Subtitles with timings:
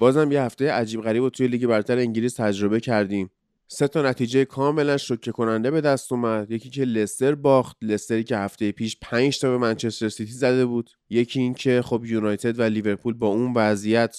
[0.00, 3.30] بازم یه هفته عجیب غریب و توی لیگ برتر انگلیس تجربه کردیم.
[3.68, 6.50] سه تا نتیجه کاملا شوکه کننده به دست اومد.
[6.50, 10.90] یکی که لستر باخت لستری که هفته پیش 5 تا به منچستر سیتی زده بود.
[11.10, 14.16] یکی این که خب یونایتد و لیورپول با اون وضعیت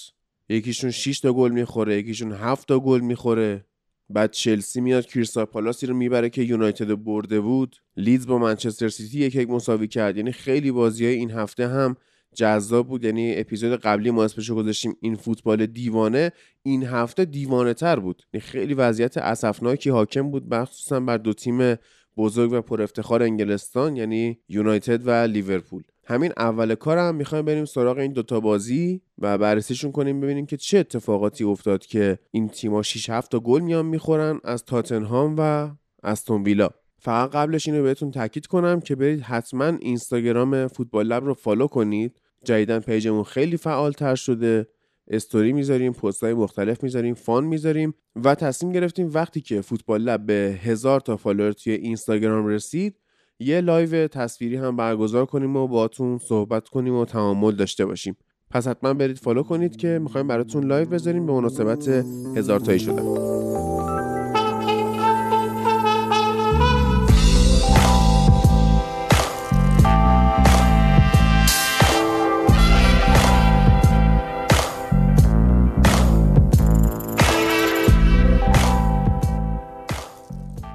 [0.49, 3.65] یکیشون 6 تا گل می‌خوره یکیشون 7 تا گل می‌خوره.
[4.09, 7.75] بعد چلسی میاد کریستال پالاسی رو می‌بره که یونایتد برده بود.
[7.97, 10.17] لیدز با منچستر سیتی یک یک مساوی کرد.
[10.17, 11.95] یعنی خیلی بازی های این هفته هم
[12.35, 13.03] جذاب بود.
[13.03, 16.31] یعنی اپیزود قبلی ما اسمشو گذاشتیم این فوتبال دیوانه.
[16.63, 18.23] این هفته دیوانه تر بود.
[18.33, 21.75] یعنی خیلی وضعیت اسفناکی حاکم بود مخصوصا بر دو تیم
[22.17, 25.83] بزرگ و پر افتخار انگلستان یعنی یونایتد و لیورپول.
[26.05, 30.57] همین اول کارم هم می‌خوایم بریم سراغ این دوتا بازی و بررسیشون کنیم ببینیم که
[30.57, 35.69] چه اتفاقاتی افتاد که این تیما 6 7 تا گل میان می‌خورن از تاتنهام و
[36.03, 36.69] استون ویلا.
[36.99, 42.20] فقط قبلش اینو بهتون تاکید کنم که برید حتما اینستاگرام فوتبال لب رو follow کنید.
[42.45, 44.67] جدیدا page مون خیلی فعالتر شده.
[45.07, 50.25] استوری می‌ذاریم پست های مختلف می‌ذاریم fun می‌ذاریم و تصمیم گرفتیم وقتی که فوتبال لب
[50.25, 52.95] به هزار تا follower توی اینستاگرام رسید
[53.39, 58.17] یه live تصویری هم برگزار کنیم و باتون صحبت کنیم و تعامل داشته باشیم.
[58.49, 61.87] پس حتما برید follow کنید که می‌خوایم براتون live بذاریم به مناسبت
[62.35, 63.90] هزار تایی شدن.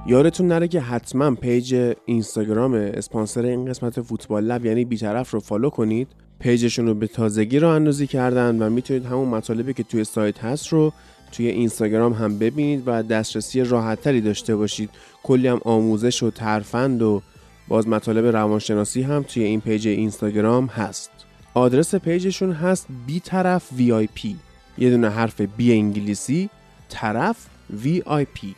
[0.09, 5.71] یادتون نره که حتما page اینستاگرام اسپانسر این قسمت فوتبال لب یعنی بیطرف رو follow
[5.71, 6.09] کنید.
[6.39, 10.45] page شون رو به تازگی راه اندازی کردن و می‌تونید همون مطالبی که توی سایت
[10.45, 10.93] هست رو
[11.33, 14.91] توی اینستاگرام هم ببینید و دسترسی راحتتری داشته باشید.
[15.23, 17.23] کلی هم آموزش و ترفند و
[17.69, 21.11] باز مطالب روانشناسی هم توی این page اینستاگرام هست.
[21.55, 24.37] آدرس page شون هست بی طرف VIP.
[24.79, 26.51] یه دونه حرف B انگلیسی
[26.89, 27.37] طرف
[27.83, 28.55] وی آی پی.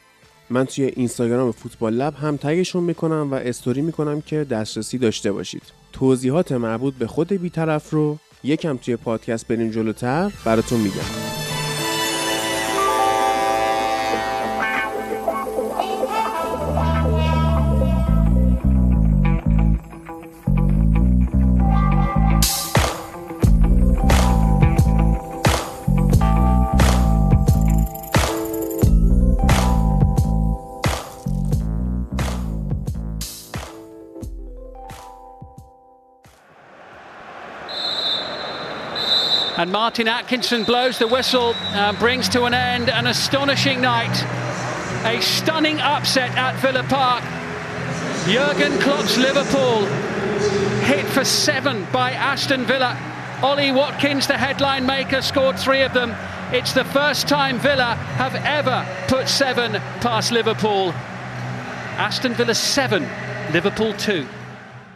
[0.50, 5.62] من توی اینستاگرام فوتبال لب هم تگشون می‌کنم و استوری می‌کنم که دسترسی داشته باشید.
[5.92, 11.37] توضیحات مربوط به خود بیطرف رو یکم توی پادکست بریم جلوتر براتون میگم.
[39.57, 44.15] And Martin Atkinson blows the whistle, uh, brings to an end an astonishing night.
[45.05, 47.23] A stunning upset at Villa Park.
[48.27, 49.85] Jurgen Klopp's Liverpool
[50.85, 52.97] hit for seven by Aston Villa.
[53.41, 56.15] Ollie Watkins, the headline maker, scored three of them.
[56.51, 60.93] It's the first time Villa have ever put seven past Liverpool.
[61.97, 63.03] Aston Villa seven,
[63.51, 64.25] Liverpool two.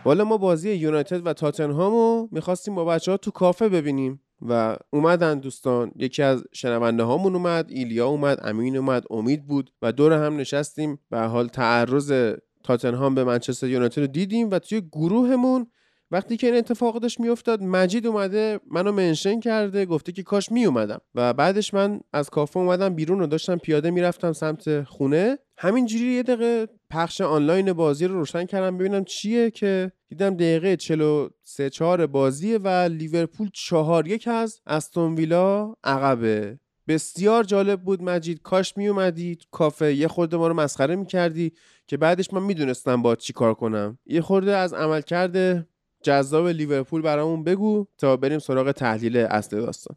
[0.05, 5.38] والا ما بازی یونایتد و تاتنهامو میخواستیم با بچه ها تو کافه ببینیم و اومدن
[5.38, 5.92] دوستان.
[5.96, 10.98] یکی از شنونده هامون اومد ایلیا اومد امین اومد امید بود و دور هم نشستیم.
[11.10, 15.66] به حال تعرض تاتنهام به منچستر یونایتد رو دیدیم و توی گروهمون
[16.10, 20.64] وقتی که این اتفاق داشت میافتاد مجید اومده منو منشن کرده گفته که کاش می
[20.64, 25.38] اومدم و بعدش من از کافه اومدم بیرون و داشتم پیاده می‌رفتم سمت خونه.
[25.58, 28.78] همینجوری یه دقیقه پخش آنلاین بازی رو روشن کردم.
[28.78, 35.74] ببینم چیه که دیدم دقیقه 43 4 بازیه و لیورپول 4 یک از استون ویلا
[35.84, 36.58] عقبه.
[36.88, 38.42] بسیار جالب بود مجید.
[38.42, 39.94] کاش می اومدی کافه.
[39.94, 41.52] یه خورده ما رو مسخره می‌کردی
[41.86, 43.98] که بعدش من می‌دونستم با چی کار کنم.
[44.06, 45.66] یه خورده از عمل کرده
[46.02, 49.96] جذاب لیورپول برامون بگو تا بریم سراغ تحلیل اصل داستان.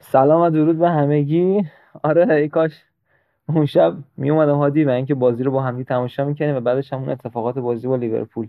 [0.00, 1.62] سلام و درود به همگی.
[2.02, 2.72] آره ای کاش
[3.48, 6.92] اون شب می اومدم هادی و اینکه بازی رو با همدی تماشا می‌کنیم و بعدش
[6.92, 8.48] همون اتفاقات بازی با لیورپول.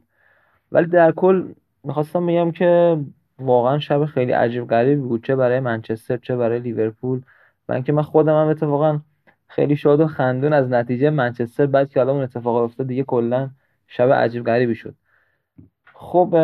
[0.72, 1.54] ولی در کل
[1.84, 3.00] می‌خواستم بگم که
[3.40, 7.22] واقعا شب خیلی عجیب غریبی بود چه برای منچستر چه برای لیورپول.
[7.70, 9.00] و اینکه من خودم هم اتفاقا
[9.48, 13.50] خیلی شاد و خندون از نتیجه منچستر بعد که حالا اون اتفاق افتاد دیگه کلا
[13.88, 14.96] شب عجیب غریبی شد.
[15.94, 16.36] خب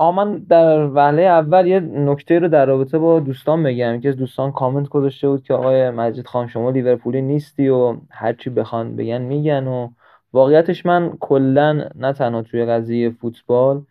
[0.00, 4.00] من در وهله اول یه نکته رو در رابطه با دوستان بگم.
[4.00, 8.96] که دوستان کامنت گذاشته بود که آقای مجید خان شما لیورپولی نیستی و هرچی بخوان
[8.96, 9.88] بگن میگن و
[10.32, 13.82] واقعیتش من کلا نه تنها توی قضیه فوتبال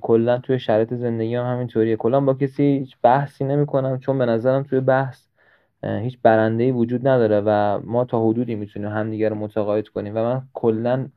[0.00, 1.96] کلا توی شرایط زندگی هم همینطوریه.
[1.96, 5.26] کلا با کسی هیچ بحثی نمی‌کنم چون به نظرم توی بحث
[5.84, 10.12] هیچ برنده ای وجود نداره و ما تا حدودی می‌تونیم همدیگه رو متقاعد کنیم.
[10.16, 11.08] و من کلا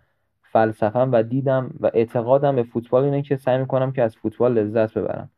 [0.51, 4.97] فلسفم و دیدم و اعتقادم به فوتبال اینه که سعی می‌کنم که از فوتبال لذت
[4.97, 5.29] ببرم.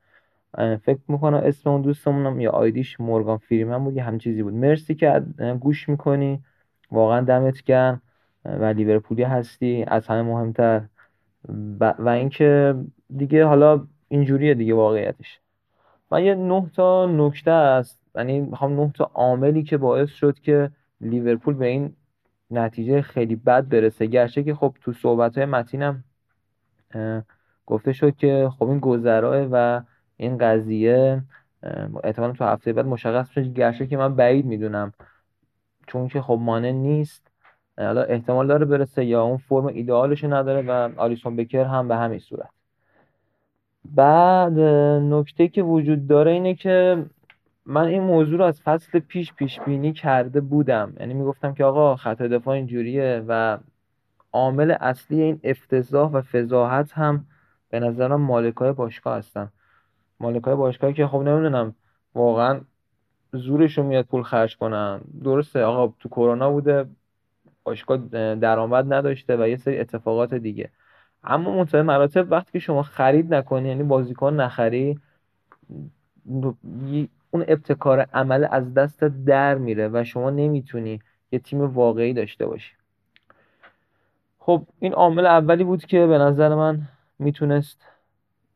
[0.77, 4.53] فکر می‌کنم اسم اون دوستمونم یا آیدیش مورگان فریمن بود یه هم چیزی بود.
[4.53, 5.23] مرسی که
[5.59, 6.43] گوش می‌کنی.
[6.91, 8.01] واقعا دمت گرم.
[8.45, 9.85] و لیورپولی هستی.
[9.87, 10.81] از همه مهمتر.
[11.79, 12.75] و اینکه
[13.17, 15.39] دیگه حالا اینجوریه دیگه واقعیتش.
[16.11, 17.99] من یه نه تا نکته است.
[18.15, 20.69] یعنی می‌خوام نه تا عاملی که باعث شد که
[21.01, 21.95] لیورپول به این
[22.53, 24.05] نتیجه خیلی بد برسه.
[24.05, 26.03] گرچه که خب تو صحبت های متینم
[27.65, 29.81] گفته شد که خب این گذراه و
[30.17, 31.23] این قضیه
[32.03, 33.49] احتمالا تو هفته بعد مشخص میشه.
[33.49, 34.93] گرچه که من بعید می‌دونم.
[35.87, 37.27] چون که خب مانع نیست.
[37.77, 42.19] حالا احتمال داره برسه یا اون فرم ایدئالش نداره و آلیسون بکر هم به همین
[42.19, 42.49] صورت.
[43.85, 44.59] بعد
[45.13, 47.05] نکته که وجود داره اینه که
[47.65, 50.93] من این موضوع رو از فصل پیش پیش بینی کرده بودم.
[50.99, 53.57] یعنی می‌گفتم که آقا خط دفاع اینجوریه و
[54.31, 57.25] عامل اصلی این افتضاح و فضاحت هم
[57.69, 59.51] به نظرم مالکای باشگاه هستن.
[60.19, 61.75] مالکای باشگاه که خب نمی‌دونم
[62.15, 62.61] واقعا
[63.33, 65.01] زورشون میاد پول خرج کنن.
[65.23, 66.85] درسته آقا تو کرونا بوده
[67.63, 67.97] باشگاه
[68.35, 70.69] درآمد نداشته و یه سری اتفاقات دیگه.
[71.23, 74.99] اما منتهای مراتب وقتی که شما خرید نکنی یعنی بازیکن نخری
[77.33, 80.99] اون ابتکار عمل از دست در میره و شما نمی‌تونی
[81.31, 82.73] یه تیم واقعی داشته باشی.
[84.39, 86.81] خب این عامل اولی بود که به نظر من
[87.19, 87.87] می‌تونست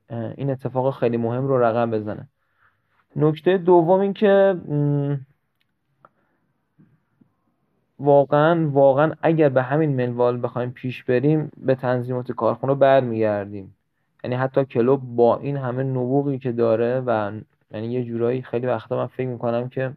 [0.09, 2.27] این اتفاق خیلی مهم رو رقم بزنه.
[3.15, 4.55] نکته دوم این که
[7.99, 13.75] واقعا واقعا اگر به همین منوال بخوایم پیش بریم به تنظیمات کارخونه برمیگردیم.
[14.23, 17.31] یعنی حتی کلوب با این همه نبوغی که داره و
[17.71, 19.93] یعنی یه جورایی خیلی وقتا من فکر می‌کنم که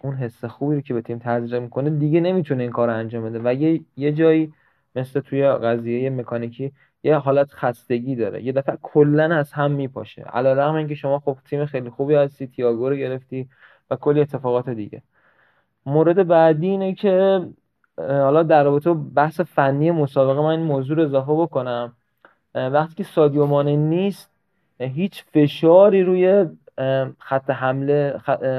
[0.00, 3.40] اون حس خوبی رو که به تیم تزریق می‌کنه دیگه نمی‌تونه این کار انجام بده
[3.44, 4.52] و یه, یه جایی
[4.94, 6.72] مثل توی قضیه مکانیکی
[7.02, 8.42] یه حالت خستگی داره.
[8.42, 10.22] یه دفعه کلا از هم میپاشه.
[10.22, 13.48] علیرغم اینکه شما خب تیم خیلی خوبی هستی تییاگو رو گرفتی
[13.90, 15.02] و کلی اتفاقات دیگه.
[15.86, 17.40] مورد بعدی اینه که
[17.98, 21.92] حالا در رابطه بحث فنی مسابقه من این موضوع رو اضافه بکنم.
[22.54, 24.30] وقتی که سادیو مانه نیست
[24.80, 26.46] هیچ فشاری روی
[27.18, 28.18] خط حمله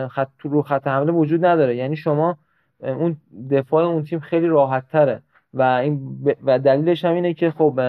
[0.09, 1.75] خط رو خط حمله وجود نداره.
[1.75, 2.37] یعنی شما
[2.79, 3.17] اون
[3.51, 5.21] دفاع اون تیم خیلی راحت تره
[5.53, 7.79] و این و دلیلش هم اینه که خب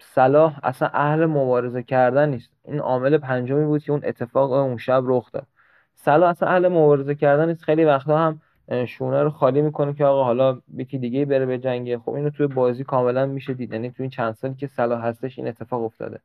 [0.00, 2.50] صلاح اصلا اهل مبارزه کردن نیست.
[2.64, 5.46] این عامل پنجمی بود که اون اتفاق اون شب رخ داد.
[5.94, 7.64] صلاح اصلا اهل مبارزه کردن نیست.
[7.64, 8.40] خیلی وقتا هم
[8.86, 12.84] شونه رو خالی می‌کنه که آقا حالا یکی دیگه بره بجنگه خب اینو توی بازی
[12.84, 13.72] کاملا میشه دید.
[13.72, 16.20] یعنی توی این چند سالی که صلاح هستش این اتفاق افتاده.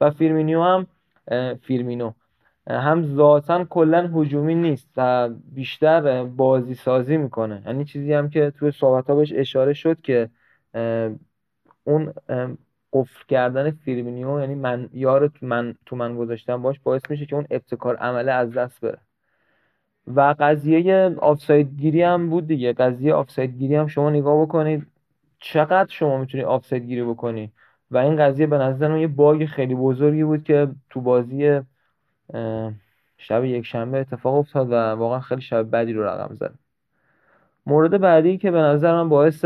[0.00, 0.86] و فیرمینیو هم
[1.62, 2.12] فیرمینو.
[2.70, 7.62] هم ذاتا کلا هجومی نیست و بیشتر بازی سازی می‌کنه.
[7.66, 10.30] یعنی چیزی هم که توی صحبت بهش اشاره شد که
[11.84, 12.12] اون
[12.92, 17.46] قفل کردن فیرمینیو یعنی من یار من تو من گذاشتم باش باعث میشه که اون
[17.50, 18.98] ابتکار عمله از دست بره.
[20.06, 22.72] و قضیه آفساید گیری هم بود دیگه.
[22.72, 24.86] قضیه آفساید گیری هم شما نگاه بکنید.
[25.38, 27.52] چقدر شما می‌تونی آفساید گیری بکنی؟
[27.90, 31.60] و این قضیه به نظر یه باگ خیلی بزرگی بود که تو بازی
[33.18, 36.54] شب یک شنبه اتفاق افتاد و واقعا خیلی شب بدی رو رقم زد.
[37.66, 39.44] مورد بعدی که به نظر من باعث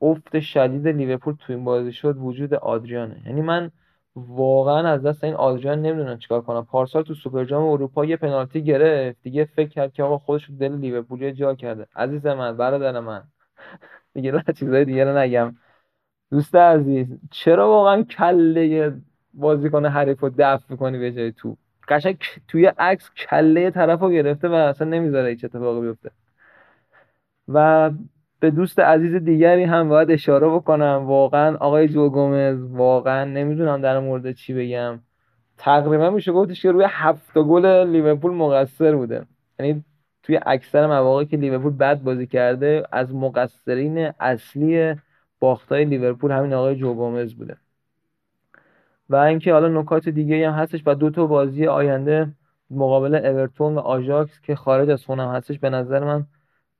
[0.00, 3.22] افت شدید لیورپول تو این بازی شد وجود آدریانه.
[3.26, 3.70] یعنی من
[4.16, 6.64] واقعا از دست این آدریان نمی‌دونم چیکار کنم.
[6.64, 9.18] پارسال تو سوپر جام اروپا یه پنالتی گرفت.
[9.22, 11.86] دیگه فکر کرد که آقا خودش رو دل لیورپول جا کرده.
[11.96, 13.24] عزیز من برادر من.
[14.14, 15.56] دیگه چیزای دیگه رو نگم.
[16.30, 18.92] دوست عزیز چرا واقعا کله
[19.34, 21.56] بازیکن حریف رو دفع می‌کنی به جای تو.
[21.88, 22.16] قشنگ
[22.48, 26.10] توی عکس کله طرف رو گرفته و اصلا نمی‌ذاره هیچ اتفاقی بیفته.
[27.48, 27.90] و
[28.40, 31.02] به دوست عزیز دیگری هم باید اشاره بکنم.
[31.06, 35.00] واقعا آقای جو گومز واقعا نمی‌دونم در مورد چی بگم.
[35.58, 39.26] تقریبا میشه گفتش که روی هفت گل لیورپول مقصر بوده.
[39.58, 39.84] یعنی
[40.22, 44.94] توی اکثر مواقع که لیورپول بد بازی کرده از مقصرین اصلی
[45.40, 47.56] باختای لیورپول همین آقای جو گومز بوده.
[49.12, 52.32] و اینکه حالا نکات دیگه هم هستش و دو تا بازی آینده
[52.70, 56.26] مقابل اورتون و آژاکس که خارج از خونم هستش به نظر من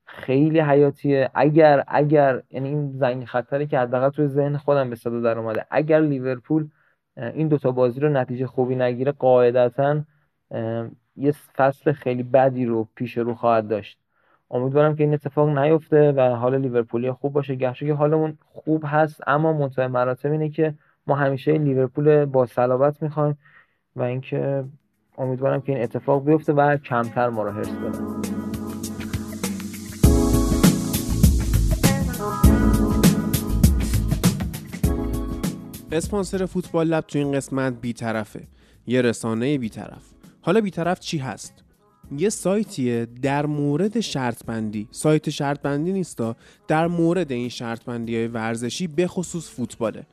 [0.04, 1.30] خیلی حیاتیه.
[1.34, 5.66] اگر اگر یعنی این زنگ خطری که حداقل توی ذهن خودم به صدا در اومده
[5.70, 6.68] اگر لیورپول
[7.16, 10.04] این دوتا بازی رو نتیجه خوبی نگیره قاعدتا
[11.16, 13.98] یه فصل خیلی بدی رو پیش رو خواهد داشت.
[14.50, 17.54] امیدوارم که این اتفاق نیفته و حال لیورپولی خوب باشه.
[17.54, 20.74] گرچه که حالمون خوب هست اما منتهای مراتب اینه که
[21.06, 23.38] ما همیشه لیورپول با صلابت می‌خوایم
[23.96, 24.64] و اینکه
[25.18, 27.68] امیدوارم که این اتفاق بیفته و کمتر ما رو حرس
[35.92, 38.40] اسپانسر فوتبال لب تو این قسمت بیطرفه.
[38.86, 40.02] یه رسانه بیطرف.
[40.40, 41.64] حالا بیطرف چی هست؟
[42.16, 46.36] یه سایتیه در مورد شرط بندی سایت شرط بندی نیستا
[46.68, 50.06] در مورد این شرط بندی های ورزشی به خصوص فوتباله.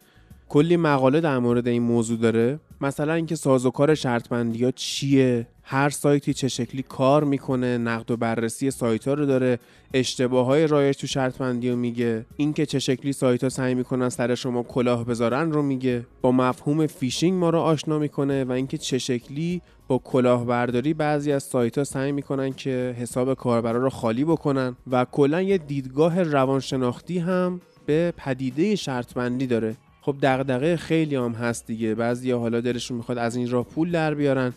[0.50, 2.60] کلی مقاله در مورد این موضوع داره.
[2.82, 8.18] مثلا اینکه سازوکار شرط بندی ها چیه؟ هر سایتی چه شکلی کار می‌کنه نقد و
[8.18, 9.60] بررسی سایت ها رو داره
[9.94, 12.26] اشتباه های رایج تو شرط بندی رو میگه.
[12.38, 16.06] اینکه چه شکلی سایت ها سعی می‌کنن سر شما کلاه بذارن رو میگه.
[16.22, 21.44] با مفهوم فیشینگ ما رو آشنا می‌کنه و اینکه چه شکلی با کلاهبرداری بعضی از
[21.44, 27.20] سایت ها سعی می‌کنن که حساب کاربرا رو خالی بکنن و کلا یه دیدگاه روانشناختی
[27.20, 29.76] هم به پدیده شرط بندی داره.
[30.10, 31.96] خب دغدغه خیلی هم هست دیگه.
[31.96, 34.54] بعضی حالا دلشون می‌خواد از این راه پول در بیارن.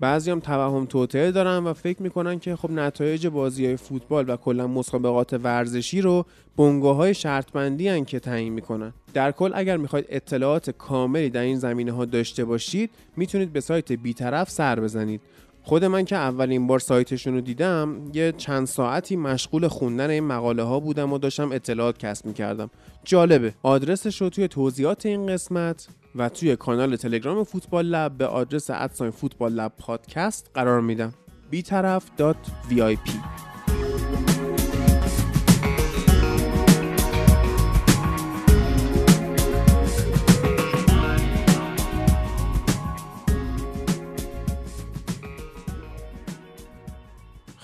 [0.00, 4.36] بعضی هم توهم توطعه دارن و فکر می‌کنن که خب نتایج بازی های فوتبال و
[4.36, 8.92] کلا مسابقات ورزشی رو بنگاه های شرط بندی که تعیین می‌کنن.
[9.14, 13.92] در کل اگر می‌خواید اطلاعات کاملی در این زمینه ها داشته باشید می‌تونید به سایت
[13.92, 15.20] بیطرف سر بزنید.
[15.66, 20.62] خود من که اولین بار سایتشون رو دیدم یه چند ساعتی مشغول خوندن این مقاله
[20.62, 22.70] ها بودم و داشتم اطلاعات کسب می‌کردم.
[23.04, 28.70] جالبه آدرسش رو توی توضیحات این قسمت و توی کانال تلگرام فوتبال لب به آدرس
[28.70, 31.14] ادساین فوتبال لب پادکست قرار میدم.
[31.50, 33.10] بیطرف.vip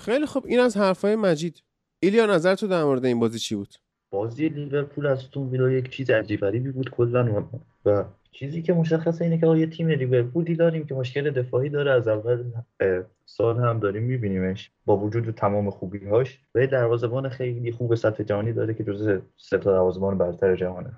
[0.03, 1.63] خیلی خب این از حرفای مجید.
[1.99, 3.75] ایلیا نظر تو در مورد این بازی چی بود؟
[4.11, 7.43] بازی لیورپول از تون ویلا یک چیز عجیب غریبی بود کلا.
[7.85, 11.91] و چیزی که مشخصه اینه که یه تیم لیورپولی داریم که مشکل دفاعی داره.
[11.91, 12.43] از اول
[13.25, 18.53] سال هم داریم میبینیمش با وجود تمام خوبی هاش و دروازه‌بان خیلی خوب سطح جهانی
[18.53, 20.91] داره که جزو سه تا دروازه‌بان برتر جهانه.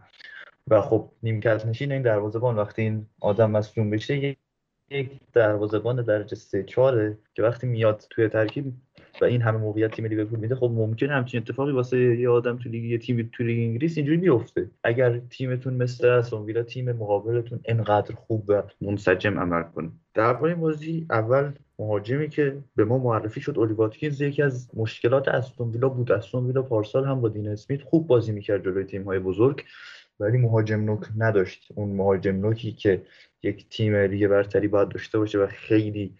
[0.68, 2.56] و خب نیمکت نشین این دروازه‌بان.
[2.56, 4.38] وقتی این آدم مصدوم بشه
[4.90, 8.74] یک دروازه‌بان درجه سه چهاره که وقتی میاد توی ترکیب
[9.22, 12.70] و این همه موقعیت تیم لیورپول میده خب ممکن همچین اتفاقی واسه یه آدم تو
[12.70, 14.70] لیگ یه تیم تو لیگ انگلیس اینجوری بیفته.
[14.84, 19.90] اگر تیمتون مثل استون ویلا تیم مقابلتون انقدر خوب و منسجم عمل کنه.
[20.14, 25.72] درباره بازی اول مهاجمی که به ما معرفی شد اولی واتکینز یکی از مشکلات استون
[25.72, 26.12] ویلا بود.
[26.12, 29.64] استون ویلا پارسال هم با دین اسمیت خوب بازی می‌کرد جلوی تیم های بزرگ
[30.20, 31.68] ولی مهاجم نوک نداشت.
[31.76, 33.02] اون مهاجم نوکی که
[33.44, 36.14] یک تیم لیگ برتری باید داشته باشه و خیلی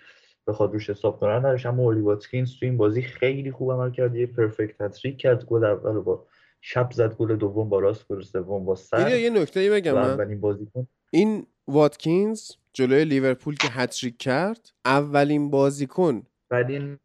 [0.48, 1.66] بخواد روش حساب کنن نداشت.
[1.66, 4.16] اما اولی واتکینز تو این بازی خیلی خوب عمل کرد.
[4.16, 5.46] یه perfect hat-trick کرد.
[5.46, 6.26] گل اول با
[6.62, 7.16] چپ زد.
[7.16, 8.08] گل دوم با راست.
[8.08, 9.20] گل سوم با سر.
[9.20, 16.24] یه نکته ای بگم اولین بازیکن این واتکینز جلوی لیورپول که هتریک کرد اولین بازیکن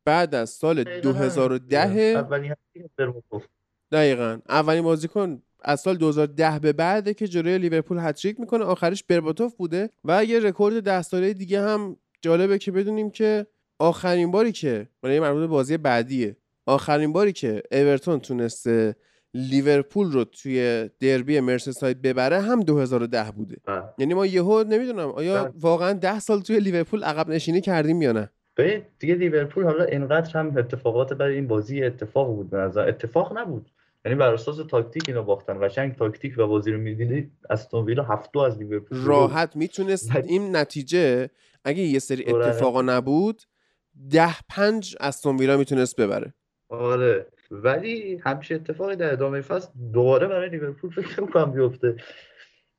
[0.05, 2.55] بعد از سال 2010 اولین
[3.93, 4.39] دقیقا.
[4.49, 8.65] اولین بازیکن از سال 2010 به بعده که جلوی لیورپول هتریک می‌کنه.
[8.65, 9.91] آخرش برباتوف بوده.
[10.05, 13.47] و یه رکورد ده ساله دیگه هم جالبه که بدونیم که
[13.79, 16.37] آخرین باری که برای مربوط بازی بعدیه.
[16.67, 18.97] آخرین باری که اورتون تونسته
[19.35, 23.57] لیورپول رو توی دربی مرسیساید ببره هم 2010 بوده.
[23.67, 23.83] بله.
[23.99, 25.53] یعنی ما یهو نمی‌دونم آیا بله.
[25.61, 28.31] واقعا 10 سال توی لیورپول عقب نشینی کردیم یا نه؟
[28.99, 33.71] دیگه لیورپول حالا اینقدر هم اتفاقات برای این بازی اتفاق بود به نظر اتفاق نبود.
[34.05, 35.69] یعنی بر اساس تاکتیک اینو باختن.
[35.69, 37.33] قشنگ تاکتیک و بازی رو می‌دیدید.
[37.51, 41.31] استون ویلا هفت دو از لیورپول راحت می‌تونست این نتیجه
[41.65, 43.43] اگه یه سری اتفاقا نبود
[44.11, 46.35] ده پنج استون ویلا می‌تونست ببره.
[46.69, 47.27] آره.
[47.51, 51.97] ولی همچین اتفاقی در ادامه فصل دوباره برای لیورپول فکر می‌کنم بیفته.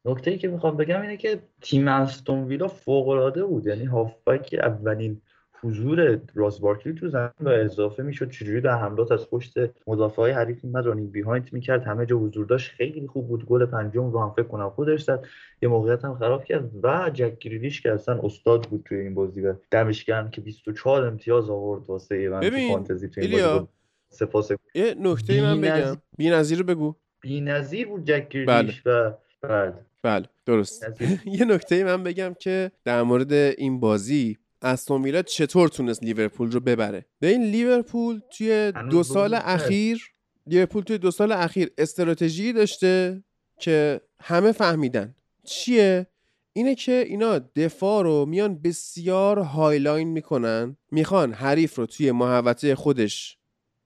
[0.06, 3.68] نکته ای که می‌خوام بگم اینه که تیم استون ویلا فوق العاده بود.
[3.68, 5.22] یعنی هافبک اولین
[5.64, 8.30] حضور راس بارکلی تو زمین و اضافه می‌شد.
[8.30, 9.54] چجوری در حملات از پشت
[9.88, 11.84] مدافع های حریف میومد running behind می‌کرد.
[11.84, 12.72] همه جا حضور داشت.
[12.72, 13.46] خیلی خوب بود.
[13.46, 15.26] گل پنجم رو هم فکر کنم خودش زد.
[15.62, 19.42] یه موقعیت هم خراب کرد و جک گریلیش که اصلا استاد بود توی این بازی
[19.42, 23.68] و دمش گرم که 24 امتیاز آورد واسه event فانتزی توی این بازی.
[24.10, 24.52] سپاس.
[24.76, 25.98] یه نکته من بگم.
[26.18, 26.96] بی‌نظیر رو بگو.
[27.22, 29.08] بی‌نظیر بود جک گریلیش بله.
[29.08, 29.74] و بله.
[30.04, 30.86] بله درست.
[31.40, 36.60] یه نکته من بگم که در مورد این بازی استون ویلا چطور تونست لیورپول رو
[36.60, 40.12] ببره؟ به این لیورپول توی دو سال اخیر
[40.48, 43.24] لیورپول توی دو سال اخیر استراتژی داشته
[43.60, 45.16] که همه فهمیدن.
[45.44, 46.08] چیه؟
[46.54, 50.78] اینه که اینا دفاع رو میان بسیار high line می‌کنن.
[50.92, 53.38] می‌خوان حریف رو توی محوطه خودش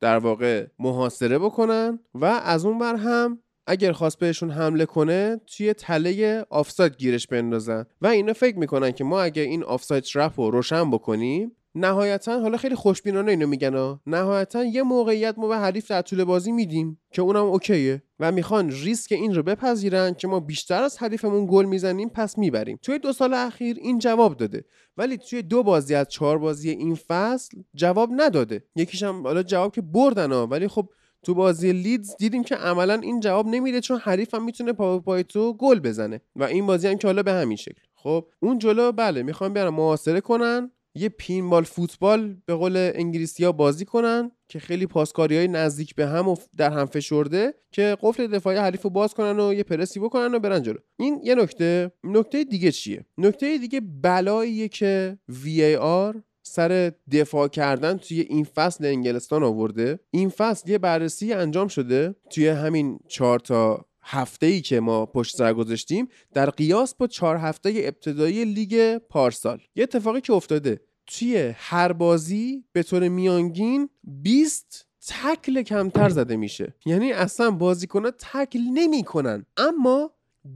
[0.02, 5.74] در واقع محاصره بکنن و از اون بر هم اگر خواست بهشون حمله کنه توی
[5.74, 7.86] تله آفساید گیرش بندازن.
[8.02, 12.58] و اینا فکر می‌کنن که ما اگر این offside trap رو روشن بکنیم نهایتا حالا
[12.58, 14.02] خیلی خوشبینانه اینو میگن ها.
[14.08, 18.70] نهایتا یه موقعیت ما به حریف در طول بازی میدیم که اونم اوکیه و می‌خوان
[18.70, 22.80] ریسک این رو بپذیرن که ما بیشتر از حریفمون گل می‌زنیم پس می‌بریم.
[22.82, 24.66] توی دو سال اخیر این جواب داده.
[24.98, 28.64] ولی توی دو بازی از چهار بازی این فصل جواب نداده.
[28.76, 30.48] یکیش هم حالا جواب که بردن ها.
[30.48, 30.90] ولی خب
[31.26, 35.24] تو بازی لیدز دیدیم که عملا این جواب نمیده چون حریف هم می‌تونه پا پای
[35.24, 37.82] تو گل بزنه و این بازی هم که حالا به همین شکل.
[37.96, 43.52] خب اون جلو بله می‌خوان بیارن محاصره کنن یه پینبال فوتبال به قول انگلیسی ها
[43.52, 48.28] بازی کنن که خیلی پاسکاری های نزدیک به هم و در هم فشرده که قفل
[48.28, 50.78] دفاعی حریف رو باز کنن و یه پرسی بکنن و برن جلو.
[50.98, 51.92] این یه نکته.
[52.04, 56.16] نکته دیگه چیه؟ نکته دیگه بلاییه که VAR
[56.48, 60.00] سر دفاع کردن توی این فصل انگلستان آورده.
[60.12, 62.16] این فصل یه بررسی انجام شده.
[62.30, 67.38] توی همین چهار تا هفته ای که ما پشت سر گذاشتیم در قیاس با چهار
[67.38, 69.62] هفته ابتدایی لیگ پارسال.
[69.76, 70.82] یه اتفاقی که افتاده.
[71.08, 76.76] توی هر بازی به طور میانگین 20 تکل کمتر زده میشه.
[76.86, 79.46] یعنی اصلا بازیکنها تکل نمی‌کنن.
[79.58, 80.12] اما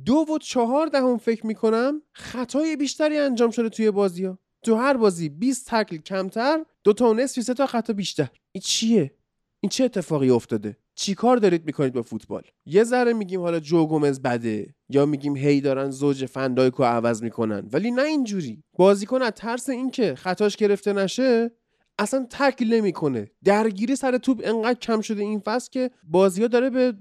[0.05, 4.97] دو و چهار دهم فکر می‌کنم خطای بیشتری انجام شده توی بازی ها تو هر
[4.97, 8.29] بازی 20 تکل کمتر دو تا و نصفی سه تا خطا بیشتر.
[8.51, 9.13] این چیه؟
[9.61, 13.87] این چه اتفاقی افتاده؟ چی کار دارید می‌کنید با فوتبال؟ یه ذره میگیم حالا جو
[13.87, 17.69] گومز بده یا میگیم هی دارن زوج فندایکو عوض می‌کنن.
[17.71, 18.63] ولی نه اینجوری.
[18.77, 21.51] بازیکن از ترس اینکه خطاش گرفته نشه
[21.99, 23.31] اصلا تکل نمی‌کنه.
[23.43, 26.93] درگیری سر توپ انقدر کم شده این فصل که بازی ها داره به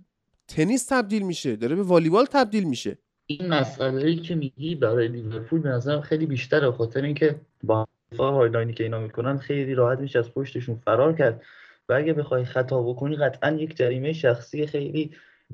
[0.48, 2.98] تنیس تبدیل میشه داره به والیبال تبدیل میشه.
[3.30, 7.86] این مسئله ای که میگی برای لیورپول به نظرم خیلی بیشتره خاطر اینکه با
[8.18, 11.42] high line ی که اینا می‌کنن خیلی راحت میشه از پشتشون فرار کرد.
[11.88, 15.10] و اگه بخوای خطا بکنی قطعا یک جریمه شخصی خیلی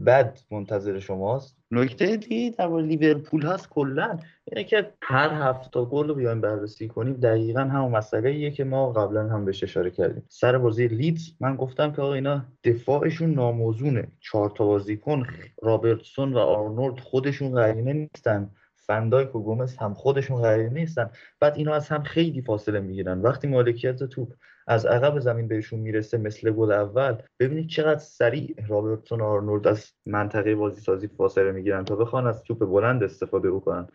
[0.06, 1.56] بد منتظر شماست.
[1.70, 6.88] نکته دیگه در مورد لیورپول هست کلا اینه که هر هفته گل رو بیایم بررسی
[6.88, 10.22] کنیم دقیقا همون مسئله ایه که ما قبلا هم بهش اشاره کردیم.
[10.28, 14.08] سر بازی لیدز من گفتم که آقا اینا دفاعشون ناموزونه.
[14.20, 15.26] چهار تا بازیکن
[15.62, 18.50] رابرتسون و آرنولد خودشون قرینه نیستن.
[18.74, 21.10] فندایک و گومز هم خودشون قرینه نیستن.
[21.40, 23.20] بعد اینا از هم خیلی فاصله می‌گیرن.
[23.20, 24.32] وقتی مالکیت توپ
[24.66, 27.16] از عقب زمین بهشون می‌رسه مثل گل اول.
[27.40, 32.58] ببینید چقدر سریع رابرتسون آرنولد از منطقه بازی سازی فاصله می‌گیرن تا بخوان از توپ
[32.58, 33.88] بلند استفاده بکنن.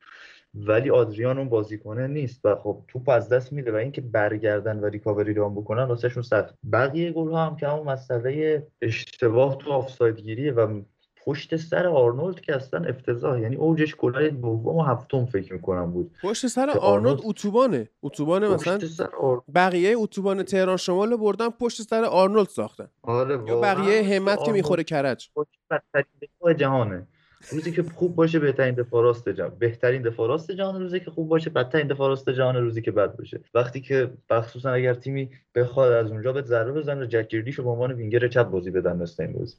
[0.54, 4.86] ولی آدریان اون بازیکنه نیست و خب توپ از دست میده و اینکه برگردن و
[4.86, 6.56] recovery run بکنن واسهشون سخت.
[6.72, 10.82] بقیه گل ها هم که همون مسئله اشتباه تو آفساید گیریه و
[11.30, 13.40] پشت سر آرنولد که اصلا افتضاح.
[13.40, 17.90] یعنی اوجش گلای دوم و هفتم فکر می‌کنم بود پشت سر آرنولد اتوبانه.
[18.04, 18.80] اتوبان مثلا
[19.20, 19.42] آر...
[19.56, 22.88] بقیه اتوبان تهران شمال بردن پشت سر آرنولد ساختن.
[23.02, 25.30] آره یا بقیه همت که می‌خوره کرج.
[25.72, 27.08] بدترین جهانه.
[27.52, 29.52] روزی که خوب باشه بهترین دفاع راست جهان.
[29.60, 33.18] بهترین دفاع راست جهان روزی که خوب باشه بدترین دفاع راست جهان روزی که بد
[33.18, 33.42] باشه.
[33.54, 38.28] وقتی که مخصوصا اگر تیمی بخواد از اونجا به ضربه بزنه جک به عنوان وینگر
[38.28, 39.56] چپ بازی بدن مثل این بازی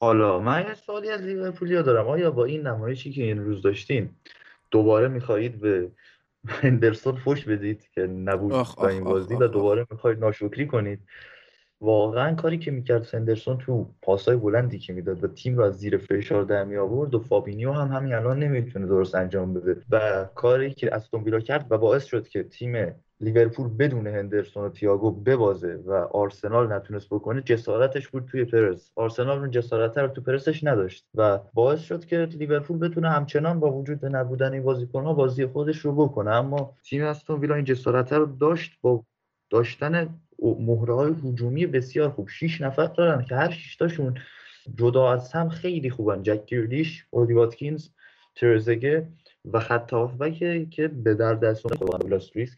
[0.00, 2.08] حالا من یه سوالی از لیورپولیا دارم.
[2.08, 4.20] آیا با این نمایشی که این روز داشتیم
[4.70, 5.90] دوباره می‌خواهید به
[6.46, 11.00] هندرسون فوش بدید که نبود با این بازی و دوباره می‌خواهید ناشکری کنید؟
[11.80, 15.96] واقعا کاری که می‌کرد هندرسون تو پاسای بلندی که می‌داد و تیم رو از زیر
[15.96, 19.82] فشار در می آورد و فابینیو هم همین الان نمی‌تونه درست انجام بده.
[19.90, 24.68] و کاری که استون ویلا کرد و باعث شد که تیم لیورپول بدون هندرسون و
[24.68, 28.92] تییاگو ببازه و آرسنال نتونست بکنه جسارتش بود توی پرس.
[28.96, 33.72] آرسنال اون جسارت رو تو پرسش نداشت و باعث شد که لیورپول بتونه همچنان با
[33.72, 36.30] وجود نبودن این بازیکن‌ها بازی خودش رو بکنه.
[36.30, 39.04] اما تیم استون ویلا این جسارت رو داشت با
[39.50, 40.08] داشتن
[40.42, 42.28] مهره های هجومی بسیار خوب.
[42.28, 44.14] 6 نفر دارن که هر 6 تاشون
[44.74, 46.22] جدا از هم خیلی خوبن.
[46.22, 47.88] جک گیردیش اودی واتکینز
[48.34, 49.08] ترزگه
[49.52, 51.62] و خط هافبک که به در دست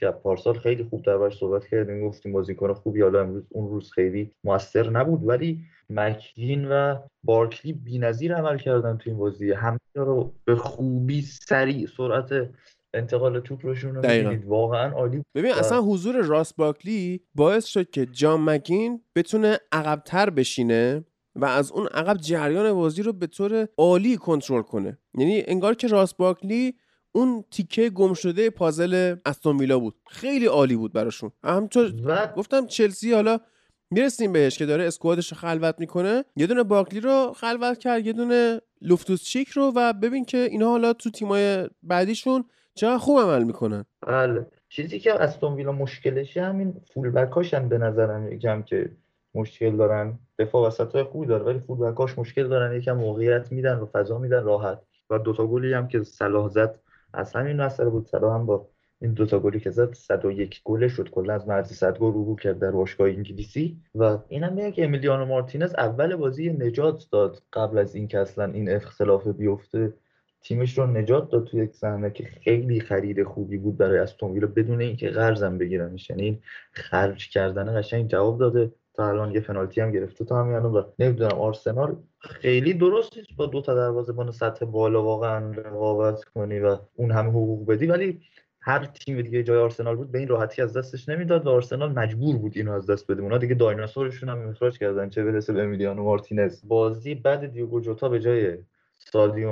[0.00, 4.30] که پارسال خیلی خوب دربارش صحبت کردیم گفتیم بازیکن خوبی حالا امروز اون روز خیلی
[4.44, 9.52] موثر نبود ولی مکین و بارکلی بی‌نظیر عمل کردن تو این بازی.
[9.52, 12.50] همه رو به خوبی سریع سرعت
[12.94, 18.40] انتقال توپ روشون رو واقعا عالی ببین اصلا حضور راس باکلی باعث شد که جان
[18.44, 21.04] مکین بتونه عقبتر بشینه.
[21.36, 24.98] و از اون عقب جریان بازی رو به طور عالی کنترل کنه.
[25.18, 26.74] یعنی انگار که راس باکلی
[27.12, 29.94] اون تیکه گم شده پازل استون ویلا بود.
[30.06, 31.30] خیلی عالی بود براشون.
[31.44, 31.92] همونطور
[32.36, 33.38] گفتم چلسی حالا
[33.90, 36.24] می‌رسیم بهش که داره اسکوادش رو خلوت می‌کنه.
[36.36, 40.68] یه دونه باکلی رو خلوت کرد یه دونه لوفتوس چیک رو و ببین که اینا
[40.68, 42.44] حالا تو تیمای بعدیشون
[42.74, 43.84] چقدر خوب عمل می‌کنن.
[44.06, 44.46] بله.
[44.68, 48.90] چیزی که استون ویلا مشکلشه همین فول بکاشن به نظرم یکم که
[49.34, 50.18] مشکل دارن.
[50.38, 52.76] دفاع وسط خوبی داره ولی فول بکاش مشکل دارن.
[52.76, 54.82] یکم موقعیت میدن و فضا میدن راحت.
[55.10, 56.80] و دوتا گلی هم که صلاح زد
[57.12, 58.06] از همین مسئله بود.
[58.06, 58.68] صلاح هم با
[59.00, 61.10] این دوتا گلی که زد 101 گله شد.
[61.10, 63.80] کلا از مرز 100 گل رو کرد در باشگاه انگلیسی.
[63.94, 67.42] و اینم میگه که امیلیانو مارتینز اول بازی نجات داد.
[67.52, 69.92] قبل از اینکه اصلا این اختلاف بیفته
[70.42, 74.46] تیمش رو نجات داد توی یک صحنه که خیلی خرید خوبی بود برای استون ویلا
[74.46, 76.10] بدون اینکه قرضم بگیرنش.
[76.10, 78.72] یعنی این خرج کردن قشنگ جواب داده.
[78.96, 83.46] تا الان یه پنالتی هم گرفته تا همین و نمی‌دونم آرسنال خیلی درست نیست با
[83.46, 87.86] دو تا دروازه‌بان سطح بالا واقعا رقابت کنی و اون همه حقوق بدی.
[87.86, 88.20] ولی
[88.60, 92.36] هر تیم دیگه جای آرسنال بود به این راحتی از دستش نمی‌داد و آرسنال مجبور
[92.36, 93.22] بود اینو از دست بده.
[93.22, 96.62] اونا دیگه دایناسورشون هم اخراج کردن چه برسه به امیلیانو مارتینز.
[96.68, 98.58] بازی بعد دیوگو جوتا به جای
[98.98, 99.50] سادیو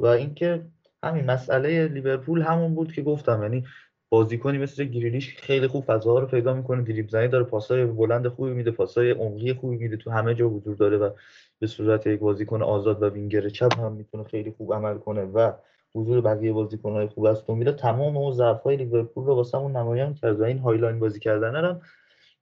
[0.00, 0.64] و اینکه
[1.02, 3.64] همین مسئله لیورپول همون بود که گفتم یعنی
[4.14, 8.50] بازیکنی مثل گریلیش خیلی خوب فضاها رو پیدا می‌کنه دریبل زنی داره پاسای بلند خوبی
[8.50, 11.10] میده پاسای عمقی خوبی میده تو همه جا حضور داره و
[11.58, 15.52] به صورت یک بازیکن آزاد و وینگر چپ هم می‌تونه خیلی خوب عمل کنه و
[15.94, 17.50] حضور بقیه بازیکن‌های خوب است.
[17.50, 21.64] میره تمام اون ضعف‌های لیورپول رو واسمون نمایان کرد و این high line بازی کردن
[21.64, 21.80] هم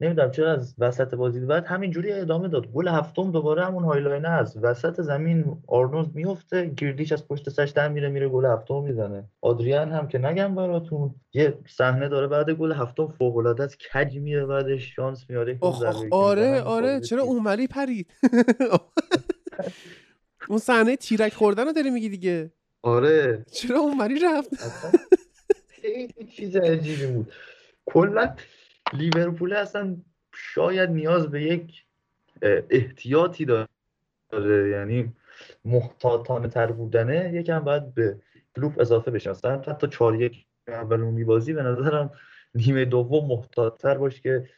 [0.02, 2.66] نمی‌دونم چرا از وسط بازی بعد همینجوری ادامه داد.
[2.66, 7.70] گل هفتم دوباره همون high line است وسط زمین آرنولد میفته گریلیش از پشت سرش
[7.70, 9.24] در میره میره گل هفتم می‌زنه.
[9.40, 13.78] آدریان هم که نگم براتون یه صحنه داره بعد گل هفتم فوق العاده است.
[13.78, 15.58] کج میره بعدش شانس میاره
[16.10, 18.14] آره آره چرا اونوری پرید؟
[20.48, 22.52] اون صحنه تیرک خوردن رو داری میگی دیگه.
[22.82, 23.44] آره.
[23.52, 24.50] چرا اونوری رفت؟
[25.68, 27.32] خیلی چیز عجیبی بود.
[27.86, 28.34] کلا
[28.92, 29.96] لیورپول اصلا
[30.34, 31.84] شاید نیاز به یک
[32.70, 33.68] احتیاطی داره.
[34.70, 35.12] یعنی
[35.64, 38.16] محتاطانه تر بودنه یکم باید به
[38.56, 42.10] کلوب اضافه بشه مثلا حتی چهار یک اولون بازی به نظرم
[42.54, 44.48] نیمه دوم محتاط تر باش که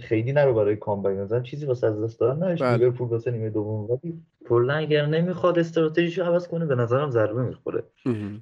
[0.00, 1.16] خیلی نرو برای کامبک.
[1.16, 2.76] مثلا چیزی واسه از دست دادن نداشت بله.
[2.76, 7.82] لیورپول واسه نیمه دوم ولی کلا اگر نمی‌خواد استراتژیشو عوض کنه به نظرم ضربه می‌خوره.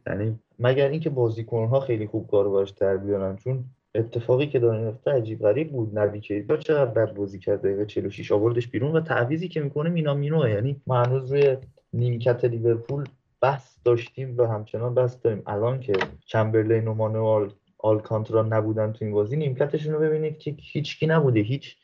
[0.07, 5.11] یعنی مگر اینکه بازیکن‌ها خیلی خوب کارو باش در بیارن؟ چون اتفاقی که داره میفته
[5.11, 5.99] عجیب غریب بود.
[5.99, 10.15] نبی کیتا چقدر بد بازی کرد دقیقه 46 آوردش بیرون و تعویزی که می‌کنه مینا
[10.15, 11.57] مینو یعنی ما هنوز روی
[11.93, 13.05] نیمکت لیورپول
[13.41, 15.43] بحث داشتیم و همچنان بحث داریم.
[15.47, 15.93] الان که
[16.27, 21.41] چمبرلین و مانوال آلکانترا نبودن تو این بازی نیمکتشون رو ببینید که هیچکی نبوده.
[21.41, 21.77] هیچ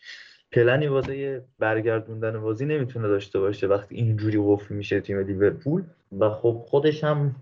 [0.53, 5.83] پلنی واسه برگردوندن بازی نمی‌تونه داشته باشه وقتی اینجوری قفل میشه تیم لیورپول.
[6.19, 7.37] و خب خودش هم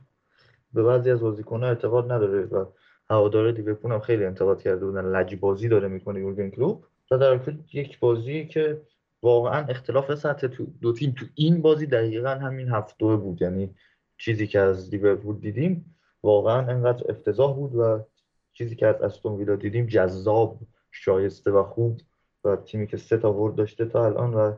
[0.74, 2.64] به بعضی از بازیکن‌ها اعتقاد نداره و
[3.10, 5.04] هواداره لیورپول هم خیلی انتقاد کرده بودن.
[5.04, 7.40] لجی بازی داره می‌کنه یورگن کلوب و در
[7.72, 8.82] یک بازی که
[9.22, 13.42] واقعا اختلاف سطح تو دو تیم تو این بازی دقیقا همین هفته بود.
[13.42, 13.74] یعنی
[14.18, 18.04] چیزی که از لیورپول دیدیم واقعا انقدر افتضاح بود و
[18.52, 20.58] چیزی که از استون ویلا دیدیم جذاب
[20.92, 22.00] شایسته و خوب
[22.44, 24.52] و تیمی که سه تا ورد داشته تا الان و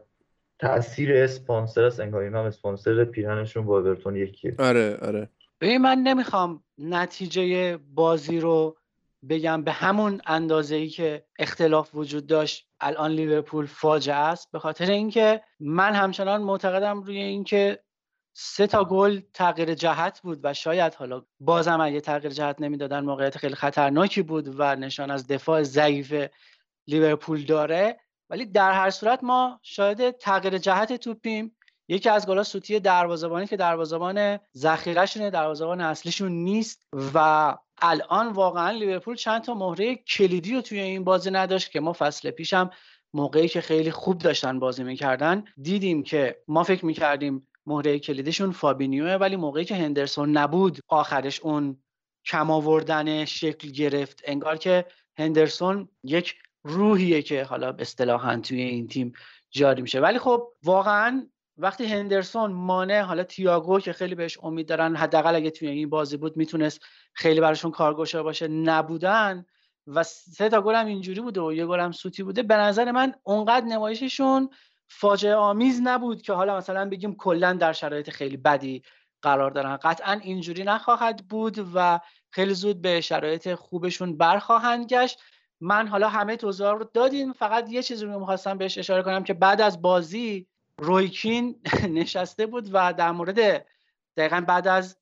[0.58, 2.00] تاثیر اسپانسر است.
[2.00, 4.54] انگار هم اسپانسر پیرنشون با اورتون یکیه.
[4.58, 5.28] آره آره.
[5.60, 8.76] ببین من نمی‌خوام نتیجه بازی رو
[9.28, 12.68] بگم به همون اندازه ای که اختلاف وجود داشت.
[12.80, 14.52] الان لیورپول فاجعه است.
[14.52, 17.82] به خاطر اینکه من همچنان معتقدم روی اینکه
[18.32, 23.38] سه تا گل تغییر جهت بود و شاید حالا بازم اگه تغییر جهت نمی‌دادن موقعیت
[23.38, 26.28] خیلی خطرناکی بود و نشان از دفاع ضعیف
[26.86, 28.00] لیورپول داره.
[28.30, 31.56] ولی در هر صورت ما شاید تغییر جهت توپیم.
[31.88, 39.16] یکی از گلا سوتی دروازه‌بانی که دروازه‌بان ذخیره‌شونه دروازه‌بان اصلیشون نیست و الان واقعا لیورپول
[39.16, 42.70] چند تا مهره کلیدی رو توی این بازی نداشت که ما فصل پیشم
[43.14, 49.14] موقعی که خیلی خوب داشتن بازی می‌کردن دیدیم که ما فکر می‌کردیم مهره کلیدشون فابینیوه
[49.14, 51.82] ولی موقعی که هندرسون نبود آخرش اون
[52.24, 54.84] کم آوردن شکل گرفت انگار که
[55.18, 59.12] هندرسون یک روحیه که حالا اصطلاحا توی این تیم
[59.50, 60.00] جاری میشه.
[60.00, 61.26] ولی خب واقعا
[61.58, 66.16] وقتی هندرسون مانه حالا تییاگو که خیلی بهش امید دارن حداقل اگه توی این بازی
[66.16, 66.80] بود می‌تونست
[67.12, 69.44] خیلی براشون کارگوشا باشه نبودن
[69.86, 72.92] و سه تا گل هم اینجوری بوده و یه گل هم سوتی بوده به نظر
[72.92, 74.50] من اونقدر نمایششون
[74.88, 78.82] فاجعه آمیز نبود که حالا مثلا بگیم کلا در شرایط خیلی بدی
[79.22, 79.76] قرار دارن.
[79.76, 85.20] قطعا اینجوری نخواهد بود و خیلی زود به شرایط خوبشون برخواهند گشت.
[85.60, 89.34] من حالا همه توضیح رو دادیم فقط یه چیزی رو می‌خواستم بهش اشاره کنم که
[89.34, 90.47] بعد از بازی
[90.78, 91.60] رویکین
[92.00, 93.66] نشسته بود و در مورد
[94.16, 94.96] دقیقا بعد از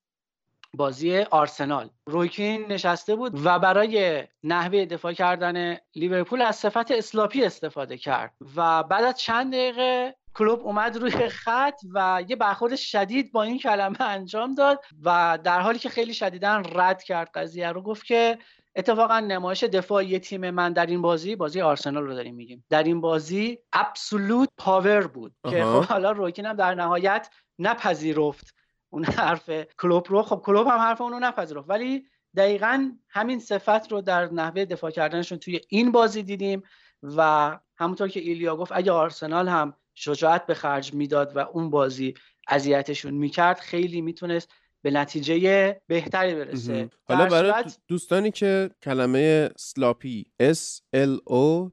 [0.75, 1.91] بازی آرسنال.
[2.07, 8.83] رویکین نشسته بود و برای نحوه دفاع کردن لیورپول از صفت اسلاپی استفاده کرد و
[8.83, 14.01] بعد از چند دقیقه کلوب اومد روی خط و یه برخورد شدید با این کلمه
[14.01, 18.39] انجام داد و در حالی که خیلی شدیدا رد کرد قضیه رو گفت که
[18.77, 22.65] اتفاقا نمایش دفاعی تیم من در این بازی بازی آرسنال رو داریم میگیم.
[22.71, 28.55] در این بازی ابسولوت پاور بود که خب حالا روکین هم در نهایت نپذیرفت
[28.91, 30.23] اون حرف کلوب رو.
[30.23, 35.39] خب کلوب هم حرف اونو نپذیرفت ولی دقیقا همین صفت رو در نحوه دفاع کردنشون
[35.39, 36.63] توی این بازی دیدیم
[37.03, 42.15] و همونطور که ایلیا گفت اگه آرسنال هم شجاعت به خرج می‌داد و اون بازی
[42.49, 44.53] اذیتشون می‌کرد خیلی می‌تونست
[44.87, 46.91] به نتیجه بهتری برسه.
[47.05, 51.71] حالا برای دوستانی که کلمه سلاپی S L O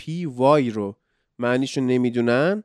[0.00, 0.04] P
[0.38, 0.96] Y رو
[1.38, 2.64] معنیشو نمی‌دونن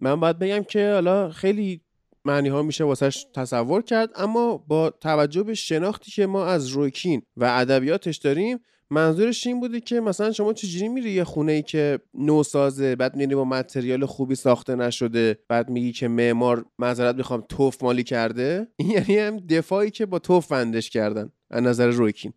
[0.00, 1.80] من باید بگم که حالا خیلی
[2.24, 7.22] معنی ها میشه واسش تصور کرد اما با توجه به شناختی که ما از روکین
[7.36, 8.58] و ادبیاتش داریم
[8.90, 13.34] منظورش این بوده که مثلا شما چجوری میری یه خونه ای که نوسازه بعد میری
[13.34, 18.90] با متریال خوبی ساخته نشده بعد میگی که معمار معذرت می‌خوام توف مالی کرده؟ این
[18.90, 22.32] یعنی هم دفاعی که با توف بندش کردن از نظر روکین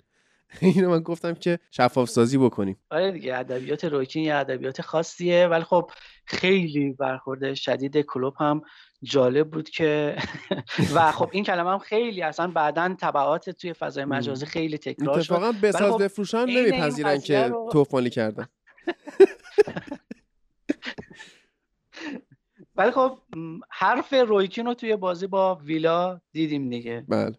[0.62, 2.78] اینو من گفتم که شفاف سازی بکنیم.
[2.90, 5.92] آره دیگه ادبیات روکین یه ادبیات خاصیه ولی خب
[6.26, 8.62] خیلی برخورده شدید کلوب هم
[9.04, 10.16] جالب بود که
[10.96, 15.34] و خب این کلمه هم خیلی اصلا بعدا تبعات توی فضای مجازی خیلی تکرار شد.
[15.34, 17.70] اتفاقا بساز خب بفروشن نمیپذیرن که رو...
[17.72, 18.48] توف مالی کردن.
[22.76, 23.20] ولی خب
[23.70, 27.06] حرف رویکین رو توی بازی با ویلا دیدیم دیگه.
[27.08, 27.36] بله.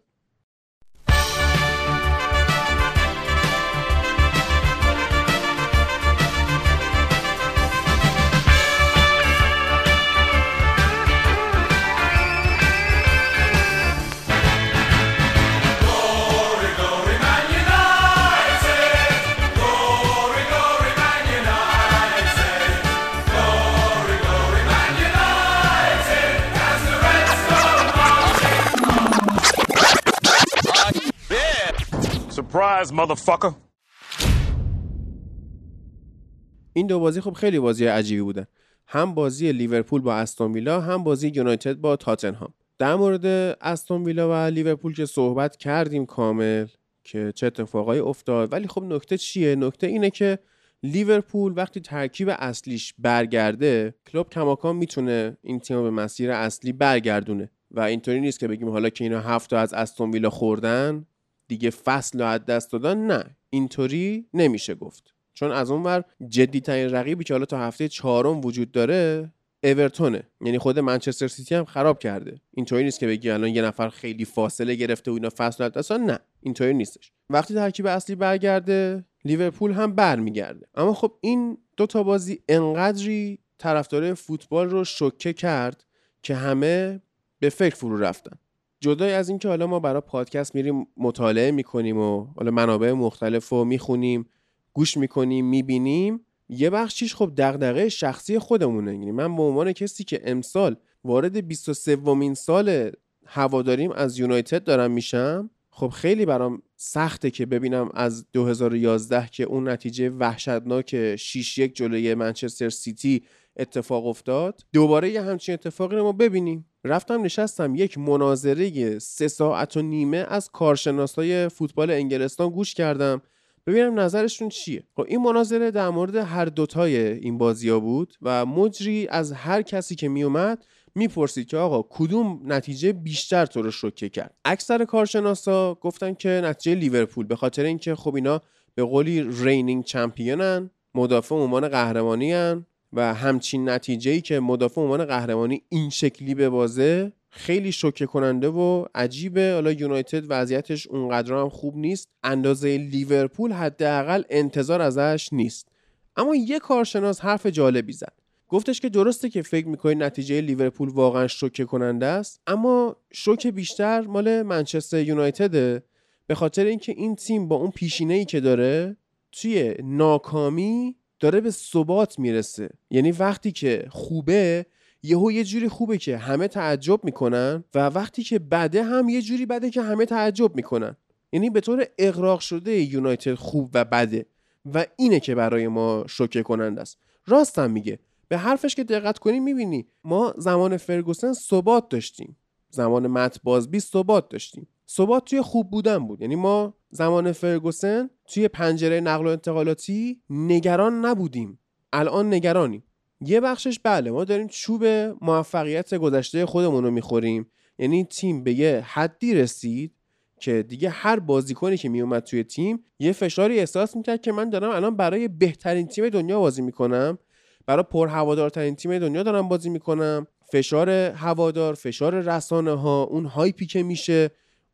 [36.73, 38.45] این دو بازی خب خیلی بازی عجیبی بودن.
[38.87, 42.53] هم بازی لیورپول با استون ویلا هم بازی یونایتد با تاتنهام.
[42.77, 43.25] در مورد
[43.61, 46.67] استون ویلا و لیورپول که صحبت کردیم کامل
[47.03, 48.53] که چه اتفاقایی افتاد.
[48.53, 50.39] ولی خب نکته چیه؟ نکته اینه که
[50.83, 57.51] لیورپول وقتی ترکیب اصلیش برگرده کلوب کماکان می‌تونه این تیم به مسیر اصلی برگردونه.
[57.71, 61.05] و اینطوری نیست که بگیم حالا که اینا هفت تا از استون ویلا خوردن
[61.51, 63.23] دیگه فصل رو از دست دادن نه.
[63.49, 65.13] اینطوری نمیشه گفت.
[65.33, 69.31] چون از اون ور جدی ترین رقیبی که حالا تا هفته چهارم وجود داره
[69.63, 70.23] اورتونه.
[70.41, 72.41] یعنی خود منچستر سیتی هم خراب کرده.
[72.51, 76.19] اینطوری نیست که بگی الان یه نفر خیلی فاصله گرفته و اینا فصل دست نه
[76.41, 77.11] اینطوری نیستش.
[77.29, 80.67] وقتی ترکیب اصلی برگرده لیورپول هم برمیگرده.
[80.75, 85.85] اما خب این دو تا بازی انقدری طرفدار فوتبال رو شوکه کرد
[86.23, 87.01] که همه
[87.39, 88.37] به فکر فرو رفتن.
[88.83, 93.65] جدای از اینکه حالا ما برای پادکست میریم مطالعه می‌کنیم و حالا منابع مختلف رو
[93.65, 94.25] می‌خونیم
[94.73, 98.91] گوش می‌کنیم می‌بینیم یه بخشیش خب دغدغه شخصی خودمونه.
[98.91, 102.91] یعنی من به عنوان کسی که امسال وارد 23 ومین سال
[103.25, 109.69] هواداریم از یونایتد دارم میشم خب خیلی برام سخته که ببینم از 2011 که اون
[109.69, 113.23] نتیجه وحشتناک 6 1 جلوی منچستر سیتی
[113.57, 114.61] اتفاق افتاد.
[114.73, 116.65] دوباره یه همچین اتفاقی رو ما ببینیم.
[116.83, 123.21] رفتم نشستم یک مناظره سه ساعت و نیمه از کارشناسای فوتبال انگلستان گوش کردم.
[123.67, 124.83] ببینم نظرشون چیه.
[124.95, 129.61] خب این مناظره در مورد هر دوتای این بازی ها بود و مجری از هر
[129.61, 135.73] کسی که میومد می‌پرسید که آقا کدوم نتیجه بیشتر تو رو شوکه کرد؟ اکثر کارشناسا
[135.73, 138.41] گفتن که نتیجه لیورپول به خاطر اینکه خب اینا
[138.75, 145.05] به قولی رینینگ چمپیونن مدافع عنوان قهرمانی هن و همچین نتیجه ای که مدافع عنوان
[145.05, 149.53] قهرمانی این شکلی به بازه خیلی شوکه کننده و عجیبه.
[149.53, 152.07] حالا یونایتد وضعیتش اونقدر هم خوب نیست.
[152.23, 155.67] اندازه لیورپول حداقل انتظار ازش نیست.
[156.15, 158.13] اما یه کارشناس حرف جالبی زد.
[158.49, 164.01] گفتش که درسته که فکر می‌کنی نتیجه لیورپول واقعا شوکه کننده است اما شوک بیشتر
[164.01, 165.83] مال منچستر یونایتده.
[166.27, 168.97] به خاطر اینکه این تیم با اون پیشینه ای که داره
[169.31, 172.69] توی ناکامی داره به ثبات می‌رسه.
[172.89, 174.65] یعنی وقتی که خوبه
[175.03, 179.45] یهو یه جوری خوبه که همه تعجب می‌کنن و وقتی که بده هم یه جوری
[179.45, 180.95] بده که همه تعجب می‌کنن.
[181.31, 184.25] یعنی به طور اقراق شده یونایتد خوب و بده
[184.73, 186.97] و اینه که برای ما شوکه کننده است.
[187.27, 187.99] راستم میگه.
[188.27, 189.87] به حرفش که دقت کنی می‌بینی.
[190.03, 192.37] ما زمان فرگوسن ثبات داشتیم.
[192.69, 194.67] زمان مت بازبی ثبات داشتیم.
[194.89, 196.21] ثبات توی خوب بودن بود.
[196.21, 201.59] یعنی ما زمان فرگوسن توی پنجره نقل و انتقالاتی نگران نبودیم.
[201.93, 202.83] الان نگرانیم.
[203.21, 204.85] یه بخشش بله ما داریم چوب
[205.21, 207.51] موفقیت گذشته خودمون رو می‌خوریم.
[207.79, 209.93] یعنی تیم به یه حدی رسید
[210.39, 214.69] که دیگه هر بازیکنی که میومد توی تیم یه فشاری احساس می‌کرد که من دارم
[214.69, 217.17] الان برای بهترین تیم دنیا بازی می‌کنم.
[217.65, 220.27] برای پر هوادارترین تیم دنیا دارم بازی می‌کنم.
[220.51, 224.31] فشار هوادار فشار رسانه ها اون هایپی که میشه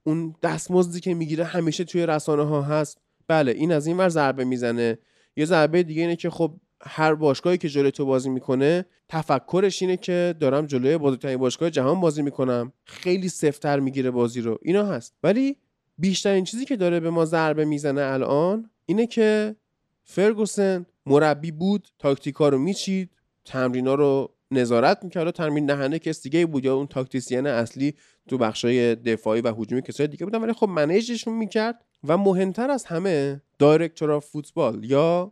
[0.07, 2.97] اون دستمزدی که می‌گیره همیشه توی رسانه ها هست.
[3.27, 4.97] بله این از این ور ضربه می‌زنه.
[5.35, 9.97] یه ضربه دیگه اینه که خب هر باشگاهی که جلوی تو بازی می‌کنه تفکرش اینه
[9.97, 12.73] که دارم جلوی بزرگترین باشگاه جهان بازی می‌کنم.
[12.85, 14.59] خیلی سفتر می‌گیره بازی رو.
[14.61, 15.13] اینا هست.
[15.23, 15.57] ولی
[15.97, 19.55] بیشترین چیزی که داره به ما ضربه می‌زنه الان اینه که
[20.03, 23.09] فرگوسن مربی بود تاکتیکا رو میچید
[23.45, 27.93] تمرینا رو نظارت می‌کرد و تمرین دهنده کس دیگه بود یا اون tactician اصلی
[28.27, 32.71] تو بخشای دفاعی و هجومی کسای دیگه بودن ولی خب manage شون می‌کرد و مهمتر
[32.71, 35.31] از همه director football یا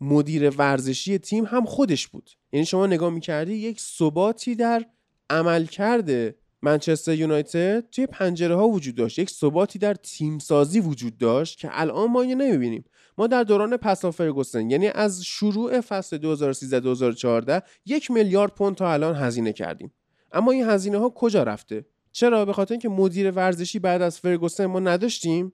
[0.00, 2.30] مدیر ورزشی تیم هم خودش بود.
[2.52, 4.84] یعنی شما نگاه می‌کردی یک ثباتی در
[5.30, 9.18] عملکرد منچستر یونایتد توی پنجره ها وجود داشت.
[9.18, 12.84] یک ثباتی در تیم سازی وجود داشت که الان ما اینو نمی‌بینیم.
[13.18, 18.92] ما در دوران پسا فرگوسن یعنی از شروع فصل 2013 2014 یک میلیارد پوند تا
[18.92, 19.92] الان هزینه کردیم.
[20.32, 24.66] اما این هزینه ها کجا رفته؟ چرا؟ به خاطر اینکه مدیر ورزشی بعد از فرگوسن
[24.66, 25.52] ما نداشتیم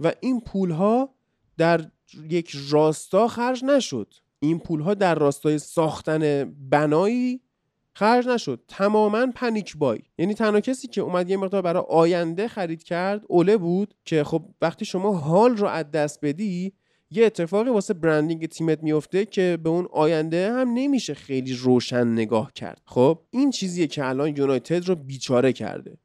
[0.00, 1.14] و این پول ها
[1.56, 1.90] در
[2.30, 4.14] یک راستا خرج نشد.
[4.40, 7.40] این پول ها در راستای ساختن بنایی
[7.92, 8.64] خرج نشد.
[8.68, 9.98] تماما panic buy.
[10.18, 14.44] یعنی تنها کسی که اومد یه مقدار برای آینده خرید کرد اوله بود که خب
[14.62, 16.72] وقتی شما حال رو از دست بدی
[17.10, 22.52] یه اتفاقی واسه branding تیمت میفته که به اون آینده هم نمیشه خیلی روشن نگاه
[22.52, 22.82] کرد.
[22.84, 25.98] خب این چیزیه که الان یونایتد رو بیچاره کرده.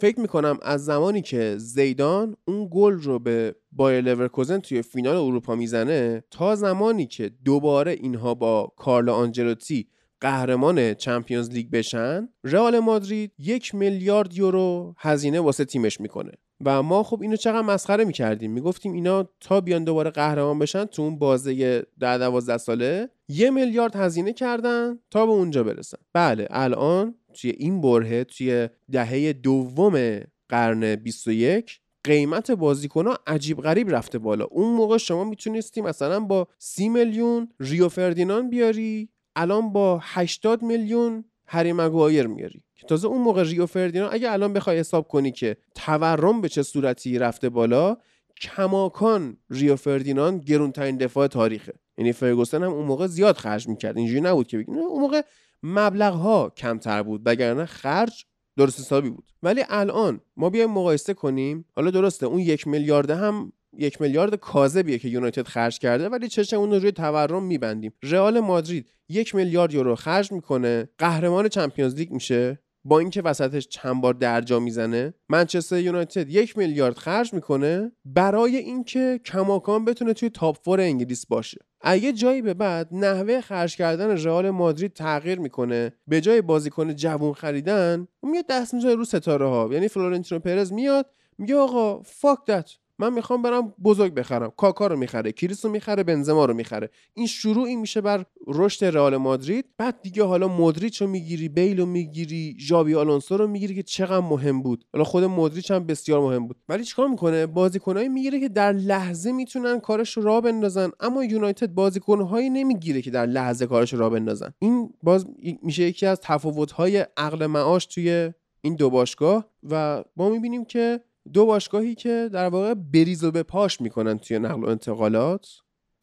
[0.00, 5.54] فکر می‌کنم از زمانی که زیدان اون گل رو به بایر لورکوزن توی فینال اروپا
[5.54, 9.88] می‌زنه تا زمانی که دوباره اینها با کارلو آنچلوتی
[10.20, 16.32] قهرمان چمپیونز لیگ بشن رئال مادرید یک میلیارد یورو هزینه واسه تیمش می‌کنه.
[16.64, 18.52] و ما خب اینو چقدر مسخره می‌کردیم.
[18.52, 23.96] می‌گفتیم اینا تا بیان دوباره قهرمان بشن تو اون بازه ده دوازده ساله یه میلیارد
[23.96, 25.98] هزینه کردن تا به اونجا برسن.
[26.12, 33.90] بله الان توی این برهه توی دهه دوم قرن 21 قیمت بازیکن ها عجیب غریب
[33.90, 34.44] رفته بالا.
[34.44, 41.24] اون موقع شما می‌تونستی مثلا با سی میلیون ریو فردینان بیاری الان با 80 میلیون
[41.46, 42.62] هری مگوایر میاری.
[42.76, 46.62] که تازه اون موقع ریو فردینان اگه الان بخوای حساب کنی که تورم به چه
[46.62, 47.96] صورتی رفته بالا
[48.40, 51.72] کماکان ریو فردینان گرونترین دفاع تاریخه.
[51.98, 53.96] یعنی فرگوسن هم اون موقع زیاد خرج می‌کرد.
[53.96, 55.22] اینجوری نبود که بگیم اون موقع
[55.62, 58.24] مبلغ ها کمتر بود وگرنه خرج
[58.56, 59.32] درست حسابی بود.
[59.42, 61.64] ولی الان ما بیایم مقایسه کنیم.
[61.76, 66.56] حالا درسته اون یک میلیارد هم یک میلیارد کاذبیه که یونایتد خرج کرده ولی چشم
[66.56, 67.92] اون رو روی تورم میبندیم.
[68.02, 70.88] رئال مادرید یک میلیارد یورو خرج می‌کنه.
[70.98, 72.58] قهرمان چمپیونز لیگ میشه.
[72.88, 79.20] با اینکه وسطش چند بار درجا می‌زنه منچستر یونایتد یک میلیارد خرج می‌کنه برای اینکه
[79.24, 81.58] کماکان بتونه توی top four انگلیس باشه.
[81.80, 87.32] اگه جایی به بعد نحوه خرج کردن رئال مادرید تغییر می‌کنه به جای بازیکن جوون
[87.32, 91.06] خریدن میاد دست می‌ذاره رو ستاره ها یعنی فلورنتینو پرز میاد
[91.38, 94.52] میگه آقا fuck that من می‌خوام برم بزرگ بخرم.
[94.56, 96.90] کاکا رو می‌خره کریس رو می‌خره بنزما رو می‌خره.
[97.14, 99.64] این شروعی میشه بر رشد رئال مادرید.
[99.78, 104.26] بعد دیگه حالا مودریچ رو می‌گیری بیل رو می‌گیری ژاوی آلونسو رو می‌گیری که چقدر
[104.26, 104.84] مهم بود.
[104.92, 106.56] حالا خود مودریچ هم بسیار مهم بود.
[106.68, 110.90] ولی چیکار می‌کنه؟ بازیکنایی می‌گیره که در لحظه می‌تونن کارش رو راه بندازن.
[111.00, 114.52] اما یونایتد بازیکنهایی نمی‌گیره که در لحظه کارش رو راه بندازن.
[114.58, 115.26] این باز
[115.62, 119.46] میشه یکی از تفاوت‌های عقل معاش توی این دو باشگاه.
[119.70, 121.00] و ما می‌بینیم که
[121.32, 125.48] دو باشگاهی که در واقع بریز و به پاش می‌کنن توی نقل و انتقالات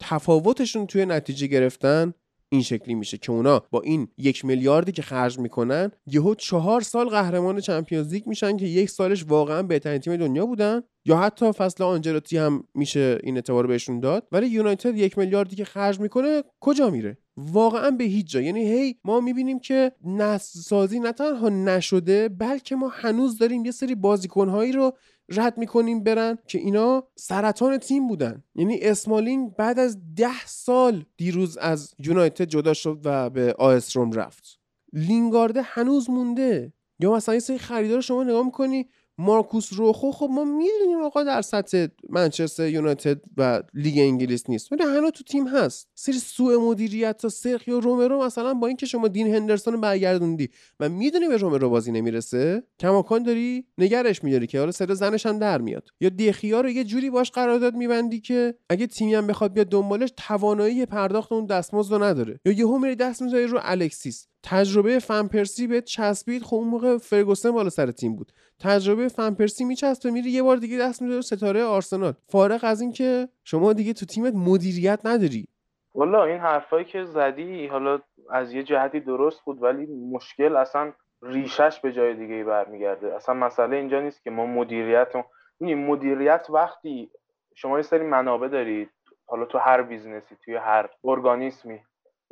[0.00, 2.14] تفاوتشون توی نتیجه گرفتن
[2.48, 7.08] این شکلی میشه که اونا با این یک میلیاردی که خرج می‌کنن یهو چهار سال
[7.08, 11.84] قهرمان چمپیونز لیگ میشن که یک سالش واقعا بهترین تیم دنیا بودن یا حتی فصل
[11.84, 14.28] آنجلوتی هم میشه این اعتبار بهشون داد.
[14.32, 18.40] ولی یونایتد یک میلیاردی که خرج می‌کنه کجا میره؟ واقعا به هیچ جا.
[18.40, 23.70] یعنی هی ما می‌بینیم که نسل سازی نه تنها نشده بلکه ما هنوز داریم یه
[23.70, 24.92] سری بازیکنهایی رو
[25.28, 28.44] رد می‌کنیم برن که اینا سرطان تیم بودن.
[28.54, 34.12] یعنی اسمالینگ بعد از ده سال دیروز از یونایتد جدا شد و به آیس روم
[34.12, 34.60] رفت.
[34.92, 36.72] لینگارده هنوز مونده.
[36.98, 38.88] یا مثلا یه سری خریدار شما نگاه می‌کنی
[39.18, 44.72] مارکوس روخو خب ما می‌دونیم آقا در سطح منچستر یونایتد و لیگ انگلیس نیست.
[44.72, 45.88] ولی هنوز تو تیم هست.
[45.94, 50.48] سری سوء مدیریت تا سرخیو رومرو مثلا با اینکه شما دین هندرسون برگردوندی
[50.80, 55.38] و می‌دونی به رومرو بازی نمی‌رسه کماکان داری نگرش میداری که حالا سر زنش هم
[55.38, 55.88] در میاد.
[56.00, 60.12] یا دخیا رو یه جوری باش قرارداد میبندی که اگه تیمی هم بخواد بیاد دنبالش
[60.16, 62.40] توانایی پرداخت اون دستمزد رو نداره.
[62.44, 64.26] یا یهو میری دست می‌ذاری رو الکسیس.
[64.44, 68.32] تجربه فنپرسی به چسبید خب اون موقع فرگوسن بالا سر تیم بود.
[68.60, 72.12] تجربه فنپرسی میچسبه میری یه بار دیگه دست می‌ذاره ستاره آرسنال.
[72.28, 75.48] فارغ از اینکه شما دیگه تو تیمت مدیریت نداری.
[75.94, 80.92] والا این حرفایی که زدی حالا از یه جهتی درست بود ولی مشکل اصلا
[81.22, 83.14] ریشش به جای دیگه برمیگرده.
[83.14, 85.12] اصلا مسئله اینجا نیست که ما مدیریت
[85.60, 87.10] مدیریت وقتی
[87.54, 88.90] شما یه سری منابع دارید
[89.26, 91.80] حالا تو هر business ی توی هر ارگانیسمی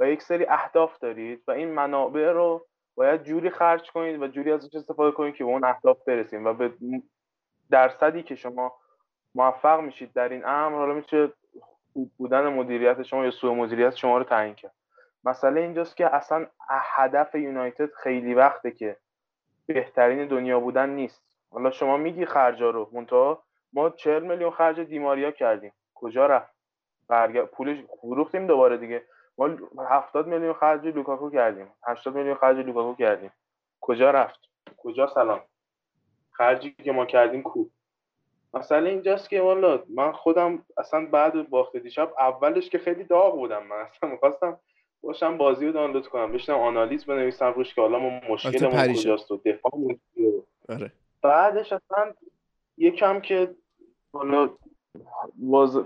[0.06, 4.74] یک سری اهداف دارید و این منابع رو باید جوری خرج کنید و جوری ازش
[4.74, 6.72] استفاده کنید که به اون اهداف برسیم و به
[7.70, 8.72] درصدی که شما
[9.34, 11.32] موفق میشید در این امر حالا میشه
[12.18, 14.74] بودن مدیریت شما یا سوء مدیریت شما رو تعیین کرد.
[15.24, 18.96] مسئله اینجاست که اصلا هدف یونایتد خیلی وقته که
[19.66, 21.22] بهترین دنیا بودن نیست.
[21.50, 23.42] حالا شما میگی خرجا رو منتها
[23.72, 25.72] ما 40 میلیون خرج دیماریا کردیم.
[25.94, 26.54] کجا رفت؟
[27.08, 27.44] برگ...
[27.44, 29.02] پولش فروختیم دوباره دیگه.
[29.38, 29.48] ما
[29.90, 31.66] 70 میلیون خرج لوکاکو کردیم.
[31.86, 33.30] 80 میلیون خرج لوکاکو کردیم.
[33.80, 34.40] کجا رفت؟
[34.76, 35.40] کجا؟ سلام.
[36.30, 37.64] خرجی که ما کردیم کو؟
[38.54, 43.66] مسئله اینجاست که والا من خودم اصلا بعد باخت دیشب اولش که خیلی داغ بودم.
[43.66, 44.58] من اصلا می‌خواستم
[45.02, 46.32] باشم بازی رو دانلود کنم.
[46.32, 49.72] بشنم آنالیز بنویسم روش که حالا ما مشکل ما کجاست و دفاع
[50.68, 50.92] آره.
[51.22, 52.14] بعدش اصلا
[52.78, 53.54] یکم که
[54.12, 54.50] حالا
[55.42, 55.76] واز...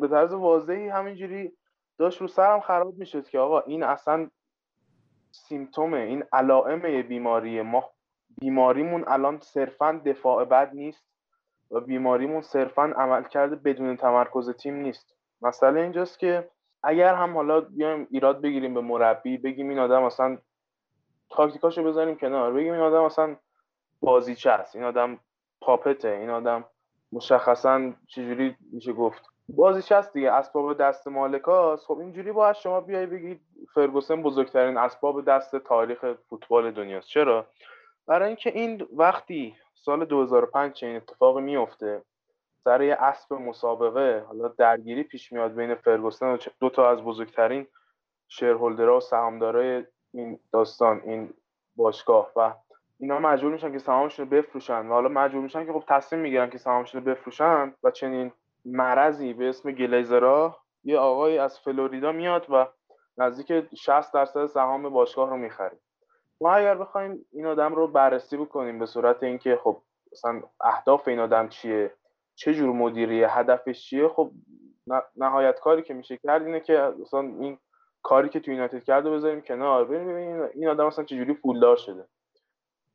[0.00, 1.52] به طرز واضحی همینجوری
[2.00, 4.30] داشت رو سرم خراب می‌شد که آقا این اصلا
[5.30, 7.90] سیمتومه این علائم بیماری ما
[8.40, 11.04] بیماریمون الان صرفا دفاع بد نیست
[11.70, 15.16] و بیماریمون صرفا عمل کرده بدون تمرکز تیم نیست.
[15.42, 16.50] مسئله اینجاست که
[16.82, 20.38] اگر هم حالا بیایم ایراد بگیریم به مربی بگیم این آدم اصلا
[21.30, 23.36] تاکتیکاشو بذاریم کنار بگیم این آدم اصلا
[24.00, 25.18] بازیچه است این آدم
[25.60, 26.64] پاپته این آدم
[27.12, 33.06] مشخصا چجوری میشه گفت بازیش هست دیگه اسباب دست مالکاست خب اینجوری باید شما بیای
[33.06, 33.40] بگید
[33.74, 37.08] فرگوسن بزرگترین اسباب دست تاریخ فوتبال دنیاست.
[37.08, 37.46] چرا؟
[38.06, 42.02] برای اینکه این وقتی سال 2005 چه این اتفاق میفته
[42.64, 47.66] سر یه اسب مسابقه حالا درگیری پیش میاد بین فرگوسن و دو تا از بزرگترین
[48.28, 49.84] شیرهولدرها و سهامدارای
[50.14, 51.34] این داستان این
[51.76, 52.32] باشگاه.
[52.36, 52.54] و
[52.98, 54.86] اینا مجبور میشن که سهامشون رو بفروشن.
[54.86, 58.32] و حالا مجبور میشن که خب تصمیم می‌گیرن که سهامشون رو بفروشن و چنین
[58.64, 62.66] مرضی به اسم گلیزرا یه آقای از فلوریدا میاد و
[63.18, 65.78] نزدیک 60 درصد سهام باشگاه رو می‌خره
[66.40, 69.82] ما اگر بخوایم این آدم رو بررسی بکنیم به صورت اینکه خب
[70.12, 71.94] مثلا اهداف این آدم چیه
[72.34, 74.30] چه جور مدیری هدفش چیه خب
[75.16, 77.58] نهایت کاری که میشه کرد اینه که مثلا این
[78.02, 79.84] کاری که تو یونایتد کرده بذاریم کنار.
[79.84, 82.06] ببینیم این آدم مثلا چه جوری پولدار شده.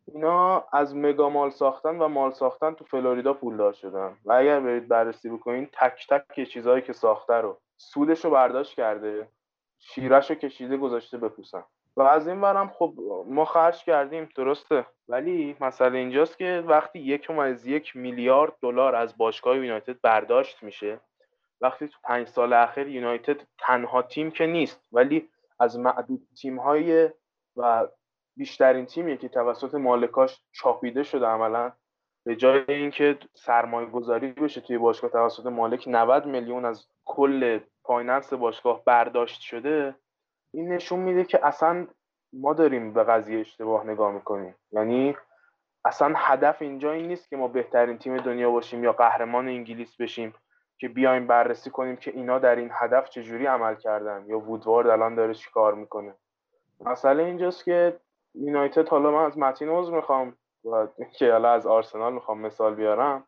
[0.05, 4.17] اینا از مگا مال ساختن و مال ساختن تو فلوریدا پولدار شدن.
[4.25, 9.29] و اگر برید بررسی بکنین تک تک چیزهایی که ساخته رو سودش رو برداشت کرده
[9.79, 11.63] شیرش رو کشیده گذاشته بپوسن.
[11.97, 12.93] و از اینورم خب
[13.27, 14.85] ما خرج کردیم درسته.
[15.07, 20.99] ولی مسئله اینجاست که وقتی یک از یک میلیارد دلار از باشگاه یونایتد برداشت میشه
[21.61, 25.29] وقتی تو پنج سال اخیر یونایتد تنها تیم که نیست ولی
[25.59, 27.09] از معدود تیم های
[27.55, 27.87] و
[28.37, 31.71] بیشترین تیمی که توسط مالکاش چاپیده شده عملا.
[32.25, 38.33] به جای اینکه سرمایه گذاری بشه توی باشگاه توسط مالک 90 میلیون از کل finance
[38.33, 39.95] باشگاه برداشت شده
[40.53, 41.87] این نشون میده که اصلا
[42.33, 44.55] ما داریم به قضیه اشتباه نگاه می‌کنیم.
[44.71, 45.17] یعنی
[45.85, 50.33] اصلا هدف اینجا این نیست که ما بهترین تیم دنیا باشیم یا قهرمان انگلیس بشیم
[50.77, 55.15] که بیایم بررسی کنیم که اینا در این هدف چجوری عمل کردن یا وودوارد الان
[55.15, 56.15] داره چیکار می‌کنه.
[56.81, 57.99] مسئله اینجاست که
[58.37, 63.27] یونایتد حالا من از متین می‌خوام و که حالا از آرسنال می‌خوام مثال بیارم.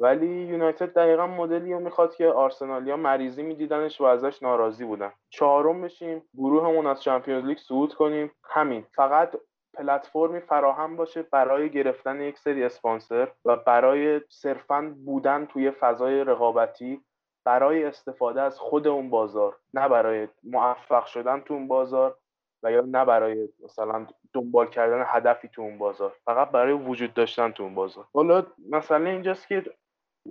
[0.00, 5.12] ولی یونایتد دقیقا مدلی رو می‌خواد که آرسنالیا مریضی میدیدنش و ازش ناراضی بودن.
[5.30, 8.32] چهارم بشیم گروهمون از چمپیونز لیگ صعود کنیم.
[8.44, 9.36] همین فقط
[9.74, 17.00] پلتفرمی فراهم باشه برای گرفتن یک سری اسپانسر و برای صرفا بودن توی فضای رقابتی
[17.44, 22.16] برای استفاده از خود اون بازار نه برای موفق شدن تو اون بازار.
[22.62, 27.50] و یا نه برای مثلا دنبال کردن هدفی تو اون بازار فقط برای وجود داشتن
[27.50, 28.06] تو اون بازار.
[28.14, 29.64] حالا مسئله اینجاست که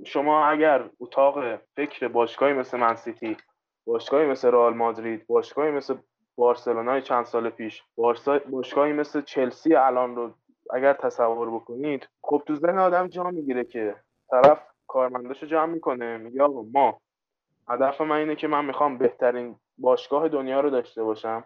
[0.05, 3.37] شما اگر اتاق فکر باشگاهی مثل منسیتی
[3.85, 5.95] باشگاهی مثل رئال مادرید باشگاهی مثل
[6.35, 7.83] بارسلونای چند سال پیش
[8.49, 10.33] باشگاهی مثل چلسی الان رو
[10.73, 13.95] اگر تصور بکنید خب تو ذهن آدم جا می‌گیره که
[14.31, 17.01] طرف کارمنداشو جمع می‌کنه میگه آقا ما
[17.67, 21.43] هدف من اینه که من می‌خوام بهترین باشگاه دنیا رو داشته باشم.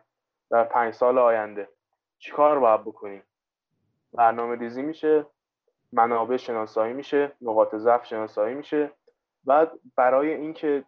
[0.51, 1.69] در پنج سال آینده.
[2.19, 3.23] چیکار باید بکنیم؟
[4.13, 5.25] برنامه ریزی میشه
[5.91, 8.91] منابع شناسایی میشه نقاط ضعف شناسایی میشه.
[9.43, 10.83] بعد برای اینکه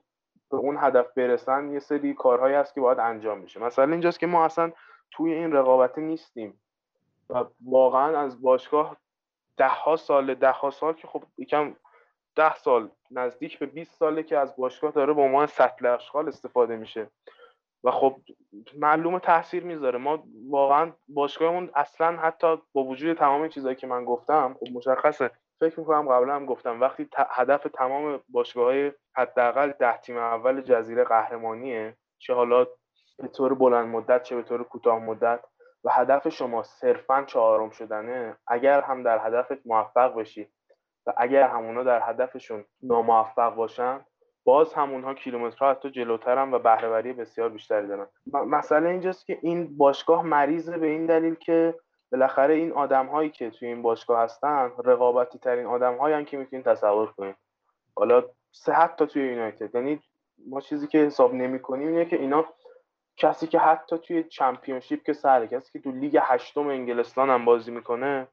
[0.51, 3.59] به اون هدف برسن یه سری کارهایی هست که باید انجام بشه.
[3.59, 4.71] مثلا اینجاست که ما اصلا
[5.11, 6.61] توی این رقابت نیستیم.
[7.29, 8.97] و واقعا از باشگاه
[9.57, 11.75] ده ها سال ده ها سال که خب یکم
[12.35, 16.75] ده سال نزدیک به 20 ساله که از باشگاه داره به عنوان سطل اشغال استفاده
[16.75, 17.09] میشه.
[17.85, 18.15] و خب
[18.77, 19.99] معلوم تاثیر می‌ذاره.
[19.99, 25.31] ما واقعا باشگاهمون اصلا حتی با وجود تمام چیزهایی که من گفتم خب مشخصه.
[25.59, 31.03] فکر می‌کنم قبلا هم گفتم وقتی هدف تمام باشگاه های حداقل ده تیم اول جزیره
[31.03, 32.65] قهرمانیه چه حالا
[33.17, 35.39] به طور بلند مدت چه به طور کوتاه مدت
[35.83, 40.49] و هدف شما صرفا چهارم شدنه اگر هم در هدفت موفق بشی
[41.05, 44.05] و اگر همونا در هدفشون ناموفق باشن
[44.45, 48.07] باز همونها کیلومترها حتی جلوترن و بهرهوری بسیار بیشتری دارن.
[48.33, 51.75] مسئله اینجاست که این باشگاه مریضه به این دلیل که
[52.11, 56.65] بالاخره این آدم هایی که توی این باشگاه هستن رقابتی ترین آدم هایی که می‌تونید
[56.65, 57.35] تصور کنید
[57.95, 59.75] حالا سه حتی توی یونایتد.
[59.75, 59.99] یعنی
[60.49, 62.45] ما چیزی که حساب نمی کنیم اینه که اینا
[63.17, 67.71] کسی که حتی توی چمپیونشیپ که سره کسی که تو لیگ هشتم انگلستان هم بازی
[67.71, 68.27] می‌کنه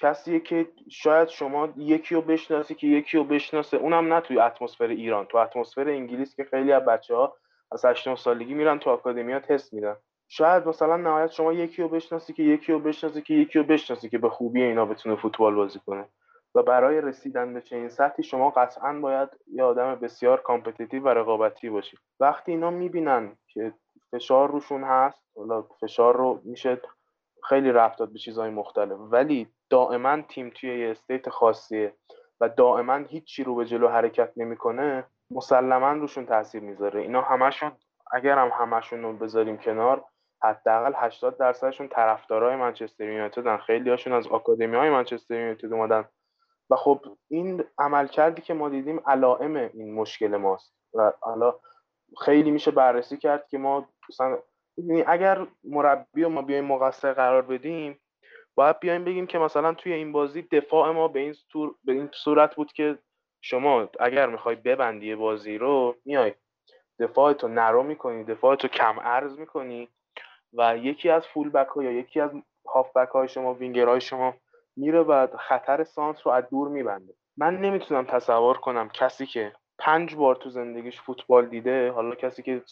[0.00, 3.76] کسیه که شاید شما یکی رو بشناسی که یکی رو بشناسه.
[3.76, 5.26] اونم نه توی اتمسفر ایران.
[5.26, 7.36] تو اتمسفر انگلیس که خیلی از بچه ها
[7.72, 9.96] از 8 سالگی میرن تو آکادمیا تست میدن.
[10.28, 14.08] شاید مثلا نهایت شما یکی رو بشناسی که یکی رو بشناسی که یکی رو بشناسی
[14.08, 16.08] که به خوبی اینا بتونه فوتبال بازی کنه.
[16.54, 21.70] و برای رسیدن به چنین سطحی شما قطعا باید یه آدم بسیار competitive و رقابتی
[21.70, 23.72] باشید وقتی اینا می‌بینن که
[24.12, 26.80] فشار روشون هست حالا فشار رو میشه
[27.48, 28.98] خیلی ربط داد به چیزهای مختلف.
[28.98, 31.94] ولی دائما تیم توی یه state خاصیه
[32.40, 37.00] و دائما هیچی رو به جلو حرکت نمی‌کنه مسلما روشون تاثیر می‌ذاره.
[37.00, 37.72] اینا همشون
[38.12, 40.04] اگر هم همشون رو بذاریم کنار
[40.42, 43.56] حداقل 80 درصدشون طرفدارای منچستر یونایتدن.
[43.56, 46.04] خیلی هاشون از آکادمی های منچستر یونایتد اومدن.
[46.70, 50.74] و خب این عمل کردی که ما دیدیم علائم این مشکل ماست.
[50.94, 51.54] و حالا
[52.24, 54.38] خیلی میشه بررسی کرد که ما مثلا
[55.06, 58.00] اگر مربی و ما بیایم مقصر قرار بدیم
[58.54, 61.34] باید بیایم بگیم که مثلا توی این بازی دفاع ما به این,
[61.84, 62.98] به این صورت بود که
[63.40, 66.34] شما اگر می‌خوای ببندی بازی رو میای.
[66.98, 69.88] دفاعتو narrow می‌کنی دفاعتو کم عرض می‌کنی
[70.52, 72.30] و یکی از فول بک ها یا یکی از
[72.74, 74.34] هاف بک های شما وینگر های شما
[74.76, 77.14] میره و خطر سانتر رو از دور میبنده.
[77.36, 82.62] من نمی‌تونم تصور کنم کسی که پنج بار تو زندگیش فوتبال دیده حالا کسی که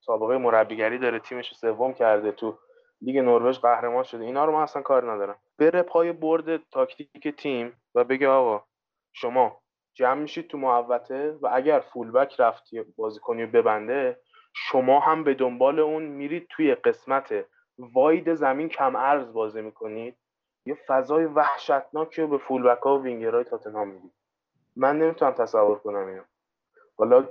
[0.00, 2.58] سابقه مربیگری داره تیمش سوم کرده تو
[3.02, 4.24] لیگ نروژ قهرمان شده.
[4.24, 5.38] اینا رو من اصلا کار ندارم.
[5.58, 8.64] بره پای برد تاکتیک تیم و بگه آقا
[9.12, 9.60] شما
[9.94, 14.20] جمع میشید تو محوطه و اگر فولبک رفتی بازیکنی ببنده
[14.54, 17.44] شما هم به دنبال اون میرید توی قسمت
[17.78, 20.16] واید زمین کم ارز بازی می‌کنید.
[20.66, 24.12] یه فضای وحشتناکی رو به فولبک ها و وینگرهای تاتنهام می‌دید.
[24.76, 26.22] من نمی‌تونم تصور کنم اینو.
[26.98, 27.28] حالا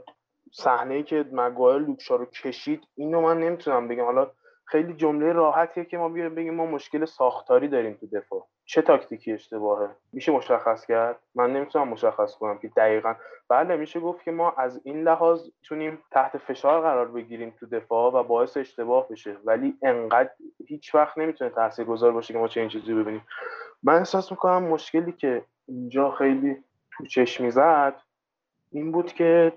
[0.54, 4.06] صحنه ای که مگوایر لوکشا رو کشید اینو من نمی‌تونم بگم.
[4.06, 4.32] حالا
[4.72, 8.48] خیلی جمله راحتیه که ما بیایم بگیم ما مشکل ساختاری داریم تو دفاع.
[8.66, 13.14] چه تاکتیکی اشتباهه؟ میشه مشخص کرد؟ من نمی‌تونم مشخص کنم که دقیقا.
[13.50, 18.14] بله میشه گفت که ما از این لحاظ تونیم تحت فشار قرار بگیریم تو دفاع
[18.14, 19.38] و باعث اشتباه بشه.
[19.46, 20.30] ولی انقدر
[20.68, 21.52] هیچ وقت نمی‌تونه
[21.88, 23.28] گذار باشه که ما چه این چیزی ببینیم.
[23.84, 26.64] من احساس می‌کنم مشکلی که اینجا خیلی
[26.98, 28.02] تو چشمی زد
[28.72, 29.54] این بود که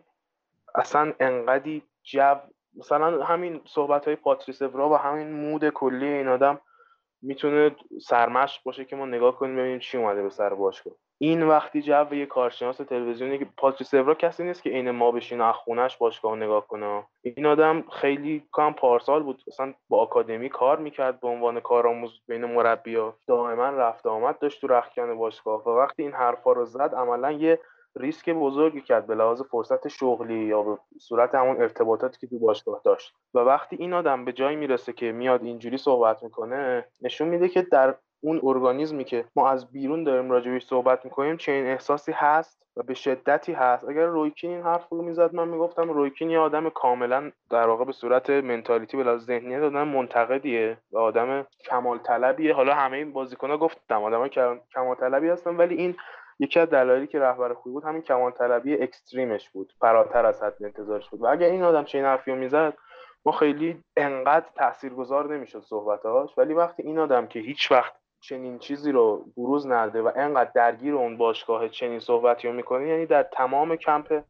[0.74, 2.34] اصلا انقدی جو
[2.76, 6.60] مثلا همین صحبت های پاتریس افرا و همین مود کلی این آدم
[7.22, 10.94] می‌تونه سرمشق باشه که ما نگاه کنیم ببینیم چی اومده به سر باشگاه.
[11.18, 15.40] این وقتی جو یه کارشناس تلویزیونی که پاتریس افرا کسی نیست که عین ما بشین
[15.40, 17.04] از خونش باشگاه نگاه کنه.
[17.22, 19.42] این آدم خیلی کم پارسال بود.
[19.48, 24.66] مثلا با آکادمی کار می‌کرد به عنوان کارآموز بین مربیا دائما رفت آمد داشت تو
[24.66, 27.60] رخکن باشگاه و وقتی این حرفا رو زد عملا یه
[27.96, 32.80] ریسک بزرگی کرد به لحاظ فرصت شغلی یا به صورت همون ارتباطاتی که تو باشگاه
[32.84, 33.14] داشت.
[33.34, 37.62] و وقتی این آدم به جایی می‌رسه که میاد اینجوری صحبت می‌کنه نشون میده که
[37.62, 42.82] در اون ارگانیزمی که ما از بیرون داریم راجبش صحبت می‌کنیم چنین احساسی هست و
[42.82, 43.88] به شدتی هست.
[43.88, 47.92] اگر رویکین این حرف رو می‌زد من می‌گفتم رویکین یه آدم کاملا در واقع به
[47.92, 53.58] صورت منتالیتی به لحاظ ذهنیت آدم منتقدیه و آدم کمال طلبیه حالا همه این بازیکن‌ها
[53.58, 54.28] گفتم آدم
[54.74, 55.96] کمال طلبی هستن ولی این
[56.38, 60.64] یکی از دلایلی که رهبر خوبی بود همین کمان طلبی اکستریمش بود فراتر از حد
[60.64, 61.22] انتظارش بود.
[61.22, 62.74] و اگر این آدم چه این حرفی می‌زد
[63.26, 68.92] ما خیلی انقدر تاثیرگذار نمی‌شد صحبتاش ولی وقتی این آدم که هیچ وقت چنین چیزی
[68.92, 73.76] رو بروز نده و انقدر درگیر اون باشگاه چنین صحبتی رو می‌کنه یعنی در تمام
[73.76, 74.22] کمپ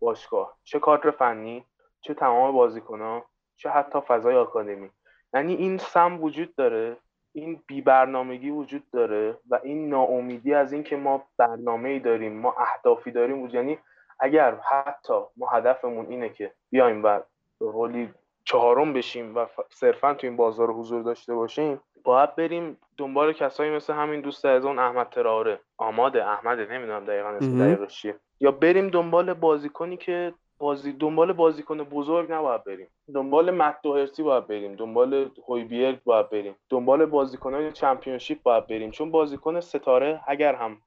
[0.00, 1.64] باشگاه چه کادر فنی
[2.00, 3.24] چه تمام بازیکنها
[3.56, 4.90] چه حتی فضای آکادمی.
[5.34, 6.96] یعنی این سم وجود داره
[7.32, 12.54] این بی برنامگی وجود داره و این ناامیدی از اینکه ما برنامه ای داریم ما
[12.58, 13.78] اهدافی داریم وجود یعنی
[14.20, 17.20] اگر حتی ما هدفمون اینه که بیایم و
[17.60, 18.08] به
[18.44, 23.92] چهارم بشیم و صرفا تو این بازار حضور داشته باشیم باید بریم دنبال کسایی مثل
[23.92, 28.14] همین دوست از اون احمد تراره آماده احمده نمی‌دونم دقیقا اسم دقیقش چیه.
[28.40, 32.88] یا بریم دنبال بازیکنی که بازی دنبال بازیکن بزرگ نباید بریم.
[33.14, 34.74] دنبال مت دوهرسی باید بریم.
[34.74, 36.56] دنبال هویبیرگ باید بریم.
[36.68, 38.90] دنبال بازیکنان چمپیونشیپ باید بریم.
[38.90, 40.78] چون بازیکن ستاره اگر هم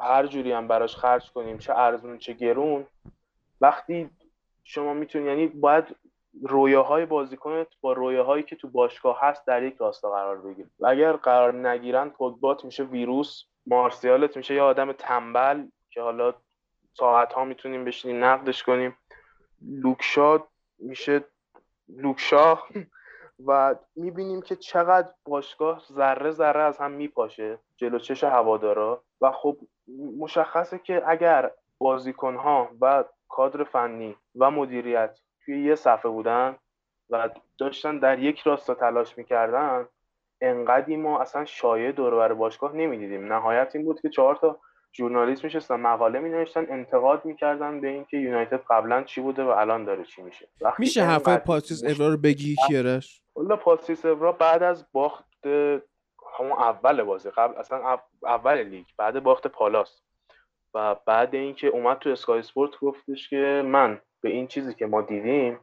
[0.00, 2.86] هر جوری هم براش خرج کنیم چه ارزون چه گرون
[3.60, 4.10] وقتی
[4.64, 5.96] شما می‌تونید یعنی باید
[6.42, 11.12] رویاهای بازیکنت با رویاهایی که تو باشگاه هست در یک راستا قرار بگیر و اگر
[11.12, 16.34] قرار نگیرن پوگبات میشه ویروس مارسیالت میشه یه آدم تنبل که حالا
[16.92, 18.96] ساعت ها می‌تونیم بشینیم نقدش کنیم.
[19.62, 20.38] لوکشا
[20.78, 21.24] میشه
[21.88, 22.58] لوکشا
[23.46, 29.56] و می‌بینیم که چقدر باشگاه ذره ذره از هم میپاشه جلو چش هوادارا و خب
[30.18, 36.56] مشخصه که اگر بازیکنها و کادر فنی و مدیریت توی یه صفحه بودن
[37.10, 39.88] و داشتن در یک راستا تلاش می‌کردن
[40.40, 43.32] انقدی ما اصلا شایع دور باشگاه نمی‌دیدیم.
[43.32, 44.58] نهایت این بود که چهار تا
[44.96, 49.84] ژورنالیست میشستن مقاله می نوشتن انتقاد می‌کردن به اینکه یونایتد قبلا چی بوده و الان
[49.84, 50.48] داره چی میشه.
[50.78, 55.46] میشه حرفای پاتریس اورا رو بگی کیارش والا پاتریس اورا بعد از باخت
[56.38, 60.02] همون اول بازی قبل اصلا اول لیگ بعد باخت پالاس.
[60.74, 65.02] و بعد اینکه اومد تو اسکای اسپورت گفتش که من به این چیزی که ما
[65.02, 65.58] دیدیم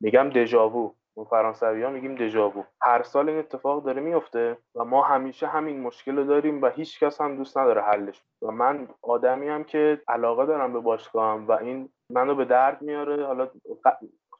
[0.00, 0.94] میگم déjà vu.
[1.18, 5.80] اون فرانسوی میگیم déjà vu هر سال این اتفاق داره میفته و ما همیشه همین
[5.80, 8.22] مشکل رو داریم و هیچ کس هم دوست نداره حلش.
[8.42, 13.26] و من آدمی هم که علاقه دارم به باشگاهم و این منو به درد میاره.
[13.26, 13.48] حالا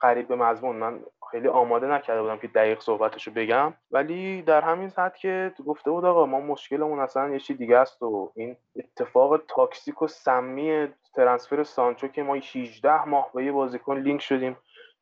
[0.01, 0.77] قریب به مضمون.
[0.77, 1.01] من
[1.31, 3.75] خیلی آماده نکرده بودم که دقیق صحبتشو بگم.
[3.91, 8.03] ولی در همین سطح که گفته بود آقا ما مشکلمون اصلا یه چی دیگه است
[8.03, 13.99] و این اتفاق تاکسیک و سمی ترنسفر سانچو که ما 16 ماه به یه بازیکن
[13.99, 14.57] لینک شدیم.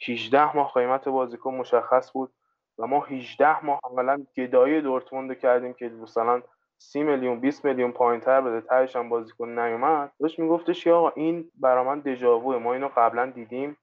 [0.08, 2.32] 18 ماه قیمت بازیکن مشخص بود
[2.78, 6.42] و ما 18 ماه عملا گدایی دورتموند کردیم که مثلا
[6.78, 10.12] 30 میلیون 20 میلیون پایین تر بده تهش هم بازیکن نیومد.
[10.20, 13.76] داشت میگفتش که آقا این برا من دژاوو ما اینو قبلا دیدیم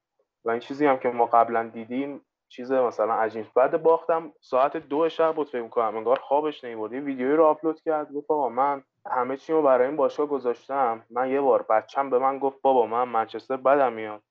[0.46, 3.46] و این چیزی هم که ما قبلا دیدیم چیز مثلا عجیب.
[3.56, 7.82] بعد باختم ساعت دو شب بود فکر کنم انگار خوابش نمی‌برد یه ویدیویی رو آپلود
[7.82, 11.06] کرد گفت آقا من همه چی رو برای این باشگاه گذاشتم.
[11.10, 14.22] من یه بار بچم به من گفت بابا من منچستر بدم میاد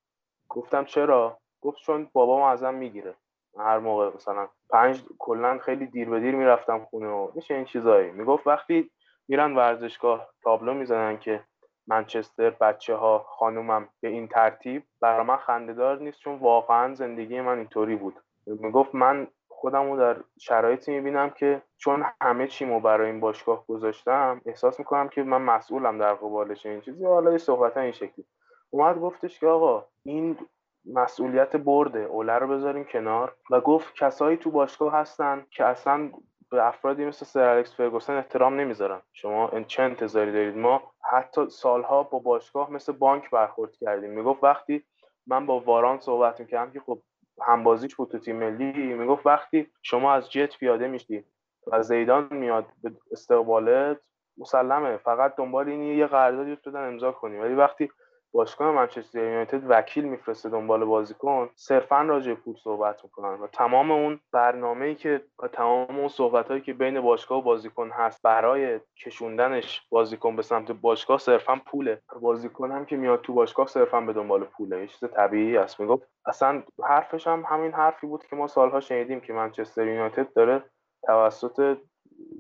[0.49, 3.15] گفتم چرا؟ گفت چون بابام ازم می‌گیره.
[3.59, 8.11] هر موقع مثلا پنج کلا خیلی دیر به دیر می‌رفتم خونه و میشه این چیزایی.
[8.11, 8.91] می‌گفت وقتی
[9.29, 11.45] میرن ورزشگاه تابلو می‌زنن که
[11.87, 17.59] منچستر بچه ها خانومم به این ترتیب برای من خندهدار نیست چون واقعا زندگی من
[17.59, 18.15] اینطوری بود.
[18.47, 24.41] می‌گفت من خودم رو در شرایطی می‌بینم که چون همه چیمو برای این باشگاه گذاشتم
[24.47, 27.05] احساس می‌کنم که من مسئولم در قبالش این چیزی.
[27.05, 28.25] حالا یه صحبت این شکلی.
[28.71, 30.39] اومد گفتش که آقا این
[30.87, 33.35] مسئولیت برده اوله رو بذاریم کنار.
[33.51, 36.11] و گفت کسایی تو باشگاه هستن که اصلا
[36.51, 39.01] به افرادی مثل سر الکس فرگوسن احترام نمی‌ذارن.
[39.13, 44.11] شما چه انتظاری دارید؟ ما حتی سالها با باشگاه مثل بانک برخورد کردیم.
[44.11, 44.85] می‌گفت وقتی
[45.27, 46.99] من با واران صحبت می‌کردم که خب
[47.43, 51.25] همبازیش بود تو تیم ملی می‌گفت وقتی شما از جت پیاده میشی
[51.67, 53.99] و زیدان میاد به استقبالت
[54.39, 54.97] مسلمه.
[54.97, 57.39] فقط دنبال اینی یه قراردادی بدن امضا کنی.
[57.39, 57.91] ولی وقتی
[58.35, 64.21] باشگاه منچستر یونایتد وکیل میفرسته دنبال بازیکن صرفا راجع پول صحبت می‌کنن و تمام اون
[64.33, 70.37] برنامه‌ای که و تمام اون صحبتهایی که بین باشگاه و بازیکن هست برای کشوندنش بازیکن
[70.37, 72.03] به سمت باشگاه صرفا پوله.
[72.21, 74.81] بازیکن هم که میاد تو باشگاه صرفا به دنبال پوله.
[74.81, 79.21] یه چیز طبیعی است می‌گفت اصلا حرفش هم همین حرفی بود که ما سالها شنیدیم
[79.21, 80.65] که منچستر یونایتد داره
[81.07, 81.79] توسط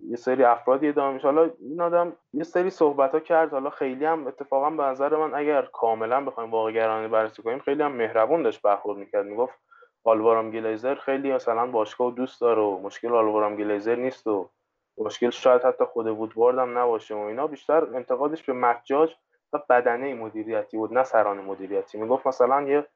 [0.08, 1.26] یه سری افرادی ادامه میشه.
[1.26, 3.50] حالا این آدم یه سری صحبت ها کرد.
[3.50, 7.92] حالا خیلی هم اتفاقا به نظر من اگر کاملا بخوایم واقع بررسی کنیم خیلی هم
[7.92, 9.26] مهربون داشت برخورد می‌کرد.
[9.26, 9.54] می‌گفت
[10.04, 14.48] آلوارام گلیزر خیلی مثلا باشگاه دوست داره و مشکل آلوارام گلیزر نیست و
[14.98, 17.46] مشکل شاید حتی خود وودوارد هم نباشه و اینا.
[17.46, 19.14] بیشتر انتقادش به مجاج
[19.52, 21.98] و بدنه مدیریتی بود نه سران مدیریتی.
[21.98, 22.86] می‌گفت مثلا یه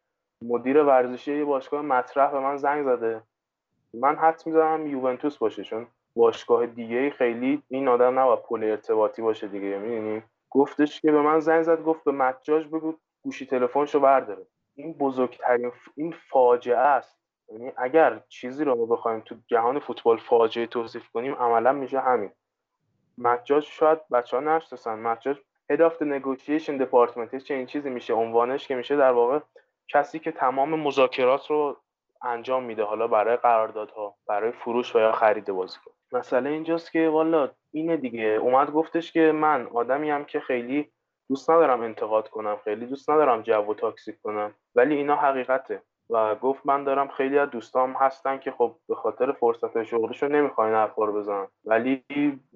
[0.42, 3.22] مدیر ورزشی یه باشگاه مطرح به من زنگ زده.
[3.94, 5.86] من حد می‌زنم یوونتوس باشه چون
[6.16, 9.78] باشگاه دیگه خیلی این آدم نباید پل ارتباطی باشه دیگه.
[9.78, 14.46] می‌دونی؟ گفتش که به من زنگ زد گفت به مجاج بگو گوشی تلفنشو برداره.
[14.74, 17.18] این بزرگترین این فاجعه است.
[17.48, 22.30] یعنی اگر چیزی رو ما بخوایم تو جهان فوتبال فاجعه توصیف کنیم عملا میشه همین.
[23.18, 24.98] مجاج شاید بچه ها نشناسن.
[24.98, 25.36] مجاج
[25.72, 29.40] of the Negotiation Department چه این چیزی میشه عنوانش که میشه در واقع
[29.88, 31.76] کسی که تمام مذاکرات رو
[32.22, 35.90] انجام میده حالا برای قراردادها برای فروش و یا خرید بازیکن.
[36.12, 38.24] مسئله اینجاست که والا اینه دیگه.
[38.24, 40.90] اومد گفتش که من آدمی هم که خیلی
[41.28, 45.82] دوست ندارم انتقاد کنم خیلی دوست ندارم جو و تاکسیک کنم ولی اینا حقیقته.
[46.10, 50.74] و گفت من دارم خیلی از دوستام هستن که خب به خاطر فرصت شغلشون نمی‌خواین
[50.74, 51.46] حرفا رو بزنن.
[51.64, 52.04] ولی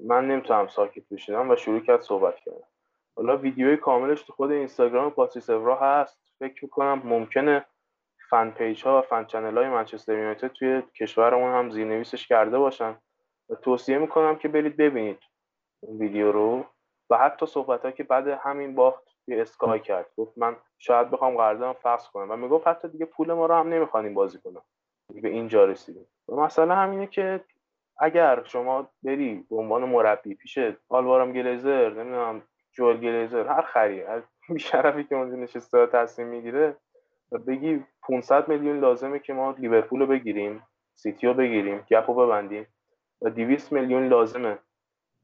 [0.07, 2.67] من نمی‌تونم ساکت بشینم و شروع کرد صحبت کردم
[3.17, 6.21] حالا ویدیوی کاملش تو خود اینستاگرام پاتریس اورا هست.
[6.39, 7.65] فکر می‌کنم ممکنه
[8.31, 12.97] fan page ها و fan channel های منچستر یونایتد توی کشورمون هم زیرنویسش کرده باشن.
[13.51, 15.19] و توصیه می‌کنم که برید ببینید
[15.81, 16.65] اون ویدیو رو.
[17.11, 20.07] و حتی صحبت که بعد همین باخت توی اسکای کرد.
[20.17, 22.31] گفت من شاید بخوام قراردادم فسخ کنم.
[22.31, 24.63] و می‌گفت حتی دیگه پول ما رو هم نمی‌خوام بازی کنم.
[25.23, 26.07] به اینجا رسیدیم.
[26.29, 27.41] و مسئله همینه که
[27.99, 32.43] اگر شما بری به عنوان مربی پیش آورام گلیزر نمی‌دونم
[32.73, 36.77] جوئل گلیزر هر خری هر بیشرفی که اونجا نشسته تصمیم می‌گیره
[37.33, 40.63] و بگی 500 میلیون لازمه که ما لیورپول رو بگیریم
[40.95, 42.67] سیتی رو بگیریم gap رو ببندیم.
[43.23, 44.59] و 200 میلیون لازمه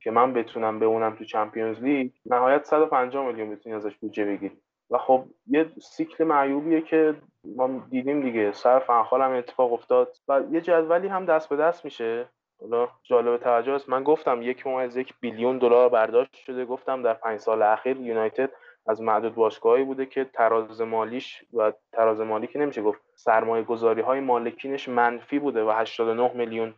[0.01, 4.57] که من بتونم اونم تو Champions League نهایت 150 میلیون بتونی ازش بودجه بگیری.
[4.91, 8.53] و خب یه سیکل معیوبیه که ما دیدیم دیگه.
[8.53, 12.29] سر فنخال هم اتفاق افتاد و یه جدولی هم دست به دست میشه.
[12.61, 13.89] حالا جالب توجه است.
[13.89, 16.65] من گفتم یک ممیز یک بیلیون دلار برداشت شده.
[16.65, 18.51] گفتم در پنج سال اخیر یونایتد
[18.87, 24.01] از معدود باشگاهایی بوده که تراز مالیش و تراز مالی که نمیشه گفت سرمایه گذاری
[24.01, 26.75] های مالکینش منفی بوده و 89 میلیون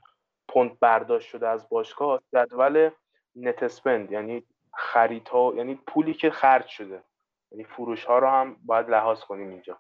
[0.49, 2.91] پوند برداشت شده از باشگاه جدول
[3.37, 4.45] net spend یعنی
[4.75, 7.03] خریدها یعنی پولی که خرج شده.
[7.51, 9.79] یعنی فروش ها رو هم باید لحاظ کنیم اینجا.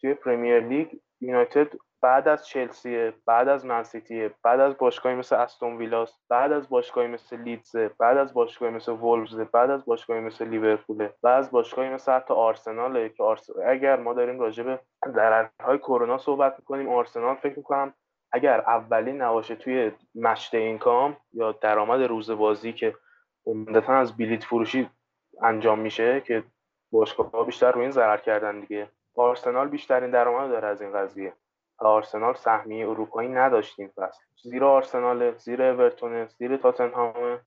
[0.00, 0.88] توی پرمیر لیگ
[1.20, 1.68] یونایتد
[2.04, 7.08] بعد از چلسی بعد از منسیتی بعد از باشگاهی مثل استون ویلاس بعد از باشگاهی
[7.08, 11.88] مثل لیدز بعد از باشگاهی مثل وولفز بعد از باشگاهی مثل لیورپول بعد از باشگاهی
[11.88, 13.24] مثل حتی آرسنال که
[13.66, 17.94] اگر ما داریم راجع به ضررهای کرونا صحبت می‌کنیم آرسنال فکر می‌کنم
[18.34, 22.94] اگر اولین نباشه توی مشت اینکام یا درآمد روز بازی که
[23.46, 24.90] عمدتا از بلیت فروشی
[25.42, 26.44] انجام میشه که
[26.92, 28.90] باشگاه بیشتر روی این ضرر کردن دیگه.
[29.16, 31.32] آرسنال بیشترین درآمد داره از این قضیه.
[31.78, 34.22] آرسنال سهمیه اروپایی نداشتیم فصل.
[34.42, 37.40] زیر آرسنال زیر اورتون زیر تاتنهام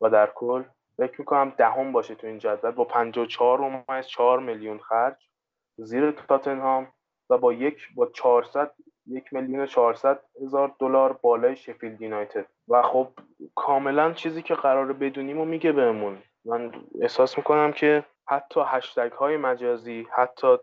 [0.00, 0.62] و در کل.
[0.96, 2.70] فکر می‌کنم دهم باشه تو این جدول.
[2.70, 5.28] با 54 از 4 میلیون خرج.
[5.76, 6.92] زیر تاتنهام
[7.30, 8.74] و با یک با 400
[9.06, 12.46] یک میلیون 400 هزار دلار بالای شفیلد یونایتد.
[12.68, 13.08] و خب
[13.54, 16.18] کاملا چیزی که قراره بدونیم و میگه بهمون.
[16.44, 20.56] من احساس می‌کنم که حتی هشتگ های مجازی حتی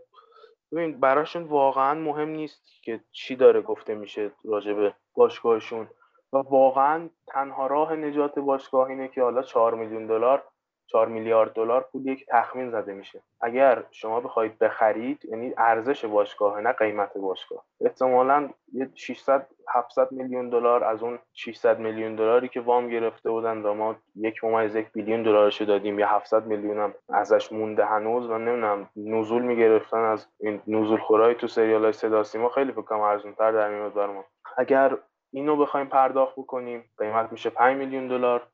[0.71, 5.87] ببین براشون واقعا مهم نیست که چی داره گفته میشه راجع به باشگاهشون.
[6.33, 10.43] و واقعا تنها راه نجات باشگاه اینه که حالا 4 میلیون دلار
[10.91, 13.21] 4 میلیارد دلار پول یک تخمین زده میشه.
[13.41, 17.63] اگر شما بخواید بخرید یعنی ارزش باشگاه نه قیمت باشگاه.
[17.81, 23.57] احتمالا یه 600 700 میلیون دلار از اون 600 میلیون دلاری که وام گرفته بودن
[23.61, 28.29] و ما یک ممیز یک بیلیون دلارش دادیم یا 700 میلیون هم ازش مونده هنوز
[28.29, 32.81] و نمی‌دونم نزول می‌گرفتن از این نزول خورای تو سریال های صدا سیما خیلی فکر
[32.81, 34.25] کنم ارزون تر در میاد
[34.57, 34.97] اگر
[35.33, 38.47] اینو بخوایم پرداخت بکنیم قیمت میشه 5 میلیون دلار.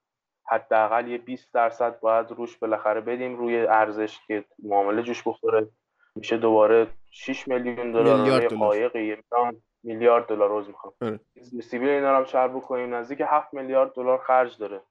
[0.50, 5.68] حداقل یه 20 درصد باید روش بالاخره بدیم روی ارزش که معامله جوش بخوره.
[6.16, 9.18] میشه دوباره 6 میلیون دلار میلیارد قایقی
[9.84, 10.94] میلیارد دلار روز می‌خوام.
[11.02, 11.20] آره.
[11.62, 14.82] سیبیل اینا رو شرح بکنیم نزدیک 7 میلیارد دلار خرج داره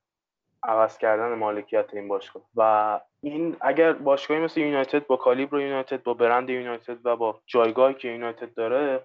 [0.62, 2.42] عوض کردن مالکیت این باشگاه.
[2.56, 7.94] و این اگر باشگاهی مثل یونایتد با کالیبر یونایتد با برند یونایتد و با جایگاهی
[7.94, 9.02] که یونایتد داره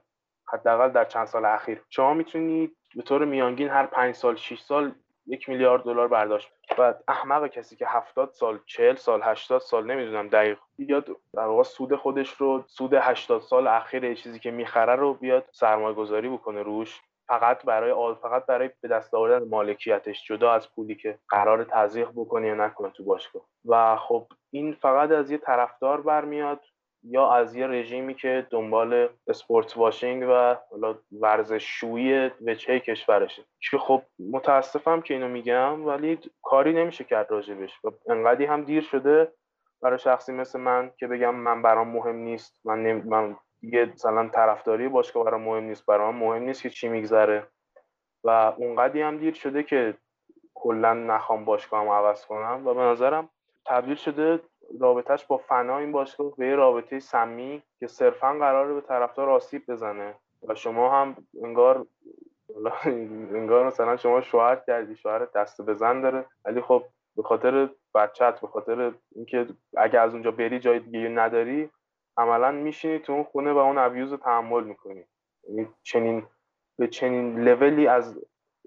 [0.48, 1.82] حداقل در چند سال اخیر.
[1.90, 4.92] شما می‌تونید به طور میانگین هر 5 سال 6 سال
[5.28, 6.52] یک میلیارد دلار برداشت.
[6.78, 11.64] و احمق کسی که 70 سال 40 سال 80 سال نمی‌دونم دقیق بیاد در واقع
[11.64, 16.64] سود خودش رو سود 80 سال اخیر چیزی که می‌خره رو بیاد سرمایه گذاری بکنه
[16.64, 17.02] روش.
[17.28, 22.10] فقط برای آل فقط برای به دست آوردن مالکیتش جدا از پولی که قرار تزریق
[22.16, 23.42] بکنه یا نکنه تو باشگاه.
[23.66, 26.60] و خب این فقط از یه طرفدار برمیاد.
[27.04, 30.56] یا از یه رژیمی که دنبال اسپورت واشینگ و
[31.12, 33.44] ورزش شویی وجهه کشورشه.
[33.72, 37.80] که خب متاسفم که اینو میگم ولی کاری نمیشه کرد راجبش.
[37.84, 39.34] و انقدی هم دیر شده
[39.82, 42.60] برای شخصی مثل من که بگم من برام مهم نیست.
[42.66, 43.02] من, نمی...
[43.02, 47.48] من دیگه مثلا طرفداری باشگاه برام مهم نیست برام مهم نیست که چی میگذره.
[48.24, 49.98] و اونقدی هم دیر شده که
[50.54, 52.68] کلا نخوام باشگاهم عوض کنم.
[52.68, 53.30] و به نظرم
[53.66, 54.40] تبدیل شده
[54.80, 59.72] رابطهش با فنا این باشگاه به یه رابطه سمی که صرفا قراره به طرفدار آسیب
[59.72, 60.16] بزنه.
[60.48, 61.86] و شما هم انگار
[63.36, 66.26] انگار مثلا شما شوهر کردی شوهر دست بزن داره.
[66.46, 66.84] ولی خب
[67.16, 69.48] به خاطر بچت به خاطر اینکه
[69.78, 71.70] اگه از اونجا بری جای دیگه نداری
[72.18, 75.04] عملا میشینی تو اون خونه و اون ابیوز رو تحمل می‌کنی.
[75.50, 76.24] یعنی چنین
[76.78, 78.20] به چنین لولی از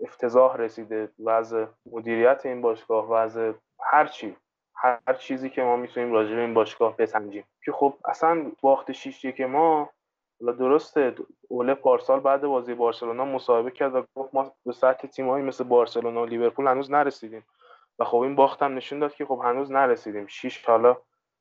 [0.03, 4.37] افتضاح رسیده وضع مدیریت این باشگاه وضع هر چی.
[4.77, 7.45] هر چیزی که ما می‌تونیم راجع به این باشگاه بسنجیم.
[7.64, 9.91] که خب اصلا باخت 6 که ما
[10.41, 11.14] درسته
[11.49, 16.22] اوله پارسال بعد بازی بارسلونا مصاحبه کرد و گفت ما به سطح تیمایی مثل بارسلونا
[16.22, 17.45] و لیورپول هنوز نرسیدیم.
[17.99, 20.27] و خب این باخت هم نشون داد که خب هنوز نرسیدیم.
[20.27, 20.97] 6 حالا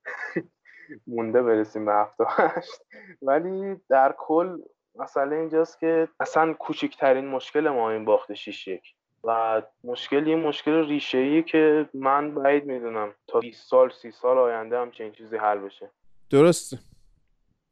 [1.07, 2.81] مونده برسیم به هفته هشت.
[3.21, 4.57] ولی در کل
[4.95, 8.95] مسئله اینجاست که اصلا کوچکترین مشکل ما این باخت 6 یک.
[9.23, 14.37] و مشکل یه مشکل ریشه ای که من بعید می‌دونم تا 20 سال 30 سال
[14.37, 15.89] آینده هم چنین چیزی حل بشه.
[16.29, 16.77] درست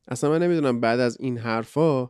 [0.07, 2.09] اصلا من نمی‌دونم بعد از این حرفا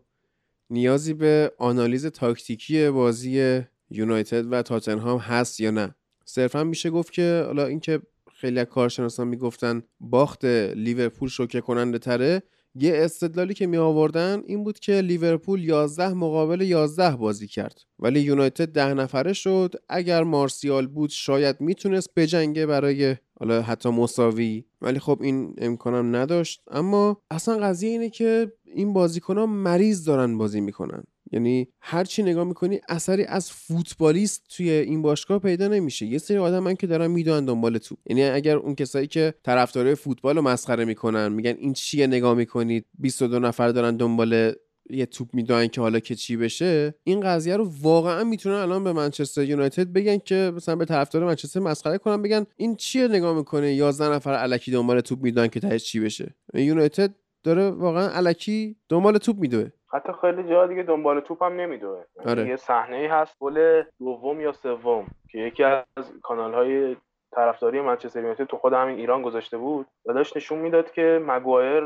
[0.70, 5.96] نیازی به آنالیز تاکتیکی بازی یونایتد و تاتنهام هست یا نه.
[6.26, 8.02] صرفا میشه گفت که حالا اینکه
[8.34, 12.44] خیلی از کارشناسان می‌گفتن باخت لیورپول شوکه کننده تره
[12.76, 17.82] یه استدلالی که می آوردن این بود که لیورپول 11 مقابل 11 بازی کرد.
[18.00, 19.74] ولی یونایتد ده نفره شد.
[19.90, 24.66] اگر مارسیال بود شاید می‌تونست بجنگه برای حالا حتی مساوی.
[24.82, 26.62] ولی خب این امکانم نداشت.
[26.72, 31.04] اما اصلا قضیه اینه که این بازیکن ها مریض دارن بازی می‌کنن.
[31.32, 36.06] یعنی هر چی نگاه می‌کنی اثری از فوتبالیست توی این باشگاه پیدا نمیشه.
[36.06, 39.96] یه سری آدم من که دارن می‌دونن دنبال توپ یعنی اگر اون کسایی که طرفدارای
[39.96, 44.54] فوتبال رو مسخره می‌کنن میگن این چیه نگاه می‌کنید 22 نفر دارن دنبال
[44.90, 48.94] یه توپ می‌دونن که حالا که چی بشه این قضیه رو واقعا می‌تونن الان به
[48.94, 53.74] منچستر یونایتد بگن که مثلا به طرفدار منچستر مسخره کنن بگن این چیه نگاه می‌کنه؟
[53.74, 56.36] 11 نفر الکی دنبال توپ می‌دونن که تهش چی بشه.
[56.54, 59.70] یونایتد داره واقعا الکی دنبال توپ میدوه.
[59.94, 62.04] حتی خیلی جا دیگه دنبال توپ هم نمیدوه.
[62.18, 62.48] یعنی آره.
[62.48, 65.84] یه صحنه ای هست گل دوم یا سوم که یکی از
[66.24, 66.98] کانال های
[67.32, 71.84] طرفداری منچستر یونایتد تو خود همین ایران گذاشته بود و داشت نشون می‌داد که مگوایر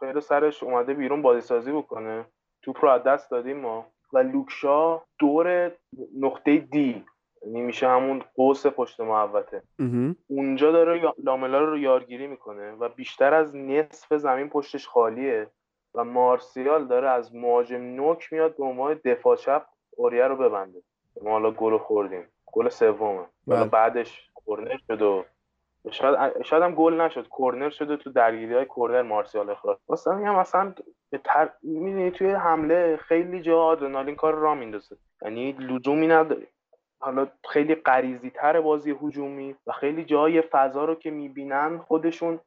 [0.00, 2.24] خیلی سرش اومده بیرون بازی سازی بکنه.
[2.62, 3.86] توپ رو از دست دادیم ما.
[4.12, 5.72] و لوکشا دور
[6.20, 7.04] نقطه دی
[7.46, 9.62] یعنی میشه همون قوس پشت محوطه.
[10.26, 15.46] اونجا داره لاملا رو یارگیری می‌کنه و بیشتر از نصف زمین پشتش خالیه.
[15.94, 20.82] و مارسیال داره از مهاجم نوک میاد به عنوان دفاع چپ اوریه رو ببنده.
[21.22, 22.28] ما حالا گل خوردیم.
[22.52, 23.26] گل سومه.
[23.46, 23.64] بله.
[23.64, 25.24] بعدش کرنر شد و
[25.90, 27.28] شاید شاید هم گل نشد.
[27.38, 29.78] کرنر شده تو درگیری های کرنر مارسیال اخراج.
[29.88, 30.74] واسه میگم مثلا
[31.10, 31.50] به تر...
[32.14, 34.96] توی حمله خیلی جا آدرنالین کار را میندازه.
[35.22, 36.46] یعنی لزومی نداره.
[37.00, 42.40] حالا خیلی قریزی تر بازی هجومی و خیلی جای فضا رو که می‌بینن خودشون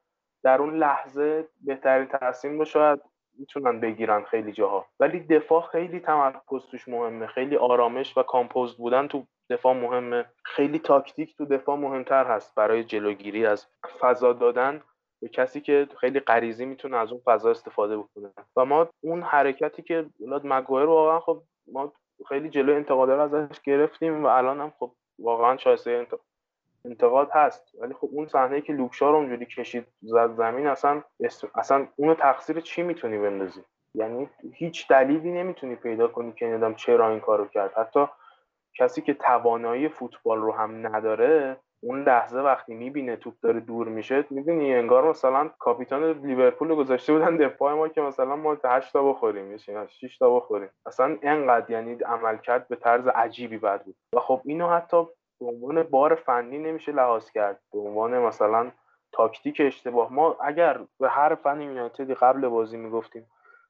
[0.44, 3.00] در اون لحظه بهترین تصمیم رو شاید
[3.40, 4.86] می‌تونن بگیرن خیلی جاها.
[5.00, 10.26] ولی دفاع خیلی تمرکز توش مهمه خیلی آرامش و کامپوزد بودن تو دفاع مهمه.
[10.46, 13.68] خیلی تاکتیک تو دفاع مهمتر هست برای جلوگیری از
[14.00, 14.82] فضا دادن
[15.22, 18.32] به کسی که خیلی غریزی می‌تونه از اون فضا استفاده بکنه.
[18.56, 21.94] و ما اون حرکتی که ولاد مگوایر واقعا خب ما
[22.30, 25.92] خیلی جلو انتقاده رو ازش گرفتیم و الان هم خب واقعا شایسته
[26.86, 27.72] انتقاد هست.
[27.82, 31.02] ولی خب اون صحنه که لوکشا رو اونجوری کشید زد زمین اصلا
[31.56, 33.62] اصلا اونو تقصیر چی می‌تونی بندازی؟
[33.96, 37.74] یعنی هیچ دلیلی نمی‌تونی پیدا کنی که ندم چرا این کارو کرد.
[37.74, 38.06] حتی
[38.80, 44.26] کسی که توانایی فوتبال رو هم نداره اون لحظه وقتی می‌بینه توپ داره دور میشه
[44.30, 49.58] می‌دونی انگار مثلا کاپیتان لیورپول گذاشته بودن دفاع ما که مثلا ما 8 تا بخوریم
[49.58, 50.70] 6 تا بخوریم.
[50.86, 53.96] اصلا انقدر یعنی عملکرد به طرز عجیبی بد بود.
[54.14, 55.08] و خب اینو حتی
[55.40, 58.72] به عنوان بار فنی نمیشه لحاظ کرد به عنوان مثلا
[59.12, 60.14] تاکتیک اشتباه.
[60.14, 63.26] ما اگر به هر فن یونایتدی قبل بازی می‌گفتیم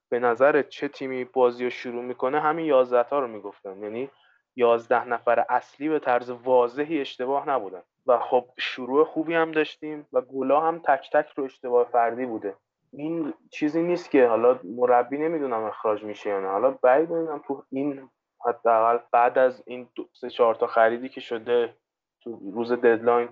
[0.08, 3.82] به نظر چه تیمی بازی رو شروع می‌کنه همین 11 تا رو می‌گفتن.
[3.82, 4.10] یعنی
[4.56, 7.82] 11 نفر اصلی به طرز واضحی اشتباه نبودن.
[8.06, 12.54] و خب شروع خوبی هم داشتیم و گلا هم تک تک رو اشتباه فردی بوده.
[12.92, 16.48] این چیزی نیست که حالا مربی نمی‌دونم اخراج میشه یا نه.
[16.48, 18.10] حالا بعید می‌دونم تو این
[18.46, 21.74] حداقل بعد از این سه چهار تا خریدی که شده
[22.20, 23.28] تو روز deadline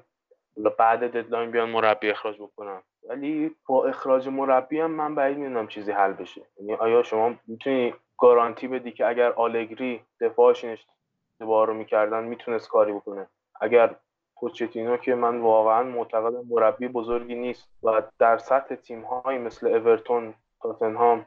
[0.79, 5.93] بعد deadline بیان مربی اخراج بکنن ولی با اخراج مربی هم من بعید می‌دونم چیزی
[5.93, 6.43] حل بشه.
[6.61, 12.93] یعنی آیا شما می‌تونی گارانتی بدی که اگر آلگری دفاعش اشتباه رو می‌کردن می‌تونست کاری
[12.93, 13.27] بکنه؟
[13.61, 13.97] اگر
[14.37, 21.27] پوچتینو که من واقعا معتقد مربی بزرگی نیست و در سطح تیم مثل اورتون تاتنهام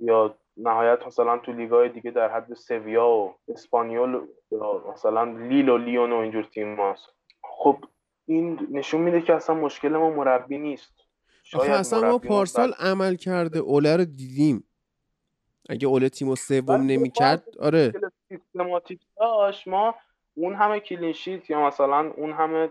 [0.00, 5.78] یا نهایت مثلا تو لیگای دیگه در حد سویا و اسپانیول یا مثلا لیل و
[5.78, 7.08] لیون و اینجور تیم هست.
[7.42, 7.76] خب
[8.26, 10.92] این نشون میده که اصلا مشکل ما مربی نیست.
[11.54, 14.64] آخه اصلا ما پارسال عمل کرده اوله رو دیدیم.
[15.68, 17.92] اگه اوله تیم سوم نمی‌کرد آره.
[18.28, 19.68] سیستماتیک داشت.
[19.68, 19.94] ما
[20.34, 22.70] اون همه کلینشیت یا مثلا اون همه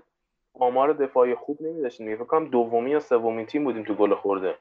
[0.54, 2.16] آمار دفاعی خوب نمیداشتیم.
[2.16, 4.58] فکر کنم دومی یا سومین تیم بودیم تو گل خورده.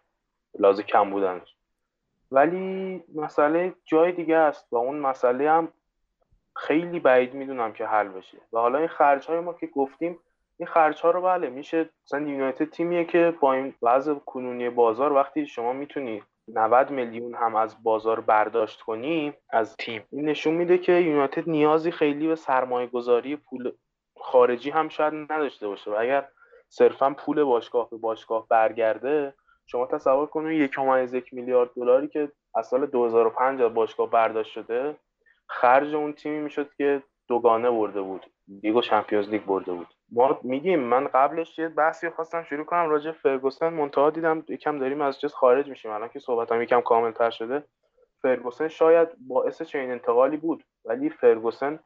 [0.58, 1.55] لازم کم بودنش.
[2.30, 5.68] ولی مسئله جای دیگه است و اون مسئله هم
[6.56, 8.38] خیلی بعید می‌دونم که حل بشه.
[8.52, 10.18] و حالا این خرج های ما که گفتیم
[10.58, 15.12] این خرج ها رو بله میشه مثلا یونایتد تیمیه که با این وضع کنونی بازار
[15.12, 20.78] وقتی شما می‌تونی 90 میلیون هم از بازار برداشت کنی از تیم این نشون میده
[20.78, 23.72] که یونایتد نیازی خیلی به سرمایه گذاری پول
[24.20, 25.90] خارجی هم شاید نداشته باشه.
[25.90, 26.28] و اگر
[26.68, 29.34] صرفا پول باشگاه به باشگاه برگرده
[29.66, 30.78] شما تصور کنید یک
[31.12, 34.96] یک میلیارد دلاری که از سال 2005 از باشگاه برداشت شده
[35.46, 38.26] خرج اون تیمی می‌شد که دوگانه برده بود
[38.62, 39.86] لیگ و چمپیونز لیگ برده بود.
[40.12, 45.00] ما میگیم من قبلش یه بحثی خواستم شروع کنم راجع فرگوسن منتها دیدم یکم داریم
[45.00, 45.90] از جز خارج میشیم.
[45.90, 47.64] الان که صحبتم یکم کاملتر شده
[48.22, 51.78] فرگوسن شاید باعث چنین انتقالی بود ولی فرگوسن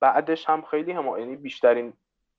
[0.00, 1.92] بعدش هم خیلی هم یعنی بیشترین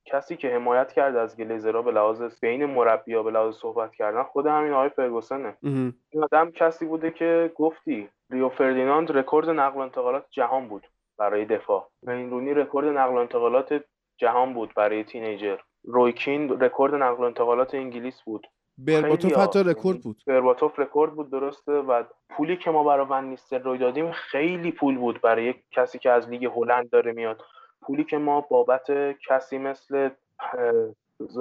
[0.06, 4.46] کسی که حمایت کرد از گلیزرها به لحاظ بین مربیا به لحاظ صحبت کردن خود
[4.46, 5.56] همین آقای فرگوسنه.
[5.62, 10.86] این آدم کسی بوده که گفتی ریو فردیناند رکورد نقل و انتقالات جهان بود
[11.18, 11.88] برای دفاع.
[12.08, 13.84] این رونی رکورد نقل و انتقالات
[14.16, 15.56] جهان بود برای teenager.
[15.84, 18.46] رویکین رکورد نقل و انتقالات انگلیس بود.
[18.78, 20.22] برباتوف حتی رکورد بود.
[20.26, 25.20] برباتوف رکورد بود درسته و پولی که ما برای ون نیستلروی دادیم خیلی پول بود
[25.20, 27.42] برای کسی که از لیگ هلند داره میاد.
[27.82, 28.86] پولی که ما بابت
[29.28, 30.10] کسی مثل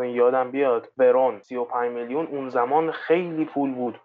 [0.04, 4.00] یادم بیاد ورون 35 میلیون اون زمان خیلی پول بود.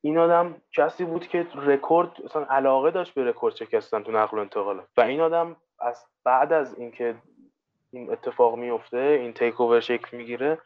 [0.00, 4.40] این آدم کسی بود که رکورد اصلا علاقه داشت به رکورد شکستن تو نقل و
[4.40, 7.14] انتقالات و این آدم از بعد از اینکه
[7.92, 10.58] این اتفاق میفته این takeover شکل می‌گیره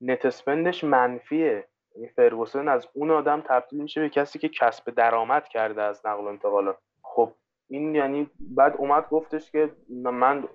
[0.00, 1.68] net spend ش منفیه.
[1.96, 6.24] یعنی فرگوسن از اون آدم تبدیل میشه به کسی که کسب درآمد کرده از نقل
[6.24, 7.32] و انتقالات خب
[7.68, 10.48] این یعنی بعد اومد گفتش که من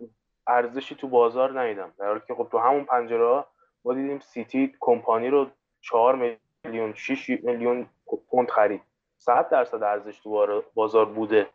[0.48, 1.94] ارزشی تو بازار ندیدم.
[2.00, 3.48] در حالی که خب تو همون پنجره ها
[3.86, 5.48] ما دیدیم سیتی کمپانی رو
[5.82, 7.86] 4 میلیون 6 میلیون
[8.30, 8.82] پوند خرید.
[9.18, 11.50] 100 درصد ارزش تو بازار بوده.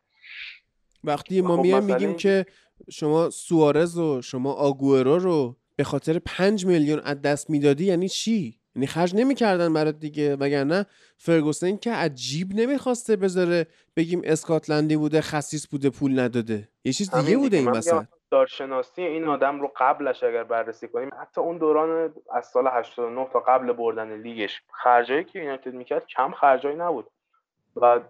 [1.05, 2.47] وقتی ما خب میایم میگیم که
[2.91, 8.61] شما سوارز و شما آگوئرو رو به خاطر 5 میلیون از دست می‌دادی یعنی چی؟
[8.77, 13.67] یعنی خرج نمی‌کردن برات دیگه وگرنه فرگوسن که عجیب نمی‌خواسته بذاره
[13.97, 16.69] بگیم اسکاتلندی بوده خصیص بوده پول نداده.
[16.85, 21.41] یه چیز دیگه بوده این مثلا دارشناسی این آدم رو قبلش اگر بررسی کنیم حتی
[21.41, 26.77] اون دوران از سال 89 تا قبل بردن لیگش خرجایی که یونایتد می‌کرد کم خرجایی
[26.77, 27.07] نبود.
[27.77, 28.01] و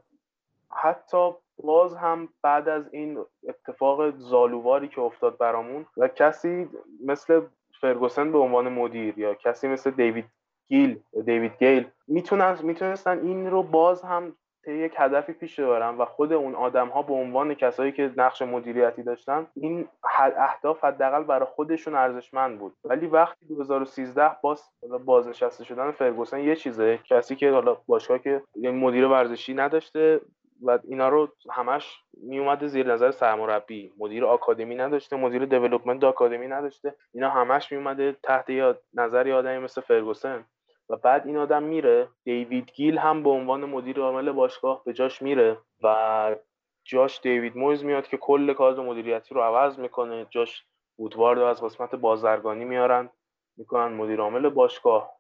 [0.71, 1.31] حتی
[1.63, 6.69] باز هم بعد از این اتفاق زالوواری که افتاد برامون و کسی
[7.05, 7.41] مثل
[7.81, 10.25] فرگوسن به عنوان مدیر یا کسی مثل دیوید
[10.69, 11.87] گیل دیوید گیل.
[12.07, 14.37] می‌تونن می‌تونستن این رو باز هم
[14.67, 19.03] یک هدفی پیش ببرن و خود اون آدم ها به عنوان کسایی که نقش مدیریتی
[19.03, 19.89] داشتن این
[20.37, 22.75] اهداف حداقل برای خودشون ارزشمند بود.
[22.85, 24.63] ولی وقتی 2013 باز
[25.05, 26.99] بازنشسته شدن فرگوسن یه چیزه.
[27.05, 30.21] کسی که حالا باشگاه که یعنی مدیر ورزشی نداشته
[30.63, 33.93] و اینا رو همش می اومده زیر نظر سرمربی.
[33.99, 36.95] مدیر آکادمی نداشته مدیر دیولپمنت آکادمی نداشته.
[37.15, 40.45] اینا همش می اومده تحت یاد نظر آدمی مثل فرگوسن.
[40.91, 42.09] و بعد این آدم میره.
[42.25, 46.37] دیوید گیل هم به عنوان مدیر عامل باشگاه به جاش میره و
[46.85, 50.27] جاش دیوید مویز میاد که کل کار مدیریتی رو عوض می‌کنه.
[50.31, 50.67] جاش
[50.99, 53.11] وودوارد از قسمت بازرگانی میارن
[53.57, 55.11] می‌کنن مدیر عامل باشگاه.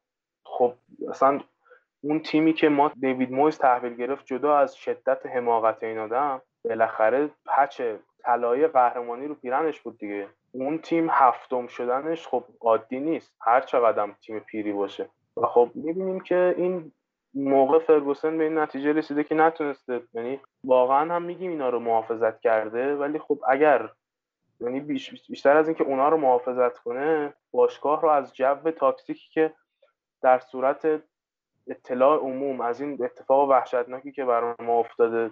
[0.44, 0.74] خب
[1.08, 1.40] اصلا
[2.00, 7.30] اون تیمی که ما دیوید مویز تحویل گرفت جدا از شدت حماقت این آدم بالاخره
[7.46, 7.82] پچ
[8.24, 10.28] طلای قهرمانی رو پیرنش بود دیگه.
[10.52, 13.36] اون تیم هفتم شدنش خب عادی نیست.
[13.40, 15.08] هر چقدر تیم پیری باشه.
[15.36, 16.92] و خب می‌بینیم که این
[17.34, 20.02] موقع فرگوسن به این نتیجه رسیده که نتونسته.
[20.14, 23.90] یعنی واقعا هم میگیم اینا رو محافظت کرده ولی خب اگر
[24.60, 24.80] یعنی
[25.28, 29.54] بیشتر از اینکه اونا رو محافظت کنه باشگاه رو از جو تاکسیکی که
[30.22, 31.02] در صورت
[31.66, 35.30] اطلاع عموم از این اتفاق وحشتناکی که برای ما افتاده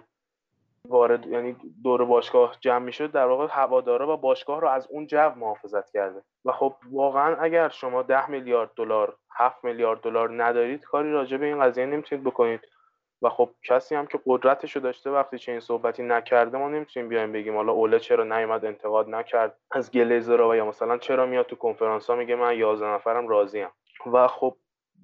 [0.89, 5.29] وارد یعنی دور باشگاه جمع می‌شد در واقع هوادارا و باشگاه رو از اون جو
[5.35, 6.21] محافظت کرده.
[6.45, 11.45] و خب واقعا اگر شما ده میلیارد دلار 7 میلیارد دلار ندارید کاری راجع به
[11.45, 12.61] این قضیه نمی‌تونید بکنید.
[13.21, 17.31] و خب کسی هم که قدرتشو داشته وقتی چه این صحبتی نکرده ما نمی‌تونیم بیایم
[17.31, 21.55] بگیم حالا اوله چرا نیومد انتقاد نکرد از گلیزر و یا مثلا چرا میاد تو
[21.55, 23.67] کنفرانس ها میگه من 11 نفرم راضیم.
[24.13, 24.57] و خب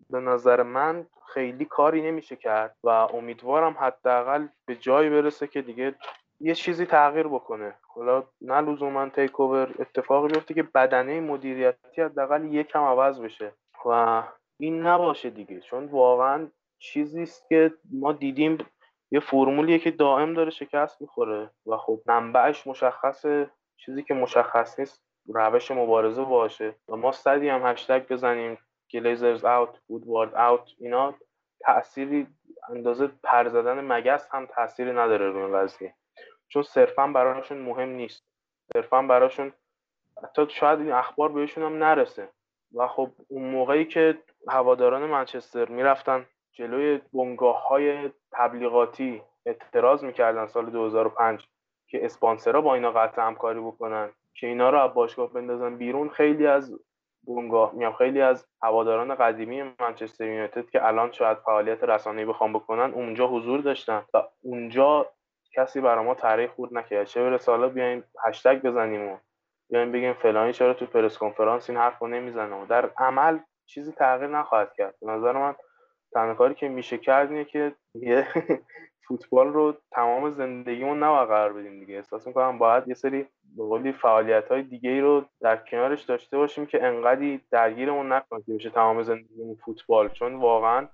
[0.10, 5.96] به نظر من خیلی کاری نمیشه کرد و امیدوارم حداقل به جایی برسه که دیگه
[6.40, 7.74] یه چیزی تغییر بکنه.
[7.96, 13.54] حالا نه لزوما تیک اوور اتفاقی بیفته که بدنه مدیریتی حداقل یکم عوض بشه
[13.86, 14.24] و
[14.60, 15.60] این نباشه دیگه.
[15.60, 16.48] چون واقعا
[16.80, 18.58] چیزی است که ما دیدیم
[19.12, 25.02] یه فرمولیه که دائم داره شکست می‌خوره و خب منبعش مشخصه چیزی که مشخص نیست
[25.34, 28.58] روش مبارزه باشه و ما صدی هم هشتگ بزنیم
[28.92, 31.16] گلیزرز اوت وودوارد اوت اینا
[31.60, 32.28] تأثیری
[32.70, 35.94] اندازه پر زدن مگس هم تأثیری نداره روی قضیه
[36.48, 38.24] چون صرفا براشون مهم نیست.
[38.74, 39.54] صرفا براشون
[40.24, 42.30] حتی شاید این اخبار بهشون هم نرسه.
[42.76, 44.18] و خب اون موقعی که
[44.48, 51.48] هواداران منچستر می‌رفتن جلوی بنگاه های تبلیغاتی اعتراض می‌کردن سال 2005
[51.88, 56.48] که اسپانسرها با اینا قطع همکاری بکنن که اینا رو از باشگاه بندازن بیرون خیلی
[56.48, 56.80] از
[57.24, 57.76] بونگاه.
[57.76, 63.28] میام خیلی از هواداران قدیمی منچستر یونایتد که الان شاید فعالیت رسانه‌ای بخوام بکنن اونجا
[63.28, 65.12] حضور داشتن و اونجا
[65.56, 67.08] کسی برای ما تاریخ خورد نکرد.
[67.08, 69.18] چه برسه حالا بیایم هشتگ بزنیم و
[69.70, 74.30] بیایم بگیم فلانی چرا تو پرس کنفرانس این حرفو نمی‌زنه و در عمل چیزی تغییر
[74.30, 74.96] نخواهد کرد.
[75.02, 75.56] نظر من
[76.14, 77.76] تنها کاری که میشه کرد اینه که
[79.10, 81.96] فوتبال رو تمام زندگیمون نباید قرار بدیم دیگه.
[81.96, 83.26] احساس می‌کنم باید یه سری
[83.58, 88.54] به قولی فعالیت های دیگه رو در کنارش داشته باشیم که انقدی درگیرمون نکنه که
[88.54, 90.10] بشه تمام زندگیمون فوتبال.
[90.10, 90.88] چون واقعا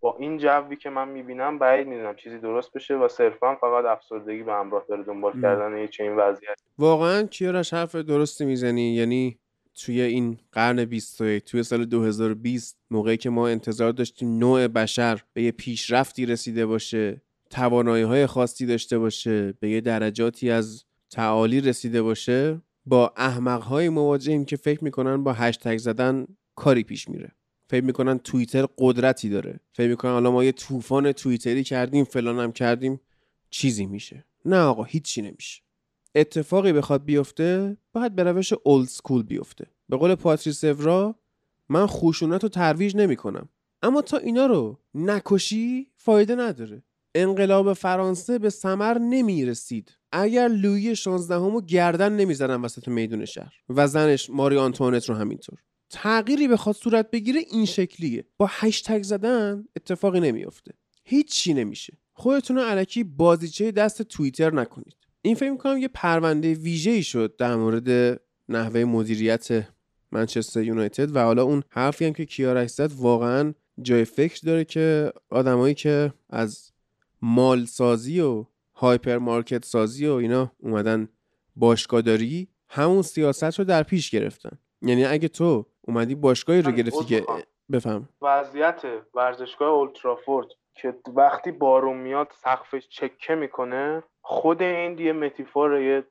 [0.00, 4.42] با این جوی که من می‌بینم بعید می‌دونم چیزی درست بشه و صرفا فقط افسردگی
[4.42, 6.54] به همراه داره دنبال کردن یه چنین وضعیت.
[6.78, 9.38] واقعا کیارش حرف درستی می‌زنی؟ یعنی
[9.84, 15.42] توی این قرن 21 توی سال 2020 موقعی که ما انتظار داشتیم نوع بشر به
[15.42, 22.02] یه پیشرفتی رسیده باشه توانایی های خاصی داشته باشه به یه درجاتی از تعالی رسیده
[22.02, 27.32] باشه با احمق های مواجهیم که فکر می‌کنن با هشتگ زدن کاری پیش میره.
[27.70, 29.60] فکر می‌کنن توییتر قدرتی داره.
[29.72, 33.00] فکر می‌کنن حالا ما یه طوفان توییتری کردیم فلان هم کردیم
[33.50, 34.24] چیزی میشه.
[34.44, 35.62] نه آقا هیچی نمیشه.
[36.14, 39.66] اتفاقی بخواد بیفته باید به روش اولد سکول بیفته.
[39.88, 41.14] به قول پاتریس اورا
[41.68, 43.48] من خشونت رو ترویج نمی‌کنم.
[43.82, 46.82] اما تا اینا رو نکشی فایده نداره.
[47.22, 53.54] انقلاب فرانسه به ثمر نمی رسید اگر لویی 16 همو گردن نمی‌زدن وسط میدون شهر.
[53.68, 55.58] و زنش ماری آنتوانت رو همینطور.
[55.90, 58.24] تغییری بخواد صورت بگیره این شکلیه.
[58.36, 60.72] با هشتگ زدن اتفاقی نمیافته.
[61.04, 61.98] هیچی نمیشه.
[62.12, 64.96] خودتون رو علکی بازیچه دست توییتر نکنید.
[65.22, 69.68] این فکر می‌کنم یه پرونده ویژه‌ای شد در مورد نحوه مدیریت
[70.12, 75.12] منچستر یونایتد و حالا اون حرفی هم که کیارش زد واقعا جای فکر داره که
[75.30, 76.70] آدمایی که از
[77.22, 78.44] مال سازی و
[78.74, 81.08] هایپر مارکت سازی و اینا اومدن
[81.56, 84.58] باشگاه داری همون سیاست رو در پیش گرفتن.
[84.82, 87.26] یعنی اگه تو اومدی باشگاهی رو گرفتی که
[87.72, 88.08] بفهم.
[88.22, 88.82] وضعیت
[89.14, 96.04] ورزشگاه اولترافورد که وقتی بارون میاد سقفش چکه می‌کنه خود این دیگه متیفور یه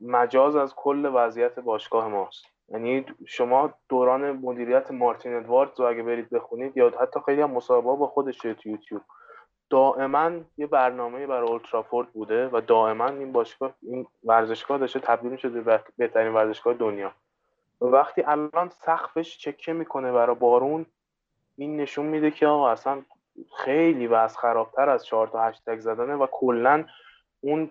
[0.00, 2.44] مجاز از کل وضعیت باشگاه ماست.
[2.68, 7.96] یعنی شما دوران مدیریت مارتین ادواردز رو اگه برید بخونید یا حتی خیلی هم مصاحبه
[7.96, 9.02] با خودش تو یوتیوب.
[9.70, 15.60] دائما یه برنامه برای اولترافورد بوده و دائما این باشگاه این ورزشگاه داشته تبدیل شده
[15.60, 17.12] به بهترین ورزشگاه دنیا.
[17.80, 20.86] و وقتی الان سقفش چکه می‌کنه برای بارون
[21.56, 23.02] این نشون میده که آقا اصلا
[23.56, 26.84] خیلی وضع خرابتر از چهار تا هشتگ زدنه و کلا
[27.40, 27.70] اون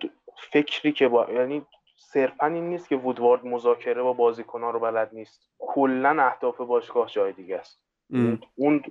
[0.51, 1.65] فکری که با یعنی
[1.97, 5.49] صرفا این نیست که وودوارد مذاکره با بازیکنان رو بلد نیست.
[5.59, 7.81] کلا اهداف باشگاه جای دیگه است.
[8.55, 8.83] اون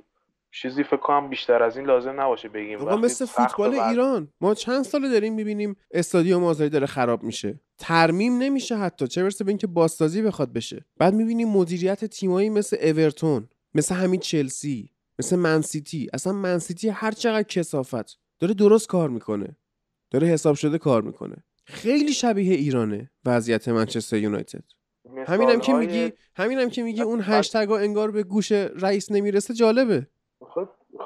[0.62, 2.78] چیزی فکر کنم بیشتر از این لازم نباشه بگیم.
[2.78, 7.60] آقا مثل فوتبال ایران ما چند ساله داریم می‌بینیم استادیوم آزادی داره خراب میشه.
[7.78, 10.84] ترمیم نمیشه حتی چه برسه به اینکه بازسازی بخواد بشه.
[10.98, 17.42] بعد می‌بینیم مدیریت تیمایی مثل اورتون مثل همین چلسی مثل منسیتی اصلا منسیتی هر چقدر
[17.42, 19.56] کسافت داره درست کار می‌کنه.
[20.10, 21.36] داره حساب شده کار می‌کنه.
[21.64, 24.64] خیلی شبیه ایرانه وضعیت منچستر یونایتد.
[25.26, 30.06] همینم که میگی همینم که میگی اون هشتگ انگار به گوش رئیس نمی‌رسه جالبه.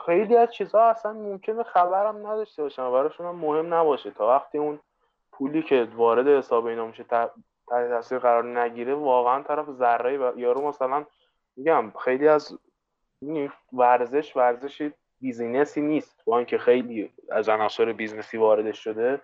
[0.07, 4.11] خیلی از چیزها اصلا ممکنه خبرم نداشته باشن براشون هم مهم نباشه.
[4.11, 4.81] تا وقتی اون
[5.33, 7.31] پولی که وارد حساب اینا میشه تحت
[7.69, 11.05] تاثیر قرار نگیره واقعا طرف ذره و یارو مثلا
[11.57, 12.59] میگم خیلی از
[13.73, 14.91] ورزش ورزش
[15.21, 16.23] business ی نیست.
[16.25, 19.21] با اینکه خیلی از عناصر business ی واردش شده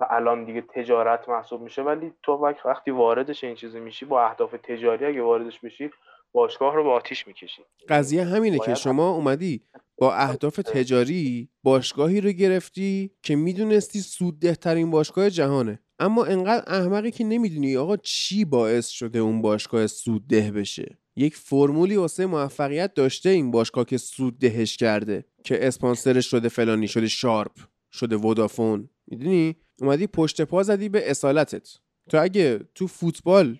[0.00, 2.32] و الان دیگه تجارت محسوب میشه ولی تو
[2.64, 5.90] وقتی واردش این چیزی میشی با اهداف تجاری اگه واردش بشی
[6.32, 7.62] باشگاه رو با آتیش می‌کشی.
[7.88, 9.62] قضیه همینه که شما اومدی
[9.96, 15.78] با اهداف تجاری باشگاهی رو گرفتی که می‌دونستی سودده ترین باشگاه جهانه.
[15.98, 20.98] اما انقدر احمقی که نمی‌دونی آقا چی باعث شده اون باشگاه سودده بشه.
[21.16, 26.88] یک فرمولی واسه موفقیت داشته این باشگاه که سود دهش کرده که اسپانسرش شده فلانی
[26.88, 27.52] شده شارپ
[27.92, 31.78] شده وودافون می‌دونی؟ اومدی پشت پا زدی به اصالتت.
[32.10, 33.58] تو اگه تو فوتبال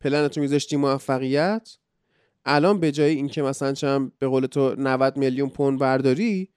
[0.00, 1.76] پلنتو میذاشتی موفقیت
[2.44, 6.50] الان به جای اینکه مثلا چم به قول تو 90 میلیون پوند برداری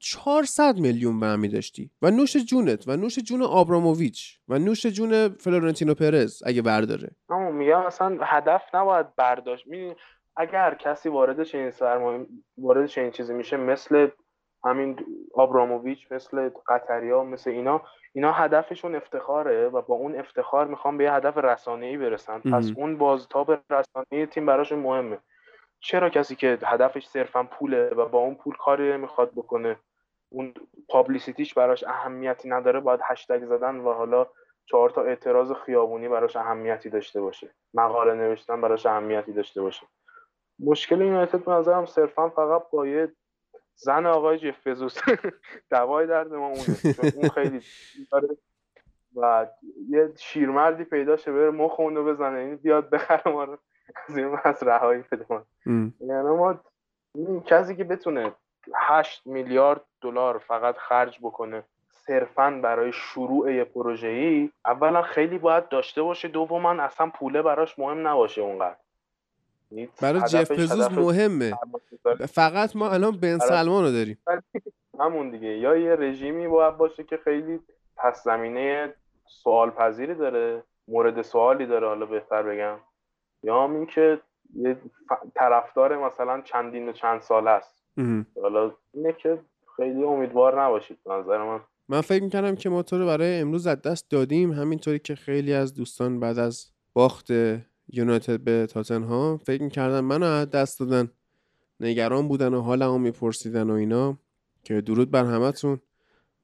[0.00, 1.90] 400 میلیون برمی داشتی.
[2.02, 7.10] و نوش جونت و نوش جون آبراموویچ و نوش جون فلورنتینو پرس اگه برداره.
[7.52, 9.66] میگم اصلا هدف نباید برداشت.
[9.66, 9.94] می
[10.36, 12.26] اگر کسی وارد چنین سرمایه
[12.58, 14.08] وارد چنین چیزی میشه مثل
[14.64, 14.98] همین
[15.34, 17.82] آبراموویچ مثل قطریا مثل اینا
[18.16, 22.40] اینا هدفشون افتخاره و با اون افتخار می‌خوام به یه هدف رسانه‌ای برسن.
[22.40, 25.18] پس اون بازتاب رسانه‌ای تیم براشون مهمه.
[25.80, 29.76] چرا کسی که هدفش صرفا پوله و با اون پول کاری نمی‌خواد بکنه
[30.28, 30.54] اون
[30.88, 34.26] پابلیسیتیش براش اهمیتی نداره باید هشتگ زدن و حالا
[34.66, 37.50] چهار تا اعتراض خیابونی براش اهمیتی داشته باشه.
[37.74, 39.86] مقاله نوشتن براش اهمیتی داشته باشه.
[40.58, 43.12] مشکل یونایتد به نظرم صرفا فقط با یه
[43.76, 44.98] زن آقای جف بزوس.
[45.70, 46.76] دوای درد ما اونه.
[47.16, 47.60] اون خیلی
[48.12, 48.28] داره
[49.16, 49.46] و
[49.88, 52.38] یه شیرمردی پیدا شه بره مخ اونو بزنه.
[52.38, 53.58] این بیاد بخره ما رو.
[54.08, 55.44] از این از رهایی بده ما.
[56.00, 56.60] یعنی ما
[57.46, 58.32] کسی که بتونه
[58.74, 65.68] 8 میلیارد دلار فقط خرج بکنه صرفا برای شروع یه پروژه ای اولا خیلی باید
[65.68, 66.28] داشته باشه.
[66.28, 68.76] دوما اصلا پوله براش مهم نباشه اونقدر.
[70.02, 71.52] برای جف بزوس مهمه.
[72.28, 74.18] فقط ما الان بن سلمان رو داریم.
[75.00, 75.48] همون دیگه.
[75.48, 77.60] یا یه رژیمی باید باشه که خیلی
[77.96, 78.94] پس زمینه
[79.28, 82.78] سوال پذیری داره مورد سوالی داره حالا بهتر بگم.
[83.42, 84.20] یا هم این که
[84.54, 84.76] یه
[85.34, 87.84] طرفدار مثلا چندین و چند سال است.
[88.42, 89.38] حالا اینه که
[89.76, 91.60] خیلی امیدوار نباشید نظر من.
[91.88, 95.52] من فکر می‌کنم که ما تو رو برای امروز از دست دادیم همینطوری که خیلی
[95.52, 97.32] از دوستان بعد از باخت
[97.88, 101.10] یونایتد به تاتنهام فکر می‌کردن منو دست دادن.
[101.80, 104.18] نگران بودن و حالمو میپرسیدن و اینا.
[104.64, 105.80] که درود بر همتون.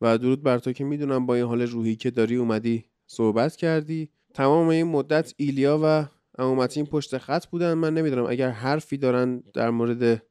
[0.01, 4.11] و درود بر تو که می‌دونم با این حال روحی که داری اومدی صحبت کردی.
[4.35, 6.07] تمام این مدت ایلیا و
[6.39, 7.75] امامتین پشت خط بودن.
[7.75, 10.23] من نمی‌دونم اگر حرفی دارن در مورد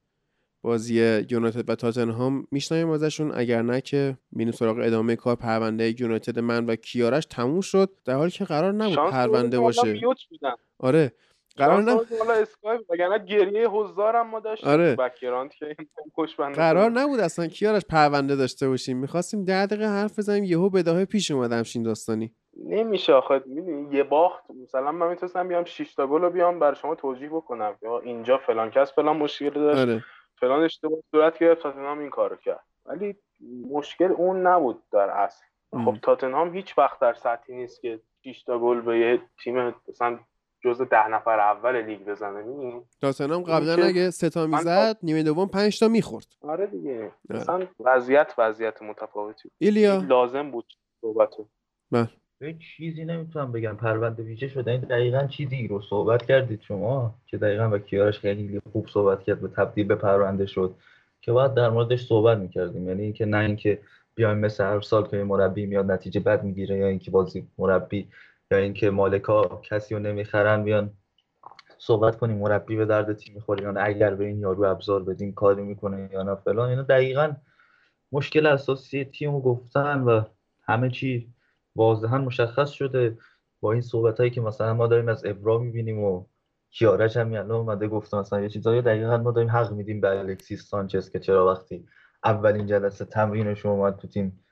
[0.62, 3.32] بازی یونایتد و تاتنهام میشنویم ازشون.
[3.36, 5.36] اگر نه که مینو سراغ ادامه کار.
[5.36, 7.90] پرونده یونایتد من و کیارش تموم شد.
[8.06, 10.02] در حالی که قرار نبود پرونده باشه.
[10.80, 11.14] آره.
[11.58, 12.08] قرار نبود
[12.90, 14.96] وگرنه گریه حضارم ما داشتیم آره.
[15.20, 15.32] که
[16.56, 18.98] قرار نبود اصلا کیارش پرونده داشته باشیم.
[18.98, 22.32] می‌خواستیم ده دقیقه حرف بزنیم یهو بداهه پیش اومد همچین داستانی.
[22.66, 24.44] نمیشه آخه می‌دونی؟ یه باخت.
[24.64, 27.76] مثلا من می‌تونستم بیام 6 تا گل رو بیام برای شما توضیح بکنم.
[27.82, 29.80] یا اینجا فلان کس فلان مشکل داشت.
[29.80, 30.04] آره.
[30.42, 32.64] فلان اشتباه صورت گرفت تاتنهام این کارو کرد.
[32.86, 33.16] ولی
[33.72, 35.46] مشکل اون نبود در اصل.
[35.86, 40.20] خب تاتنهام هیچ وقت در سطحی نیست که 6 تا گل به یه تیم مثلا
[40.64, 45.80] جز ده نفر اول لیگ بزنه تاتنهام قبلا اگه سه تا می‌زد نیمه دوم 5
[45.80, 46.28] تا می‌خورد.
[46.42, 47.12] آره دیگه.
[47.30, 49.98] مثلا وضعیت وضعیت متفاوتی ایلیا.
[50.08, 51.48] لازم بود صحبتو.
[51.92, 52.10] بله.
[52.42, 53.76] به چیزی نمی‌تونم بگم.
[53.76, 58.62] پرونده ویژه شده این دقیقا چیزی رو صحبت کردید شما که دقیقا و کیارش خیلی
[58.72, 60.76] خوب صحبت کرد به تبدیل به پرونده شد
[61.22, 62.88] که باید در موردش صحبت می‌کردیم.
[62.88, 63.80] یعنی اینکه نه اینکه
[64.16, 68.08] بیایم مثل هر سال که مربی میاد نتیجه بد می‌گیره یا اینکه بازی مربی
[68.52, 70.90] یا اینکه مالکا کسی رو نمی‌خرن بیان
[71.78, 72.38] صحبت کنیم.
[72.38, 73.64] مربی به درد تیم می‌خوره.
[73.64, 76.70] یا اگر به این یارو ابزار بدیم کاری می‌کنه یا نه فلان.
[76.70, 77.32] اینا دقیقا
[78.12, 80.22] مشکل اساسی تیم گفتن و
[80.64, 81.28] همه چی
[81.76, 83.18] واضحا مشخص شده
[83.62, 86.26] با این صحبت هایی که مثلا ما داریم از ابرا می‌بینیم و
[86.72, 90.70] کیارش هم الان اومده گفته مثلا یه چیزایی دقیقا ما داریم حق میدیم به الکسیس
[90.70, 91.86] سانچز که چرا وقتی
[92.24, 94.46] اولین جلسه تمرینش اومد تو تیم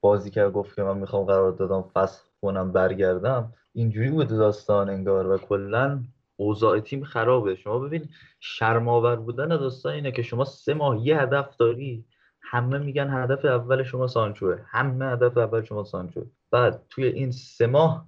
[0.00, 3.52] بازی کرد گفت که من می‌خوام قرار دادم فصل کنم برگردم.
[3.72, 6.02] اینجوری بوده داستان انگار و کلا
[6.36, 7.54] اوضاع تیم خرابه.
[7.54, 8.08] شما ببین
[8.40, 12.04] شرماور بودن داستان اینه که شما سه ماه یه هدف داری
[12.40, 16.26] همه میگن هدف اول شما سانچوه همه هدف اول شما سانچوه.
[16.50, 18.06] بعد توی این سه ماه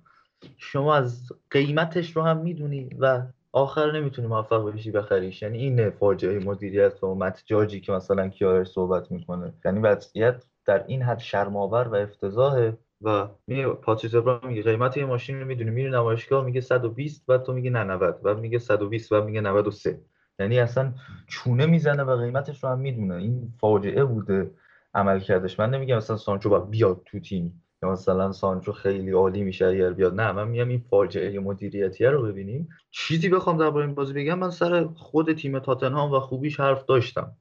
[0.56, 5.42] شما از قیمتش رو هم می‌دونی و آخر نمی‌تونی موفق بشی بخریش.
[5.42, 9.54] یعنی این فاجعه مدیریت و متجاجی که مثلا کیارش صحبت می‌کنه.
[9.64, 15.40] یعنی وضعیت در این حد شرماور و افتضاحه و میگه پاتریس میگه قیمت یه ماشین
[15.40, 15.70] رو می‌دونی.
[15.70, 20.00] میره نمایشگاه میگه 120 بعد تو میگه نه 90 بعد میگه 120 بعد میگه 93
[20.38, 20.92] یعنی اصلا
[21.26, 23.14] چونه می‌زنه و قیمتش رو هم می‌دونه.
[23.14, 24.50] این فاجعه بوده
[24.94, 27.62] عمل کردش من نمیگم مثلا سانچو باید بیاد تو تیم.
[27.82, 30.20] یا مثلا سانچو خیلی عالی میشه اگر بیاد.
[30.20, 32.68] نه من میگم این فاجعه مدیریتی رو ببینیم.
[32.90, 37.32] چیزی بخوام درباره این بازی بگم من سر خود تیم تاتنهام و خوبیش حرف داشتم.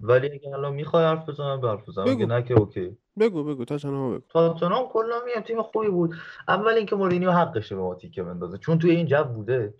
[0.00, 2.08] ولی اگه الان می‌خوای حرف بزنم حرف بزنم.
[2.08, 2.96] اگه نه که اوکی.
[3.18, 3.64] بگو بگو.
[3.64, 4.22] تاتنهام بگو.
[4.28, 6.14] تاتنهام کلا میگم تیم خوبی بود.
[6.48, 8.58] اول اینکه مورینیو حقشه به ما تیکه بندازه.
[8.58, 9.74] چون توی این جو بوده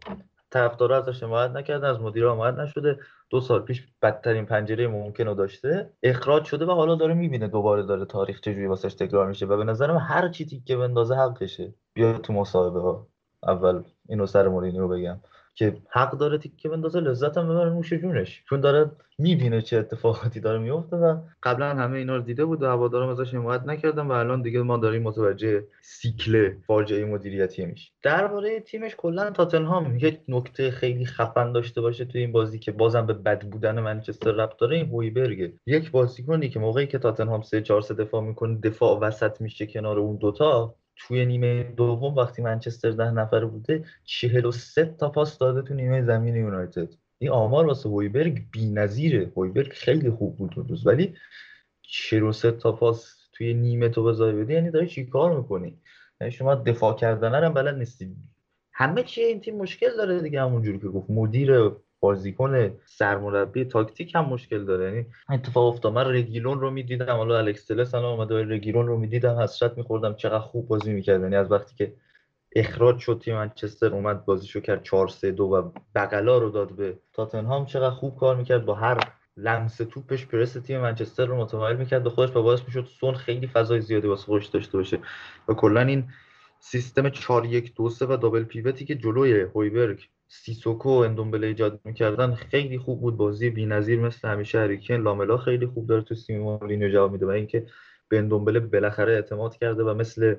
[0.51, 2.99] طرفدارا ازش حمایت نکردن از مدیر حمایت نشده.
[3.35, 7.82] دو سال پیش بدترین پنجره ممکن رو داشته اخراج شده و حالا داره می‌بینه دوباره
[7.82, 11.74] داره تاریخ چجوری واسش تکرار میشه و به نظرم هر چی تیکه بندازه حقشه.
[11.94, 13.09] بیا تو مصاحبه ها
[13.43, 15.20] اول اینو سر مورینیو بگم.
[15.55, 18.43] که حق داره تیکه بندازه لذت هم ببره نوش جونش.
[18.49, 22.67] چون داره می‌بینه چه اتفاقاتی داره میفته و قبلا همه اینا رو دیده بود و
[22.67, 28.61] هوادارم ازش حمایت نکردم و الان دیگه ما داریم متوجه سیکل فاجعه مدیریتی میشه درباره
[28.61, 33.13] تیمش کلا تاتنهام یک نکته خیلی خفن داشته باشه توی این بازی که بازم به
[33.13, 35.55] بد بودن منچستر ربط داره این هویبرگ.
[35.67, 39.99] یک بازیکنی که موقعی که تاتنهام 3 4 3 دفاع می‌کنه دفاع وسط میشه کنار
[39.99, 45.75] اون دوتا توی نیمه دوم وقتی منچستر ده نفره بوده 43 تا پاس داده تو
[45.75, 46.89] نیمه زمین یونایتد.
[47.19, 49.33] این آمار واسه هویبرگ بی‌نظیره.
[49.37, 50.87] هویبرگ خیلی خوب بود اون روز.
[50.87, 51.15] ولی
[51.83, 55.79] 43 تا پاس توی نیمه تو بذاری بدی یعنی داری چیکار می‌کنی؟
[56.21, 58.16] یعنی شما دفاع کردن هم بلد نیستی.
[58.73, 61.11] همه چی این تیم مشکل داره دیگه همونجوری که گفت.
[61.11, 61.71] مدیر
[62.05, 64.85] بازیکن سرمربی تاکتیک هم مشکل داره.
[64.85, 65.93] یعنی اتفاق افتاد.
[65.93, 67.17] من رگیلون رو می‌دیدم.
[67.17, 69.41] حالا الکس تلس الان اومده رگیلون رو می‌دیدم.
[69.41, 71.21] حسرت میخوردم چقدر خوب بازی می‌کرد.
[71.21, 71.95] یعنی از وقتی که
[72.57, 76.99] اخراج شد تیم منچستر اومد بازیشو کرد 4 3 2 و بغلا رو داد به
[77.13, 77.67] تاتنهام.
[77.67, 78.65] چقدر خوب کار می‌کرد.
[78.65, 78.99] با هر
[79.37, 82.05] لمس توپش پرس تیم منچستر رو متمایل می‌کرد.
[82.05, 82.87] به خودش و باعث می‌شد.
[83.01, 84.99] سون خیلی فضای زیادی واسه خودش داشته باشه.
[85.49, 86.05] و کلا این
[86.61, 90.09] سیستم 4 1 2 3 و دابل پیوتی که جلوی هویبرگ
[90.43, 93.16] سیسوکو اندومبله ایجاد می‌کردن خیلی خوب بود.
[93.16, 94.94] بازی بی‌نظیر مثل همیشه هریکن.
[94.94, 97.66] لاملا خیلی خوب داره تو سیمی مورینیو جواب میده و اینکه
[98.09, 100.35] به اندومبله بالاخره اعتماد کرده و مثل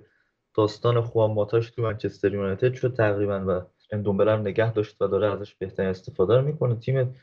[0.53, 3.61] داستان خوان ماتاش تو منچستر یونایتد شد تقریبا و
[3.91, 6.75] اندومبله رو نگه داشت و داره ازش بهترین استفاده رو می‌کنه.
[6.75, 7.15] تیم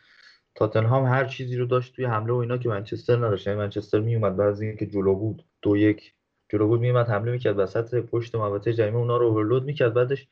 [0.54, 3.46] تاتنهام هر چیزی رو داشت توی حمله و اینا که منچستر نداشت.
[3.46, 6.14] یعنی منچستر میومد بعد از اینکه جلو بود دو یک
[6.48, 9.94] جلو بود میومد حمله می‌کرد وسط پشت محوطه جریمه اونا رو اورلود می‌کرد.
[9.94, 10.28] بعدش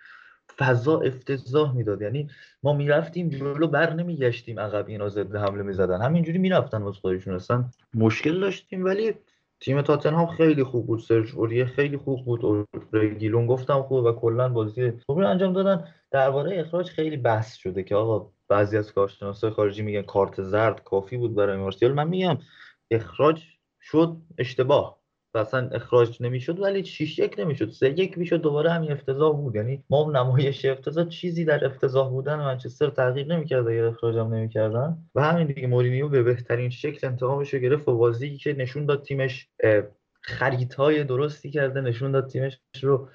[0.61, 2.03] فضا افتضاح می‌داد.
[2.03, 2.29] یعنی
[2.63, 6.03] ما می‌رفتیم جلو بر نمیگشتیم عقب اینا ضد حمله می‌زدن.
[6.03, 7.35] همینجوری می‌رفتن واسه خودشون.
[7.35, 7.65] اصلا
[7.95, 9.15] مشکل داشتیم ولی
[9.61, 11.01] تیم تاتنهام خیلی خوب بود.
[11.01, 12.69] سرج اوریه خیلی خوب بود.
[12.93, 15.85] رگیلون گفتم خوب و کلا بازی خوبی انجام دادن.
[16.11, 21.17] درباره اخراج خیلی بحث شده که آقا بعضی از کارشناسای خارجی میگن کارت زرد کافی
[21.17, 21.93] بود برای مارسیال.
[21.93, 22.39] من میگم
[22.91, 23.43] اخراج
[23.81, 25.00] شد اشتباه.
[25.35, 27.71] و اصلا اخراج نمی‌شد ولی 6 یک نمی‌شد.
[27.71, 29.55] 3 یک می‌شد دوباره همین افتضاح بود.
[29.57, 34.99] یعنی ما نمایش افتضاح چیزی در افتضاح بودن منچستر تغییر نمی‌کرد اگر اخراجم نمی‌کردن.
[35.15, 39.03] و همین دیگه مورینیو به بهترین شکل انتقامش رو گرفت و بازی که نشون داد
[39.03, 39.49] تیمش
[40.23, 43.09] خریدهای درستی کرده نشون داد تیمش رو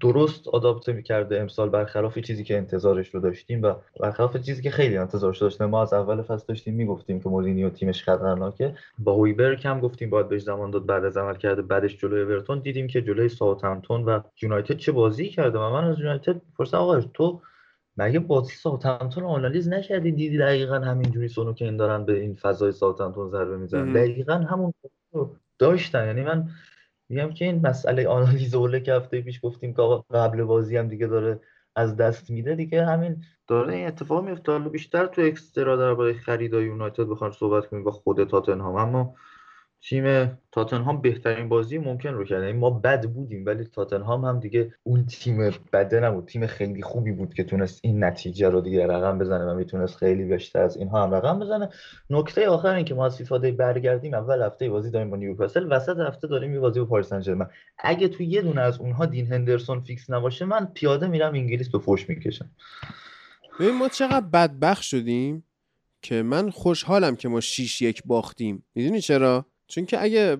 [0.00, 1.68] درست adapt ه می‌کرده امسال.
[1.68, 5.92] برخلاف چیزی که انتظارش رو داشتیم و برخلاف چیزی که خیلی انتظارش داشتیم ما از
[5.92, 8.74] اول فصل داشتیم می‌گفتیم که مورینیو تیمش خطرناکه.
[8.98, 12.58] با هویبرگ هم گفتیم باید بهش زمان داد بعد از عمل کرده بعدش جلوی اورتون
[12.58, 15.58] دیدیم که جلوی ساوثهمپتون و یونایتد چه بازی کرده.
[15.58, 17.40] و من از یونایتد پرسیدم آقا تو
[17.96, 22.34] مگه بازی ساوثهمپتون رو آنالیز نکردی؟ دیدی دقیقا همینجوری سونو که این دارن به این
[22.34, 23.92] فضای ساوثهمپتون ضربه می‌زنن.
[23.92, 24.74] دقیقا همون
[25.58, 26.06] داشتن.
[26.06, 26.48] یعنی من
[27.08, 31.06] میگم که این مسئله آنالیز اوله که هفته پیش گفتیم که قبل بازی هم دیگه
[31.06, 31.40] داره
[31.76, 34.52] از دست میده دیگه همین داره این اتفاق میفته.
[34.52, 38.76] حالا بیشتر تو اکسترا درباره خریدای یونایتد بخوام صحبت کنیم با خود تاتنهام.
[38.76, 39.14] اما
[39.88, 42.42] تیم تاتنهام بهترین بازی ممکن رو کرد.
[42.42, 46.24] یعنی ما بد بودیم ولی تاتنهام هم دیگه اون تیم بده نبود.
[46.26, 50.24] تیم خیلی خوبی بود که تونست این نتیجه رو دیگه رقم بزنه و می‌تونست خیلی
[50.24, 51.68] بیشتر از اینها هم رقم بزنه.
[52.10, 55.98] نکته آخر این که ما از فیفا برگردیم اول هفته بازی داریم با نیوکاسل وسط
[55.98, 57.48] هفته داریم یه بازی با پاریس سن
[57.78, 61.78] اگه تو یه دونه از اونها دین هندرسون fix نباشه من پیاده میرم انگلیس به
[61.78, 62.50] فوش می‌کشم.
[63.60, 65.44] ببین ما چقدر بدبخت شدیم
[66.02, 68.64] که من خوشحالم که ما 6 یک باختیم.
[68.74, 70.36] می‌دونی چرا؟ چون که اگه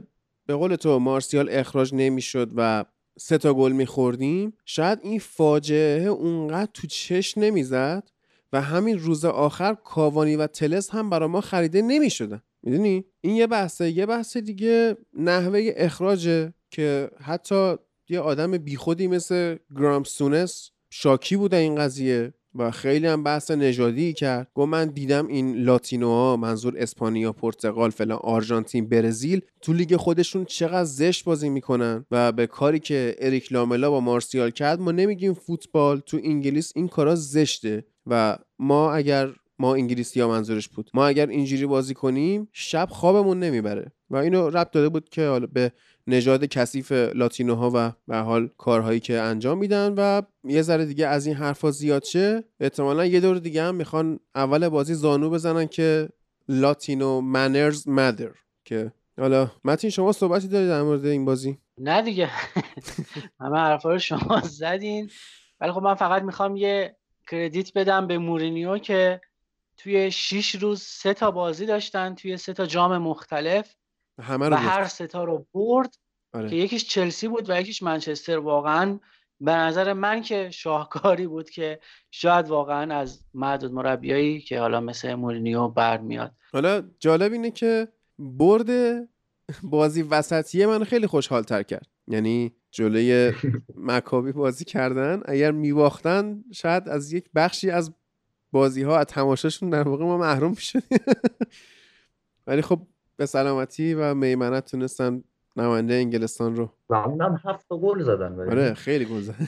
[0.47, 2.85] به قول تو مارسیال اخراج نمی‌شد و
[3.19, 8.11] سه تا گل میخوردیم شاید این فاجعه اونقدر تو چش نمی‌زد
[8.53, 12.43] و همین روز آخر کاوانی و تلس هم برا ما خریده نمی‌شدن.
[12.63, 13.91] می‌دونی؟ این یه بحثه.
[13.91, 17.77] یه بحث دیگه نحوه اخراجه که حتی
[18.09, 22.33] یه آدم بیخودی مثل گرامسونس شاکی بوده این قضیه.
[22.59, 24.49] و خیلی هم بحث نژادی کرد.
[24.55, 30.85] گفت من دیدم این لاتینوها منظور اسپانیا پرتغال فلان آرژانتین برزیل تو لیگ خودشون چقدر
[30.85, 36.01] زشت بازی می‌کنن و به کاری که اریک لاملا با مارسیال کرد ما نمیگیم فوتبال
[36.01, 41.27] تو انگلیس این کارا زشته و ما اگر ما انگلیسی ها منظورش بود ما اگر
[41.29, 43.93] اینجوری بازی کنیم شب خوابمون نمی‌بره.
[44.11, 45.73] و اینو ربط داده بود که حالا به
[46.07, 51.27] نژاد کثیف لاتینوها و به حال کارهایی که انجام میدن و یه ذره دیگه از
[51.27, 56.09] این حرفا زیاد شه احتمالا یه دور دیگه هم می‌خوان اول بازی زانو بزنن که
[56.49, 58.31] لاتینو منرز مدر
[58.65, 62.31] که حالا متین شما صحبتی دارید در مورد این بازی؟ نه دیگه.
[63.41, 65.11] همه حرفا رو شما زدین.
[65.61, 66.97] ولی خب من فقط می‌خوام یه
[67.31, 69.21] کردیت بدم به مورینیو که
[69.77, 73.75] توی 6 روز سه تا بازی داشتن توی سه تا جام مختلف.
[74.23, 75.97] همه و هر ستا رو برد
[76.33, 76.51] آره.
[76.51, 78.39] که یکیش چلسی بود و یکیش منچستر.
[78.39, 78.99] واقعا
[79.41, 81.81] به نظر من که شاهکاری بود که
[82.11, 86.33] شاید واقعا از معدود مربیایی که حالا مثل مورینیو برمیاد.
[86.53, 87.89] حالا جالب اینه که
[88.19, 88.71] برد
[89.63, 91.87] بازی وسطیه من خیلی خوشحال تر کرد.
[92.09, 93.33] یعنی جلوی
[93.77, 97.93] مکابی بازی کردن اگر میباختن شاید از یک بخشی از
[98.53, 100.99] بازی ها از تماشاشون در واقع ما محروم شدیم
[102.47, 102.87] ولی خب
[103.17, 105.23] به سلامتی و میمنت تونستن
[105.57, 106.71] نماینده انگلستان رو.
[106.89, 109.47] و اونم هفت گل زدن آره خیلی گل زدن.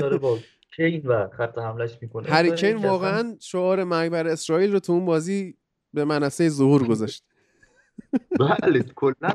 [0.00, 0.38] داره با
[0.76, 2.28] کین و خط حملش می‌کنه.
[2.28, 5.56] هری کین واقعا شعار مرگ بر اسرائیل رو تو اون بازی
[5.94, 7.24] به منصه ظهور گذاشت.
[8.40, 9.30] بله کلا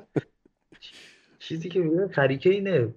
[1.39, 2.93] چیزی که میگه هری کینه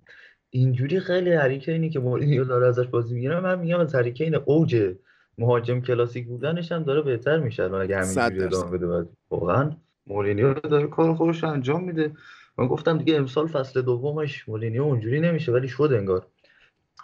[0.50, 3.40] اینجوری خیلی هری کینی که مورینیو داره ازش بازی می‌گیره.
[3.40, 4.94] من میگم از هری کین اوج
[5.38, 9.76] مهاجم کلاسیک بودنش هم داره بهتر میشه اگه همینجوری ادامه بده واقعا
[10.06, 12.12] مورینیو داره کار خودش انجام میده.
[12.58, 16.26] من گفتم دیگه امسال فصل دومش مورینیو اونجوری نمیشه ولی شد انگار.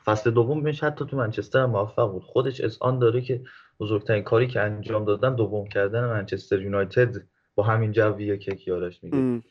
[0.05, 2.23] فصل دومش حتی تو منچستر موفق بود.
[2.23, 3.43] خودش از آن داره که
[3.81, 7.17] بزرگترین کاری که انجام دادن دوم کردن منچستر یونایتد
[7.55, 9.43] با همین جوی که کیارش میگه.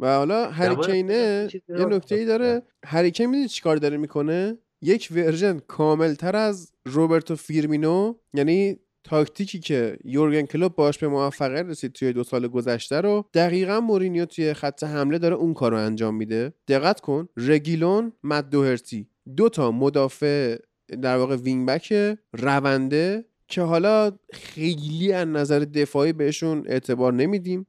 [0.00, 2.62] و حالا هری کینه یه نکته ای داره.
[2.84, 9.58] هری کین می‌دونی چیکار داره می‌کنه؟ یک version کامل تر از روبرتو فیرمینو یعنی تاکتیکی
[9.58, 14.54] که یورگن کلوپ باش به موفقیت رسید توی دو سال گذشته رو دقیقا مورینیو توی
[14.54, 16.52] خط حمله داره اون کار رو انجام میده.
[16.68, 20.56] دقت کن رگیلون مت دوهرتی دو تا مدافع
[21.02, 27.66] در واقع wing-back رونده که حالا خیلی از نظر دفاعی بهشون اعتبار نمیدیم.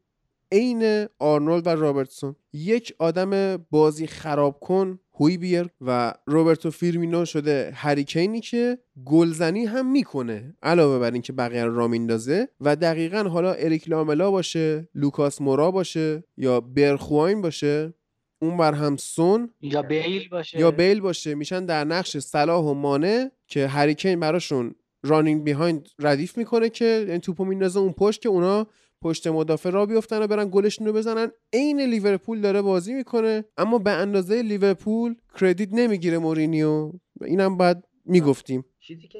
[0.51, 2.35] عین آرنولد و رابرتسون.
[2.53, 9.91] یک آدم بازی خراب کن هویبرگ و روبرتو فیرمینو شده هری کینی که گلزنی هم
[9.91, 12.47] می‌کنه علاوه بر اینکه بقیه رو را میندازه.
[12.61, 17.93] و دقیقا حالا اریک لاملا باشه لوکاس مورا باشه یا برخواین باشه
[18.41, 20.59] اون بر هم سون یا بیل باشه.
[20.59, 21.35] یا بیل باشه.
[21.35, 27.05] میشن در نقش صلاح و مانه که هری کین براشون running behind ردیف می‌کنه که
[27.09, 28.67] این توپو میندازه اون پشت که اونا
[29.01, 31.31] پشت مدافع را بیفتن و برن گلشون رو بزنن.
[31.53, 36.91] عین لیورپول داره بازی می‌کنه اما به اندازه لیورپول credit نمی‌گیره مورینیو.
[37.21, 38.65] اینم باید می‌گفتیم.
[38.79, 39.19] چیزی که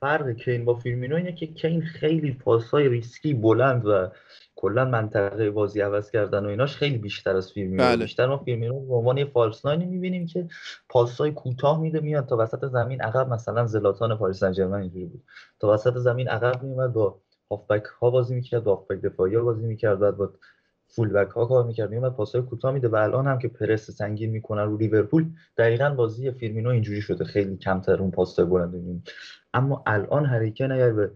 [0.00, 4.08] فرق کین با فیرمینو اینه که کین خیلی پاسای ریسکی بلند و
[4.56, 7.82] کلا منطقه بازی عوض کردن و ایناش خیلی بیشتر از فیرمینو.
[7.82, 7.96] بله.
[8.04, 10.48] بیشتر ما فیرمینو به عنوان یه false nine ی می‌بینیم که
[10.88, 13.00] پاسای کوتاه میده میاد تا وسط زمین.
[13.00, 15.22] عقب مثلا زلاتان پاریس سن ژرمن اینجوری بود.
[15.60, 19.66] تا وسط زمین عقب میومد با هافبک ها بازی می‌کرد با هافبک دفاعی ها بازی
[19.66, 20.30] می‌کرد بعد با
[20.88, 21.90] full back ها کار می‌کرد.
[21.90, 22.88] میومد پاسای کوتاه میده.
[22.88, 25.26] و الان هم که پرس سنگین می‌کنن رو لیورپول
[25.56, 27.24] دقیقا بازی فیرمینو اینجوری شده.
[27.24, 29.04] خیلی کمتر اون پاسای بلند می‌بینیم
[29.54, 31.10] اما الان هری کین اگر به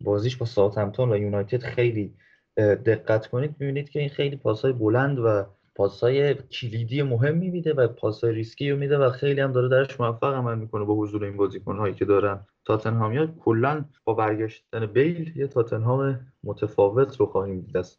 [0.00, 2.14] بازیش با ساوثهمپتون و یونایتد خیلی
[2.56, 5.44] دقت کنید می‌بینید که این خیلی پاسای بلند و
[5.80, 10.34] پاسای کلیدی مهم میده و پاسای ریسکی رو میده و خیلی هم داره درش موفق
[10.34, 12.46] عمل می‌کنه با حضور این بازیکن هایی که دارن.
[12.64, 17.98] تاتنهامیا کلا با برگشتن بیل یه تاتنهام متفاوت رو خواهیم دید از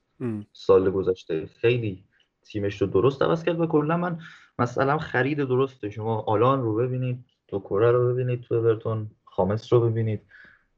[0.54, 1.46] سال گذشته.
[1.46, 2.04] خیلی
[2.44, 4.20] تیمش رو درست عوض کرد و کلا من
[4.60, 5.90] مثلا خرید درسته.
[5.90, 10.22] شما آلان رو ببینید دوکوره رو ببینید تو اورتون خامس رو ببینید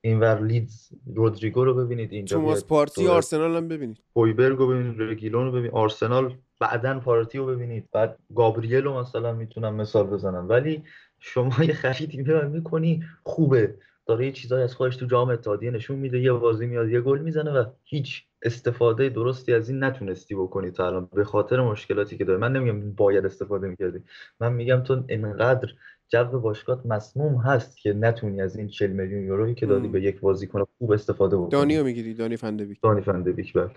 [0.02, 2.14] اینور لیدز رودریگو رو ببینید.
[2.14, 3.98] اینجا توماس پارتی آرسنال هم ببینید.
[4.16, 5.72] هویبرگ رو ببینید رگیلون رو ببینید.
[5.72, 6.34] آرسنال
[6.64, 7.90] بعدا پارتی رو ببینید.
[7.92, 10.50] بعد گابریل رو مثلا می‌تونم مثال بزنم.
[10.50, 10.84] ولی
[11.20, 13.76] شما یه خریدی می‌کنی خوبه.
[14.06, 16.20] داره یه چیزایی از خودش تو جام اتحادیه نشون میده.
[16.20, 20.88] یه بازی میاد یه گل می‌زنه و هیچ استفاده درستی از این نتونستی بکنی تا
[20.88, 21.10] الان.
[21.14, 24.00] به خاطر مشکلاتی که داره من نمیگم باید استفاده می‌کردی.
[24.40, 25.70] من میگم تو انقدر
[26.10, 30.20] جو باشگاه مسموم هست که نتونی از این 40 میلیون یورویی که دادی به یک
[30.20, 31.50] بازیکن خوب استفاده بکنی.
[31.50, 32.82] دانیو می‌گیری دانی فندبیک.
[32.82, 33.70] دانی فندبیک بله.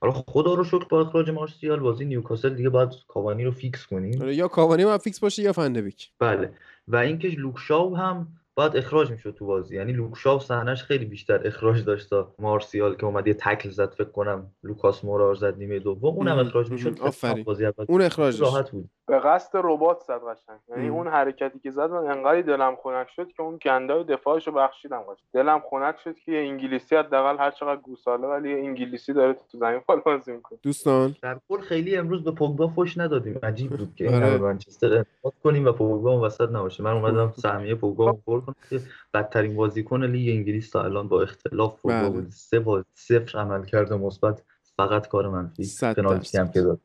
[0.00, 4.28] حالا خدا رو شکر با اخراج مارسیال بازی نیوکاسل دیگه باید کاوانی رو فیکس کنیم.
[4.28, 6.10] یا کاوانی ما فیکس باشه یا فندبیک.
[6.18, 6.50] بله.
[6.88, 8.28] و اینکه لوک شاو هم
[8.58, 9.76] بعد اخراج می‌شد تو بازی.
[9.76, 13.92] یعنی لوک شاو صحنش خیلی بیشتر اخراج داشت تا مارسیال که اومد یه تکل زد
[13.92, 16.14] فکر کنم لوکاس مورا زد نیمه دوم.
[16.14, 17.00] اونم اخراج می‌شد.
[17.00, 17.44] آفرین.
[17.88, 18.90] اون اخراج راحت بود.
[19.06, 20.58] به قصد ربات زد قشنگ.
[20.68, 25.00] یعنی اون حرکتی که زد من انقدر دلم خنک شد که اون گندای دفاعشو بخشیدم
[25.00, 25.28] قشنگ.
[25.32, 29.58] دلم خنک شد که یه انگلیسی حداقل هر چقدر گوساله ولی یه انگلیسی داره تو
[29.58, 30.58] زمین فال بازی می‌کنه.
[30.62, 31.16] دوستان.
[31.22, 33.38] در کل خیلی امروز به پوگبا فوش ندادیم.
[33.42, 35.04] عجیب بود که این منچستر
[35.44, 36.82] کنیم و پوگبا اون وسط نباشه.
[36.82, 38.18] من اومدم سهمیه پوگبا
[38.52, 38.80] کنم که
[39.14, 43.96] بدترین بازیکن لیگ انگلیس تا الان با اختلاف پوگبا بود سه با صفر عمل کرده
[43.96, 44.42] مثبت
[44.76, 45.64] فقط کار منفی.
[45.96, 46.80] پنالتی هم که داد.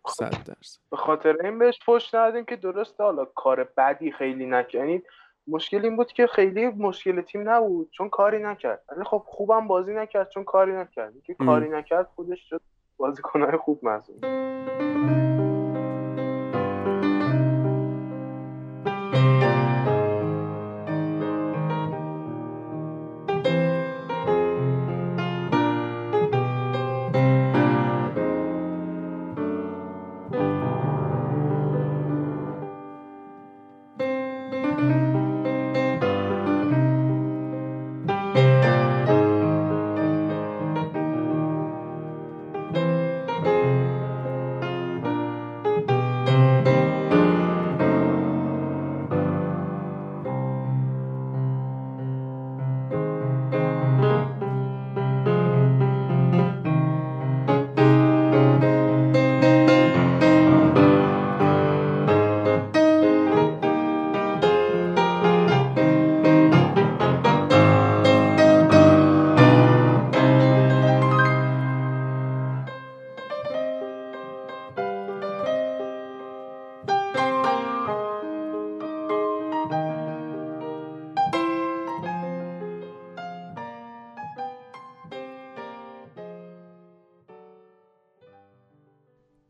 [0.91, 5.03] به خاطر این بهش پشت ندادیم که درسته حالا کار بدی خیلی نکنید
[5.47, 8.83] مشکل این بود که خیلی مشکل تیم نبود چون کاری نکرد.
[8.91, 11.13] ولی خب خوبم بازی نکرد چون کاری نکرد.
[11.23, 12.61] که کاری نکرد خودش شد
[12.97, 14.25] بازیکنهای خوب محسوب.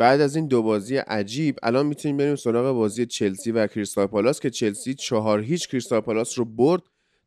[0.03, 4.39] بعد از این دو بازی عجیب الان می‌تونیم بریم سراغ بازی چلسی و کریستال پالاس
[4.39, 6.81] که چلسی چهار هیچ کریستال پالاس رو برد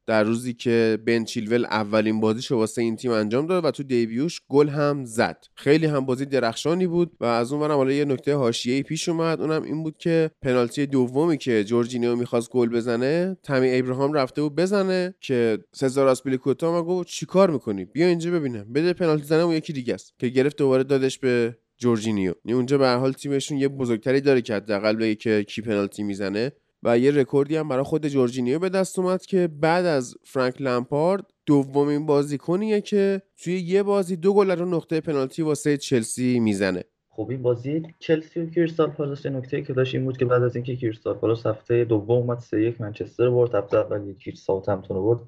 [0.06, 4.24] در روزی که بن چیلول اولین بازیشو واسه این تیم انجام داد و تو debut
[4.24, 5.44] ش گل هم زد.
[5.54, 9.62] خیلی هم بازی درخشانی بود و از اون حالا یه نکته حاشیه‌ای پیش اومد اونم
[9.62, 15.14] این بود که پنالتی دومی که جورجینیو می‌خواست گل بزنه تمی ابراهام رفته بود بزنه
[15.20, 18.72] که سزار آسپیلیکوئتا اومد گفت چیکار می‌کنی؟ بیا اینجا ببینم.
[18.72, 22.32] بده پنالتی زنه اون یکی دیگه است که گرفت دوباره دادش به جورجینیو.
[22.44, 26.52] اونجا به هر حال تیمشون یه بزرگتری داره که حداقل بگه که کی پنالتی می‌زنه
[26.82, 31.24] و یه رکوردی هم برای خود جورجینیو به دست اومد که بعد از فرانک لمپارد
[31.46, 36.84] دومین بازیکنیه که توی یه بازی دو گل رو نقطه پنالتی واسه چلسی می‌زنه.
[37.08, 40.56] خب این بازی چلسی و کریستال پالاس نکته که داشت این بود که بعد از
[40.56, 45.20] اینکه کریستال پالاس هفته دوم اومد سه یک منچستر برد هفته اول یک ساوثهمپتون برد.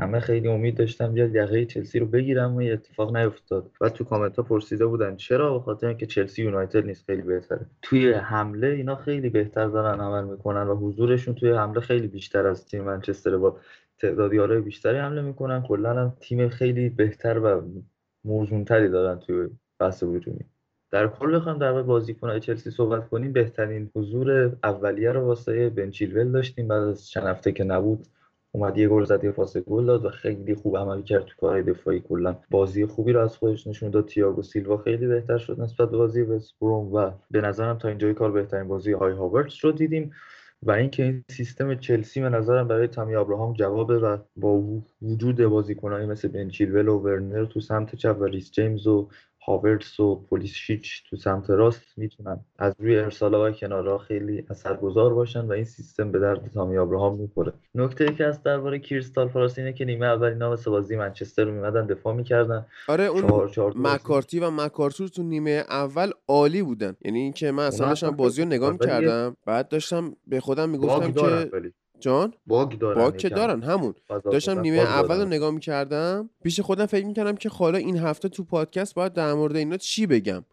[0.00, 3.70] همه خیلی امید داشتم بیاد یقه چلسی رو بگیرم و اتفاق نیفتاد.
[3.80, 7.66] و تو کامنت ها پرسیده بودن چرا؟ به خاطر اینکه چلسی یونایتد نیست خیلی بهتره.
[7.82, 12.66] توی حمله اینا خیلی بهتر دارن عمل می‌کنن و حضورشون توی حمله خیلی بیشتر از
[12.66, 13.56] تیم منچستر با
[13.98, 15.62] تعداد یارای بیشتری حمله می‌کنن.
[15.62, 17.62] کلا هم تیم خیلی بهتر و
[18.24, 19.48] موزونتری دارن توی
[19.78, 20.44] بحث هجومی.
[20.90, 23.32] در کل بخوام در بازیکن‌های چلسی صحبت کنیم.
[23.32, 28.06] بهترین حضور اولیه رو واسه بنچیلول داشتیم بعد از چند هفته که نبود.
[28.52, 31.62] اومد یه گل زد یه پاس گل داد و خیلی خوب عمل کرد تو کارهای
[31.62, 32.00] دفاعی.
[32.00, 34.08] کلا بازی خوبی رو از خودش نشون داد.
[34.08, 38.14] تییاگو سیلوا خیلی بهتر شد نسبت به بازی وست بروم و به نظرم تا اینجای
[38.14, 40.12] کار بهترین بازی های هاورتس رو دیدیم
[40.62, 44.62] و اینکه این سیستم چلسی به نظرم برای تامی ابراهام جوابه و با
[45.02, 49.08] وجود بازیکنایی مثل بن چیلول و ورنر تو سمت چپ و ریس جیمز و
[49.46, 55.52] هاورتس و پولیسیچ تو سمت راست می‌تونن از روی ارسال کنارها خیلی اثرگذار باشن و
[55.52, 57.52] این سیستم به درد تامی ابراهام می‌خوره.
[57.74, 61.44] نکته ای که از درباره کریستال پالاس اینه که نیمه اول اینا واسه بازی منچستر
[61.44, 62.66] رو میمدن دفاع می‌کردن.
[62.88, 66.96] آره اون چهار چهار مکارتی و مکارتور تو نیمه اول عالی بودن.
[67.04, 71.50] یعنی اینکه من اصلا داشتم بازی رو نگاه می‌کردم بعد داشتم به خودم می‌گفتم که
[72.00, 73.94] جان؟ باگ دارن باگ که دارن همون.
[74.24, 76.30] داشتم نیمه اول رو نگاه می‌کردم.
[76.42, 80.06] پیش خودم فکر می‌کردم که حالا این هفته تو پادکست باید در مورد اینا چی
[80.06, 80.44] بگم.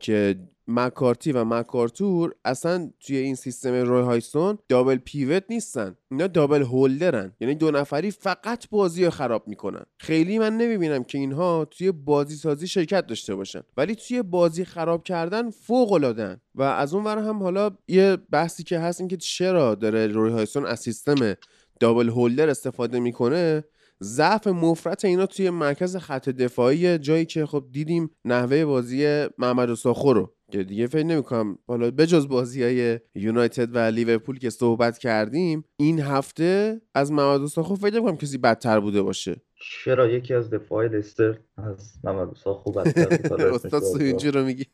[0.00, 0.36] که
[0.68, 5.96] مکارتی و مکارتور اصلا توی این سیستم روی هایستون دابل پیوت نیستن.
[6.10, 7.32] اینا دابل هولدرن.
[7.40, 9.82] یعنی دو نفری فقط بازی رو خراب می‌کنن.
[9.98, 13.60] خیلی من نمی‌بینم که اینها توی بازی سازی شرکت داشته باشن.
[13.76, 18.62] ولی توی بازی خراب کردن فوق العادن و از اون ور هم حالا یه بحثی
[18.62, 21.34] که هست این که چرا داره روی هایستون از سیستم
[21.80, 23.64] double holder استفاده می‌کنه؟
[24.02, 30.12] ضعف مفرط اینا توی مرکز خط دفاعی جایی که خب دیدیم نحوه بازی محمد ساخو
[30.12, 30.34] رو.
[30.52, 31.58] که دیگه فکر نمی‌کنم.
[31.66, 37.74] حالا بجز بازی های یونایتد و لیورپول که صحبت کردیم این هفته از محمد ساخو
[37.76, 39.42] فکر نمی‌کنم کسی بدتر بوده باشه.
[39.84, 44.64] چرا؟ یکی از دفاع لستر از محمد ساخو بدتر استاد سوینجو رو میگی؟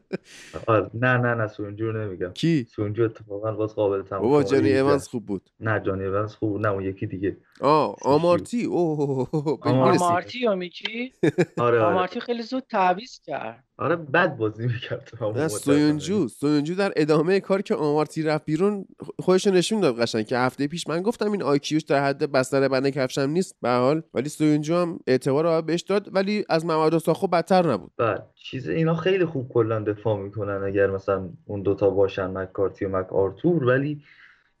[0.66, 2.32] آره، نه نه نه سوینجو رو نمیگم.
[2.32, 5.50] کی؟ سوینجو اتفاقا باز قابل تماشا بابا جانی ایونز خوب بود.
[5.60, 7.36] نه جانی ایونز خوب نه اون یکی دیگه.
[7.60, 8.64] آه آمارتی.
[8.64, 9.28] اوه
[9.62, 10.38] آمارتی.
[10.38, 11.12] یا میکی
[11.58, 11.80] آره.
[11.80, 13.64] آمارتی خیلی زود تعویض کرد.
[13.80, 18.84] آره بد بازی می‌کرد نه سویونجو سویونجو در ادامه کار که آمارتی رفت بیرون
[19.18, 22.90] خودش نشون داد قشنگ که هفته پیش من گفتم این آیکیوش در حد بستر بنده
[22.90, 27.26] کفشم نیست به حال ولی سویونجو هم اعتبار رو بهش داد ولی از محمد ساخو
[27.26, 27.90] بدتر نبود.
[27.96, 32.88] بله چیز اینا خیلی خوب کلا دفاع می‌کنن اگر مثلا اون دوتا باشن مکارتی و
[32.88, 34.02] مک آرتور ولی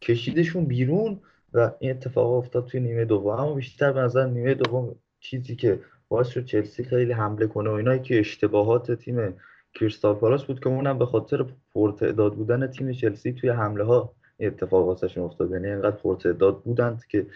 [0.00, 1.20] کشیدشون بیرون
[1.54, 3.26] و این اتفاق افتاد توی نیمه دوم.
[3.26, 5.80] اما بیشتر به نظر نیمه دوم چیزی که
[6.10, 9.34] باعث شد چلسی خیلی حمله کنه و اینایی که اشتباهات تیم
[9.74, 14.86] کریستال پالاس بود که اونم به خاطر پرتعداد بودن تیم چلسی توی حمله ها اتفاق
[14.86, 15.50] واسهشون افتاد.
[15.50, 17.26] یعنی اینقدر پرتعداد بودند که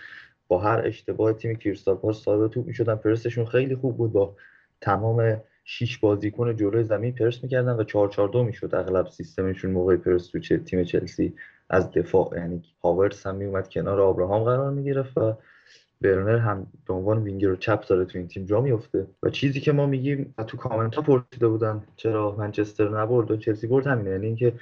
[0.48, 2.94] با هر اشتباه تیم کریستال پالاس صاحب توپ می‌شدن.
[2.94, 4.12] پرسشون خیلی خوب بود.
[4.12, 4.36] با
[4.80, 9.96] تمام شیش بازیکن جلوی زمین پرس می‌کردن و 4 4 2 می‌شد اغلب سیستمشون موقع
[9.96, 11.34] پرس تو تیم چلسی.
[11.70, 15.36] از دفاع یعنی هاورتس هم میومد کنار آبراهام قرار می‌گرفت و
[16.00, 19.06] ورنر هم به عنوان وینگر چپ داره تو این تیم جا میفته.
[19.22, 23.66] و چیزی که ما میگیم تو کامنت ها پرسیده بودن چرا منچستر نبرد و چلسی
[23.66, 24.10] برد همینه.
[24.10, 24.52] یعنی اینکه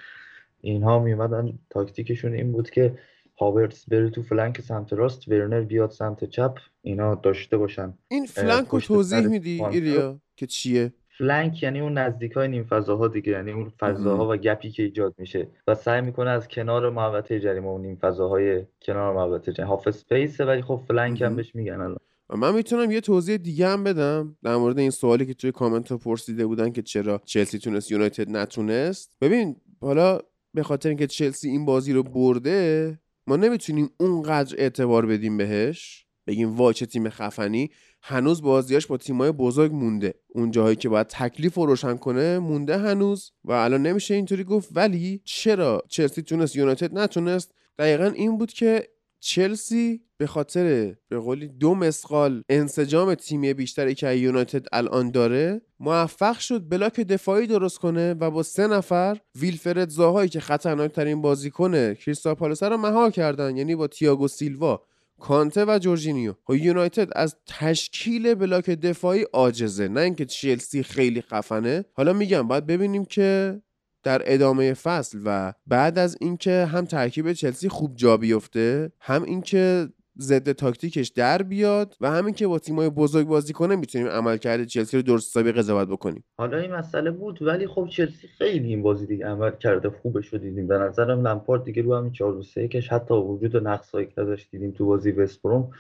[0.61, 2.99] اینها میومدن تاکتیکشون این بود که
[3.39, 7.95] هاورتس بره تو flank سمت راست ورنر بیاد سمت چپ اینا داشته باشن.
[8.09, 10.93] این flank رو توضیح میدی آریا که چیه؟
[11.23, 15.15] flank یعنی اون نزدیک های نیم فضاها دیگه یعنی اون فضاها و گپی که ایجاد
[15.19, 15.49] میشه.
[15.67, 19.71] و سعی می‌کنه از کنار محوطه جریمه اون نیم فضاهای کنار محوطه جریمه.
[19.71, 21.97] half space ولی خب flank هم بهش میگن الان.
[22.37, 25.99] من می‌تونم یه توضیح دیگه هم بدم در مورد این سوالی که توی کامنت ها
[25.99, 29.17] پرسیده بودن که چرا چلسی تونست یونایتد نتونست.
[29.21, 30.19] ببین حالا
[30.55, 36.07] به خاطر اینکه چلسی این بازی رو برده ما نمی‌تونیم اونقدر اعتبار بدیم بهش.
[36.27, 37.71] بگیم وای چه تیم خفنی.
[38.03, 40.15] هنوز بازیاش با تیمای بزرگ مونده.
[40.29, 43.33] اون جاهایی که باید تکلیف رو روشن کنه مونده هنوز.
[43.45, 48.89] و الان نمیشه اینطوری گفت ولی چرا چلسی تونست یونایتد نتونست؟ دقیقا این بود که
[49.21, 56.39] چلسی به خاطر به قولی دو مسقال انسجام تیمی بیشتری که یونایتد الان داره موفق
[56.39, 61.95] شد بلاک دفاعی درست کنه و با سه نفر ویلفرد زاهایی که خطرناک ترین بازیکن
[61.95, 63.57] کریستال پالاس رو مهار کردن.
[63.57, 64.83] یعنی با تییاگو سیلوا.
[65.23, 66.35] کانته و جورجینیو.
[66.45, 69.89] خب یونایتد از تشکیل بلاک دفاعی عاجزه.
[69.89, 71.85] نه اینکه چلسی خیلی خفنه.
[71.93, 73.61] حالا میگم باید ببینیم که
[74.03, 79.89] در ادامه فصل و بعد از اینکه هم ترکیب چلسی خوب جا بیفته هم اینکه
[80.19, 84.97] ضد تاکتیکش در بیاد و همین که با تیمای بزرگ بازی کنه می‌تونیم عملکرد چلسی
[84.97, 86.25] رو درست حسابی قضاوت بکنیم.
[86.39, 90.39] حالا این مسئله بود ولی خب چلسی خیلی این بازی دیگه عمل کرده خوبش رو
[90.39, 90.67] دیدیم.
[90.67, 94.71] به نظرم لمپارد دیگه رو همین 4 3 کش حتی وجود نقصایی که ازش دیدیم
[94.71, 95.71] تو بازی وستبروم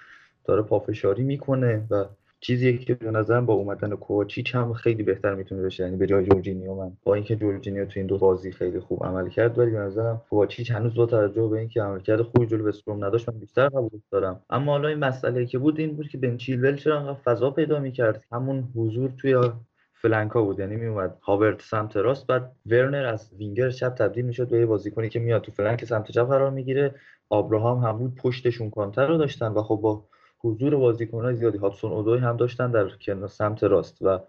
[0.44, 2.04] داره پافشاری می‌کنه و
[2.44, 5.84] چیزی که به نظرم با اومدن کوچیچ هم خیلی بهتر می‌تونه بشه.
[5.84, 6.92] یعنی به جای جورجینیو من.
[7.04, 10.70] با اینکه جورجینیو تو این دو بازی خیلی خوب عمل کرد ولی به نظرم کوچیچ
[10.70, 14.40] هنوز با توجه به اینکه عملکرد خوبی جلو وستبروم نداشت من بیشتر قبول دارم.
[14.50, 17.80] اما حالا این مسئله که بود این بود که بن چیلول چرا انقدر فضا پیدا
[17.80, 19.50] می‌کرد؟ همون حضور توی
[19.94, 20.58] flank ا بود.
[20.58, 25.08] یعنی میومد هاورتس سمت راست بعد ورنر از وینگر چپ تبدیل می‌شد به یه بازیکنی
[25.08, 26.94] که میاد تو flank سمت چپ قرار می‌گیره.
[27.28, 30.04] آبراهام هم بود پشتشون کانته رو داشتن و خب با
[30.44, 31.58] حضور بازیکنهای زیادی.
[31.58, 34.20] هادسون اودوی هم داشتن در کنار سمت راست و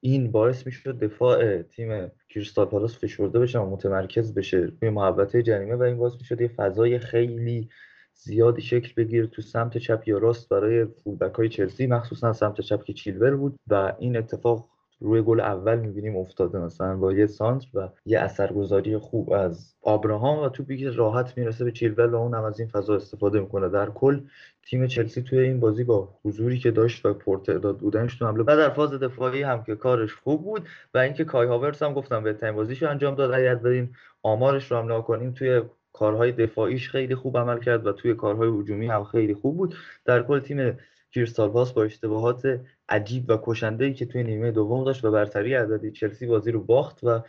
[0.00, 5.74] این باعث می‌شد دفاع تیم کریستال پالاس فشرده بشه و متمرکز بشه روی محوطه جریمه
[5.74, 7.68] و این باعث می‌شد یه فضای خیلی
[8.14, 12.60] زیادی شکل بگیره تو سمت چپ یا راست برای full back های چلسی مخصوصا سمت
[12.60, 14.68] چپ که چیلول بود و این اتفاق
[15.00, 20.38] روی گل اول می‌بینیم افتاده مثلا با یه سانتر و یه اثرگذاری خوب از آبراهام
[20.38, 23.68] و توپی که راحت می‌رسه به چیلول و اون هم از این فضا استفاده می‌کنه.
[23.68, 24.20] در کل
[24.62, 28.56] تیم چلسی توی این بازی با حضوری که داشت و پرتعداد بودنش تو حمله و
[28.56, 32.54] در فاز دفاعی هم که کارش خوب بود و اینکه کای هاورس هم گفتم بهترین
[32.54, 33.32] بازیشو انجام داد.
[33.32, 35.62] اگر بریم آمارش رو هم کنیم توی
[35.92, 39.74] کارهای دفاعیش خیلی خوب عمل کرد و توی کارهای هجومی هم خیلی خوب بود.
[40.04, 40.78] در کل تیم
[41.14, 45.90] کریستال با اشتباهات عجیب و کشنده ای که توی نیمه دوم داشت و برتری عددی
[45.90, 47.20] چلسی بازی رو باخت و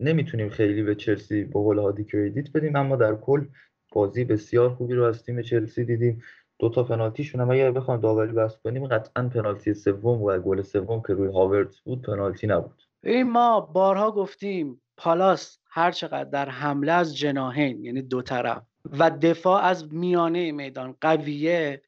[0.00, 3.46] نمی‌تونیم خیلی به چلسی با قول هادی کردیت بدیم اما در کل
[3.92, 6.22] بازی بسیار خوبی رو از تیم چلسی دیدیم.
[6.58, 11.02] دو تا پنالتیشون هم اگر بخوام داوری بحث کنیم قطعا پنالتی سوم و گل سوم
[11.06, 12.82] که روی هاورتس بود پنالتی نبود.
[13.04, 18.62] این ما بارها گفتیم پالاس هر چقدر در حمله از جناهین یعنی دو طرف
[18.98, 21.82] و دفاع از میانه میدان قویه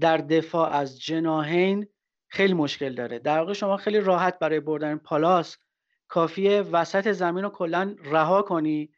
[0.00, 1.86] در دفاع از جناهین
[2.36, 3.18] خیلی مشکل داره.
[3.18, 5.56] در واقع شما خیلی راحت برای بردن پالاس
[6.08, 8.90] کافیه وسط زمین رو کلا رها کنی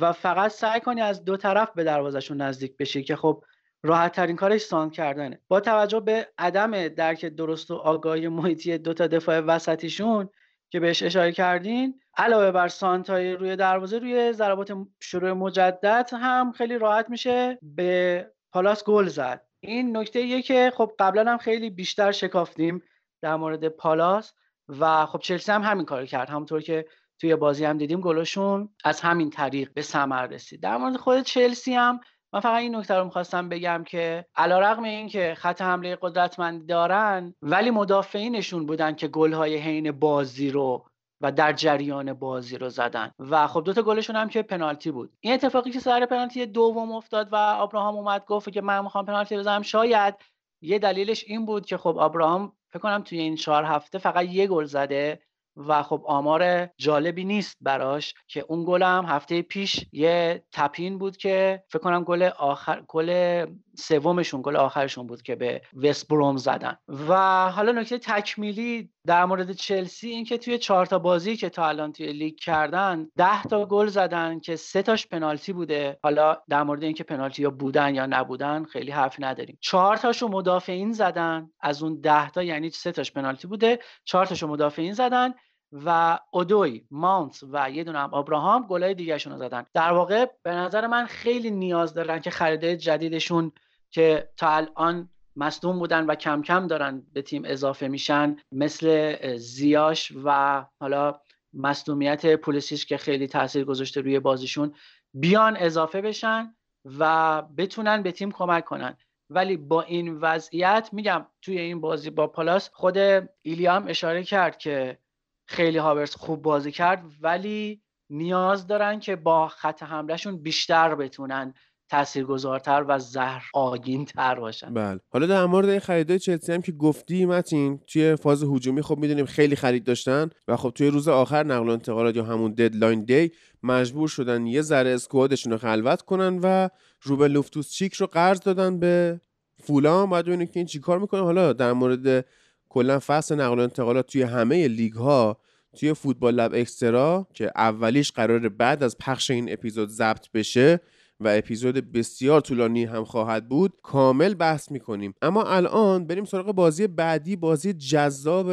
[0.00, 3.44] و فقط سعی کنی از دو طرف به دروازشون نزدیک بشی که خب
[3.82, 5.40] راحت ترین کارش ساند کردنه.
[5.48, 10.28] با توجه به عدم درک درست و آگاهی محیطی دو تا دفاع وسطیشون
[10.70, 16.78] که بهش اشاره کردین علاوه بر سانتای روی دروازه روی ضربات شروع مجدد هم خیلی
[16.78, 19.51] راحت میشه به پالاس گل زد.
[19.64, 22.82] این نکته یه که خب قبلا هم خیلی بیشتر شکافتیم
[23.22, 24.32] در مورد پالاس
[24.68, 26.30] و خب چلسی هم همین کار کرد.
[26.30, 26.86] همونطور که
[27.20, 30.62] توی بازی هم دیدیم گلشون از همین طریق به ثمر رسید.
[30.62, 32.00] در مورد خود چلسی هم
[32.32, 37.70] من فقط این نکته رو می‌خواستم بگم که علیرغم اینکه خط حمله قدرتمند دارن ولی
[37.70, 40.84] مدافعینشون بودن که گلهای حین بازی رو
[41.22, 43.10] و در جریان بازی رو زدن.
[43.18, 45.12] و خب دوتا گلشون هم که پنالتی بود.
[45.20, 49.36] این اتفاقی که سر پنالتی دوم افتاد و ابراهام اومد گفت که من می‌خوام پنالتی
[49.36, 50.14] بزنم شاید
[50.62, 54.46] یه دلیلش این بود که خب ابراهام فکر کنم توی این چهار هفته فقط یه
[54.46, 55.22] گل زده
[55.56, 61.16] و خب آمار جالبی نیست براش که اون گل هم هفته پیش یه تپین بود
[61.16, 63.46] که فکر کنم گل آخر گل
[63.78, 66.76] سومشون گل آخرشون بود که به وست بروم زدن.
[67.08, 67.14] و
[67.50, 72.12] حالا نکته تکمیلی در مورد چلسی اینکه توی چهار تا بازی که تا الان توی
[72.12, 75.98] لیگ کردن ده تا گل زدن که سه تاش پنالتی بوده.
[76.02, 79.58] حالا در مورد اینکه پنالتی یا بودن یا نبودن خیلی حرف نداریم.
[79.60, 81.50] چهار تاشو مدافعین زدن.
[81.60, 83.78] از اون ده تا یعنی سه تاش پنالتی بوده.
[84.04, 85.34] چهار تاشو مدافعین زدن.
[85.72, 89.66] و اودوی ماونت و یه دونه هم ابراهام گلای دیگهشون رو زدن.
[89.74, 93.52] در واقع به نظر من خیلی نیاز دارن که خریده جدیدشون
[93.90, 100.12] که تا الان مصدوم بودن و کم کم دارن به تیم اضافه میشن مثل زیاش
[100.24, 101.20] و حالا
[101.54, 104.74] مصدومیت پولیسیش که خیلی تاثیر گذاشته روی بازیشون.
[105.14, 106.54] بیان اضافه بشن
[106.98, 108.96] و بتونن به تیم کمک کنن.
[109.30, 112.98] ولی با این وضعیت میگم توی این بازی با پالاس خود
[113.42, 114.98] ایلیام اشاره کرد که
[115.46, 121.54] خیلی هاورس خوب بازی کرد ولی نیاز دارن که با خط حملهشون بیشتر بتونن
[121.88, 124.74] تاثیرگذارتر و زهر آگین تر باشن.
[124.74, 125.00] بله.
[125.08, 129.26] حالا در مورد این خریدای چلسی هم که گفتی متین توی فاز هجومی خب می‌دونیم
[129.26, 133.30] خیلی خرید داشتن و خب توی روز آخر نقل و انتقالات یا همون ددلاین دی
[133.62, 136.68] مجبور شدن یه ذره اسکوادشون رو خلوت کنن و
[137.02, 139.20] روبن لوفتوس چیک رو قرض دادن به
[139.62, 141.20] فولام باید ببینیم که این چیکار می‌کنه.
[141.20, 142.26] حالا در مورد
[142.72, 145.40] کلا فصل نقل و انتقالات توی همه لیگ ها
[145.76, 150.80] توی فوتبال لب اکسترا که اولیش قرار بعد از پخش این اپیزود ضبط بشه
[151.20, 155.14] و اپیزود بسیار طولانی هم خواهد بود کامل بحث می‌کنیم.
[155.22, 158.50] اما الان بریم سراغ بازی بعدی بازی جذاب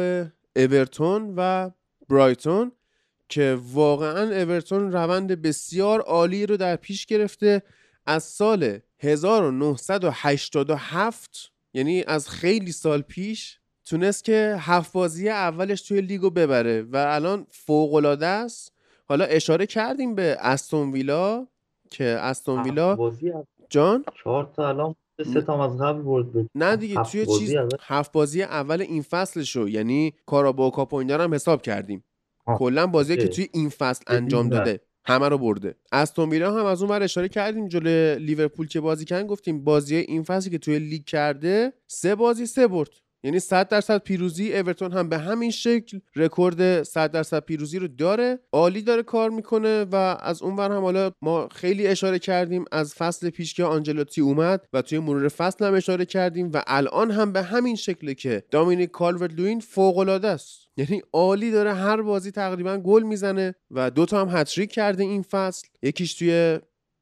[0.56, 1.70] اورتون و
[2.08, 2.72] برایتون
[3.28, 7.62] که واقعا اورتون روند بسیار عالی رو در پیش گرفته.
[8.06, 16.30] از سال 1987 یعنی از خیلی سال پیش تونست که هفت بازی اولش توی لیگو
[16.30, 18.72] ببره و الان فوق العاده است
[19.08, 21.46] حالا اشاره کردیم به استون ویلا
[21.90, 23.12] که استون ویلا
[23.70, 24.94] جان چهار تا الان
[25.32, 27.54] سه تا از قبل برد نه دیگه توی چیز.
[27.80, 32.04] هفت بازی اول این فصلشو یعنی کاراباو کاپ هم حساب کردیم.
[32.46, 33.28] کلا بازی که.
[33.28, 34.48] توی این فصل انجام.
[34.48, 38.80] داده همه رو برده استون ویلا هم از اون ور اشاره کردیم جلوی لیورپول که
[38.80, 42.90] بازی کردن گفتیم بازی این فصلی که توی لیگ کرده سه بازی سه برد
[43.24, 48.38] یعنی 100 درصد پیروزی اورتون هم به همین شکل رکورد 100 درصد پیروزی رو داره.
[48.52, 52.94] عالی داره کار می‌کنه و از اون ور هم حالا ما خیلی اشاره کردیم از
[52.94, 57.32] فصل پیش که آنچلوتی اومد و توی مرور فصل هم اشاره کردیم و الان هم
[57.32, 60.60] به همین شکله که دامینیک کالورت لوین فوق العاده است.
[60.76, 65.68] یعنی عالی داره هر بازی تقریبا گل می‌زنه و دوتا هم هتریک کرده این فصل.
[65.82, 66.58] یکیش توی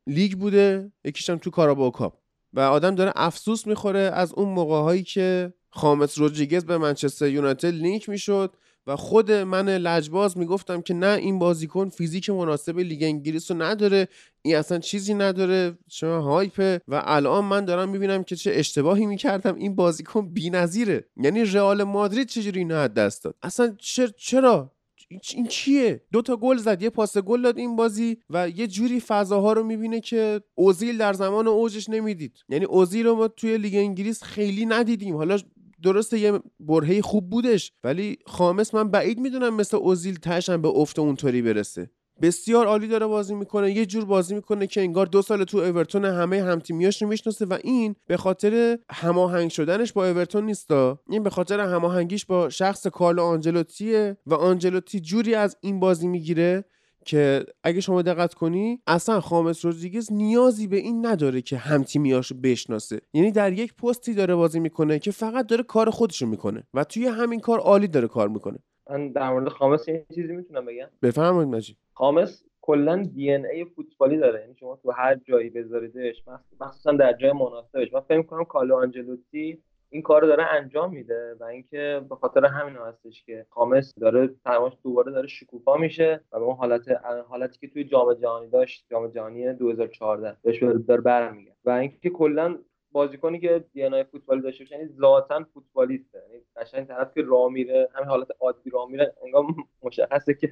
[0.07, 2.15] لیگ بوده یکیش هم تو کاپ.
[2.53, 7.75] و آدم داره افسوس می‌خوره از اون موقع هایی که خامس رودریگز به منچستر یونایتد
[7.75, 8.55] لینک می‌شد
[8.87, 14.09] و خود من لجباز می‌گفتم که نه این بازیکن فیزیک مناسب لیگ انگلیس رو نداره
[14.43, 19.55] این اصلا چیزی نداره شما هایپه و الان من دارم می‌بینم که چه اشتباهی می‌کردم
[19.55, 21.05] این بازیکن بی‌نظیره.
[21.17, 24.73] یعنی رئال مادرید چجوری اینو از دست داد؟ اصلا چر- چرا؟
[25.09, 29.01] این- چیه؟ دو تا گل زد یه پاس گل داد این بازی و یه جوری
[29.01, 32.39] فضاها رو می‌بینه که اوزیل در زمان اوجش نمی‌دید.
[32.49, 35.17] یعنی اوزیل رو ما توی لیگ انگلیس خیلی ندیدیم.
[35.17, 35.39] حالا
[35.83, 40.69] درسته یه برهه خوب بودش ولی خامس من بعید می‌دونم مثل اوزیل تش هم به
[40.69, 41.91] افت اونطوری برسه.
[42.23, 43.73] بسیار عالی داره بازی می‌کنه.
[43.73, 47.59] یه جور بازی می‌کنه که انگار دو سال تو اورتون همه همتیمیاش رو می‌شناسه و
[47.65, 53.23] این به خاطر هماهنگ شدنش با اورتون نیستا این به خاطر هماهنگیش با شخص کارلو
[53.23, 56.65] آنجلوتیه و آنجلوتی جوری از این بازی می‌گیره
[57.05, 63.01] که اگه شما دقت کنی اصلا خامس رودریگز نیازی به این نداره که همتیمیاشو بشناسه.
[63.13, 67.07] یعنی در یک پستی داره بازی می‌کنه که فقط داره کار خودشو می‌کنه و توی
[67.07, 68.59] همین کار عالی داره کار می‌کنه.
[68.91, 70.89] من در مورد خامس یه چیزی می‌تونم بگم.
[71.03, 71.77] بفرمایید مجید.
[71.95, 74.41] خامس کلا دی ان ای فوتبالی داره.
[74.41, 78.75] یعنی شما تو هر جایی بذاریدش مخ- مخصوصا در جای مناسبش من فکر کنم کالو
[78.75, 83.95] آنجلوتی این کار رو داره انجام میده و اینکه به خاطر همین هستش که خامس
[83.99, 86.89] داره تماش دوباره داره شکوفا میشه و به اون حالت
[87.29, 91.57] حالتی که توی جام جهانی داشت جام جهانی 2014 بهش داره برمیگرده.
[91.65, 92.59] و اینکه کلا
[92.93, 96.19] بازیکنی که دی ان ای فوتبالی داشته باشه یعنی ذاتا فوتبالیسته.
[96.29, 99.45] یعنی قشنگ طرف که راه میره همین حالت عادی راه میره انگار
[99.83, 100.51] مشخصه که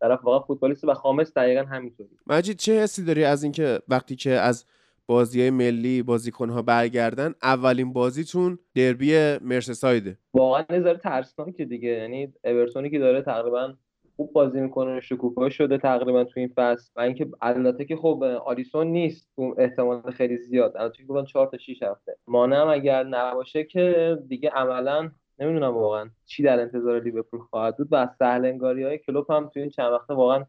[0.00, 4.30] طرف واقعا فوتبالیسته و خامس دقیقا همینطوری مجید چه حسی داری از اینکه وقتی که
[4.30, 4.64] از
[5.06, 11.88] بازی های ملی بازیکنها برگردن اولین بازیتون دربی مرسسایده؟ واقعا یه ذره ترسناکه دیگه.
[11.88, 13.74] یعنی اورتونی که داره تقریبا
[14.16, 16.90] خوب بازی می‌کنه شکوفا شده تقریبا تو این فصل.
[16.96, 20.76] و اینکه البته که خب آلیسون نیست تو احتمال خیلی زیاد.
[20.76, 22.16] البته که گفتن 4 تا 6 هفته.
[22.26, 27.88] مانع اگر نباشه که دیگه عملا نمی‌دونم واقعا چی در انتظار لیورپول خواهد بود.
[27.90, 30.44] و از سهل انگاری های کلوب هم تو این چند وقته واقعا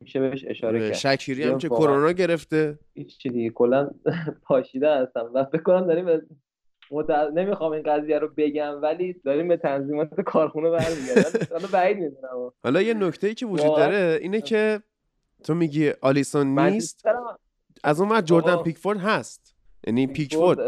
[0.00, 0.92] میشه بهش اشاره کرد.
[0.92, 1.68] شکیری هم که.
[1.68, 2.78] کرونا گرفته.
[2.94, 3.50] هیچ چی دیگه.
[3.50, 3.90] کلا
[4.46, 5.30] پاشیده هستم.
[5.34, 6.06] و فکر کنم داریم
[6.90, 7.30] متع...
[7.30, 11.46] نمی‌خوام این قضیه رو بگم ولی داریم به تنظیمات کارخونه برمیگردیم.
[11.52, 12.52] حالا بعید می‌دونم.
[12.64, 13.76] حالا یه نکته ای که وجود.
[13.76, 14.82] داره اینه که
[15.44, 17.04] تو میگی آلیسون نیست.
[17.84, 18.56] از اون ور جردن.
[18.56, 19.56] پیکفورد هست.
[19.86, 20.58] یعنی پیکفورد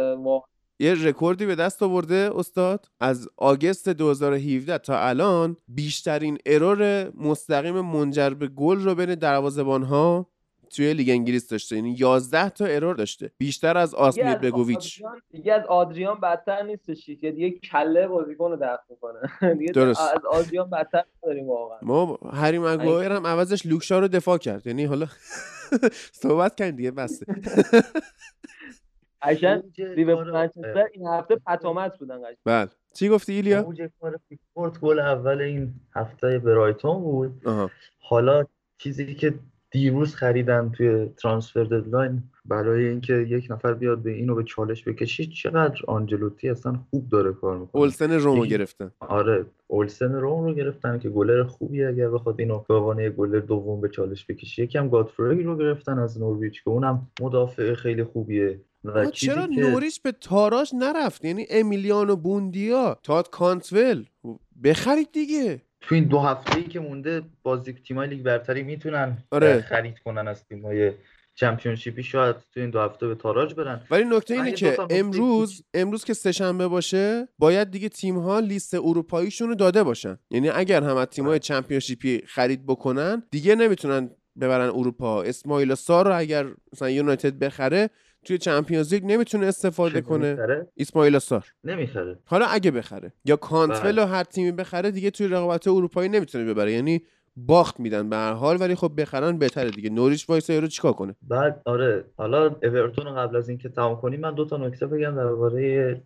[0.81, 2.87] یه رکوردی به دست آورده استاد.
[3.01, 10.31] از August 2017 تا الان بیشترین error مستقیم منجر به گل رو بین دروازه‌بان ها
[10.77, 11.77] توی لیگ انگلیس داشته.
[11.77, 13.31] یعنی 11 تا error داشته.
[13.39, 18.83] بیشتر از آسمیر بگوویچ دیگه از آدریان بدتر نیستش که دیگه کله بازیکن رو دفع
[18.91, 19.21] می‌کنه.
[19.59, 20.01] دیگه درست.
[20.01, 21.79] از آدریان بدتر نداریم واقعا.
[21.83, 24.67] ما هری مگوایر هم عوضش لوک شاو رو دفاع کرد.
[24.67, 25.07] یعنی حالا
[26.23, 27.27] صحبت کردن دیگه بسته
[29.23, 32.37] قشنگ اوج لیورپول منچستر این هفته پتومت بودن قشنگ.
[32.45, 32.69] بله.
[32.95, 37.43] چی گفتی ایلیا؟ اوج کار پیکفورد گل اول این هفته برایتون بود.
[38.01, 38.45] حالا
[38.79, 39.35] چیزی که
[39.71, 42.23] دیروز خریدن توی transfer deadline.
[42.45, 47.33] برای اینکه یک نفر بیاد به اینو به چالش بکشی چقدر آنجلوتی اصلا خوب داره
[47.33, 47.81] کار می‌کنه.
[47.81, 51.89] اولسن رومو گرفتن آره اولسن روم رو گرفتن که گلر خوبیه.
[51.89, 56.21] اگر بخواد اینو به عنوان گلر دوم به چالش بکشی یکم گادفری رو گرفتن از
[56.21, 58.61] نورویچ که اونم مدافع خیلی خوبیه.
[59.13, 59.61] چرا که...
[59.61, 64.05] نوریچ به تاراج نرفت؟ یعنی امیلیانو بوندیا تاد کانتول.
[64.65, 65.63] بخرید دیگه.
[65.81, 69.61] تو این دو هفته ای که مونده بازی تیمای لیگ برتری می‌تونن آره.
[69.61, 70.93] خرید کنن از تیمای
[71.35, 73.81] چمپیونشیپی شاید تو این دو هفته به تاراج برن.
[73.91, 79.49] ولی نکته اینه که امروز امروز که سهشنبه باشه باید دیگه تیم ها لیست اروپاییشون
[79.49, 80.19] رو داده باشن.
[80.31, 84.11] یعنی اگر هم از تیم های چمپیونشیپی خرید بکنن دیگه نمی‌تونن
[84.41, 85.23] ببرن اروپا.
[85.23, 87.91] اسماعیل سار رو اگر مثلا یونایتد بخره
[88.29, 90.37] توی چمپیونز لیگ نمی‌تونه استفاده کنه.
[90.77, 91.47] اسماعیل سار.
[91.65, 92.19] نمی‌خره.
[92.25, 94.07] حالا اگه بخره یا کانتفل بله.
[94.07, 96.73] هر تیمی بخره دیگه توی رقابت اروپایی نمی‌تونه ببره.
[96.73, 97.03] یعنی
[97.37, 99.91] باخت میدن به هر حال ولی خب بخرن بهتره دیگه.
[99.91, 104.35] نوریچ وایسا رو چیکار کنه؟ بعد آره حالا اورتون قبل از اینکه تمام کنیم من
[104.35, 106.01] دو تا نکته بگم درباره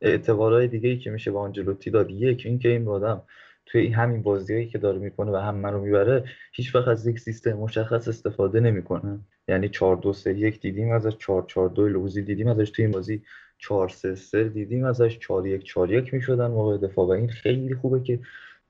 [0.00, 2.10] اعتبارهای دیگه ای که میشه با آنجلوتی داد.
[2.10, 3.22] یک اینکه این آدم
[3.70, 7.52] توی همین بازیایی که داره می‌کنه و هم منو می‌بره هیچ وقت از یک سیستم
[7.52, 9.20] مشخص استفاده نمی‌کنه.
[9.48, 12.70] یعنی 4 2 3 1 دیدیم ازش 4 4 2 لوزی دیدیم ازش.
[12.70, 13.22] توی این بازی
[13.58, 17.74] 4 3 3 دیدیم ازش 4 1 4 1 می‌شدن موقع دفاع و این خیلی
[17.74, 18.20] خوبه که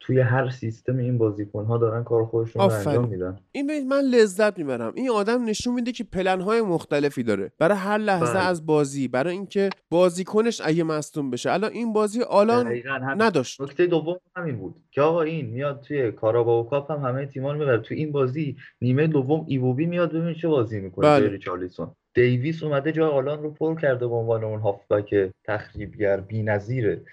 [0.01, 3.39] توی هر سیستم این بازیکن ها دارن کار خودشون رو انجام میدن.
[3.53, 4.93] این من لذت می‌برم.
[4.97, 7.53] این آدم نشون میده که پلن های مختلفی داره.
[7.59, 8.47] برای هر لحظه بله.
[8.47, 11.53] از بازی برای اینکه بازیکنش اگه مصدوم بشه.
[11.53, 12.73] الان این بازی آلان
[13.16, 13.61] نداشت.
[13.61, 17.79] نکته دوم همین بود که آقا این میاد توی کاراباو کاپ هم همه تیمان می‌بره.
[17.79, 21.07] توی این بازی نیمه دوم ایووبی میاد ببین چه بازی می‌کنه.
[21.07, 21.39] بله.
[21.39, 27.05] چارلیسون دیویس اومده جای آلان رو پر کرده به عنوان اون هافبک تخریبگر بی‌نظیره.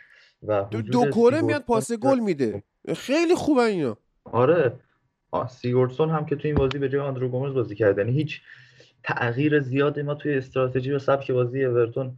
[0.47, 2.63] و دوکوره میاد پاس گل میده.
[2.93, 3.97] خیلی خوبه اینا.
[4.23, 4.73] آره.
[5.49, 7.97] سیگورسون هم که توی این بازی به جای آندرو گومز بازی کرد.
[7.97, 8.41] یعنی هیچ
[9.03, 12.17] تغییر زیادی ما توی استراتژی و سبک بازی اورتون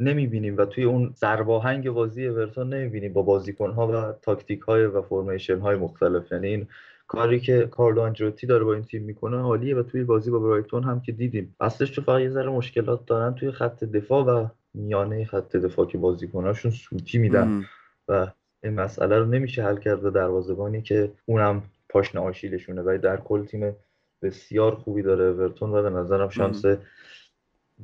[0.00, 5.58] نمی‌بینیم و توی اون زرباهنگ بازی اورتون نمی‌بینیم با بازیکنها و تاکتیک های و فرمیشن
[5.58, 6.32] های مختلف.
[6.32, 6.68] یعنی این
[7.06, 10.84] کاری که کارلو آنجلوتی داره با این تیم می‌کنه عالیه و توی بازی با برایتون
[10.84, 11.56] هم که دیدیم.
[11.60, 15.98] اصلش تو فقط یه ذره مشکلات دارن توی خط دفاع و میانه خط دفاع که
[15.98, 17.64] بازیکناشون سوتی میدن
[18.08, 18.26] و
[18.64, 23.44] این مسئله رو نمیشه حل کرد به دروازه‌بانی که اونم پاشنه آشیلشونه ولی در کل
[23.44, 23.76] تیم
[24.22, 25.24] بسیار خوبی داره.
[25.24, 26.64] اورتون و به نظرم شانس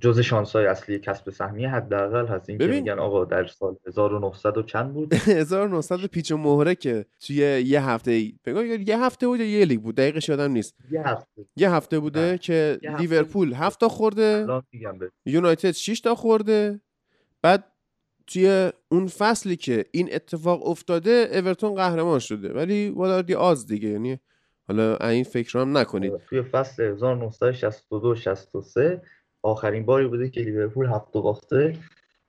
[0.01, 2.51] جز شانس های اصلی کسب سهمیه حداقل هست.
[2.51, 7.07] این که میگن آقا در سال 1900 و چند بود؟ 1900 پیچ و مهره که
[7.21, 7.37] توی
[7.67, 9.95] یه هفته بگو یه هفته بود یه لیگ بود.
[9.95, 10.75] دقیقش یادم نیست.
[10.91, 11.45] یه هفته.
[11.57, 12.39] یه هفته بوده نه.
[12.39, 14.47] که لیورپول 7 تا خورده
[15.27, 16.81] یونایتد 6 تا خورده
[17.43, 17.65] بعد
[18.29, 22.53] توی اون فصلی که این اتفاق افتاده اورتون قهرمان شده.
[22.53, 24.19] ولی والدی آز دیگه؟ یعنی
[24.69, 26.13] حالا این فکر هم نکنید.
[26.13, 29.03] آره، توی فصل 1962 63
[29.43, 31.79] آخرین باری بوده که لیورپول هفت باخته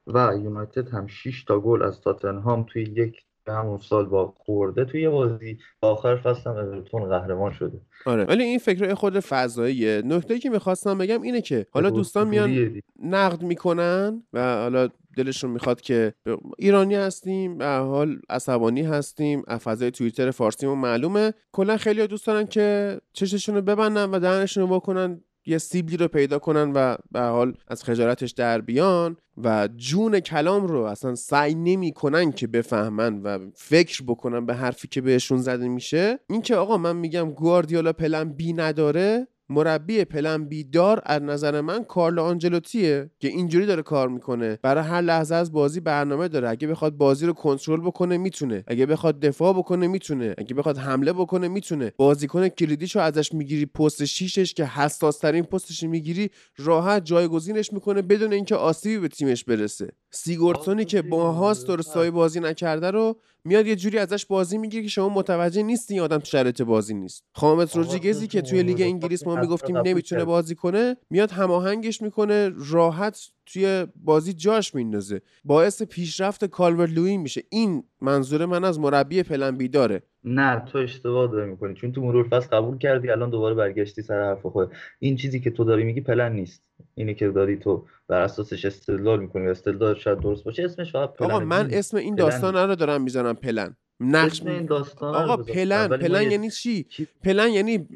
[0.08, 5.10] و یونایتد هم 6 تا گل از تاتنهام توی یک همون سال با خورده توی
[5.10, 5.58] بازی.
[5.82, 7.82] آخر فصل هم اورتون قهرمان شده.
[8.06, 8.24] آره.
[8.24, 10.02] ولی این فکر خود فضاییه.
[10.06, 15.82] نکته که می‌خواستم بگم اینه که حالا دوستان میان نقد می‌کنن و حالا دلشون می‌خواد
[15.82, 16.14] که
[16.58, 21.34] ایرانی هستیم به حال عصبانی هستیم فضای توییتر فارسیمون معلومه.
[21.52, 26.08] کلا خیلی دوست دارن که چششون رو ببندن و دهنشون رو بکنن یه سیبلی رو
[26.08, 31.56] پیدا کنن و به حال از خجالتش در بیان و جون کلام رو اصلا سعی
[31.56, 36.20] نمی کنن که بفهمن و فکر بکنن به حرفی که بهشون زده میشه.
[36.30, 41.62] این که آقا من میگم گواردیولا plan B نداره مربی plan B دار از نظر
[41.62, 44.60] من کارلو آنجلوتیه که اینجوری داره کار می‌کنه.
[44.62, 46.50] برای هر لحظه از بازی برنامه داره.
[46.50, 48.64] اگه بخواد بازی رو کنترل بکنه می‌تونه.
[48.68, 50.36] اگه بخواد دفاع بکنه می‌تونه.
[50.38, 51.92] اگه بخواد حمله بکنه می‌تونه.
[51.98, 58.34] بازیکن کلیدیشو ازش می‌گیری پست شیشش که حساس ترین پستش می‌گیری راحت جایگزینش می‌کنه بدون
[58.34, 59.90] اینکه آسیبی به تیمش برسه.
[60.12, 64.90] سیگوردسونی که با هاست درستای بازی نکرده رو میاد یه جوری ازش بازی می‌گیره که
[64.90, 67.24] شما متوجه نیستی این آدم تو شرایط بازی نیست.
[67.34, 73.20] خامس رودریگزی که توی لیگ انگلیس ما می‌گفتیم نمی‌تونه بازی کنه میاد هماهنگش می‌کنه راحت
[73.46, 75.22] توی بازی جاش میندازه.
[75.44, 77.44] باعث پیشرفت کالورت لوین میشه.
[77.50, 81.74] این منظور من از مربی plan B داره نه تو اشتباه داری می‌کنی.
[81.74, 84.72] چون تو مرور فصل قبول کردی الان دوباره برگشتی سر حرف خود.
[85.00, 86.64] این چیزی که تو داری میگی پلن نیست.
[86.96, 91.32] اینی که داری تو بر اساسش استدلال می‌کنی استدلال شاید درست باشه اسمش فقط پلن
[91.32, 93.76] آقا من اسم این داستان رو دارم می‌زنم پلن.
[94.00, 96.86] نقش این داستان آقا plan plan یعنی چی؟
[97.24, 97.88] پلن یعنی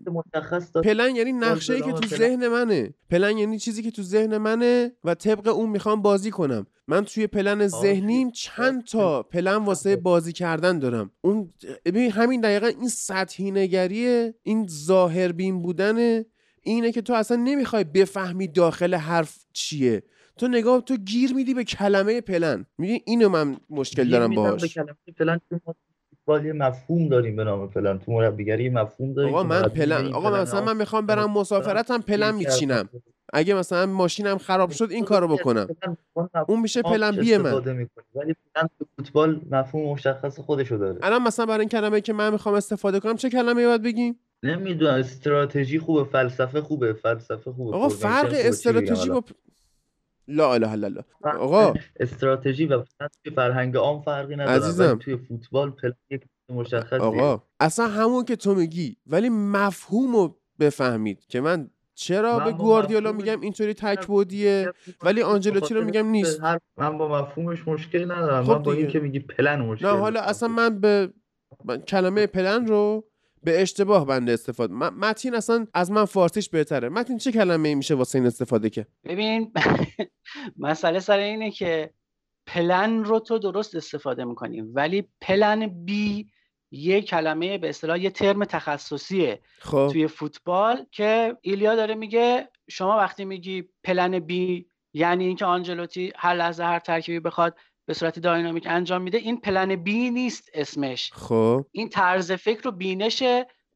[0.84, 2.94] پلن یعنی نقشه ای که تو ذهن منه.
[3.10, 6.68] پلن یعنی چیزی که تو ذهن منه و طبق اون می‌خوام بازی کنم.
[6.88, 11.12] من توی پلن ذهنیم چند تا پلن واسه بازی کردن دارم.
[11.22, 11.54] اون
[11.86, 16.26] ببین همین دقیقا این سطحی نگریه این ظاهر بین بودنه.
[16.62, 20.04] اینه که تو اصلا نمی‌خوای بفهمی داخل حرف چیه.
[20.38, 22.66] تو نگاه تو گیر میدی به کلمه پلن.
[22.78, 25.40] می‌دونی؟ اینو من مشکل دارم میدم به کلمه پلن.
[26.26, 28.00] فوتبال یه مفهوم داریم به نام پلن.
[28.00, 32.02] تو مربیگری یه مفهوم داریم آقا من پلن آقا پلن مثلا من می‌خوام برم مسافرتم
[32.02, 32.90] پلن میچینم.
[33.34, 35.66] اگه مثلا ماشینم خراب شد این کارو بکنم.
[35.66, 37.54] پلن ما اون میشه پلن بی من.
[38.16, 41.00] ولی پلن فوتبال مفهوم مشخص خودشو داره.
[41.04, 44.94] الان مثلا برای این کلمه که من می‌خوام استفاده کنم چه کلمه باید بگیم؟ نمی‌دونم
[44.94, 47.78] استراتژی خوبه فلسفه خوبه فلسفه خوبه.
[47.78, 49.24] آقا فرق استراتژی؟ با
[50.28, 52.84] لا اله الا الله آقا استراتژی و
[53.24, 54.95] توی فرهنگ عام فرقی نداره عزیزم.
[54.95, 61.26] توی فوتبال پلن یک مشخصیه آقا اصلا همون که تو میگی ولی مفهوم رو بفهمید
[61.26, 64.74] که من چرا من به گواردیولا میگم اینطوری تکبودیه
[65.04, 66.41] ولی آنجلوتی رو میگم نیست.
[66.78, 68.84] من با مفهومش مشکلی ندارم خب من با دیگه.
[68.84, 70.22] این که میگی پلن مشکل نه حالا.
[70.22, 71.14] اصلا من به
[71.66, 73.04] من کلمه پلن رو
[73.44, 74.74] به اشتباه بنده استفاده.
[74.74, 76.90] م- متین اصلا از من فارسیش بهتره.
[76.90, 79.53] متین چه کلمه ای میشه واسه این استفاده که؟ ببین
[80.57, 81.94] مسئله سر اینه که
[82.48, 86.30] پلن رو تو درست استفاده می‌کنی ولی plan B
[86.72, 89.90] یه کلمه به اصطلاح یه ترم تخصصیه خب.
[89.91, 96.34] توی فوتبال که ایلیا داره میگه شما وقتی میگی plan B یعنی اینکه آنجلوتی هر
[96.34, 97.56] لحظه هر ترکیبی بخواد
[97.86, 101.12] به صورت dynamic انجام میده این plan B نیست اسمش.
[101.14, 101.66] خب.
[101.72, 103.24] این طرز فکر و بینش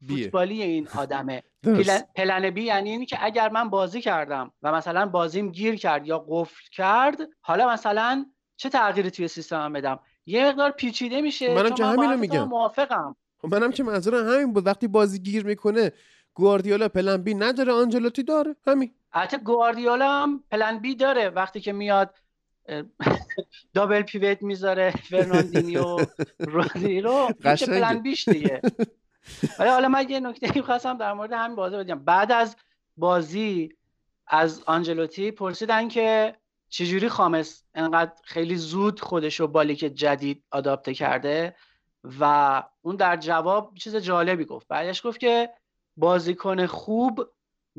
[0.08, 1.42] فوتبالی این آدمه.
[1.62, 6.06] plan, plan B یعنی اینی که اگر من بازی کردم و مثلا بازیم گیر کرد
[6.06, 8.26] یا قفل کرد حالا مثلا
[8.56, 12.48] چه تغییری توی سیستمم بدم؟ یه مقدار پیچیده میشه منم که همینو میگم.
[12.48, 13.16] موافقم.
[13.38, 14.66] خب منم که منظورم همین بود.
[14.66, 15.92] وقتی بازی گیر می‌کنه
[16.34, 18.56] گواردیولا plan B نداره آنجلوتی داره.
[18.66, 18.94] همین.
[19.12, 21.28] البته گواردیولا هم plan B داره.
[21.28, 22.14] وقتی که میاد
[23.74, 25.96] double pivot می‌ذاره فرناندینیو
[26.38, 27.80] رودری رو میشه قشنگه.
[27.80, 28.60] plan B ش دیگه.
[29.58, 32.04] ولی حالا من یه نکته خواستم در مورد همین بازی بگم.
[32.04, 32.56] بعد از
[32.96, 33.76] بازی
[34.26, 36.36] از آنجلوتی پرسیدن که
[36.68, 41.54] چجوری خامس انقدر خیلی زود خودش رو با لیگ جدید آداپته کرده
[42.20, 44.68] و اون در جواب چیز جالبی گفت.
[44.68, 45.50] بعدش گفت که
[45.96, 47.30] بازیکن خوب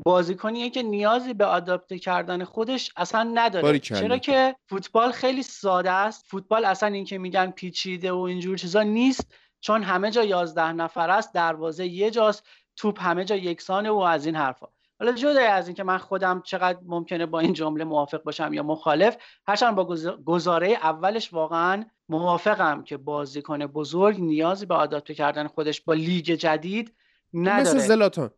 [0.04, 3.62] بازیکنیه که نیازی به آداپته کردن خودش اصلا نداره.
[4.00, 6.24] چرا که فوتبال خیلی ساده است.
[6.26, 9.34] فوتبال اصلا این که میگن پیچیده و اینجور چیزا نیست.
[9.60, 11.34] چون همه جا یازده نفر است.
[11.34, 12.46] دروازه یه جاست.
[12.76, 14.66] توپ همه جا یکسانه و از این حرفا.
[14.98, 19.16] حالا جدا از اینکه من خودم چقدر ممکنه با این جمله موافق باشم یا مخالف
[19.46, 25.80] هرچند با گز- گزاره اولش واقعا موافقم که بازیکن بزرگ نیازی به آداپته کردن خودش
[25.80, 26.94] با لیگ جدید
[27.34, 27.60] نداره.
[27.60, 28.30] مثل زلاتان.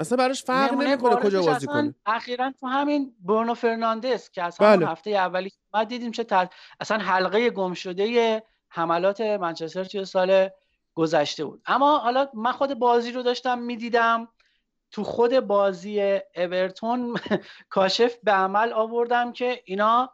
[0.00, 4.58] اصلا براش فرق نمی‌کنه کجا بازی اصلا کنه اخیرا تو همین برونو فرناندز که از
[4.58, 4.88] همون بله.
[4.88, 6.46] هفته اولی اومد دیدیم چه تل...
[6.80, 10.48] اصلا حلقه گم شده حملات منچستر توی سال
[10.94, 11.62] گذشته بود.
[11.66, 14.28] اما حالا من خود بازی رو داشتم می‌دیدم.
[14.90, 17.16] تو خود بازی اورتون
[17.74, 20.12] کاشف به عمل آوردم که اینا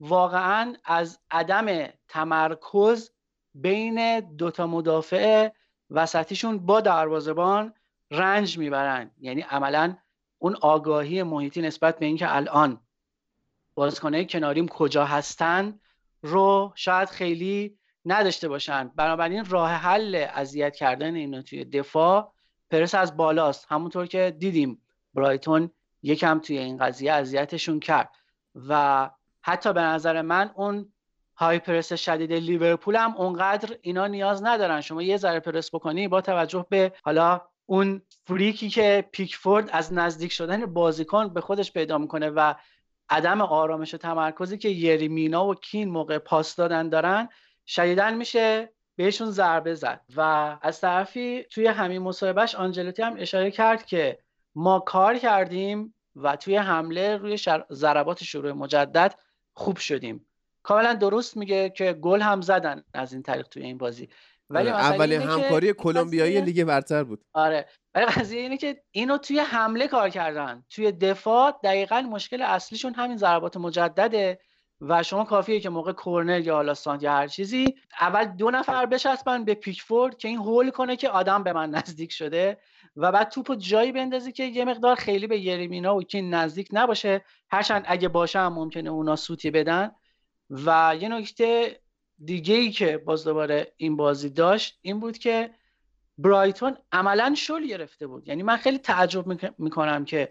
[0.00, 3.10] واقعا از عدم تمرکز
[3.54, 5.48] بین دوتا مدافع
[5.90, 7.74] وسطیشون با دروازبان
[8.10, 9.10] رنج می‌برن.
[9.20, 9.96] یعنی عملا
[10.38, 12.80] اون آگاهی محیطی نسبت به اینکه الان
[13.74, 15.80] بازیکنهای کناریم کجا هستن
[16.22, 18.88] رو شاید خیلی نداشته باشن.
[18.88, 22.32] بنابراین راه حل اذیت کردن اینا توی دفاع
[22.70, 23.66] پرس از بالاست.
[23.68, 24.82] همونطور که دیدیم
[25.14, 25.70] برایتون
[26.02, 28.10] یکم توی این قضیه اذیتشون کرد.
[28.68, 29.10] و
[29.42, 30.92] حتی به نظر من اون
[31.36, 34.80] های پرس شدید لیورپول هم اونقدر اینا نیاز ندارن.
[34.80, 37.40] شما یه ذره پرس بکنی با توجه به حالا
[37.70, 42.54] اون فریکی که پیکفورد از نزدیک شدن بازیکن به خودش پیدا می‌کنه و
[43.08, 47.28] عدم آرامش و تمرکزی که یریمینا و کین موقع پاس دادن دارن
[47.66, 50.00] شدیدن میشه بهشون ضربه زد.
[50.16, 50.20] و
[50.62, 54.18] از طرفی توی همین مصاحبهش آنجلوتی هم اشاره کرد که
[54.54, 57.64] ما کار کردیم و توی حمله روی شر...
[57.72, 59.14] ضربات شروع مجدد
[59.52, 60.26] خوب شدیم.
[60.62, 64.08] کاملا درست میگه که گل هم زدن از این طریق توی این بازی.
[64.50, 67.24] ولی آره، اولین که همکاری کلمبیایی لیگ برتر بود.
[67.32, 70.64] آره ولی قضیه اینه که اینو توی حمله کار کردن.
[70.70, 74.38] توی دفاع دقیقا مشکل اصلیشون همین ضربات مجدده
[74.80, 78.86] و شما کافیه که موقع کورنر یا حالا سانت یا هر چیزی اول دو نفر
[78.86, 82.58] بچسبن به پیکفورد که این هول کنه که آدم به من نزدیک شده
[82.96, 87.24] و بعد توپو جایی بندازی که یه مقدار خیلی به یریمینا و کین نزدیک نباشه.
[87.50, 89.90] هرچند اگه باشه هم ممکنه اونا سوتی بدن.
[90.50, 91.80] و یه نکته
[92.24, 95.50] دیگه ای که باز دوباره این بازی داشت این بود که
[96.18, 98.28] برایتون عملا شل گرفته بود.
[98.28, 100.30] یعنی من خیلی تعجب میک- می‌کنم که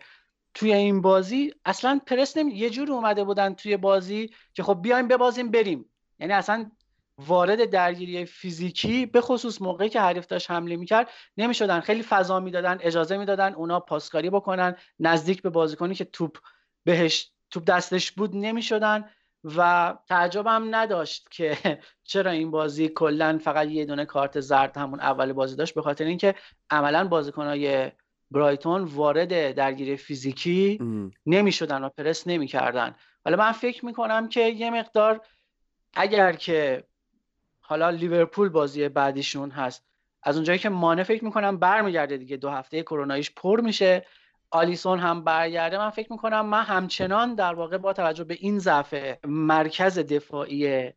[0.53, 2.53] توی این بازی اصلا پرس نمی...
[2.53, 5.89] یه جور اومده بودن توی بازی که خب بیایم ببازیم بریم.
[6.19, 6.71] یعنی اصلا
[7.17, 11.79] وارد درگیری فیزیکی به خصوص موقعی که حریف داشت حمله می‌کرد نمی‌شدن.
[11.79, 16.37] خیلی فضا می‌دادن اجازه می‌دادن اونا پاسکاری بکنن نزدیک به بازیکنی که توپ
[16.83, 19.09] بهش توپ دستش بود نمی‌شدن.
[19.43, 21.57] و تعجبم نداشت که
[22.03, 26.05] چرا این بازی کلا فقط یه دونه کارت زرد همون اول بازی داشت به خاطر
[26.05, 26.35] اینکه
[26.69, 27.91] عملا بازیکنهای
[28.31, 30.79] برایتون وارد درگیری فیزیکی
[31.25, 32.95] نمی‌شدن و پرس نمی‌کردن.
[33.25, 35.21] حالا من فکر می‌کنم که یه مقدار
[35.93, 36.83] اگر که
[37.59, 39.87] حالا لیورپول بازی بعدیشون هست
[40.23, 44.05] از اونجایی که مانه فکر می‌کنم برمیگرده دیگه دو هفته کروناییش پر میشه.
[44.51, 48.93] آلیسون هم برگرده من فکر می‌کنم من همچنان در واقع با توجه به این ضعف
[49.25, 50.91] مرکز دفاعی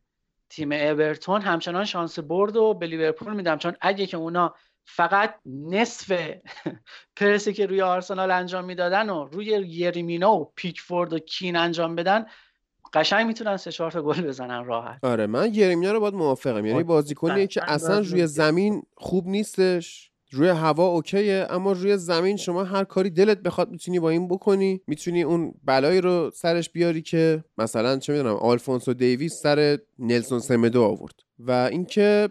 [0.50, 3.58] تیم اورتون همچنان شانس برد و به لیورپول میدم.
[3.58, 4.54] چون اگه که اونا
[4.84, 6.12] فقط نصف
[7.16, 12.26] پرسی که روی آرسنال انجام می‌دادن و روی یریمینا و پیکفورد و کین انجام بدن
[12.92, 14.98] قشنگ می‌تونن سه چهار تا گل بزنن راحت.
[15.04, 16.66] آره من یریمیا رو باید موافقم.
[16.66, 20.09] یعنی بازیکنیه که اصلا روی زمین خوب نیستش.
[20.32, 24.80] روی هوا اوکیه اما روی زمین شما هر کاری دلت بخواد می‌تونی با این بکنی
[24.86, 30.82] می‌تونی اون بلایی رو سرش بیاری که مثلا چه می‌دونم آلفونسو دیویس سر نلسون سمدو
[30.82, 31.14] آورد.
[31.38, 32.28] و اینکه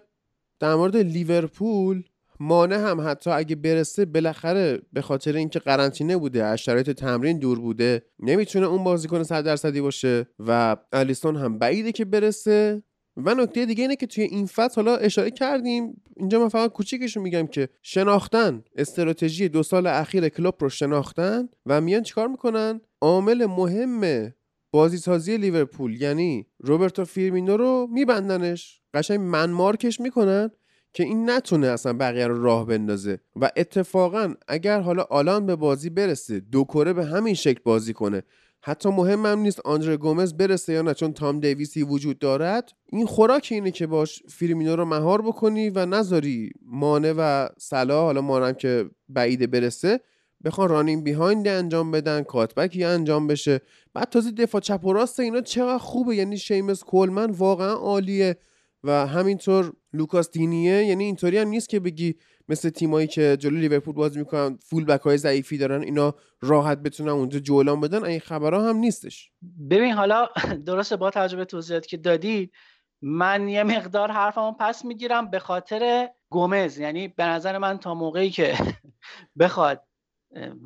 [0.59, 2.03] در مورد لیورپول
[2.39, 7.59] مانع هم حتی اگه برسه بالاخره به خاطر اینکه قرنطینه بوده از شرایط تمرین دور
[7.59, 12.83] بوده نمی‌تونه اون بازیکن 100 درصدی باشه و الیسون هم بعیده که برسه.
[13.25, 17.21] و نکته دیگه اینه که توی این فصل حالا اشاره کردیم اینجا من فقط کوچیکشو
[17.21, 23.45] میگم که شناختن استراتژی دو سال اخیر کلوب رو شناختن و میان چیکار می‌کنن؟ عامل
[23.45, 24.33] مهم
[24.71, 28.81] بازیسازی لیورپول یعنی روبرتو فیرمینو رو میبندنش.
[28.93, 30.51] قشنگ من مارکش می‌کنن
[30.93, 33.19] که این نتونه اصلا بقیه رو راه بندازه.
[33.35, 38.23] و اتفاقا اگر حالا آلان به بازی برسه دو کره به همین شکل بازی کنه
[38.61, 42.71] حتی مهم هم نیست آندره گومز برسه یا نه چون تام دیویسی وجود دارد.
[42.85, 48.21] این خوراک اینه که باش فیلمینو رو مهار بکنی و نذاری مانه و سلا حالا
[48.21, 49.99] مانم که بعیده برسه
[50.45, 53.61] بخوان رانینگ بیهایند انجام بدن کاتبکی انجام بشه.
[53.93, 56.15] بعد تازه دفاع چپ و راست اینا چقدر خوبه.
[56.15, 58.37] یعنی شیمس کولمن واقعا عالیه
[58.83, 60.85] و همینطور لوکاس دینیه.
[60.85, 62.15] یعنی اینطوری هم نیست که بگی
[62.49, 67.09] مثل تیمایی که جلو لیورپول بازی می‌کنن full back های ضعیفی دارن اینا راحت بتونن
[67.09, 69.31] اونجا جولان بدن این خبرها هم نیستش.
[69.69, 70.29] ببین حالا
[70.65, 72.51] درسته با توجه به توضیحاتی که دادی
[73.01, 76.77] من یه مقدار حرفمو پس می‌گیرم به خاطر گومز.
[76.77, 78.57] یعنی به نظر من تا موقعی که
[79.39, 79.83] بخواد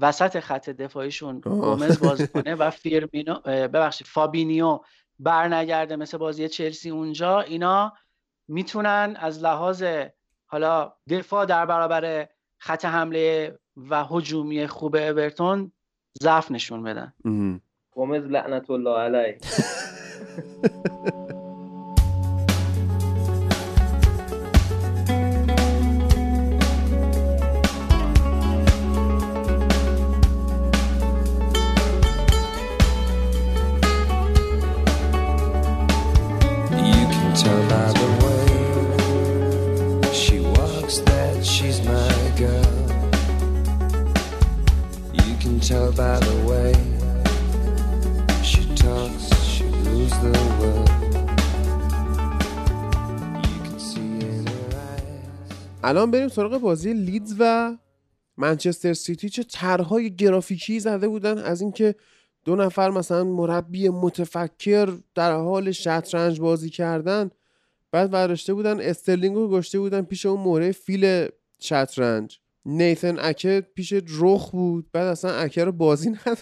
[0.01, 4.79] وسط خط دفاعیشون گومز بازی کنه و فیرمینو ببخشید فابینیو
[5.19, 7.93] برنگرده مثل بازی چلسی اونجا اینا
[8.47, 9.83] می‌تونن از لحاظ
[10.53, 12.27] حالا دفاع در برابر
[12.57, 13.59] خط حمله
[13.89, 15.71] و هجومی خوب اورتون
[16.23, 17.13] ضعف نشون بدن.
[17.91, 19.37] گومز لعنت الله علیه.
[55.83, 57.77] الان بریم سراغ بازی لیدز و
[58.37, 59.29] منچستر سیتی.
[59.29, 61.37] چه طرحهای گرافیکی زده بودن.
[61.37, 61.95] از اینکه
[62.45, 67.31] دو نفر مثلا مربی متفکر در حال شطرنج بازی کردن.
[67.91, 71.27] بعد ورداشته بودن استرلینگ رو گذاشته بودن پیش اون مهره فیل
[71.59, 72.42] شطرنج.
[72.65, 76.37] نیتن اکه پیش رخ بود بعد اصلا اکه رو بازی نداد.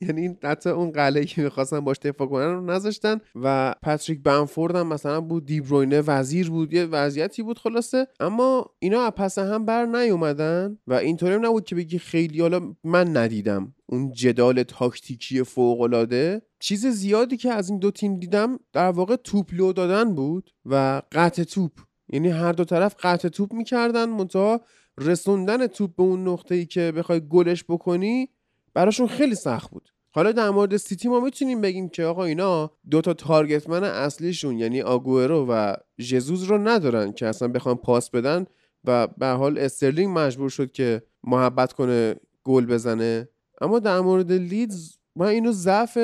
[0.00, 4.86] یعنی حتی اون قلعه که می‌خواستن باش دفاع کنن رو نذاشتن و پاتریک بنفورد هم
[4.86, 8.06] مثلا بود دیبروینه وزیر بود یه وضعیتی بود خلاصه.
[8.20, 13.16] اما اینا پس هم بر نیومدن و اینطوری هم نبود که بگی خیلی حالا من
[13.16, 18.90] ندیدم اون جدال تاکتیکی فوق العاده چیز زیادی که از این دو تیم دیدم در
[18.90, 21.72] واقع توپ لو دادن بود و قطع توپ.
[22.08, 24.60] یعنی هر دو طرف قطع توپ می‌کردن منتها
[24.98, 28.28] رسوندن توپ به اون نقطه ای که بخوای گلش بکنی
[28.74, 29.88] براشون خیلی سخت بود.
[30.10, 34.58] حالا در مورد سیتی ما می‌تونیم بگیم که آقا اینا دو تا target man اصلیشون
[34.58, 38.46] یعنی آگوئرو و ژزوز رو ندارن که اصلا بخوان پاس بدن
[38.84, 42.14] و به هر حال استرلینگ مجبور شد که محبت کنه
[42.44, 43.28] گل بزنه.
[43.60, 45.98] اما در مورد لیدز من اینو ضعف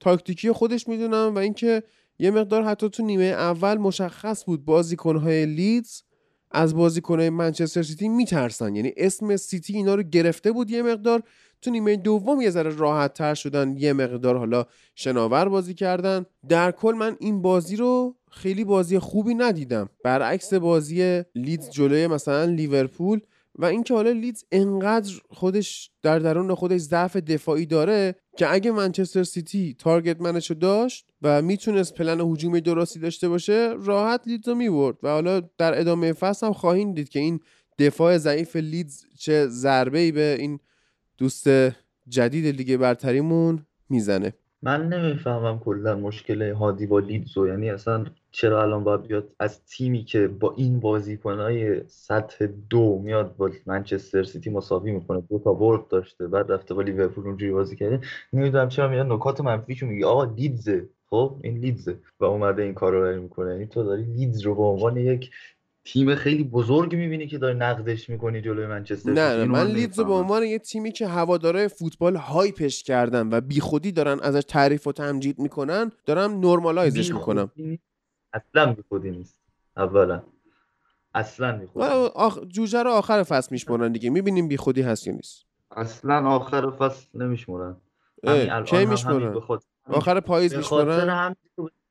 [0.00, 1.82] تاکتیکی خودش می‌دونم و اینکه
[2.18, 6.02] یه مقدار حتی تو نیمه اول مشخص بود بازیکنهای لیدز
[6.50, 8.76] از بازیکنهای منچستر سیتی میترسن.
[8.76, 11.22] یعنی اسم سیتی اینا رو گرفته بود یه مقدار.
[11.62, 16.26] تو نیمه دوم یه ذره راحت تر شدن یه مقدار حالا شناور بازی کردن.
[16.48, 19.88] در کل من این بازی رو خیلی بازی خوبی ندیدم.
[20.04, 23.20] برعکس بازی لیدز جلوی مثلا لیورپول
[23.58, 29.22] و اینکه حالا لیدز انقدر خودش در درون خودش ضعف دفاعی داره که اگه منچستر
[29.22, 34.54] سیتی target man شو داشت و می‌تونست پلن هجومی درستی داشته باشه راحت لیدز رو
[34.54, 34.96] می‌برد.
[35.02, 37.40] و حالا در ادامه فصل هم خواهیم دید که این
[37.78, 40.60] دفاع ضعیف لیدز چه ضربه ای به این
[41.18, 41.48] دوست
[42.08, 44.34] جدید لیگ برتریمون می‌زنه.
[44.62, 47.48] من نمی‌فهمم کلا مشکل هادی با لیدزو.
[47.48, 53.36] یعنی اصلا چرا الان باید بیاد از تیمی که با این بازیکنهای سطح دو میاد
[53.36, 55.20] با منچستر سیتی مساوی می‌کنه.
[55.20, 58.00] دو تا برد داشته بعد رفته با لیورپول اونجوری بازی کرده.
[58.32, 60.06] نمی‌دونم چرا میاد نکات منفیشو میگه.
[60.06, 60.88] آقا لیدزه.
[61.10, 61.98] خب این لیدزه.
[62.20, 63.52] و اومده این کارو داره می‌کنه.
[63.52, 65.30] یعنی تو داری لیدز رو به عنوان یک
[65.92, 69.36] تیم خیلی بزرگ می‌بینی که داری نقدش می‌کنی جلوی منچستر نه.
[69.36, 70.12] نه من لیدز رو به.
[70.12, 75.38] عنوان یه تیمی که هواداره فوتبال هایپش کردن و بیخودی دارن ازش تعریف و تمجید
[75.38, 77.50] می‌کنن دارم نرمالایزش می‌کنم.
[78.32, 79.40] اصلا بی خودی نیست
[79.76, 80.22] اولا
[81.14, 82.16] اصلا بی خودی و نیست.
[82.16, 82.38] آخ...
[82.48, 87.76] جوجه رو آخر فصل میشمرن دیگه می‌بینیم بیخودی هست یا نیست اصلا آخر فصل نمیشمرن
[88.64, 89.36] کی میشمرن
[89.86, 91.36] آخر پاییز میشمرن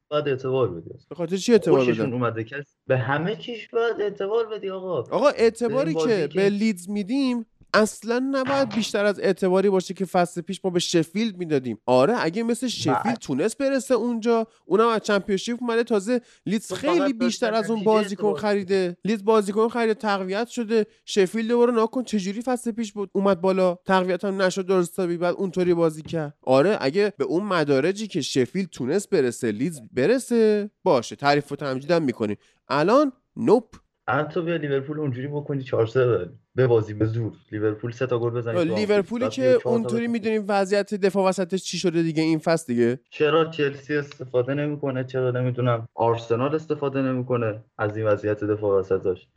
[0.09, 4.45] باید اعتبار بدی به خاطر چی اعتبار بدن؟ اومده پس به همه چیش باید اعتبار
[4.45, 4.97] بدی آقا.
[4.99, 7.45] آقا اعتباری که که- به لیدز میدیم
[7.81, 11.77] اصلا نباید بیشتر از اعتباری باشه که فصل پیش ما به شفیلد می‌دادیم.
[11.85, 17.13] آره اگه مثل شفیلد تونست برسه اونجا اونم از Championship اومده تازه لیدز تو خیلی
[17.13, 18.97] بیشتر از اون بازیکن خریده.
[19.05, 20.85] لیدز بازیکن خریده تقویت شده.
[21.05, 23.09] شفیلد دوباره نگاه کن چجوری فصل پیش بود.
[23.13, 26.37] اومد بالا تقویت هم نشد درست بعد اونطوری بازی کرد.
[26.41, 31.15] آره اگه به اون مدارجی که شفیلد تونست برسه لیدز برسه باشه.
[31.15, 32.37] تعریف و تمجیدم می‌کنیم.
[32.69, 33.75] الان nope.
[34.07, 37.33] تو بیا لیورپول اونجوری بکنی 4 3 به بازی به زور.
[37.51, 38.71] لیورپول سه تا گل آنفیلد.
[38.79, 40.07] لیورپولی که اونطوری.
[40.07, 45.31] می‌دونیم وضعیت دفاع وسطش چی شده دیگه این فصل دیگه؟ چرا چلسی استفاده نمی‌کنه؟ چرا
[45.31, 45.87] نمی‌دونم.
[45.95, 49.27] آرسنال استفاده نمی‌کنه از این وضعیت دفاع وسطش.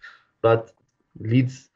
[0.42, 0.72] بعد
[1.20, 1.69] لیدز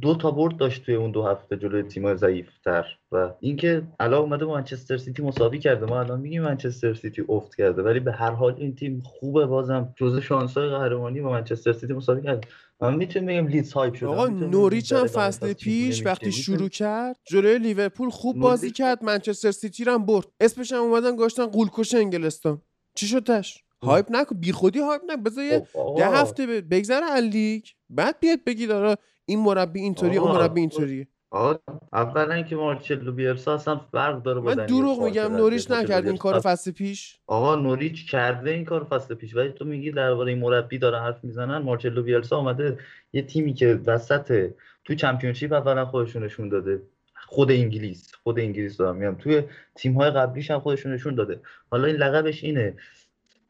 [0.00, 2.86] دو تا برد داشت توی اون دو هفته جلوی تیم‌های ضعیف‌تر.
[3.12, 5.86] و اینکه الان اومده با منچستر سیتی مساوی کرده.
[5.86, 7.82] ما الان میگیم منچستر سیتی افت کرده.
[7.82, 9.46] ولی به هر حال این تیم خوبه.
[9.46, 12.48] بازم جزء شانس‌های قهرمانی با منچستر سیتی مساوی کرده.
[12.80, 14.08] من می‌تونیم بگیم لیدز هایپ شده.
[14.08, 16.06] آقا نوریچ بگم هم فصل پیش.
[16.06, 19.04] وقتی شروع کرد جلوی لیورپول خوب بازی کرد.
[19.04, 20.26] منچستر سیتی رو هم برد.
[20.40, 22.62] اسمش هم اومدن گاشتن قولکش انگلستان.
[22.94, 24.40] چی شد تش؟ هایپ نکن.
[24.40, 25.22] بی خودی هایپ نکن.
[25.22, 27.64] بذار یه خب ده هفته بگذره لیگ.
[27.90, 28.96] بعد بیاد بگید آره
[29.26, 31.08] این مربی اینطوریه اون مربی اینطوریه.
[31.30, 31.58] آقا
[31.92, 36.16] اولا اینکه مارچلو بیلسا اصلا فرق داره با من دروغ میگم نوریچ نکرد این.
[36.16, 37.18] کارو فصل پیش.
[37.26, 41.24] آقا نوریچ کرده این کار فصل پیش ولی تو میگی درباره این مربی داره حرف
[41.24, 41.58] می‌زنن.
[41.58, 42.78] مارچلو بیلسا اومده
[43.12, 44.50] یه تیمی که وسط
[44.84, 46.82] تو Championship اولا خودشون نشون داده.
[47.26, 48.96] خود انگلیس خود انگلیس دارم.
[48.96, 49.42] میگم توی
[49.74, 51.40] تیم های قبلیش هم خودشون نشون داده.
[51.70, 52.76] حالا این لقبش اینه.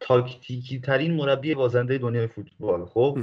[0.01, 3.18] تاکتیکی ترین مربی بازنده دنیای فوتبال خب.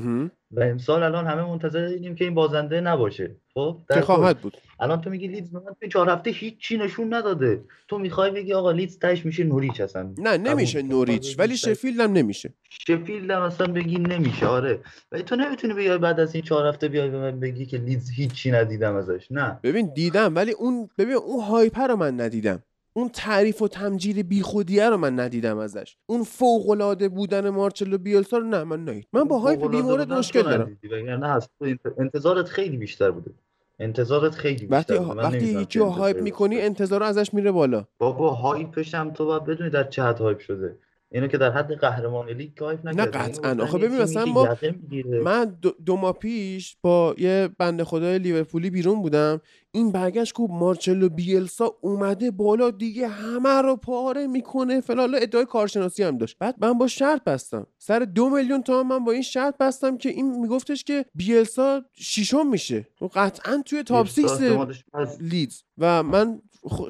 [0.51, 4.01] و امسال الان همه منتظر دیدیم که این بازنده نباشه خب؟ در کل.
[4.01, 4.57] خواهد بود.
[4.79, 7.63] الان تو میگی لیدز من توی چهار هفته هیچی نشون نداده.
[7.87, 10.13] تو می‌خوای بگی آقا لیدز تهش میشه نوریچ اصلا.
[10.17, 10.81] نه نمیشه.
[10.81, 12.53] نوریچ تو ولی شفیلد هم نمیشه.
[12.69, 14.79] شفیلد هم اصلا بگی نمیشه آره.
[15.11, 18.09] ولی تو نمی‌تونی بیای بعد از این چهار هفته بیای به من بگی که لیدز
[18.11, 19.27] هیچی ندیدم ازش.
[19.31, 19.59] نه.
[19.63, 22.63] ببین دیدم ولی اون ببین اون hype رو من ندیدم.
[22.95, 25.98] اون تعریف و تمجید بیخودیه رو من ندیدم ازش.
[26.06, 30.44] اون فوق العاده بودن مارچلو بیلسا رو نه من ندید من با hype بیمورد مشکل
[30.44, 30.78] دارم.
[31.60, 33.32] تو انت- انتظارت خیلی بیشتر بوده.
[33.80, 36.61] انتظارت خیلی وقتی بیشتر وقتی نمی‌دونم یکی hype می‌کنی.
[36.61, 37.86] انتظار ازش میره بالا.
[37.98, 40.78] بابا hype ش هم تو باید بدونی در چه حد hype شده.
[41.14, 43.64] اینو که در حد قهرمان لیگ که hype نه اینو قطعا.
[43.64, 44.57] آخه ببین مثلا ما.
[45.23, 49.41] من دو, دو ماه پیش با یه بنده خدای لیورپولی بیرون بودم.
[49.72, 55.15] این برگشت گفت مارچلو بیلسا اومده بالا دیگه همه رو پاره می‌کنه فلان.
[55.15, 56.38] ادعای کارشناسی هم داشت.
[56.40, 57.68] بعد من با شرط بستم.
[57.77, 62.48] سر دو میلیون تومن من با این شرط بستم که این میگفتش که بیلسا شیشم
[62.48, 62.88] میشه.
[63.02, 64.41] و قطعا توی top six
[65.19, 65.61] لیدز.
[65.77, 66.41] و من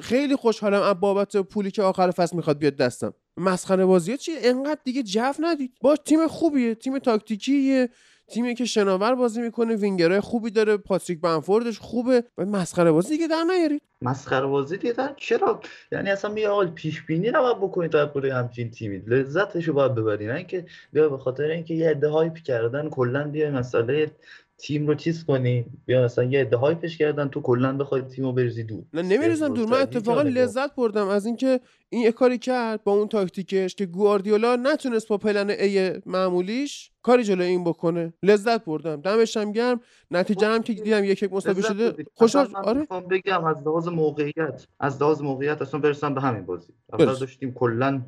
[0.02, 3.14] خیلی خوشحالم از بابت پولی که آخر فصل می‌خواد بیاد دستم.
[3.36, 5.72] مسخره بازی چیه انقدر دیگه جو ندید.
[5.80, 7.88] باش تیم خوبیه تیم تاکتیکیه
[8.28, 12.24] تیمی که شناور بازی می‌کنه وینگرهای خوبی داره پاتریک بمفوردش خوبه.
[12.38, 13.82] و مسخره بازی دیگه در نیارید.
[14.02, 15.60] مسخره بازی دیدن چرا؟
[15.92, 18.98] یعنی اصلا بیا آقا پیش بینی نباید بکنید درباره همچین تیمی.
[18.98, 23.50] لذتشو باید ببرین نه اینکه بیا به خاطر اینکه یه عده hype کردن کلا بیا
[23.50, 24.10] مسئله
[24.58, 28.32] تیم رو چیز کنی؟ بیا مثلا یه عده hype ش کردن تو کلا بخوای تیمو
[28.32, 28.84] بریزی دور.
[28.92, 29.68] نه نمیریزم دور.
[29.68, 29.82] من.
[29.82, 35.08] اتفاقا لذت بردم از اینکه این یه کاری کرد با اون تاکتیکش که گواردیولا نتونست
[35.08, 38.12] با plan A معمولیش کاری جلوی این بکنه.
[38.22, 39.00] لذت بردم.
[39.00, 39.80] دمش هم گرم.
[40.10, 42.04] نتیجه هم که دیدم یک یک مساوی شده.
[42.14, 42.86] خوشحال آره.
[43.10, 46.72] بگم از لحاظ موقعیت از لحاظ موقعیت اصلا برسم به همین بازی.
[46.92, 47.04] اول.
[47.04, 48.02] داشتیم کلا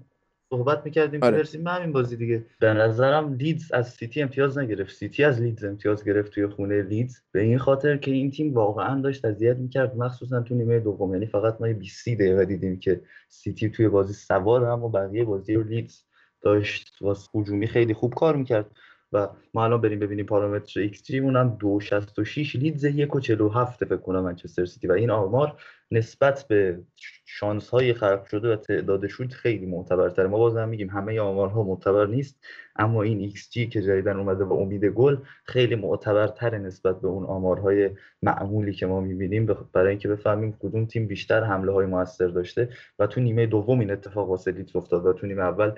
[0.51, 1.37] صحبت می‌کردیم آره.
[1.37, 2.47] برسیم همین بازی دیگه.
[2.61, 4.95] به نظرم لیدز از سیتی امتیاز نگرفت.
[4.95, 7.17] سیتی از لیدز امتیاز گرفت توی خونه لیدز.
[7.33, 9.97] به این خاطر که این تیم واقعا داشت اذیت می‌کرد.
[9.97, 11.13] مخصوصا تو نیمه دوم.
[11.13, 15.55] یعنی فقط ما 20 دقیقه دیدیم که سیتی توی بازی سوار بود اما بقیه بازی
[15.55, 16.03] رو لیدز
[16.41, 16.97] داشت.
[17.01, 18.71] واسه هجومی خیلی خوب کار می‌کرد.
[19.13, 24.65] و ما الان بریم ببینیم پارامتر ایکس جی هم 2.66 لیدز 1.47 فکر کنم منچستر
[24.65, 25.61] سیتی و این آمار
[25.91, 26.81] نسبت به
[27.27, 30.27] شانس های خلق شده و تعداد شوت خیلی معتبرتره.
[30.27, 32.45] ما بازم میگیم همه آمارها معتبر نیست
[32.77, 37.25] اما این ایکس جی که جدیدن اومده با امید گل خیلی معتبرتر نسبت به اون
[37.25, 37.91] آمارهای
[38.23, 39.47] معمولی که ما می‌بینیم.
[39.73, 42.69] برای اینکه بفهمیم کدوم تیم بیشتر حمله های موثر داشته
[42.99, 45.73] و تو نیمه دوم این اتفاق واسه لیدز افتاد و تو نیمه اول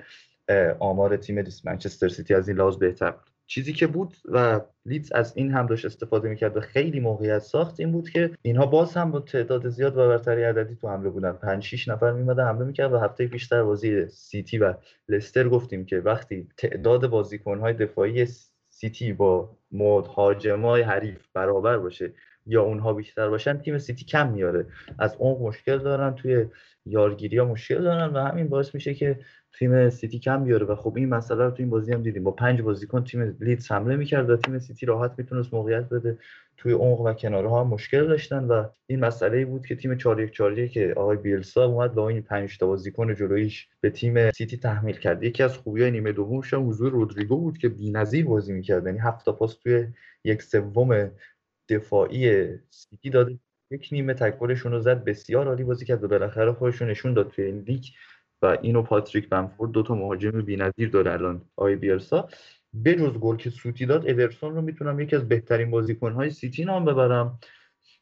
[0.79, 3.29] آمار تیم منچستر سیتی از این لحاظ بهتر بود.
[3.47, 7.79] چیزی که بود و لیدز از این هم داشت استفاده می‌کرد و خیلی موقعیت ساخت
[7.79, 11.31] این بود که اینها باز هم با تعداد زیاد و برتری عددی تو حمله بودن.
[11.31, 14.73] 5 6 نفر میمدن حمله می‌کرد و هفته پیشتر بازی سیتی و
[15.09, 18.25] لستر گفتیم که وقتی تعداد بازیکنهای دفاعی
[18.69, 22.13] سیتی با مهاجمای حریف برابر باشه
[22.49, 24.65] یا اونها بیشتر باشن تیم سیتی کم میاره.
[24.99, 26.45] از اون مشکل دارن توی
[26.85, 29.19] یارگیری ها مشکل دارن و همین باعث میشه که
[29.59, 30.65] تیم سیتی کم بیاره.
[30.65, 32.23] و خب این مسئله رو تو این بازی هم دیدیم.
[32.23, 36.17] با پنج بازیکن تیم لیدز حمله می‌کرد و تیم سیتی راحت می‌تونست موقعیت بده.
[36.57, 40.21] توی عمق و کناره ها مشکل داشتن و این مسئله ای بود که تیم 4
[40.21, 44.57] 1 4 که آقای بیلسا اومد با این 5 تا بازیکن جلویش به تیم سیتی
[44.57, 45.23] تحمیل کرد.
[45.23, 48.85] یکی از خوبیای نیمه دومش هم حضور رودریگو بود که بی‌نظیر بازی می‌کرد.
[48.85, 49.87] یعنی هفت تا پاس توی
[50.23, 51.11] یک سوم
[51.69, 53.39] دفاعی سیتی داده.
[53.71, 55.03] یک نیمه تکل شوت رو زد.
[55.03, 57.83] بسیار عالی بازی کرد و بالاخره خودشون نشون داد توی این لیگ.
[58.41, 62.29] و اینو پاتریک بنفورد دو تا مهاجم بی‌نظیر داره الان آقای بیلسا
[62.85, 67.39] بجز گل که سوتی داد ادرسون رو می‌تونم یکی از بهترین بازیکن‌های سیتی نام ببرم.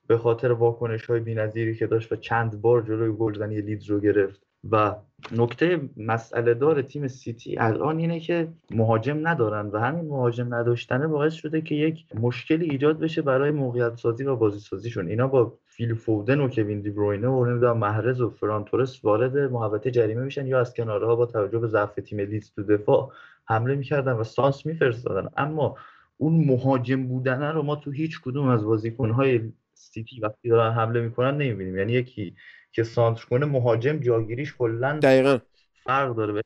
[0.08, 4.47] به خاطر واکنش های بی‌نظیری که داشت و چند بار جلوی گلزنی لیدز رو گرفت.
[4.72, 4.96] و
[5.32, 11.34] نکته مسئله دار تیم سیتی الان اینه که مهاجم ندارن و همین مهاجم نداشتنه باعث
[11.34, 15.94] شده که یک مشکلی ایجاد بشه برای موقعیت سازی و بازی سازیشون اینا با فیل
[15.94, 20.48] فودن و کوین دی بروینه و نمی‌دونم محرز و فران تورس وارد محوطه جریمه میشن
[20.48, 23.12] یا از کنارها با توجه به ضعف تیم لیدز تو دفاع
[23.46, 25.30] حمله می‌کردن و سانتر میفرستادن.
[25.38, 25.76] اما
[26.18, 29.42] اون مهاجم بودن رو ما تو هیچ کدوم از بازیکنهای
[29.74, 31.78] سیتی وقتی دارن حمله می‌کنن نمی‌بینیم.
[31.78, 32.36] یعنی یکی
[32.78, 35.38] که سانتر کنه مهاجم جاگیریش کلا دقیقا.
[35.84, 36.42] فرق داره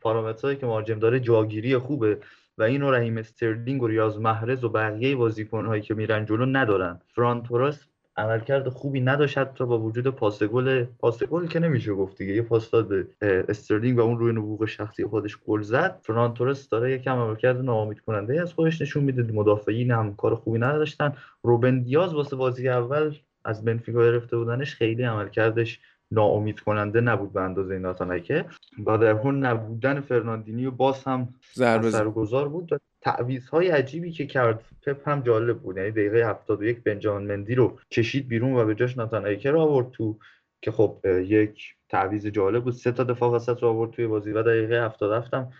[0.00, 2.18] پارامترهایی که مهاجم داره جاگیری خوبه
[2.58, 7.00] و اینو رحیم استرلینگ و ریاض محرز و بقیه بازیکنهایی که میرن جلو ندارن.
[7.14, 7.84] فران تورس
[8.16, 12.32] عملکرد خوبی نداشت حتی با وجود پاس گل پاس گل که نمیشه گفت دیگه.
[12.32, 13.06] یه پاس داد به
[13.48, 16.00] استرلینگ و اون روی نبوغ شخصی خودش گل زد.
[16.02, 19.32] فران تورس داره یکم عملکرد ناامید کننده از خودش نشون میده.
[19.32, 21.12] مدافعین هم کار خوبی نداشتن.
[21.42, 23.14] روبن دیاز واسه بازی اول
[23.48, 25.80] از بنفیکا گرفته بودنش خیلی عملکردش
[26.10, 28.44] ناامید کننده نبود به اندازه ناتان آکه.
[28.78, 34.64] بعد از اون نبودن فرناندینیو باز هم اثرگذار بود و تعویض عجیبی که کرد.
[34.86, 35.76] پپ هم جالب بود.
[35.76, 40.18] یعنی دقیقه 71 بنجامین مندی رو کشید بیرون و به جاش ناتان رو آورد تو
[40.62, 42.72] که خب یک تعویض جالب بود.
[42.72, 45.52] سه تا دفاع وسط رو آورد توی بازی و دقیقه 77 هم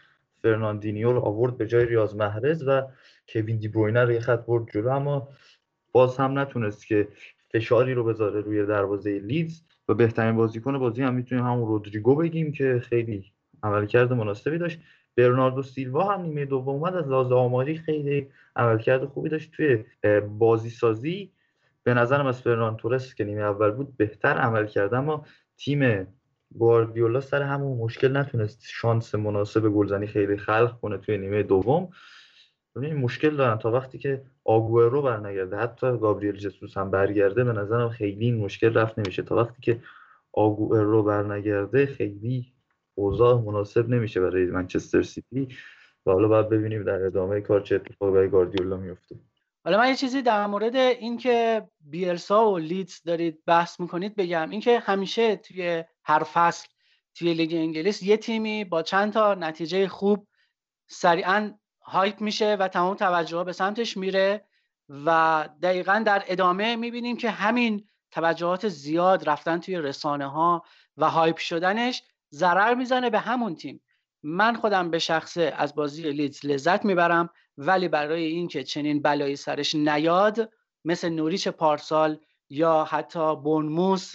[0.43, 2.83] فرناندینیو رو آورد به جای ریاض محرز و
[3.29, 4.89] کوین دی بروینه رو یه خط برد جلو.
[4.89, 5.29] اما
[5.93, 7.09] باز هم نتونست که
[7.53, 12.53] فشاری رو بذاره روی دروازه لیدز و بهترین بازیکن بازی هم می‌تونیم همون رودریگو بگیم
[12.53, 14.81] که خیلی عملکرد مناسبی داشت.
[15.17, 18.27] برناردو سیلوا هم نیمه دوم اومد از لحاظ آماری خیلی
[18.57, 19.53] عملکرد خوبی داشت.
[19.53, 19.85] توی
[20.39, 21.33] بازی سازی
[21.83, 24.95] به نظرم از فرنان تورس که نیمه اول بود بهتر عمل کرد.
[24.95, 25.25] اما
[25.57, 26.07] تیم
[26.59, 31.89] گواردیولا سر همون مشکل نتونست شانس مناسب گلزنی خیلی خلق کنه توی نیمه دوم.
[32.87, 33.59] این مشکل دارن.
[33.59, 38.75] تا وقتی که آگوئرو برنگرده حتی گابریل جسوس هم برگرده به نظرم خیلی این مشکل
[38.75, 39.23] رفت نمیشه.
[39.23, 39.81] تا وقتی که
[40.33, 42.53] آگوئرو برنگرده خیلی
[42.95, 45.49] اوضاع مناسب نمیشه برای منچستر سیتی.
[46.07, 49.17] و حالا باید ببینیم در ادامه کار چه اتفاقی برای گاردیولا میفته.
[49.65, 54.51] حالا من یه چیزی در مورد اینکه بیلسا و لیدز دارید بحث می‌کنید بگم.
[54.51, 56.69] اینکه همیشه توی هر فصل
[57.15, 60.27] توی لیگ انگلیس یه تیمی با چند تا نتیجه خوب
[60.87, 61.55] سریعا
[61.89, 64.45] hype میشه و تمام توجه به سمتش میره
[64.89, 70.65] و دقیقا در ادامه می‌بینیم که همین توجهات زیاد رفتن توی رسانه ها
[70.97, 72.03] و hype شدنش
[72.35, 73.81] ضرر می‌زنه به همون تیم.
[74.23, 79.75] من خودم به شخصه از بازی لیدز لذت می‌برم ولی برای اینکه چنین بلایی سرش
[79.75, 80.53] نیاد
[80.85, 82.19] مثل نوریچ پارسال
[82.51, 84.15] یا حتی بونموس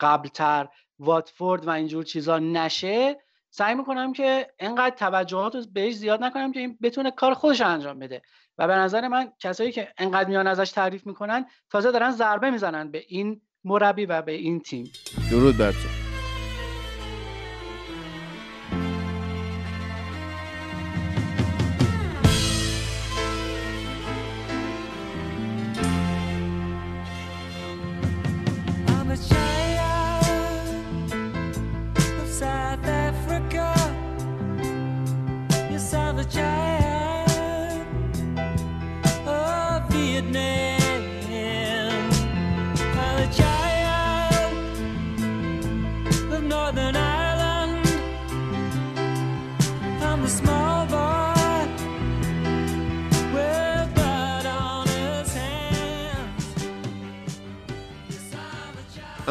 [0.00, 0.68] قبلتر
[0.98, 3.16] واتفورد و اینجور چیزا نشه
[3.58, 7.98] سعی می‌کنم که انقدر توجهات رو بهش زیاد نکنم که این بتونه کار خودش انجام
[7.98, 8.22] بده.
[8.58, 12.90] و به نظر من کسایی که انقدر میان ازش تعریف می‌کنن تازه دارن ضربه می‌زنن
[12.90, 14.92] به این مربی و به این تیم.
[15.30, 15.97] درود بر تو.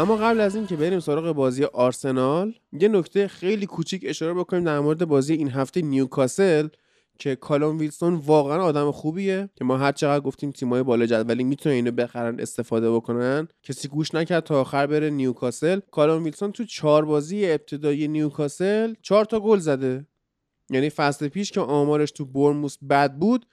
[0.08, 4.64] اما قبل از این که بریم سراغ بازی آرسنال یه نکته خیلی کوچیک اشاره بکنیم
[4.64, 6.68] در مورد بازی این هفته نیوکاسل
[7.20, 11.76] که کالوم ویلسون واقعا آدم خوبیه که ما هر چقدر گفتیم تیمای بالا جدولی می‌تونن
[11.76, 13.48] اینو بخرن استفاده بکنن.
[13.64, 15.80] کسی گوش نکرد تا آخر بره نیوکاسل.
[15.92, 20.06] کالوم ویلسون تو چهار بازی ابتدایی نیوکاسل چهار تا گل زده.
[20.70, 23.46] یعنی فصل پیش که آمارش تو بورنموث بد بود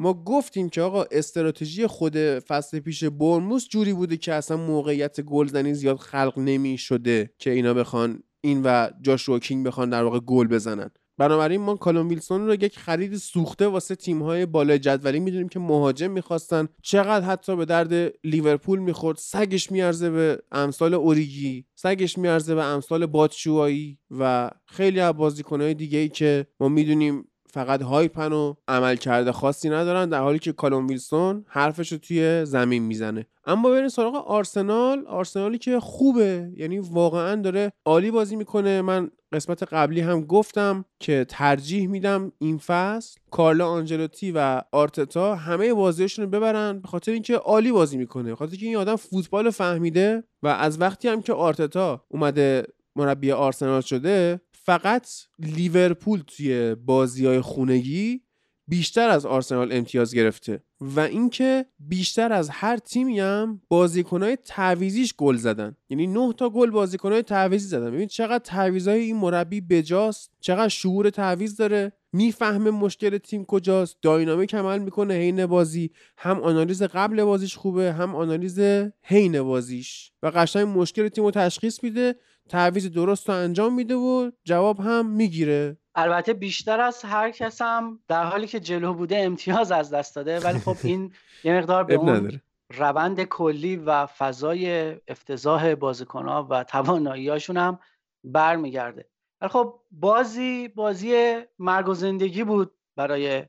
[0.00, 5.74] ما گفتیم که آقا استراتژی خود فصل پیش بورنموث جوری بوده که اصلا موقعیت گلزنی
[5.74, 10.46] زیاد خلق نمی شده که اینا بخوان این و جاشوا کینگ بخوان در واقع گل
[10.46, 10.90] بزنن.
[11.18, 16.10] بنابراین ما کالوم ویلسون رو یک خرید سوخته واسه تیم‌های بالای جدولی می‌دونیم که مهاجم
[16.10, 16.68] می‌خواستن.
[16.82, 23.06] چقدر حتی به درد لیورپول می‌خورد سگش میارزه به امثال اوریگی سگش میارزه به امثال
[23.06, 29.32] باتشوایی و خیلی از بازیکنهای دیگه ای که ما می‌دونیم فقط hype ن و عملکرد
[29.32, 33.26] خاصی ندارن در حالی که کالوم ویلسون حرفش رو توی زمین می‌زنه.
[33.46, 35.06] اما بریم سراغ آرسنال.
[35.06, 38.82] آرسنالی که خوبه یعنی واقعا داره عالی بازی می‌کنه.
[38.82, 45.74] من قسمت قبلی هم گفتم که ترجیح میدم این فصل کارلو آنچلوتی و آرتتا همه
[45.74, 48.34] بازیشون رو ببرن به خاطر اینکه عالی بازی می‌کنه.
[48.34, 52.66] خاطر اینکه این آدم فوتبال فهمیده و از وقتی هم که آرتتا اومده
[52.96, 54.40] مربی آرسنال شده
[54.70, 58.20] فقط لیورپول توی بازی های خونگی
[58.68, 65.36] بیشتر از آرسنال امتیاز گرفته و اینکه بیشتر از هر تیمی هم بازیکنهای تعویزیش گل
[65.36, 65.76] زدن.
[65.88, 67.90] یعنی 9 تا گل بازیکنهای تعویزی زدن.
[67.90, 71.92] ببین چقدر تعویضای این مربی بجاست چقدر شعور تعویز داره.
[72.12, 75.90] می‌فهمه مشکل تیم کجاست داینامیک عمل می‌کنه حین بازی.
[76.18, 78.60] هم آنالیز قبل بازیش خوبه هم آنالیز
[79.02, 80.12] حین بازیش.
[80.22, 82.14] و قشنگ مشکل تیم رو تشخیص میده.
[82.50, 85.76] تعویض درست رو انجام میده و جواب هم می‌گیره.
[85.94, 90.40] البته بیشتر از هر کس هم در حالی که جلو بوده امتیاز از دست داده
[90.40, 91.12] ولی خب این
[91.44, 92.40] یه مقدار به اون
[92.72, 97.78] روند کلی و فضای افتضاح بازیکنها و تواناییاشون هم
[98.24, 99.08] برمیگرده.
[99.40, 103.44] ولی خب بازی بازی مرگ و زندگی بود برای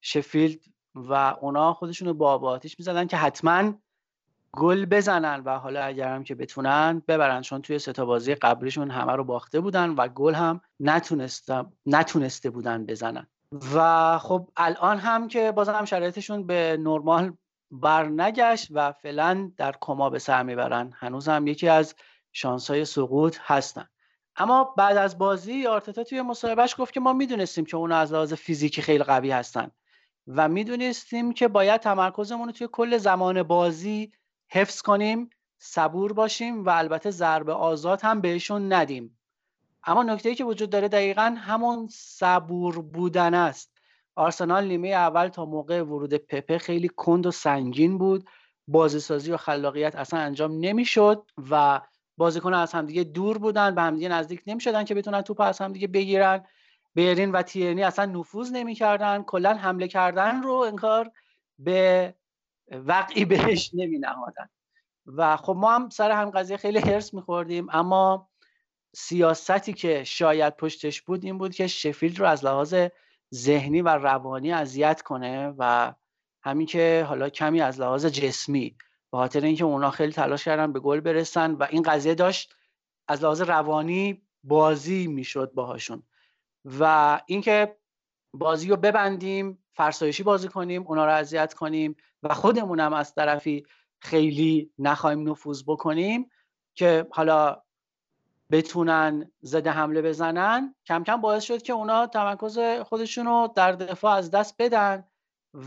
[0.00, 0.60] شفیلد
[0.94, 3.72] و اونا خودشون رو با با آتیش می‌زدن که حتما
[4.52, 8.90] گل بزنن و حالا اگر هم که بتونن ببرن چون توی سه تا بازی قبلیشون
[8.90, 10.60] همه رو باخته بودن و گل هم
[11.86, 13.26] نتونسته بودن بزنن.
[13.74, 17.32] و خب الان هم که بازم شرایطشون به نرمال
[17.70, 20.92] بر نگشت و فعلا در کما به سر می‌برن.
[20.96, 21.94] هنوز هم یکی از
[22.32, 23.88] شانس های سقوط هستن.
[24.36, 28.32] اما بعد از بازی آرتتا توی مصاحبهش گفت که ما می‌دونستیم که اونا از لحاظ
[28.32, 29.70] فیزیکی خیلی قوی هستن
[30.26, 34.12] و می‌دونستیم که باید تمرکزمون رو توی کل زمان بازی
[34.48, 39.18] حفظ کنیم صبور باشیم و البته ضربه آزاد هم بهشون ندیم.
[39.84, 43.72] اما نکته که وجود داره دقیقا همون صبور بودن است.
[44.14, 48.28] آرسنال نیمه اول تا موقع ورود پپه خیلی کند و سنگین بود.
[48.68, 51.80] بازیسازی و خلاقیت اصلا انجام نمی‌شد و
[52.16, 56.44] بازیکن از همدیگه دور بودن به همدیگه نزدیک نمی‌شدن که بتونن توپ از همدیگه بگیرن.
[56.94, 61.10] بیرین و تیرنی اصلا نفوذ نمی‌کردن کلا حمله کردن رو انکار
[61.58, 62.14] به
[62.70, 64.48] وقعی بهش نمی نهادن
[65.06, 68.30] و خب ما هم سر هم قضیه خیلی هرس میخوردیم اما
[68.94, 72.74] سیاستی که شاید پشتش بود این بود که شفیلد رو از لحاظ
[73.34, 75.94] ذهنی و روانی اذیت کنه و
[76.42, 78.76] همین که حالا کمی از لحاظ جسمی
[79.12, 82.54] به خاطر اینکه اونا خیلی تلاش کردن به گل برسن و این قضیه داشت
[83.08, 86.02] از لحاظ روانی بازی می‌شد باهاشون.
[86.64, 87.76] و اینکه
[88.34, 91.96] بازی رو ببندیم فرسایشی بازی کنیم اونا رو اذیت کنیم
[92.30, 93.66] و خودمون هم از طرفی
[93.98, 96.30] خیلی نخواهیم نفوذ بکنیم
[96.74, 97.62] که حالا
[98.50, 100.74] بتونن زده حمله بزنن.
[100.86, 105.04] کم کم باعث شد که اونا تمرکز خودشون رو در دفاع از دست بدن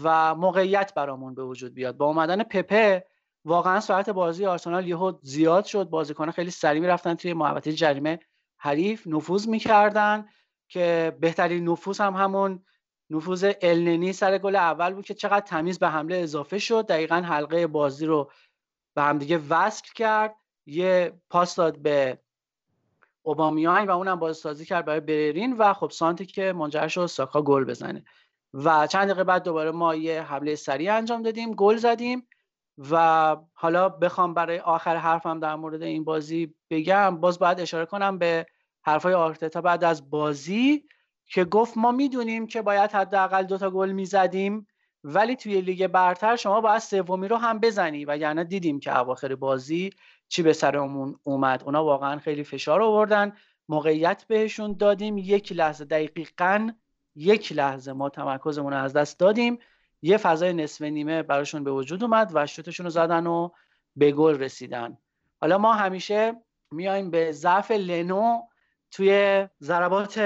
[0.04, 1.98] و موقعیت برامون به وجود بیاد.
[1.98, 3.06] با اومدن پپه
[3.46, 5.90] واقعا سرعت بازی آرسنال یهو زیاد شد.
[5.90, 8.20] بازیکنان خیلی سریع می‌رفتن توی محوطه جریمه
[8.58, 10.26] حریف نفوذ می‌کردن
[10.68, 12.66] که بهترین نفوذ هم همون
[13.10, 16.88] نفوذ النی سر گل اول بود که چقدر تمیز به حمله اضافه شد.
[16.88, 18.32] دقیقا حلقه بازی رو
[18.96, 20.36] به همدیگه وصل کرد.
[20.66, 22.20] یه پاس داد به
[23.22, 27.64] اوبامیان و اونم بازسازی کرد برای بررین و خب سانتی که منجر شد ساکا گل
[27.64, 28.06] بزنه.
[28.54, 32.28] و چند دقیقه بعد دوباره ما یه حمله سریع انجام دادیم گل زدیم
[32.92, 37.18] و حالا بخوام برای آخر حرفم در مورد این بازی بگم.
[37.18, 38.46] باز باید اشاره کنم به
[38.82, 40.84] حرفای آرتتا بعد از بازی.
[41.30, 44.68] که گفت ما می‌دونیم که باید حداقل دوتا گل می‌زدیم
[45.04, 48.06] ولی توی لیگ برتر شما باید سومی رو هم بزنی.
[48.06, 49.90] و یعنی دیدیم که اواخر بازی
[50.28, 51.64] چی به سرمون اومد.
[51.64, 53.34] اونا واقعا خیلی فشار آوردن.
[53.70, 55.18] موقعیت بهشون دادیم.
[55.18, 56.72] یک لحظه دقیقا
[57.16, 59.60] یک لحظه ما تمرکزمون رو از دست دادیم.
[60.02, 63.50] یه فضای نصف نیمه براشون به وجود اومد و شوتشون رو زدن و
[63.96, 64.98] به گل رسیدن.
[65.42, 66.36] حالا ما همیشه
[66.72, 68.42] میایم به ضعف لنو
[68.92, 70.22] توی ضربات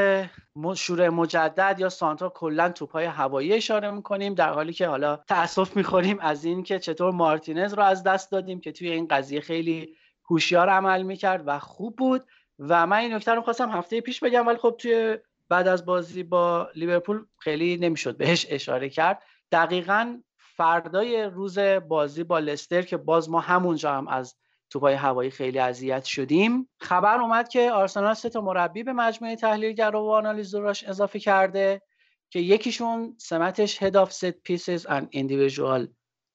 [0.76, 6.20] شروع مجدد یا سانترا کلا توپای هوایی اشاره می‌کنیم در حالی که حالا تاسف می‌خوریم
[6.20, 9.96] از این که چطور مارتینز رو از دست دادیم که توی این قضیه خیلی
[10.30, 12.24] هوشیار عمل می‌کرد و خوب بود.
[12.60, 15.18] و من این نکته رو خواستم هفته پیش بگم ولی خب توی
[15.50, 19.24] بعد از بازی با لیورپول خیلی نمی‌شد بهش اشاره کرد.
[19.52, 24.36] دقیقا فردای روز بازی با لستر که باز ما همونجا هم از
[24.74, 26.70] توپای هوایی خیلی اذیت شدیم.
[26.80, 31.82] خبر اومد که آرسنال سه تا مربی به مجموعه تحلیلگرا و آنالیزوراش اضافه کرده
[32.30, 35.88] که یکیشون سمتش Head of Set Pieces and Individual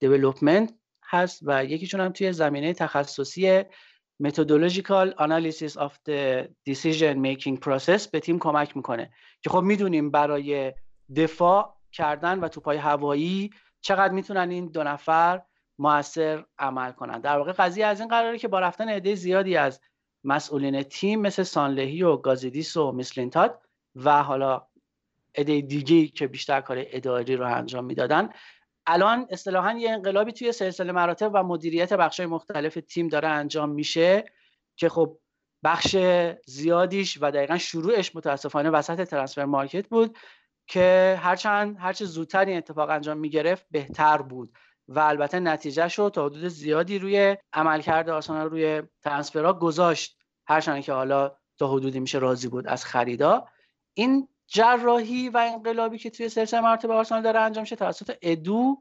[0.05, 0.71] Development
[1.03, 3.63] هست و یکیشون هم توی زمینه تخصصی
[4.23, 10.73] Methodological Analysis of the Decision Making Process به تیم کمک می‌کنه که خب می‌دونیم برای
[11.15, 13.49] دفاع کردن و توپای هوایی
[13.81, 15.41] چقدر می‌تونن این دو نفر
[15.79, 17.21] موثر عمل کنن.
[17.21, 19.81] در واقع قضیه از این قراره که با رفتن عده زیادی از
[20.23, 23.61] مسئولین تیم مثل سانلهی و گازیدیس و میسلینتاد
[23.95, 24.67] و حالا
[25.35, 28.29] عده دیگه که بیشتر کار اداری رو انجام می‌دادن
[28.87, 34.25] الان اصطلاحا یه انقلابی توی سلسله مراتب و مدیریت بخشای مختلف تیم داره انجام میشه
[34.75, 35.17] که خب
[35.63, 35.95] بخش
[36.45, 40.17] زیادیش و دقیقا شروعش متاسفانه وسط ترانسفر مارکت بود
[40.67, 44.53] که هرچند هرچه زودتر این اتفاق انجام می‌گرفت بهتر بود.
[44.89, 50.17] و البته نتیجهش رو تا حدود زیادی روی عملکرد آرسنال روی ترانسفرها گذاشت.
[50.47, 53.47] هرچند که حالا تا حدودی میشه راضی بود از خریدا.
[53.93, 58.77] این جراحی و انقلابی که توی سلسله مراتب آرسنال داره انجام میشه توسط ادو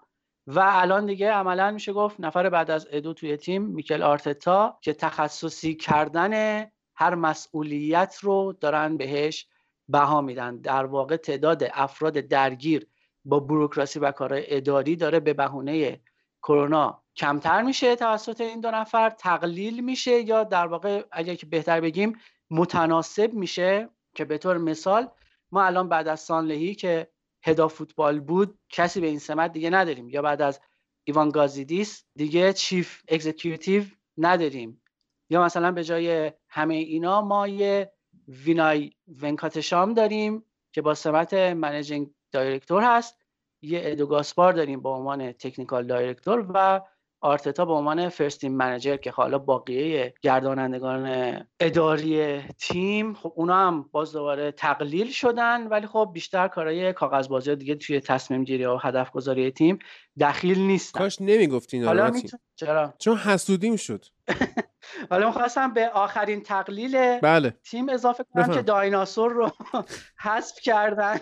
[0.46, 4.92] و الان دیگه عملا میشه گفت نفر بعد از ادو توی تیم میکل آرتتا که
[4.92, 6.64] تخصصی کردن
[6.94, 9.48] هر مسئولیت رو دارن بهش
[9.88, 10.60] بها میدن.
[10.60, 12.86] در واقع تعداد افراد درگیر
[13.28, 16.00] با بوروکراسی و کارهای اداری داره به بهونه
[16.42, 17.02] کرونا.
[17.16, 22.18] کمتر میشه توسط این دو نفر؟ تقلیل میشه یا در واقع اگر که بهتر بگیم
[22.50, 25.08] متناسب میشه؟ که به طور مثال
[25.52, 27.08] ما الان بعد از سانلهی که
[27.42, 30.08] head of football بود کسی به این سمت دیگه نداریم.
[30.08, 30.60] یا بعد از
[31.04, 33.84] ایوان گازیدیس دیگه chief executive
[34.18, 34.82] نداریم.
[35.30, 37.92] یا مثلا به جای همه اینا ما یه
[38.28, 38.92] وینای
[39.22, 43.17] ونکاتشام داریم که با سمت managing director هست.
[43.62, 46.80] یه ادو گاسپار داریم به عنوان technical director و
[47.20, 53.14] آرتتا به عنوان first team manager که حالا باقیه گردانندگان اداری تیم.
[53.14, 58.44] خب اونا هم باز دوباره تقلیل شدن ولی خب بیشتر کارهای کاغذبازی دیگه توی تصمیم
[58.44, 59.78] گیری و هدف گذاری تیم
[60.20, 61.00] دخیل نیستن.
[61.00, 62.40] کاش نمی‌گفتین حالا میتون...
[62.56, 64.04] چرا؟ چون حسودیم شد.
[65.10, 67.54] حالا می‌خواستم به آخرین تقلیل بله.
[67.64, 68.54] تیم اضافه کنم بفهم.
[68.54, 69.50] که دایناسور رو
[70.24, 71.18] حذف کردن.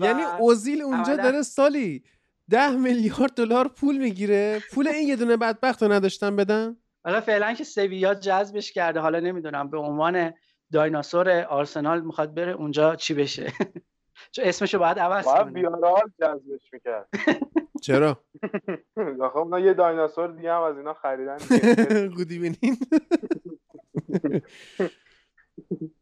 [0.00, 2.02] یعنی اوزیل اونجا عملاً- داره سالی
[2.50, 4.62] ده میلیارد دلار پول می‌گیره.
[4.74, 9.00] پول این یه دونه بدبخت رو نداشتن بدن؟ حالا فعلا که سویا جذبش کرده.
[9.00, 10.32] حالا نمی‌دونم به عنوان
[10.72, 13.52] دایناسور آرسنال می‌خواد بره اونجا چی بشه؟
[14.32, 15.50] چون اسمشو باید عوض کنه.
[15.50, 17.08] بیارال جذبش می‌کرد.
[17.86, 18.24] چرا؟
[19.32, 22.08] خب اونا یه دایناسور دیگه هم از اینا خریدن دیگه.
[22.08, 22.76] گودی بینین.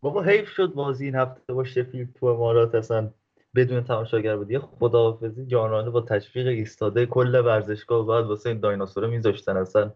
[0.01, 3.11] بابا حیف شد بازی این هفته با شفیلد تو امارات اصلا.
[3.57, 9.09] بدون تماشاگر بود یه خداحافظی جانانه با تشویق ایستاده کل ورزشگاه بعد واسه این دایناسورا
[9.09, 9.93] میذاشتن اصلا.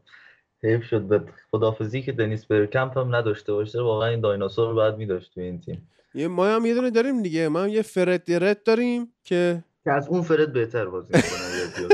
[0.63, 1.03] حیف شد.
[1.03, 5.41] به خداحافظی که دنیس برکمپ هم نداشته باشه واقعا این دایناسور رو بعد میداشت تو
[5.41, 5.89] این تیم.
[6.15, 7.49] یه ما هم یه دونه داریم دیگه.
[7.49, 11.89] ما هم یه Fred the Red داریم که که از اون فرد بهتر بازی می‌کنه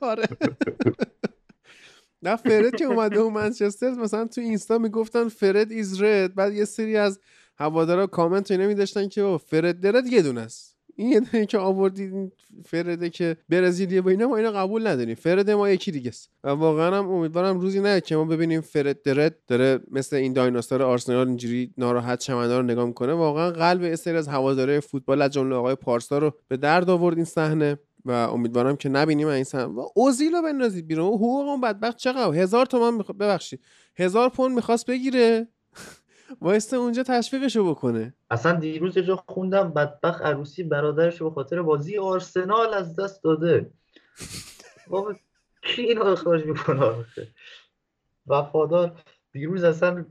[0.10, 0.24] آره.
[2.22, 6.64] نه فرد که اومده و منچستر مثلا تو اینستا می‌گفتن Fred is red بعد یه
[6.64, 7.20] سری از
[7.58, 10.75] هوادارا کامنت اینا میذاشتن که Fred the Red یه دونه است.
[10.96, 12.32] این یه دونه که آوردید
[12.64, 15.14] فرده که برزیلیه با اینا ما اینا قبول نداریم.
[15.14, 16.30] فرد ما یکی دیگه است.
[16.44, 20.32] و واقعا هم امیدوارم روزی نه که ما ببینیم Fred the Red داره مثل این
[20.32, 23.12] دایناسور آرسنال اینجوری ناراحت چمنا رو نگاه می‌کنه.
[23.12, 27.24] واقعا قلب سری از هواداره فوتبال از جمله آقای پارسا رو به درد آورد این
[27.24, 29.64] صحنه و امیدوارم که نبینیم این صحنه.
[29.64, 31.06] و اوزیل رو بندازید بیرون.
[31.06, 33.12] حقوق اون بدبخت چقدر؟ هزار تومن میخوا...
[33.12, 33.60] ببخشید.
[33.96, 35.48] هزار پوند می‌خواست بگیره.
[36.40, 38.14] وایسته اونجا تشویقشو بکنه.
[38.30, 43.70] اصلا دیروز یه جا خوندم بدبخت عروسی برادرش به خاطر بازی آرسنال از دست داده.
[44.88, 45.14] بابا
[45.62, 47.28] کی اینو اخراج می‌کنه آخه؟
[48.26, 49.02] وفادار.
[49.32, 50.04] دیروز اصلا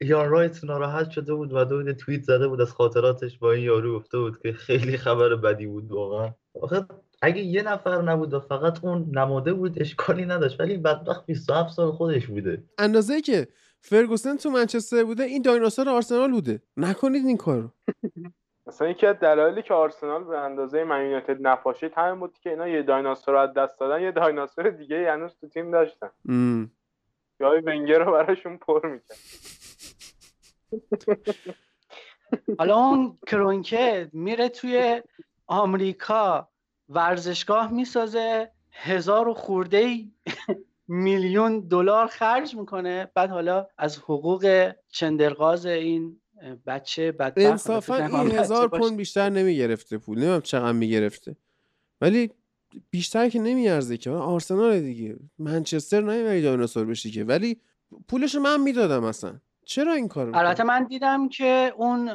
[0.00, 3.98] یان رایت ناراحت شده بود و دو توییت زده بود از خاطراتش با این یارو
[3.98, 6.34] گفته بود که خیلی خبر بدی بود واقعا.
[6.62, 6.86] آخه
[7.22, 10.60] اگه یه نفر نبود و فقط اون نماده بود اشکالی نداشت.
[10.60, 12.64] ولی بدبخت 27 سال خودش بوده.
[12.78, 13.48] اندازه که
[13.80, 16.62] فرگوسن تو منچستر بوده این دایناسور آرسنال بوده.
[16.76, 17.70] نکنید این کارو.
[18.66, 22.68] مثلا یکی از دلایلی که آرسنال به اندازه من یونایتد نپاشید همین بود که اینا
[22.68, 26.10] یه دایناسور رو از دست دادن یه دایناسور دیگه هنوز تو تیم داشتن.
[27.40, 29.18] جای ونگر رو براشون پر می‌کرد.
[32.58, 35.02] حالا اون کرونکه میره توی
[35.46, 36.48] آمریکا
[36.88, 40.10] ورزشگاه می‌سازه هزار و خورده ای
[40.88, 43.10] میلیون دلار خرج می‌کنه.
[43.14, 46.20] بعد حالا از حقوق چندرغاز این
[46.66, 48.68] بچه بدبخت انصافا این هزار.
[48.68, 50.18] پوند بیشتر نمی‌گرفته پول.
[50.18, 51.36] نمی‌دونم چقدر می‌گرفته.
[52.00, 52.30] ولی
[52.90, 54.10] بیشتر که نمیارزه که.
[54.10, 55.16] آرسنال دیگه.
[55.38, 57.24] منچستر نمی‌بری دایناسور بشی که.
[57.24, 57.60] ولی
[58.08, 59.40] پولشو من می‌دادم اصلا.
[59.64, 62.10] چرا این کارو؟ البته من دیدم که اون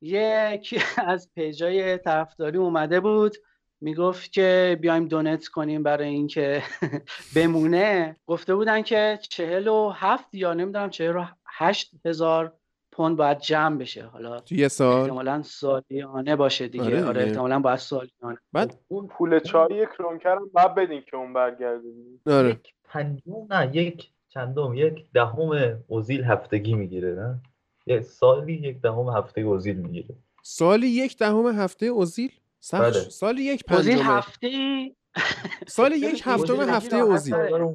[0.00, 3.36] یکی از پیجای طرفداری اومده بود.
[3.80, 6.62] می‌گفت که بیایم دونت کنیم برای اینکه
[7.36, 8.16] بمونه.
[8.26, 12.52] گفته بودن که چهل و هفت یا نمی‌دونم چهل و هشت هزار
[12.92, 14.06] پوند باید جمع بشه.
[14.06, 16.84] حالا تو یه سال؟ احتمالا سالیانه باشه دیگه.
[16.84, 17.22] آره آره.
[17.22, 18.38] احتمالا باید سالیانه.
[18.52, 21.88] بعد اون پول چای کرونکر هم باید بدین که اون برگرده
[22.26, 22.50] آره.
[22.50, 27.40] یک پنجم نه یک چندم یک دهم اوزیل هفتگی می‌گیره نه؟
[27.86, 30.14] یک سالی یک دهم هفته اوزیل می‌گیره.
[30.42, 32.32] سالی یک دهم هفته اوزیل؟
[32.72, 32.92] بله.
[32.92, 33.08] شد.
[33.08, 34.12] سالی یک اوزیل پنجمه.
[34.14, 34.94] هفته ای
[35.66, 37.74] سالی یک هفتم هفته اوزیل تره.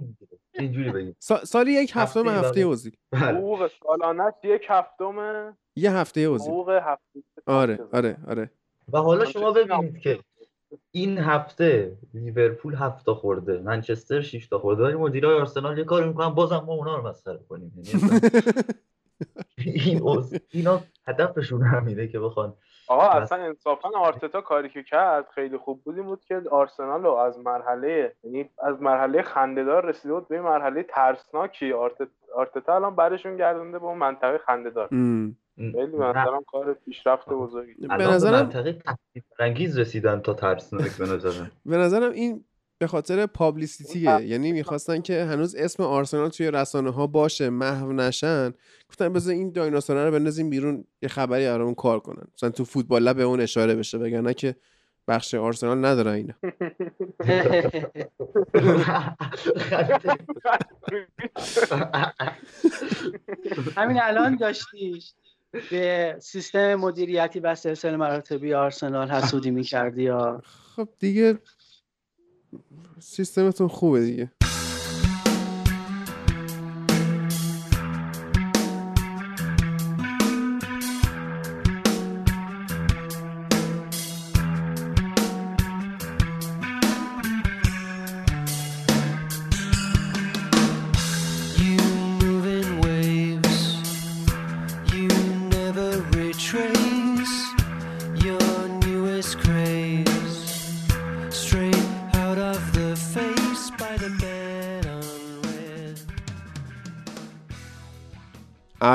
[0.53, 1.15] اینجوری بگیم.
[1.23, 2.61] سا- سالی یک هفتم هفته.
[2.61, 3.21] اوزیل بله.
[3.37, 7.23] حقوق سالانش یک هفتم یه هفته اوزیل حقوق هفته.
[7.45, 8.51] آره آره آره.
[8.93, 10.19] و حالا منچستر شما ببینید که
[10.91, 14.83] این هفته لیورپول هفت تا خورده منچستر 6 تا خورده.
[14.83, 17.71] ولی مدیرای آرسنال یه کاری می‌کنن بازم ما اونا رو مسخره کنیم.
[17.75, 18.19] یعنی
[19.85, 20.33] این اوز...
[20.51, 22.53] اینا هدفشون همینه که بخوان
[22.89, 23.15] آقا بس.
[23.15, 27.39] اصلا انصافا آرتتا کاری که کرد خیلی خوب بود این بود که آرسنال رو از
[27.39, 31.73] مرحله یعنی از مرحله خندهدار رسیده بود به مرحله ترسناکی.
[31.73, 34.89] آرتتا آرتتا الان برشون گردونده به اون منطقه خندهدار.
[34.91, 35.35] ام.
[35.57, 37.87] خیلی به نظرم کار پیشرفت بزرگی.
[37.87, 38.77] به نظرم منطقه
[39.39, 41.51] برانگیز رسیدن تا ترسناک به نظرم.
[41.65, 42.45] به نظرم این
[42.79, 44.21] به خاطر پابلیسیتیه.
[44.21, 48.53] یعنی می‌خواستن که هنوز اسم آرسنال توی رسانه ها باشه محو نشن.
[48.89, 52.23] گفتن بذار این دایناسورا رو بندازیم بیرون یه خبری برامون کار کنن.
[52.37, 54.55] مثلا تو فوتبال لب به اون اشاره بشه وگرنه که
[55.07, 56.33] بخش آرسنال نداره اینا
[63.77, 65.13] همین الان داشتیش.
[65.71, 70.41] به سیستم مدیریتی و سلسله مراتبی آرسنال حسودی می‌کردی یا؟
[70.75, 71.37] خب دیگه
[73.01, 74.31] سیستمتون خوبه دیگه.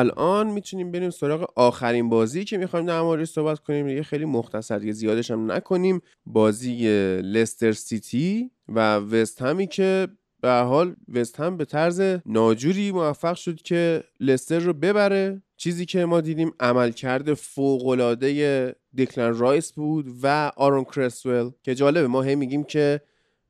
[0.05, 3.89] الان می‌تونیم بریم سراغ آخرین بازی که می‌خوایم در موردش صحبت کنیم.
[3.89, 6.01] دیگه خیلی مختصر دیگه زیادش هم نکنیم.
[6.27, 6.89] بازی
[7.21, 10.09] لستر سیتی و وست هم که
[10.41, 15.43] به هر حال وست هم به طرز ناجوری موفق شد که لستر رو ببره.
[15.57, 22.23] چیزی که ما دیدیم عملکرد فوق‌العاده دکلن رایس بود و آرون کرسول که جالبه ما
[22.23, 23.01] هی میگیم که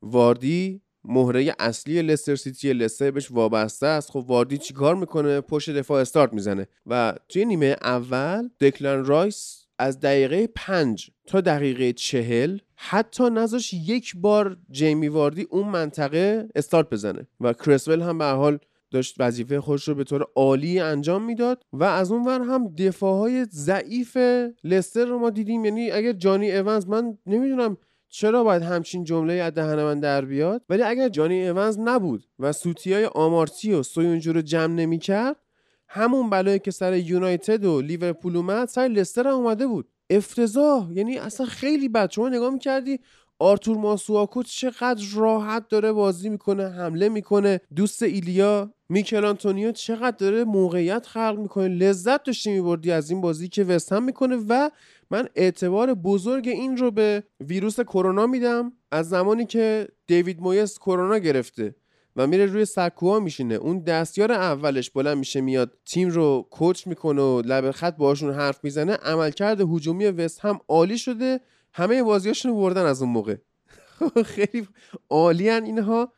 [0.03, 4.11] واردی مهره اصلی لستر سیتی لستر بهش وابسته است.
[4.11, 6.69] خب واردی چیکار می‌کنه؟ پشت دفاع استارت می‌زنه.
[6.87, 14.17] و توی نیمه اول دکلن رایس از دقیقه پنج تا دقیقه چهل حتی نذاشت یک
[14.17, 17.27] بار جیمی واردی اون منطقه استارت بزنه.
[17.41, 18.59] و کرسول هم به حال
[18.91, 21.63] داشت وظیفه خودش رو به طور عالی انجام می‌داد.
[21.73, 24.17] و از اون ور هم دفاعهای ضعیف
[24.65, 25.65] لستر رو ما دیدیم.
[25.65, 27.77] یعنی اگر جانی ایونز من نمی‌دونم
[28.17, 32.53] چرا باید همچین جمله از دهن من در بیاد؟ ولی اگر جانی ایونز نبود و
[32.53, 35.37] سوتیای آمارتی و سویونجو رو جمع نمی‌کرد
[35.89, 39.89] همون بلایی که سر یونایتد و لیورپول اومد سر لستر هم اومده بود.
[40.11, 42.11] افتضاح یعنی اصلا خیلی بد.
[42.11, 43.01] شما نگاه می‌کردی
[43.39, 47.61] آرتور ماسواکو چقدر راحت داره بازی می‌کنه حمله می‌کنه.
[47.77, 51.69] دوست ایلیا میکل آنتونیو چقدر داره موقعیت خلق می‌کنه.
[51.69, 54.71] لذت داشتی میبردی از این بازی که وستهم می‌کنه و
[55.11, 61.19] من اعتبار بزرگ این رو به ویروس کرونا میدم از زمانی که دیوید مویس کرونا
[61.19, 61.75] گرفته
[62.17, 63.55] و میره روی سکوها میشینه.
[63.55, 68.65] اون دستیار اولش بلند میشه میاد تیم رو کوچ می‌کنه و لب خط باشون حرف
[68.65, 68.93] می‌زنه.
[68.93, 71.41] عملکرد هجومی وست هم عالی شده.
[71.73, 73.37] همه بازیاشون بردن از اون موقع.
[74.25, 74.69] خیلی
[75.11, 76.13] عالیان اینها.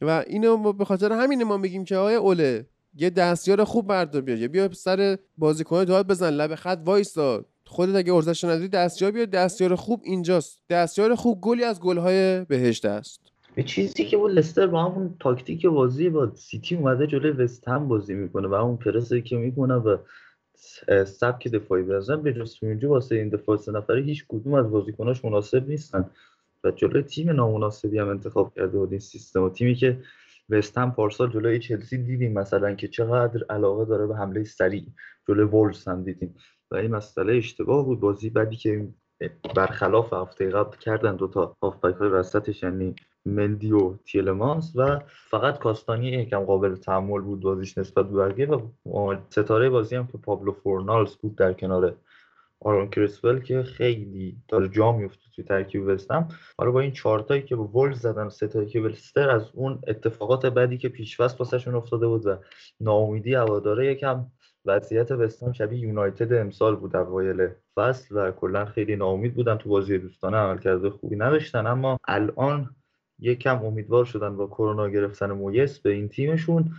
[0.00, 4.36] و اینو به خاطر همین ما میگیم که آقای اوله یه دستیار خوب بردار بیا
[4.36, 7.44] یا بیا سر بازیکن داد بزن لب خط وایسا.
[7.66, 10.60] خودت اگه ارزش نداری دستیار بیا دستیار خوب اینجاست.
[10.70, 13.20] دستیار خوب گلی از گلهای بهشت است.
[13.54, 17.88] به چیزی که با لستر با همون تاکتیک بازی با سیتی اومده جلوی وست هم
[17.88, 19.96] بازی می‌کنه و اون پرسی که می‌کنه و
[21.04, 22.22] سبک دفاعی بزن.
[22.22, 26.10] به جز سوینجو واسه این دفاع سه نفره هیچ کدوم از بازیکناش مناسب نیستن.
[26.64, 29.98] و جلوی تیم نامناسبی هم انتخاب کرده بود این سیستم و تیمی که
[30.50, 34.86] وست هم پارسال جلوی چلسی دیدیم مثلا که چقدر علاقه داره به حمله سریع.
[35.28, 36.34] جلوی وولز هم دیدیم.
[36.70, 38.00] و این مسئله اشتباه بود.
[38.00, 38.88] بازی بعدی که
[39.56, 42.94] برخلاف هفته قبل کردن دوتا هافبک های وسطش یعنی
[43.26, 49.70] مندی و تیلمانس و فقط کاستانی یکم قابل تحمل بود بازیش نسبت به و ستاره
[49.70, 51.96] بازی هم که پابلو فورنالز بود در کنار
[52.60, 56.28] آرون کریسول که خیلی داره جا میفته توی ترکیب وستم
[56.58, 60.78] حالا با این چهارتایی که به ولز زدن ستایی که ولستر از اون اتفاقات بعدی
[60.78, 62.36] که پیشوست واسهشون افتاده بود و
[62.80, 64.26] ناامیدی هواداره یکم
[64.66, 69.98] وضعیت وستهم شبیه یونایتد امسال بود اوایل فصل و کلا خیلی ناامید بودن تو بازی
[69.98, 72.70] دوستانه عملکرد خوبی نداشتن اما الان
[73.18, 76.70] یکم امیدوار شدن با کرونا گرفتن مویس به این تیمشون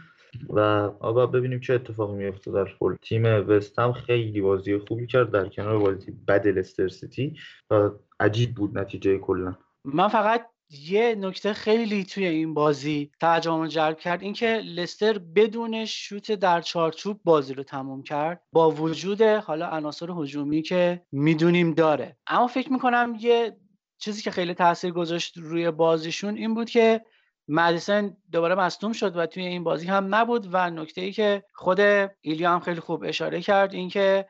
[0.50, 0.60] و
[1.00, 5.80] آقا ببینیم چه اتفاقی میفته در کل تیم وستهم خیلی بازی خوبی کرد در کنار
[5.80, 7.38] بازی بد لستر سیتی
[7.70, 7.90] و
[8.20, 9.56] عجیب بود نتیجه کلا.
[9.86, 16.32] من فقط یه نکته خیلی توی این بازی توجهمو جلب کرد اینکه لستر بدون شوت
[16.32, 18.44] در چارچوب بازی رو تموم کرد.
[18.52, 22.18] با وجود حالا عناصر هجومی که می‌دونیم داره.
[22.28, 23.58] اما فکر می‌کنم یه
[23.98, 27.02] چیزی که خیلی تاثیر گذاشت روی بازیشون این بود که
[27.48, 31.80] مدیسن دوباره مصدوم شد و توی این بازی هم نبود و نکته ای که خود
[32.22, 34.26] ایلیا هم خیلی خوب اشاره کرد اینکه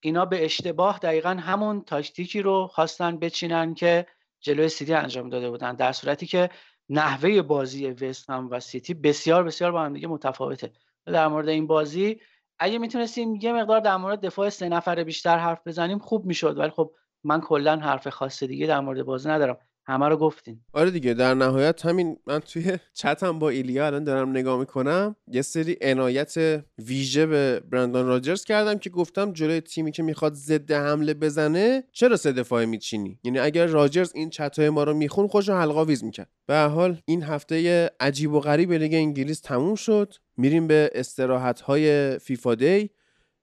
[0.00, 4.06] اینا به اشتباه دقیقا همون تاکتیکی رو خواستن بچینن که
[4.42, 5.74] جلوی سیتی انجام داده بودن.
[5.74, 6.50] در صورتی که
[6.88, 10.72] نحوه بازی وست هم و سیتی بسیار بسیار با هم دیگه متفاوته.
[11.06, 12.20] در مورد این بازی
[12.58, 16.58] اگه می‌تونستیم یه مقدار در مورد دفاع سه نفره بیشتر حرف بزنیم خوب می‌شد.
[16.58, 16.92] ولی خب
[17.24, 19.58] من کلا حرف خاص دیگه در مورد بازی ندارم.
[19.86, 20.60] همه رو گفتین.
[20.72, 25.16] آره دیگه در نهایت همین من توی چتم با ایلیا الان دارم نگاه می‌کنم.
[25.26, 30.72] یه سری عنایت ویژه به برندان راجرز کردم که گفتم جلوی تیمی که می‌خواد ضد
[30.72, 35.48] حمله بزنه چرا سه دفاعه میچینی؟ یعنی اگر راجرز این چتای ما رو میخون خوش
[35.48, 36.28] حلقا ویز می‌کرد.
[36.46, 40.14] به حال این هفته عجیب و غریب لیگ انگلیس تموم شد.
[40.36, 42.90] میریم به استراحت های فیفا دی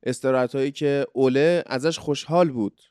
[0.03, 2.82] استراحت هایی که اوله ازش خوشحال بود.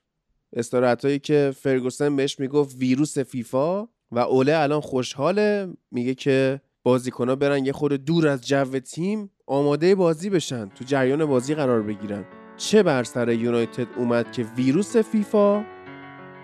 [0.53, 7.37] استراحت هایی که فرگوسن بهش می‌گفت ویروس فیفا و اوله الان خوشحاله میگه که بازیکنها
[7.37, 12.25] برن یه خورده دور از جو تیم آماده بازی بشن تو جریان بازی قرار بگیرن
[12.57, 15.65] چه بر سر یونایتد اومد که ویروس فیفا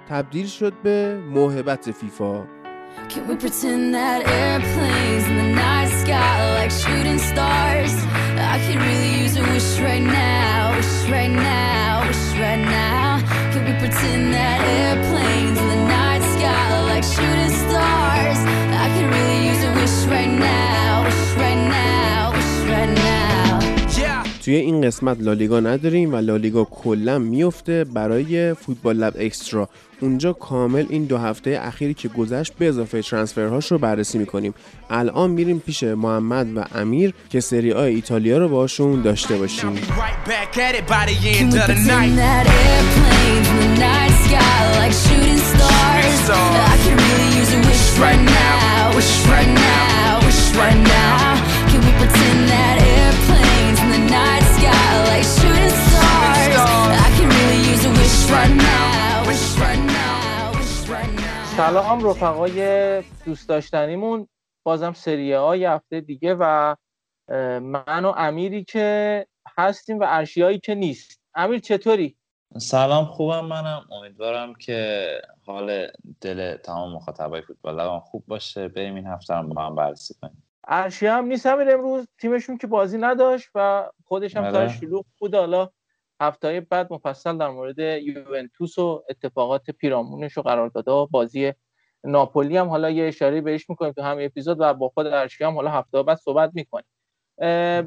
[0.09, 2.47] تبدیل شد به موهبت فیفا
[3.09, 7.95] Can we pretend that airplanes in the night sky are like shooting stars?
[8.55, 13.04] I could really use a wish right now, wish right now, wish right now.
[13.55, 18.41] Can we pretend that airplanes in the night sky are like shooting stars?
[18.83, 22.14] I could really use a wish right now, wish right now.
[24.45, 29.69] توی این قسمت لالیگا نداریم و لالیگا کلا میفته برای فوتبال لب اکسترا.
[30.01, 34.55] اونجا کامل این دو هفته اخیری که گذشت به اضافه ترانسفرهاش رو بررسی می‌کنیم.
[34.91, 39.75] الان میریم پیش محمد و امیر که سری آی ایتالیا رو باشون داشته باشیم.
[48.09, 51.19] Right now, wish right now, wish right now.
[51.71, 52.94] Can we pretend that
[61.57, 64.29] سلام رفقای دوست داشتنیمون.
[64.63, 66.75] بازم سری ها یه هفته دیگه و
[67.61, 69.27] من و امیری که
[69.59, 71.21] هستیم و ارشیایی که نیست.
[71.35, 72.17] امیر چطوری؟
[72.59, 73.87] سلام خوبم منم.
[73.93, 75.09] امیدوارم که
[75.47, 75.87] حال
[76.21, 78.69] دل تمام مخاطبای فوتبال خوب باشه.
[78.69, 80.43] بریم این هفته رو با هم بررسی کنیم.
[80.69, 82.07] ارشیا هم نیست امیر امروز.
[82.21, 84.53] تیمشون که بازی نداشت و خودش هم آره.
[84.53, 85.35] کار شلوغ بود.
[85.35, 85.69] حالا
[86.21, 91.53] هفته بعد مفصل در مورد یوونتوس و اتفاقات پیرامونش و قراردادها و بازی
[92.05, 95.55] ناپولی هم حالا یه اشاره بهش می‌کنیم تو همین اپیزود و با خود ارشیا هم
[95.55, 96.87] حالا هفته بعد صحبت می‌کنیم.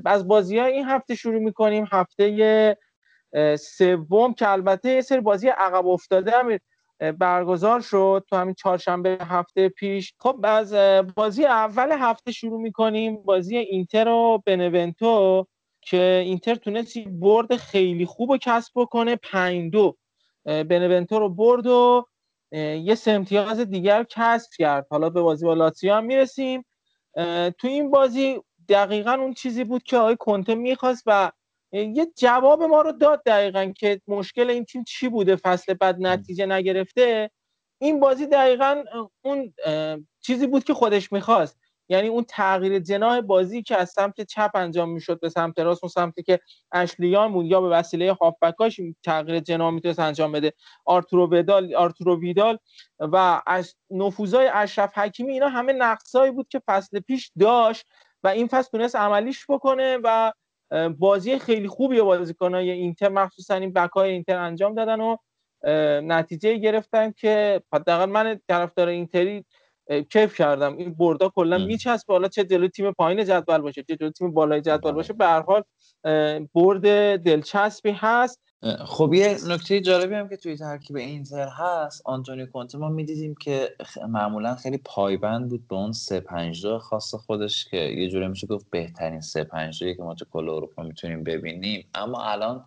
[0.05, 1.85] از بازی های این هفته شروع می‌کنیم.
[1.91, 2.77] هفته
[3.59, 6.57] سوم که البته یه سری بازی عقب افتاده هم
[7.19, 10.13] برگزار شد تو همین چهارشنبه هفته پیش.
[10.19, 10.73] خب از
[11.15, 13.15] بازی اول هفته شروع می‌کنیم.
[13.23, 15.45] بازی اینتر و بنونتو
[15.81, 19.15] که اینتر تونست برد خیلی خوب و کسب بکنه.
[19.15, 19.97] پنج دو.
[20.45, 22.05] بنونتو رو برد و
[22.51, 24.87] یه سه امتیاز دیگر کسب کرد.
[24.89, 26.65] حالا به بازی با لاتسیو هم می‌رسیم.
[27.57, 31.31] تو این بازی دقیقا اون چیزی بود که آقای کنته می‌خواست و
[31.71, 36.45] یه جواب ما رو داد دقیقا که مشکل این تیم چی بوده فصل بعد نتیجه
[36.45, 37.31] نگرفته.
[37.81, 38.83] این بازی دقیقا
[39.21, 39.53] اون
[40.21, 41.57] چیزی بود که خودش می‌خواست.
[41.89, 45.89] یعنی اون تغییر جناح بازی که از سمت چپ انجام می‌شد به سمت راست اون
[45.89, 46.39] سمتی که
[46.71, 50.53] اشلیان بود یا به وسیله هافبکاش تغییر جناح می‌تونست انجام بده.
[50.85, 52.57] آرتورو ویدال آرتورو ویدال
[52.99, 57.85] و از نفوذای اشرف حکیمی اینا همه نقصایی بود که فصل پیش داشت
[58.23, 60.31] و این فصل تونست عملیش بکنه و
[60.99, 63.09] بازی خیلی خوبی بازیکنای اینتر.
[63.09, 65.17] مخصوصا این بکای اینتر انجام دادن و
[66.01, 69.45] نتیجه گرفتن که حداقل من طرفدار اینتری
[70.11, 70.77] کیف کردم.
[70.77, 72.13] این بردا کلا میچسبه.
[72.13, 75.41] حالا چه جلو تیم پایین جدول باشه چه جلو تیم بالای جدول باشه به هر
[75.41, 75.63] حال
[76.53, 78.41] برد دلچسبی هست.
[78.85, 83.75] خب یه نکته جالبی هم که توی ترکیب اینتر هست آنتونی کونته ما می‌دیدیم که
[84.09, 88.65] معمولا خیلی پایبند بود به اون 3 5 خاص خودش که یه جوری میشه گفت
[88.69, 91.87] بهترین 3 5 که ما تو کل اروپا می‌تونیم ببینیم.
[91.95, 92.65] اما الان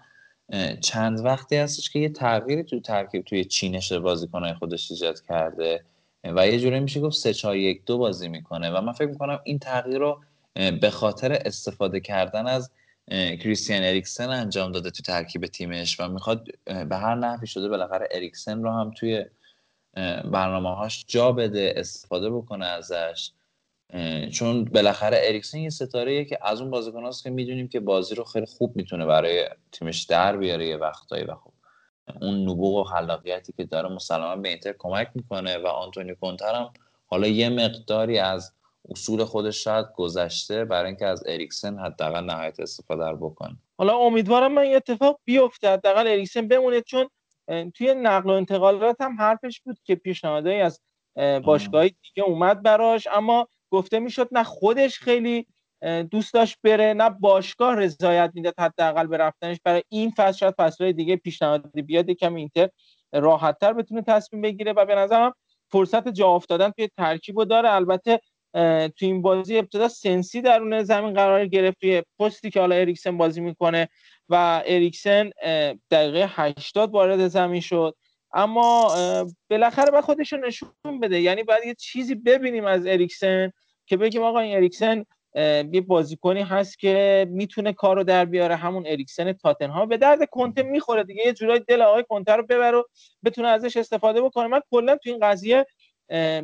[0.81, 5.85] چند وقتی هستش که یه تغییری تو ترکیب توی چینش بازیکنهای خودش ایجاد کرده
[6.25, 8.71] و یه جوری میشه گفت 3 4 1 2 بازی می‌کنه.
[8.71, 10.21] و من فکر می‌کنم این تغییر رو
[10.81, 12.71] به خاطر استفاده کردن از
[13.11, 18.63] کریستیان اریکسن انجام داده تو ترکیب تیمش و می‌خواد به هر نحوی شده بالاخره اریکسن
[18.63, 19.25] رو هم توی
[20.25, 23.31] برنامه هاش جا بده استفاده بکنه ازش.
[24.33, 28.25] چون بالاخره اریکسن یه ستاره که از اون بازیکن هاست که می‌دونیم که بازی رو
[28.25, 31.53] خیلی خوب می‌تونه برای تیمش در بیاره یه وقتایی و خوب
[32.21, 36.73] اون نبوغ و خلاقیتی که داره مسلما به اینتر کمک می‌کنه و آنتونی کونتر هم
[37.07, 38.53] حالا یه مقداری از
[38.91, 43.57] اصول خودش شاید گذشته برای اینکه از اریکسن حداقل نهایت استفاده رو بکنه.
[43.79, 45.71] حالا امیدوارم من اتفاق بیفته.
[45.71, 47.09] حداقل اریکسن بمونه چون
[47.75, 50.81] توی نقل و انتقالات هم حرفش بود که پیشنهادایی از
[51.45, 53.07] باشگاه دیگه اومد براش.
[53.07, 55.47] اما گفته می‌شد نه خودش خیلی
[56.11, 59.57] دوست داشت بره نه باشگاه رضایت می‌داد حداقل به رفتنش.
[59.65, 62.69] برای این فصل شاید فصلهای دیگه پیشنهاد بیاد کم اینتر
[63.13, 64.73] راحتتر بتونه تصمیم بگیره.
[64.73, 65.35] و به نظرم
[65.69, 67.71] فرصت جا افتادن توی ترکیب داره.
[67.71, 68.21] البته
[68.97, 73.41] تو این بازی ابتدا سنسی درون زمین قرار گرفت توی پستی که حالا اریکسن بازی
[73.41, 73.89] می‌کنه
[74.29, 75.31] و اریکسن
[75.91, 77.97] دقیقه 80 وارد زمین شد.
[78.33, 78.95] اما
[79.51, 81.21] بالاخره باید خودش نشون بده.
[81.21, 83.53] یعنی باید یه چیزی ببینیم از اریکسن
[83.87, 85.05] که بگیم آقا این اریکسن
[85.73, 89.89] یه بازیکنی هست که می‌تونه کار رو در بیاره همون اریکسن تاتنهام.
[89.89, 91.23] به درد کنته می‌خوره دیگه.
[91.27, 92.83] یه جورایی دل آقای کنته رو ببره
[93.25, 94.47] بتونه ازش استفاده بکنه.
[94.47, 95.67] من کلا تو این قضیه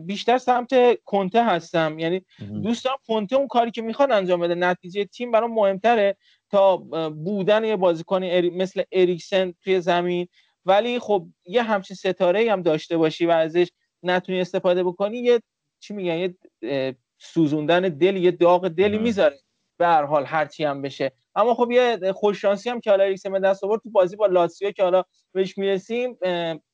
[0.00, 0.68] بیشتر سمت
[1.04, 1.98] کنته هستم.
[1.98, 2.22] یعنی
[2.62, 6.16] دوستان کنته اون کاری که می‌خواد انجام بده نتیجه تیم برای مهمتره
[6.50, 6.76] تا
[7.08, 10.28] بودن یه بازیکن مثل اریکسن توی زمین.
[10.64, 13.68] ولی خب یه همچین ستاره هم داشته باشی و ازش
[14.02, 15.42] نتونی استفاده بکنی یه
[15.80, 19.36] چی میگن یه سوزوندن دل یه داغ دلی می‌ذاره.
[19.78, 21.12] به هر حال هرچی هم بشه.
[21.34, 24.70] اما خب یه خوششانسی هم که حالا اریکسن به دست آورد تو بازی با لاتسیو
[24.70, 26.18] که حالا بهش می‌رسیم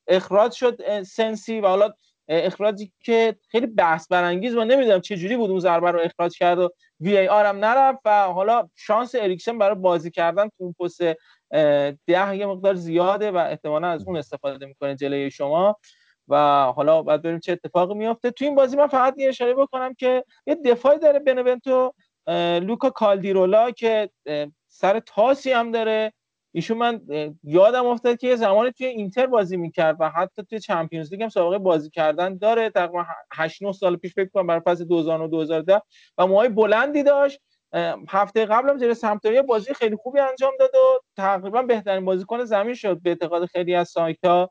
[0.07, 1.93] اخراج شد سنسی و حالا
[2.27, 6.59] اخراجی که خیلی بحث برانگیز و نمی‌دونم چه جوری بود اون ضربه رو اخراج کرد
[6.59, 6.69] و
[6.99, 11.01] وی ای آر هم نرفت و حالا شانس اریکسن برای بازی کردن تو اون پست
[12.07, 15.75] ده یه مقدار زیاده و احتمالا از اون استفاده می‌کنه جلوی شما
[16.27, 18.31] و حالا باید ببینیم چه اتفاقی میافته.
[18.31, 21.93] تو این بازی من فقط یه اشاره بکنم که یه دفاعی داره بنونتو
[22.61, 24.09] لوکا کالدیرولا که
[24.67, 26.13] سر تاسی هم داره.
[26.55, 27.01] ایشون من
[27.43, 31.29] یادم افتاد که یه زمانی توی اینتر بازی می‌کرد و حتی توی چمپیونز لیگ هم
[31.29, 32.37] سابقه بازی کردن.
[32.37, 35.81] داره تقریبا 8 9 سال پیش فکر کنم برای فصل 2009 2010
[36.17, 37.39] و موهای بلندی داشت.
[38.09, 42.73] هفته قبل هم جلوی سمپدوریا بازی خیلی خوبی انجام داد و تقریبا بهترین بازیکن زمین
[42.73, 44.49] شد به اعتقاد خیلی از سایتا.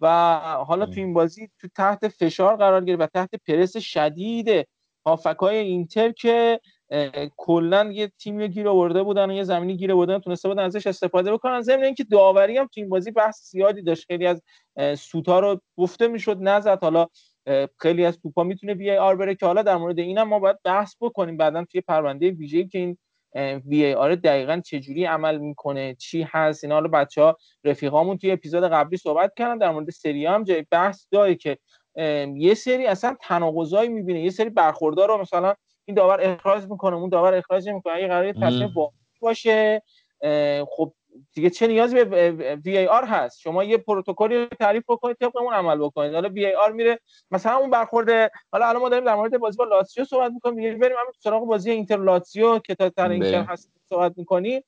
[0.00, 0.34] و
[0.66, 4.68] حالا تو این بازی تو تحت فشار قرار گرفت و تحت پرس شدید
[5.06, 6.60] هافکای اینتر که
[7.36, 11.32] کلا یه تیمی گیر آورده بودن و یه زمینی گیر آوردن تونسته بودن ازش استفاده
[11.32, 11.60] بکنن.
[11.60, 14.06] ضمن اینکه داوری هم تو این بازی بحث زیادی داشت.
[14.06, 14.42] خیلی از
[15.00, 16.78] سوتا رو گفته می‌شد نزد.
[16.82, 17.06] حالا
[17.78, 20.96] خیلی از توپا می‌تونه وی آر بره که حالا در مورد اینم ما باید بحث
[21.00, 21.36] بکنیم.
[21.36, 22.96] بعدا توی پرونده ویژه‌ای که این
[23.66, 26.74] وی ای آر دقیقا چجوری عمل می‌کنه چی هست اینا.
[26.74, 29.58] حالا بچه ها رفیقامون توی اپیزود قبلی صحبت کردن.
[29.58, 31.58] در مورد سری هم جای بحث داره که
[32.36, 34.22] یه سری اصلا تناقضایی می‌بینه.
[34.22, 35.54] یه سری برخوردار رو مثلا
[35.84, 37.94] این داور اخراج می‌کنه اون داور اخراج می‌کنه.
[37.94, 38.74] اگه قرار تصمیم
[39.20, 39.82] باشه
[40.68, 40.92] خب
[41.34, 46.14] دیگه چه نیازی به VAR هست؟ شما یه پروتکلی تعریف بکنید طبق اون عمل بکنید.
[46.14, 46.98] حالا VAR میره
[47.30, 50.56] مثلا اون برخورد حالا الان ما داریم در مورد بازی با لاتسیو صحبت می‌کنیم.
[50.56, 54.62] دیگه بریم همین سراغ بازی اینتر لاتسیو که تا تر اینتر هست صحبت می‌کنیم.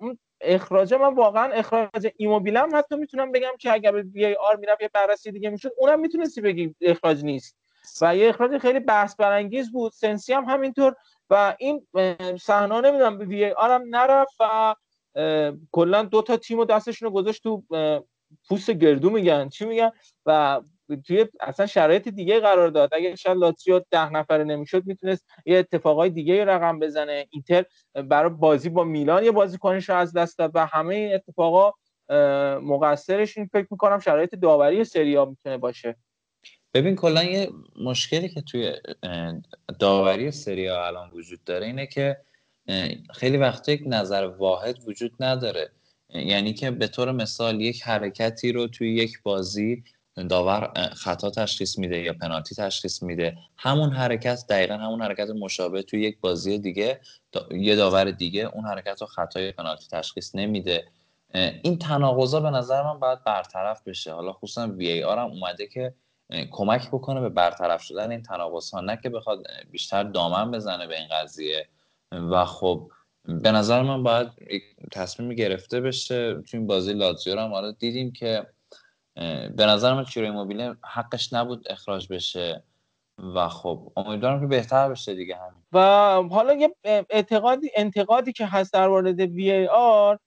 [0.00, 4.82] اون اخراج من واقعا اخراج ایموبیله هم حتی می‌تونم بگم که اگر به VAR می‌رفت
[4.82, 5.70] یه بررسی دیگه می‌شد.
[5.76, 7.63] اونم می‌تونستی بگی اخراج نیست.
[8.00, 9.92] و یه اخراج خیلی بحث برانگیز بود.
[9.92, 10.94] سنسی هم همینطور.
[11.30, 11.86] و این
[12.40, 14.74] صحنه نمی‌دونم به وی آر هم نرفت و
[15.72, 17.62] کلا دو تا تیم دستشون رو گذاشت تو
[18.48, 19.48] پوست گردو میگن.
[19.48, 19.90] چی میگن؟
[20.26, 20.60] و
[21.06, 22.94] توی اصلا شرایط دیگه قرار داد.
[22.94, 27.26] اگه شاید لاتسیو ده نفره نمی‌شد می‌تونست یه اتفاقای دیگه رقم بزنه.
[27.30, 27.64] اینتر
[27.94, 31.72] برای بازی با میلان یه بازیکنش رو از دست داد و همه این اتفاقا
[32.58, 35.96] مقصرش این فکر می‌کنم شرایط داوری سریا می‌تونه باشه.
[36.74, 38.74] ببین کلا یه مشکلی که توی
[39.78, 42.16] داوری سریا الان وجود داره اینه که
[43.14, 45.70] خیلی وقتا یک نظر واحد وجود نداره.
[46.08, 49.84] یعنی که به طور مثال یک حرکتی رو توی یک بازی
[50.28, 53.36] داور خطا تشخیص میده یا پنالتی تشخیص میده.
[53.56, 57.00] همون حرکت دقیقا همون حرکت مشابه توی یک بازی دیگه
[57.50, 60.84] یه داور دیگه اون حرکت رو خطا یا پنالتی تشخیص نمیده.
[61.62, 64.12] این تناقضا به نظر من باید برطرف بشه.
[64.12, 65.94] حالا خصوصا وی ای آر هم اومده که
[66.50, 70.98] کمک بکنه به برطرف شدن این تناقض ها نه که بخواد بیشتر دامن بزنه به
[70.98, 71.68] این قضیه.
[72.12, 72.90] و خب
[73.24, 74.28] به نظر من باید
[74.92, 76.34] تصمیم گرفته بشه.
[76.34, 78.46] تو این بازی لاتزیو هم حالا دیدیم که
[79.56, 82.62] به نظر من چیرو موبیله حقش نبود اخراج بشه.
[83.34, 85.62] و خب امیدوارم که بهتر بشه دیگه همین.
[85.72, 85.78] و
[86.34, 86.74] حالا یه
[87.10, 90.18] اعتقادی انتقادی که هست در مورد وی آر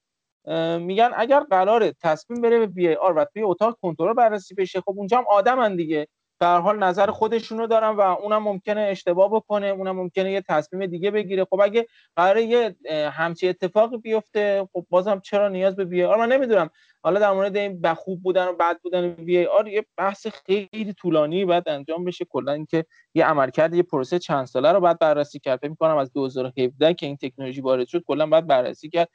[0.80, 4.94] میگن اگر قراره تصمیم بره به وی آر و توی اتاق کنترل بررسی بشه خب
[4.98, 6.08] اونجا هم آدمن دیگه.
[6.40, 11.12] در حال نظر خودشونو دارن و اونم ممکنه اشتباه بکنه اونم ممکنه یه تصمیم دیگه
[11.12, 11.46] بگیره.
[11.46, 12.76] خب اگه قراره یه
[13.12, 16.70] همچی اتفاقی بیفته خب بازم چرا نیاز به وی آر من نمی‌دونم.
[17.04, 21.46] حالا در مورد این بخوب بودن و بد بودن وی آر یه بحث خیلی طولانی
[21.46, 22.26] بعد انجام بشه.
[22.26, 25.60] کلا اینکه یه عملکرد یه پروسه چند ساله رو بعد بررسی کرد.
[25.60, 29.10] فکر می‌کنم از 2017 که این تکنولوژی وارد شد کلا بعد بررسی کرد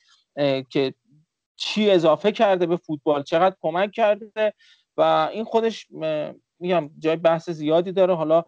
[0.70, 0.94] که
[1.56, 4.54] چی اضافه کرده به فوتبال چقدر کمک کرده
[4.96, 5.86] و این خودش
[6.58, 8.14] میگم جای بحث زیادی داره.
[8.14, 8.44] حالا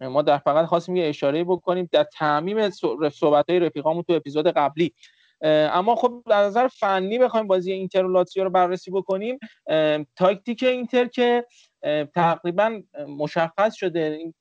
[0.00, 2.70] ما در فقط خواستیم یه اشاره بکنیم در تعمیم
[3.10, 4.94] صحبت های رفیقامون تو اپیزود قبلی.
[5.42, 9.38] اما خب در نظر فنی بخوایم بازی اینتر و لاتزیو رو بررسی بکنیم.
[10.16, 11.46] تاکتیک اینتر که
[12.14, 14.00] تقریبا مشخص شده.
[14.00, 14.34] این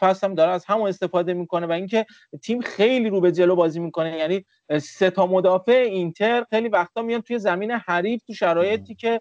[0.00, 2.06] فصل هم داره از همون استفاده می‌کنه و اینکه
[2.42, 4.18] تیم خیلی رو به جلو بازی می‌کنه.
[4.18, 4.44] یعنی
[4.80, 9.20] سه تا مدافع اینتر خیلی وقتا میان توی زمین حریف تو شرایطی که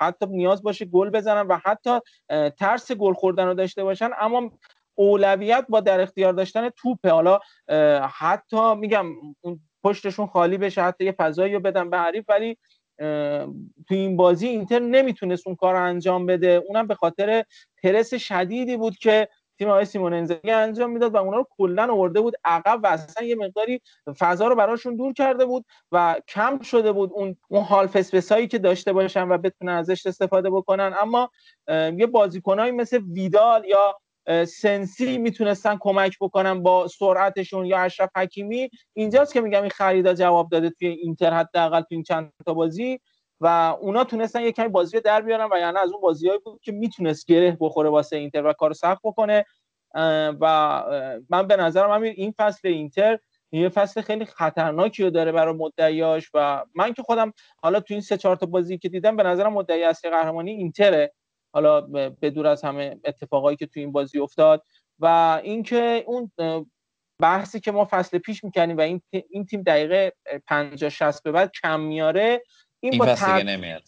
[0.00, 1.98] حتی نیاز باشه گل بزنن و حتی
[2.58, 4.10] ترس گل خوردن رو داشته باشن.
[4.20, 4.50] اما
[4.94, 7.10] اولویت با در اختیار داشتن توپه.
[7.10, 7.40] حالا
[8.18, 9.06] حتی میگم
[9.84, 12.56] پشتشون خالی بشه حتی یه فضایی رو بدن به حریف ولی
[13.88, 16.62] تو این بازی اینتر نمی‌تونست اون کار رو انجام بده.
[16.68, 17.44] اونم به خاطر
[17.82, 22.20] پرس شدیدی بود که تیم آقای سیمون انزاگی انجام می‌داد و اونا رو کلا آورده
[22.20, 22.34] بود.
[22.44, 23.80] عقب و اصلا یه مقداری
[24.18, 28.58] فضا رو براشون دور کرده بود و کم شده بود اون اون هال فسفسایی که
[28.58, 30.94] داشته باشن و بتونن ازش استفاده بکنن.
[31.00, 31.30] اما
[31.68, 33.94] یه بازیکنایی مثل ویدال یا
[34.44, 38.70] سنسی می‌تونستن کمک بکنن با سرعتشون یا اشرف حکیمی.
[38.94, 43.00] اینجاست که میگم این خریدا جواب داده توی اینتر حداقل تو این چند تا بازی.
[43.44, 46.72] و اونا تونستن یه کمی بازی در بیارن و یعنی از اون بازیهایی بود که
[46.72, 49.44] می‌تونست گره بخوره واسه اینتر و کار سخت بکنه.
[50.40, 50.84] و
[51.30, 53.18] من به نظرم همین این فصل اینتر
[53.52, 57.32] یه فصل خیلی خطرناکی رو داره برای مدعیاش و من که خودم
[57.62, 61.12] حالا تو این سه چهار تا بازی که دیدم به نظرم مدعی اصلی قهرمانی اینتره.
[61.54, 61.80] حالا
[62.20, 64.62] به دور از همه اتفاقایی که تو این بازی افتاد
[64.98, 66.32] و اینکه اون
[67.22, 70.12] بحثی که ما فصل پیش می‌کنیم و این این تیم دقیقه
[70.46, 72.42] 50 60 به بعد کم میاره
[72.90, 73.82] این, با نمیاد.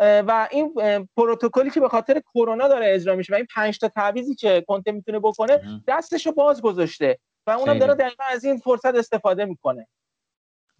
[0.00, 0.74] و این
[1.16, 4.92] پروتکلی که به خاطر کرونا داره اجرا میشه و این پنج تا تعویضی که کنته
[4.92, 9.86] می‌تونه بکنه دستشو باز گذاشته و اونم داره دقیقا از این فرصت استفاده می‌کنه.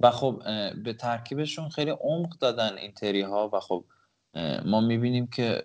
[0.00, 0.42] و خب
[0.84, 3.84] به ترکیبشون خیلی عمق دادن این تری ها و خب
[4.64, 5.62] ما می‌بینیم که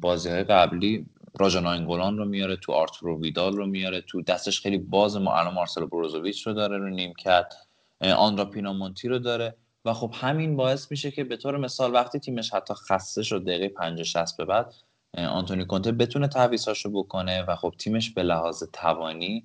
[0.00, 1.06] بازی های قبلی
[1.40, 5.54] راجا ناینگولان رو میاره تو آرتورو ویدال رو میاره تو دستش خیلی باز ما الان
[5.54, 7.54] مارسلو بروزوویچ رو داره رو نیم کرد
[8.00, 9.54] آندرا پینامونتی رو داره.
[9.88, 13.68] و خب همین باعث میشه که به طور مثال وقتی تیمش حتی خسته شد دقیقه
[13.68, 14.74] 50 60 به بعد
[15.14, 19.44] آنتونی کونته بتونه تعویضاشو بکنه و خب تیمش به لحاظ توانی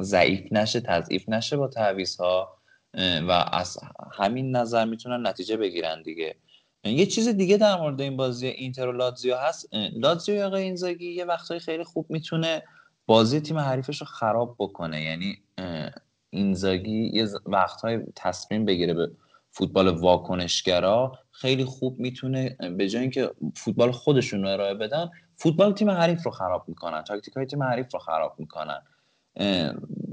[0.00, 2.56] ضعیف نشه تضعیف نشه با تعویضها
[3.28, 3.78] و از
[4.12, 6.36] همین نظر می‌تونن نتیجه بگیرن دیگه.
[6.84, 9.68] یه چیز دیگه در مورد این بازی اینتر و لاتزیو هست.
[9.92, 12.62] لاتزیو یا اینزاگی یه وقتایی خیلی خوب می‌تونه
[13.06, 15.02] بازی تیم حریفش رو خراب بکنه.
[15.02, 15.38] یعنی
[16.36, 19.10] اینزاگی یه وقتهای تصمیم بگیره به
[19.50, 21.18] فوتبال واکنشگرا.
[21.30, 26.30] خیلی خوب می‌تونه به جای اینکه فوتبال خودشون رو ارائه بدن فوتبال تیم حریف رو
[26.30, 28.82] خراب می‌کنن تاکتیک های تیم حریف رو خراب می‌کنن.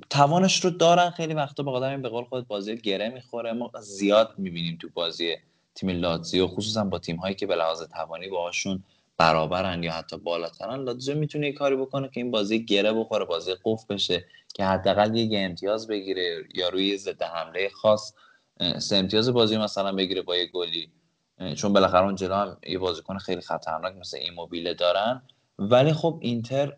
[0.10, 3.54] توانش رو دارن خیلی وقتا به قدم به قول خود بازی گره می‌خوره.
[3.54, 5.36] ما زیاد می‌بینیم تو بازی
[5.76, 8.84] تیم لاتزیو خصوصا با تیم هایی که به لحاظ توانی باهاشون
[9.18, 13.52] برابرن یا حتی بالاترن لاتزیو می‌تونه یه کاری بکنه که این بازی گره بخوره بازی
[13.66, 18.14] قفل بشه که حداقل یه امتیاز بگیره یا روی ضد حمله خاص
[18.80, 20.92] سه امتیاز بازی مثلا بگیره با یه گلی.
[21.56, 25.22] چون بالاخره اون جلو هم یه بازیکن خیلی خطرناک مثل ایموبیله دارن.
[25.60, 26.78] ولی خب اینتر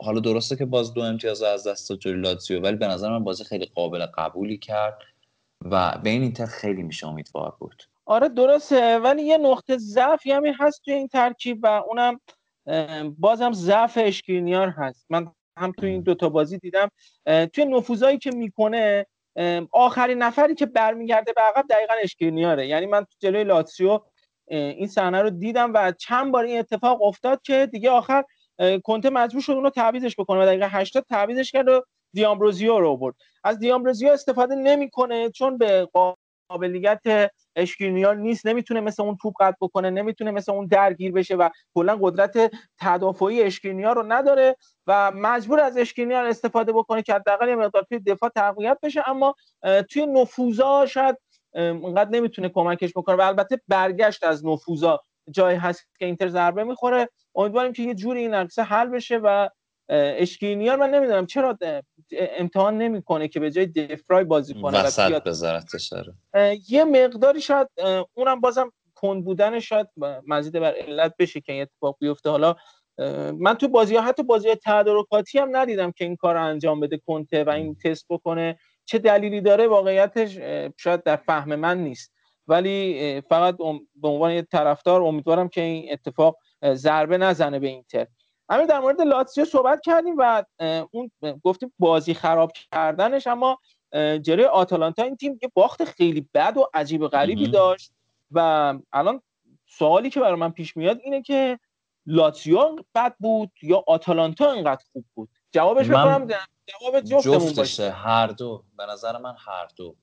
[0.00, 3.44] حالا درسته که باز دو امتیاز از دست داد لاتزیو ولی به نظر من بازی
[3.44, 4.98] خیلی قابل قبولی کرد
[5.64, 7.82] و به این اینتر خیلی میشه امیدوار بود.
[8.10, 8.98] آره درسته.
[8.98, 12.20] ولی یه نقطه ضعفی همی هست توی این ترکیب و اونم
[13.18, 15.06] بازم ضعف اشکرینیار هست.
[15.10, 16.90] من هم توی این دوتا بازی دیدم.
[17.52, 19.06] توی نفوذایی که می‌کنه
[19.72, 24.00] آخرین نفری که برمیگرده به عقب دقیقا اشکرینیاره یعنی من تو جلوی لاتسیو
[24.48, 28.24] این صحنه رو دیدم و چند بار این اتفاق افتاد که دیگه آخر
[28.84, 31.82] کنته مجبور شد اونو تعویزش بکنه و دقیقه 80 تعویزش کرد و
[32.12, 33.14] دیامبروزیو رو برد.
[33.44, 35.88] از دیامبروزیو استفاده نمی‌کنه چون به
[36.50, 41.48] قابلیت اشکرینیار نیست نمی‌تونه مثل اون توپ قطع بکنه نمی‌تونه مثل اون درگیر بشه و
[41.74, 44.56] کلا قدرت تدافعی اشکرینیار رو نداره
[44.86, 49.08] و مجبور از اشکرینیار استفاده بکنه که حداقل یه مقدار توی دفاع تقویت بشه.
[49.08, 49.34] اما
[49.90, 51.16] توی نفوذا شاید
[51.54, 57.08] اونقدر نمی‌تونه کمکش بکنه و البته برگشت از نفوذا جایی هست که اینتر ضربه می‌خوره.
[57.34, 59.48] امیدواریم که یه جوری این عکسه حل بشه و
[59.90, 61.26] اشکینیار من نمی‌دونم.
[61.26, 61.58] چرا
[62.12, 65.92] امتحان نمی‌کنه که به جای دفرای بازی کنه وسط بذارتش
[66.68, 67.68] یه مقداری شاید
[68.14, 69.86] اونم بازم کند بودن شاید
[70.26, 72.30] مزید بر علت بشه که این اتفاق بیفته.
[72.30, 72.56] حالا
[73.38, 76.98] من تو بازی ها حتی بازی تدارکاتی هم ندیدم که این کار رو انجام بده
[77.06, 78.58] کنته و این تست بکنه.
[78.84, 80.38] چه دلیلی داره؟ واقعیتش
[80.76, 82.12] شاید در فهم من نیست.
[82.46, 83.56] ولی فقط
[83.94, 86.36] به عنوان یه طرفدار امیدوارم که این اتفاق
[86.74, 88.06] ضربه نزنه به اینتر.
[88.50, 90.44] همین در مورد لاتسیو صحبت کردیم و
[90.90, 91.10] اون
[91.44, 93.58] گفتیم بازی خراب کردنش اما
[94.22, 97.92] جلوی آتالانتا این تیم یه باخت خیلی بد و عجیب و غریبی داشت
[98.30, 99.22] و الان
[99.66, 101.58] سوالی که برای من پیش میاد اینه که
[102.06, 106.28] لاتسیو بد بود یا آتالانتا اینقدر خوب بود؟ جوابش بکنم
[106.66, 107.90] جواب جفتمون باشه.
[107.90, 108.64] هر دو.
[108.76, 109.96] به نظر من هر دو.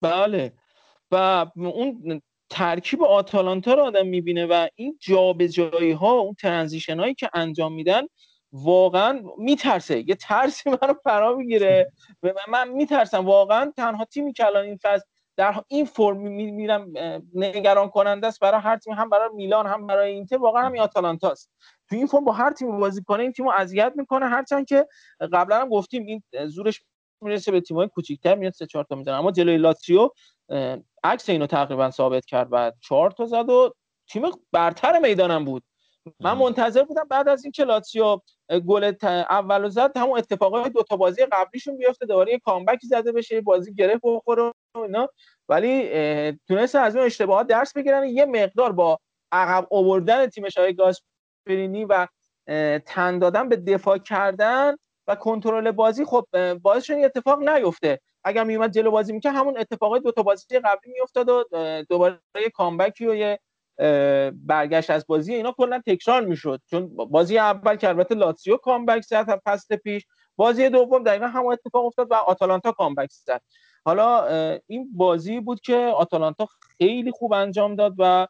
[0.00, 0.52] بله.
[1.10, 2.22] و اون
[2.52, 8.02] ترکیب آتالانتا رو آدم می‌بینه و این جابجایی ها اون ترانزیشن هایی که انجام میدن
[8.52, 10.08] واقعا میترسه.
[10.08, 11.92] یه ترسی منو فرا می‌گیره.
[12.22, 13.26] و من میترسم.
[13.26, 15.04] واقعا تنها تیمی که الان این فصل
[15.36, 16.92] در این فرم میرم
[17.34, 20.36] نگران کننده است برای هر تیم هم برای میلان هم برای اینتر.
[20.36, 21.50] واقعا هم آتالانتا است.
[21.88, 24.26] تو این فرم با هر تیم بازی کنه این تیمو اذیت می‌کنه.
[24.26, 24.86] هرچند که
[25.32, 26.82] قبلا هم گفتیم این زورش
[27.20, 29.14] می‌رسه به تیم‌های کوچیک‌تر میاد سه چهار تا می‌زنه.
[29.14, 30.08] اما جلوی لاتسیو
[31.04, 33.74] عکس اینو تقریبا ثابت کرد و چهار تا زد و
[34.08, 34.22] تیم
[34.52, 35.62] برتر می‌دانم بود.
[36.20, 38.18] من منتظر بودم بعد از این که لاتسیو
[38.66, 38.92] گل
[39.30, 43.74] اولو زد همون اتفاقای دو تا بازی قبلیشون بیفته دوباره یه کامبکی زده بشه بازی
[43.74, 45.08] گره بخوره و اینا.
[45.48, 45.90] ولی
[46.32, 48.04] تونست از اون اشتباهات درس بگیرن.
[48.04, 48.98] یه مقدار با
[49.32, 52.06] عقب آوردن تیمش های گاسپرینی و
[52.86, 56.26] تن دادن به دفاع کردن و کنترل بازی خب
[56.62, 58.00] باعث شد اتفاق نیفته.
[58.24, 61.44] اگر میومد جلو بازی می‌کرد همون اتفاقای دو تا بازی قبلی میافتاد و
[61.88, 63.40] دوباره یه کامبکی و یه
[64.32, 66.60] برگشت از بازی اینا کلا تکرار می‌شد.
[66.70, 71.84] چون بازی اول که البته لاتسیو کامبک زد فصل پیش بازی دوم دقیقا همون اتفاق
[71.84, 73.42] افتاد و آتالانتا کامبک زد.
[73.84, 74.26] حالا
[74.66, 76.46] این بازی بود که آتالانتا
[76.78, 78.26] خیلی خوب انجام داد و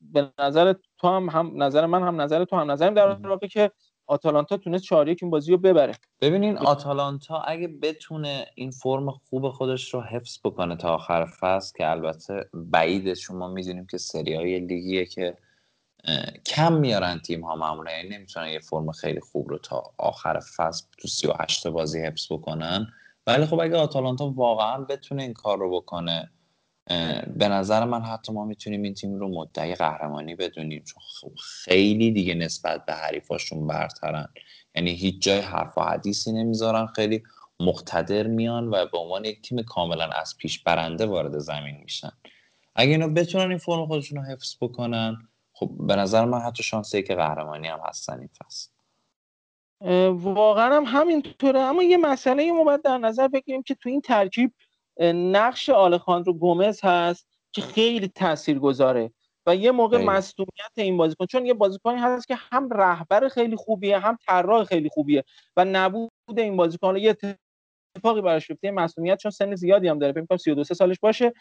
[0.00, 3.70] به نظر تو هم, هم نظر من هم نظر تو هم نظرم در واقع که
[4.10, 5.94] آتالانتا تونست 4 این بازی رو ببره.
[6.20, 11.90] ببینین آتالانتا اگه بتونه این فرم خوب خودش رو حفظ بکنه تا آخر فصل که
[11.90, 15.36] البته بعید شما می‌دونیم که سری های لیگیه که
[16.46, 17.92] کم میارن تیم ها معمولا.
[17.92, 22.86] یعنی نمی‌تونن یه فرم خیلی خوب رو تا آخر فصل تو 38 بازی حفظ بکنن.
[23.26, 26.30] ولی خب اگه آتالانتا واقعا بتونه این کار رو بکنه
[27.36, 31.32] به نظر من حتی ما می‌تونیم این تیم رو مدعی قهرمانی بدونیم چون
[31.64, 34.28] خیلی دیگه نسبت به حریفاشون برترن.
[34.74, 37.22] یعنی هیچ جای حرف و حدیثی نمی‌ذارن خیلی
[37.60, 42.12] مقتدر میان و به عنوان یک تیم کاملا از پیش برنده وارد زمین میشن.
[42.74, 45.16] اگه اینا بتونن این فرم خودشون رو حفظ بکنن
[45.52, 48.70] خب به نظر من حتی شانس که قهرمانی هم هستن این فصل.
[50.10, 51.60] واقعا هم همینطوره.
[51.60, 54.52] اما یه مسئله ما باید در نظر بگیریم که تو این ترکیب
[55.00, 59.12] نقش آلخاندرو گومز هست که خیلی تأثیر گذاره
[59.46, 63.98] و یه موقع مصدومیت این بازیکن چون یه بازیکنی هست که هم رهبر خیلی خوبیه
[63.98, 65.24] هم طراح خیلی خوبیه
[65.56, 66.96] و نبود این بازیکن.
[66.96, 67.16] یه
[67.96, 71.32] اتفاقی براش بیفته مصدومیت چون سن زیادی هم داره فکر کنم 32 سالش باشه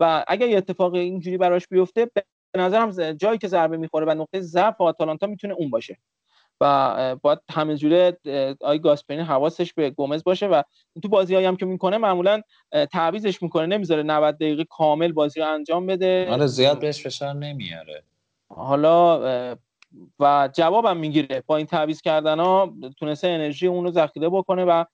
[0.00, 2.10] و اگر یه اتفاق اینجوری براش بیفته
[2.54, 5.98] به نظرم جایی که ضربه می‌خوره و نقطه ضعف آتالانتا می‌تونه اون باشه.
[6.62, 8.18] و باید همه جوره
[8.60, 10.62] آی گاسپرینی حواسش به گومز باشه و
[11.02, 12.40] تو بازی هم که می‌کنه معمولا
[12.92, 16.28] تعویزش می‌کنه نمی‌ذاره 90 دقیقه کامل بازی رو انجام بده.
[16.30, 18.02] آره زیاد بهش فشار نمیاره.
[18.48, 19.20] حالا
[20.20, 21.42] و جوابم می‌گیره.
[21.46, 24.84] با این تعویض کردن ها تونسته انرژی اون رو ذخیره بکنه و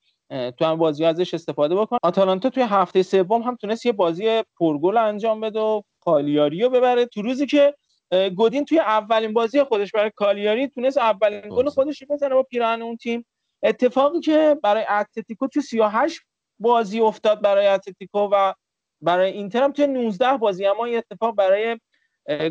[0.51, 1.99] تو هم بازی ازش استفاده بکنه.
[2.03, 7.07] آتالانتا توی هفته سوم هم تونست یه بازی پرگل انجام بده و کالیاری رو ببره.
[7.07, 7.75] تو روزی که
[8.37, 12.97] گودین توی اولین بازی خودش برای کالیاری تونست اولین گل خودش بزنه با پیراهن اون
[12.97, 13.27] تیم.
[13.63, 16.21] اتفاقی که برای اتلتیکو تو 38
[16.59, 18.53] بازی افتاد برای اتلتیکو و
[19.01, 20.67] برای اینتر هم توی 19 بازی.
[20.67, 21.79] اما این اتفاق برای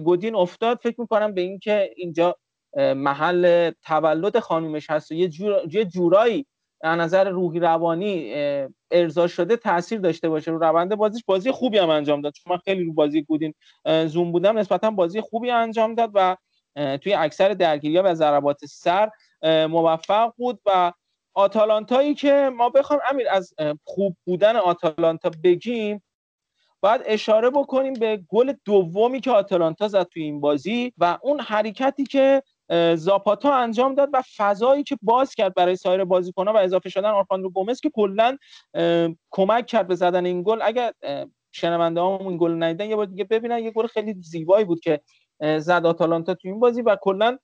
[0.03, 0.80] گودین افتاد.
[0.84, 2.36] فکر می‌کنم به اینکه اینجا
[2.77, 6.45] محل تولد خانومش هست و یه, جور، یه جورایی
[6.82, 8.34] از نظر روحی روانی
[8.92, 10.52] ارضا شده تاثیر داشته باشه.
[10.52, 12.34] رو روند بازیش بازی خوبی هم انجام داد.
[12.34, 13.54] چون من خیلی رو بازی گودین
[14.06, 16.38] زوم بودم نسبتا بازی خوبی انجام داد و
[16.98, 19.10] توی اکثر درگیری و ضربات سر
[19.44, 20.94] موفق بود و
[21.34, 26.04] آتالانتایی که ما بخوام امیر از خوب بودن آتالانتا بگیم
[26.82, 32.04] باید اشاره بکنیم به گل دومی که آتالانتا زد توی این بازی و اون حرکتی
[32.04, 32.44] که
[32.96, 37.50] زاپاتا انجام داد و فضایی که باز کرد برای سایر بازیکن‌ها و اضافه شدن آرفاندرو
[37.50, 38.38] گومز که کلا
[39.32, 40.62] کمک کرد به زدن این گل.
[40.62, 40.94] اگر
[41.52, 45.02] شنونده این گل ندیدن یه بار دیگه ببینن یه گل خیلی زیبایی بود که
[45.60, 47.38] زد آتالانتا توی این بازی و کلا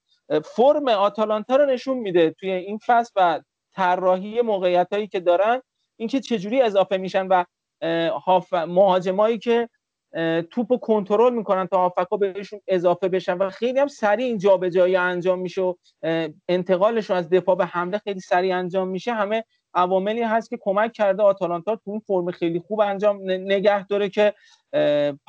[0.44, 3.40] فرم آتالانتا رو نشون میده توی این فصل و
[3.72, 5.62] طراحی موقعیت هایی که دارن
[5.96, 7.44] اینکه چجوری اضافه میشن و
[8.52, 9.68] مهاجمایی که
[10.50, 14.96] توپ رو کنترل می‌کنن تا هافکا بهشون اضافه بشن و خیلی هم سریع این جابجایی
[14.96, 15.74] انجام میشه و
[16.48, 19.12] انتقالشون از دفاع به حمله خیلی سریع انجام میشه.
[19.12, 19.44] همه
[19.74, 21.22] عواملی هست که کمک کرده.
[21.22, 24.34] آتالانتا تو اون فرم خیلی خوب انجام نگه داره که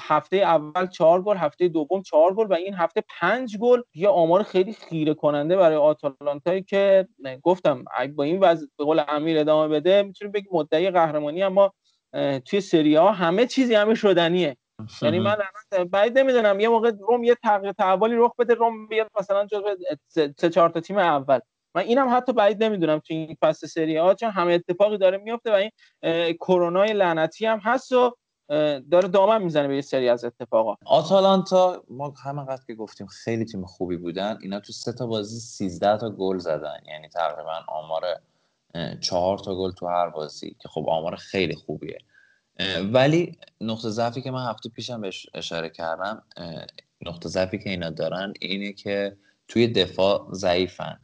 [0.02, 4.44] هفته اول چهار گل هفته دوم چهار گل و این هفته پنج گل یه آمار
[4.44, 7.08] خیلی خیره کننده برای آتالانتایی که
[7.44, 11.74] گفتم با این وضع به قول امیر ادامه بده می‌تونیم بگیم مدعی قهرمانی اما
[12.46, 14.58] توی سری ها همه چیزی همه شدنیه.
[15.02, 15.38] یعنی من
[15.92, 16.60] بعید نمی‌دونم.
[16.60, 19.76] یه موقع روم یه تغییر تحولی رخ بده روم بیاد مثلا جزو
[20.38, 21.40] سه چهار تا تیم اول.
[21.76, 25.52] من اینم حتی بعید نمی‌دونم تو این فصل سری ها چون همه اتفاقی داره میفته
[25.52, 25.72] و این
[26.34, 28.16] کرونای لعنتی هم هست و
[28.92, 30.76] داره دامن می‌زنه به یه سری از اتفاقا.
[30.86, 35.98] آتالانتا ما همینقدر که گفتیم خیلی تیم خوبی بودن اینا تو سه تا بازی 13
[35.98, 36.78] تا گل زدن.
[36.88, 38.04] یعنی تقریبا آمار
[39.02, 41.98] چهار تا گل تو هر بازی که خب آمار خیلی خوبیه.
[42.94, 46.24] ولی نقطه ضعفی که من هفته پیشم بهش اشاره کردم
[47.06, 49.18] نقطه ضعفی که اینا دارن اینه که
[49.48, 51.00] توی دفاع ضعیفن.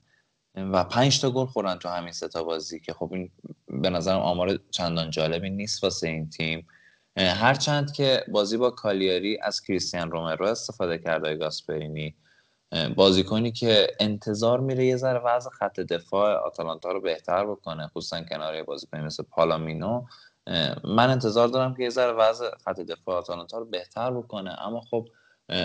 [0.56, 3.32] و پنج تا گل خورن تو همین ستا بازی که خب این
[3.68, 6.68] به نظرم آمار چندان جالبی نیست واسه این تیم.
[7.18, 12.16] هرچند که بازی با کالیاری از کریستیان رومرو استفاده کرده گاسپرینی
[12.96, 18.64] بازیکنی که انتظار میره یه ذره وضع خط دفاع آتالانتا رو بهتر بکنه خصوصا کنار
[18.64, 20.06] بازیکنی مثل پالامینو.
[20.84, 24.68] من انتظار دارم که یه ذره وضع خط دفاع آتالانتا رو بهتر بکنه.
[24.68, 25.08] اما خب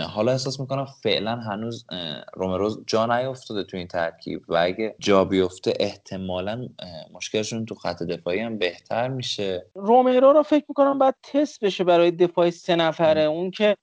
[0.08, 1.86] حالا احساس می‌کنم فعلا هنوز
[2.34, 6.68] رومرو جا نیافتاده تو این ترکیب و اگه جا بیفته احتمالا
[7.14, 9.66] مشکلشون تو خط دفاعی هم بهتر میشه.
[9.74, 13.22] رومرو رو فکر می‌کنم باید تست بشه برای دفاع سه نفره.
[13.22, 13.76] اون که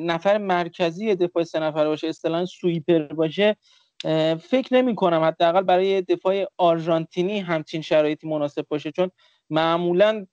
[0.00, 3.56] نفر مرکزی دفاع سه نفره باشه اصطلاحا سویپر باشه
[4.40, 8.92] فکر نمی کنم حداقل برای دفاع آرژانتینی همچین شرایطی مناسب باشه.
[8.92, 9.10] چون
[9.50, 10.26] معمولا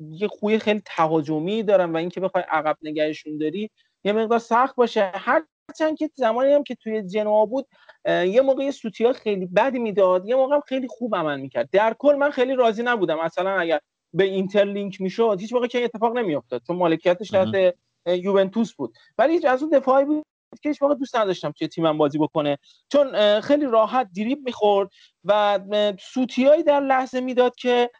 [0.00, 3.70] یه خوی خیلی تهاجمی دارن و اینکه بخوای عقب نگهشون داری
[4.04, 5.12] یه مقدار سخت باشه.
[5.14, 7.66] هرچند که زمانی هم که توی جنوا بود
[8.06, 11.68] یه موقع سوتی خیلی بدی می‌داد یه موقع هم خیلی خوب عمل می‌کرد.
[11.72, 13.24] در کل من خیلی راضی نبودم.
[13.24, 13.80] مثلا اگر
[14.14, 17.74] به اینتر لینک می‌شد هیچ موقع که اتفاق نمیافتاد چون مالکیتش تحت
[18.06, 18.94] یوونتوس بود.
[19.18, 20.24] ولی از اون دفاعی بود
[20.62, 22.58] که هیچ موقع دوست نداشتم توی تیمم بازی بکنه.
[22.92, 24.90] چون خیلی راحت دریب می‌خورد
[25.24, 25.60] و
[26.00, 27.90] سوتیایی در لحظه می‌داد که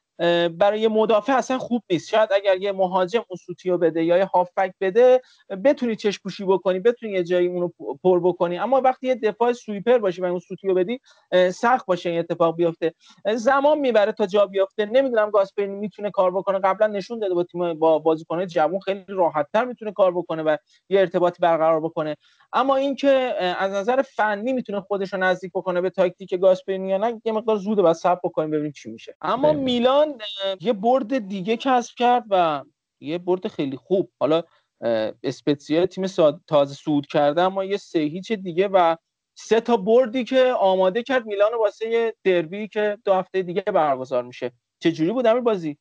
[0.58, 2.08] برای مدافع اصلا خوب نیست.
[2.08, 5.20] شاید اگر یه مهاجم اون سوتیو بده یا یه هافک بده
[5.64, 7.68] بتونی چشم پوشی بکنی بتونی یه جایی اونو
[8.02, 8.58] پر بکنی.
[8.58, 11.00] اما وقتی یه دفاع سویپر باشی و اون سوتیو بدی
[11.54, 12.94] سخت باشه این اتفاق بیفته.
[13.34, 14.86] زمان می‌بره تا جا بیفته.
[14.86, 16.58] نمی‌دونم گاسپرینی می‌تونه کار بکنه.
[16.58, 20.56] قبلا نشون داده با تیم با بازیکن‌های جوون خیلی راحتتر می‌تونه کار بکنه و
[20.88, 22.16] یه ارتباطی برقرار بکنه.
[22.52, 23.08] اما اینکه
[23.58, 27.56] از نظر فنی می‌تونه خودش رو نزدیک بکنه به تاکتیک گاسپرینی یا نه یه مقدار
[27.56, 29.16] زوده و صبر بکنیم ببینیم چی میشه.
[29.22, 29.60] اما بله.
[30.60, 32.64] یه برد دیگه کسب کرد و
[33.00, 34.10] یه برد خیلی خوب.
[34.20, 34.42] حالا
[35.22, 36.06] اسپتزیا تیم
[36.46, 38.96] تازه سود کرده اما یه سه هیچ دیگه و
[39.34, 44.22] سه تا بردی که آماده کرد میلان واسه یه دربی که دو هفته دیگه برگزار
[44.22, 44.52] میشه.
[44.78, 45.78] چه جوری بود امیر بازی؟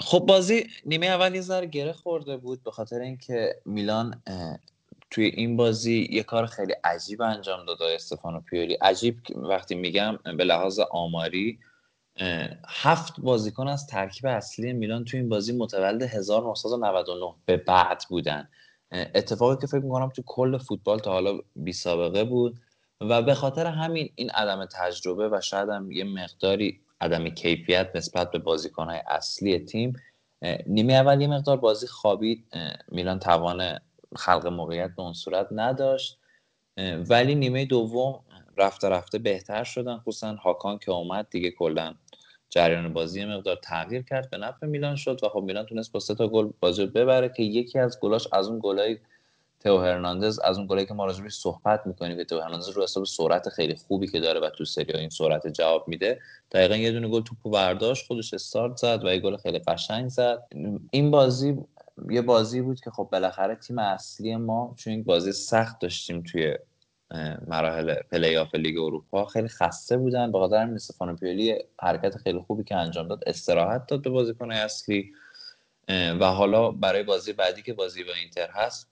[0.00, 4.22] خب بازی نیمه اول یه ذره گره خورده بود به خاطر اینکه میلان
[5.10, 10.44] توی این بازی یه کار خیلی عجیب انجام داد استفانو پیولی عجیب وقتی میگم به
[10.44, 11.58] لحاظ آماری
[12.68, 18.48] هفت بازیکن از ترکیب اصلی میلان توی این بازی متولد 1999 به بعد بودن.
[18.92, 22.58] اتفاقی که فکر می‌کنم تو کل فوتبال تا حالا بی سابقه بود
[23.00, 28.30] و به خاطر همین این عدم تجربه و شاید هم یه مقداری عدم کیفیت نسبت
[28.30, 29.92] به بازیکنهای اصلی تیم
[30.66, 32.46] نیمه اول یه مقدار بازی خوابید
[32.88, 33.78] میلان توان
[34.16, 36.18] خلق موقعیت به اون صورت نداشت.
[37.08, 38.24] ولی نیمه دوم
[38.56, 39.98] رفته رفته بهتر شدن.
[39.98, 41.94] خصوصا هاکان که اومد دیگه کلا
[42.50, 46.14] جریان بازی مقدار تغییر کرد به نفع میلان شد و خب میلان تونست با سه
[46.14, 48.98] تا گل بازی ببره که یکی از گلاش از اون گلای
[49.60, 53.04] تو هرناندز از اون گلایی که ما راجبش صحبت می‌کنیم که تو هرناندز رو حساب
[53.04, 56.20] سرعت خیلی خوبی که داره و تو سری این سرعت جواب میده.
[56.52, 60.42] دقیقا یه دونه گل توپو برداشت خودش استارت زد و یه گل خیلی قشنگ زد.
[60.90, 61.56] این بازی
[62.10, 66.58] یه بازی بود که خب بالاخره تیم اصلی ما چون این بازی سخت داشتیم توی
[67.46, 70.32] مراحل play-off لیگ اروپا خیلی خسته بودن.
[70.32, 75.12] به خاطر استفانو پیولی حرکت خیلی خوبی که انجام داد استراحت داد به بازیکن اصلی.
[75.88, 78.90] و حالا برای بازی بعدی که بازی با اینتر هست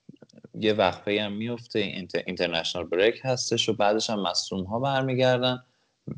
[0.55, 5.63] یه وقفه هم میفته اینتر، international break هستش و بعدش هم مصدوم ها برمیگردن.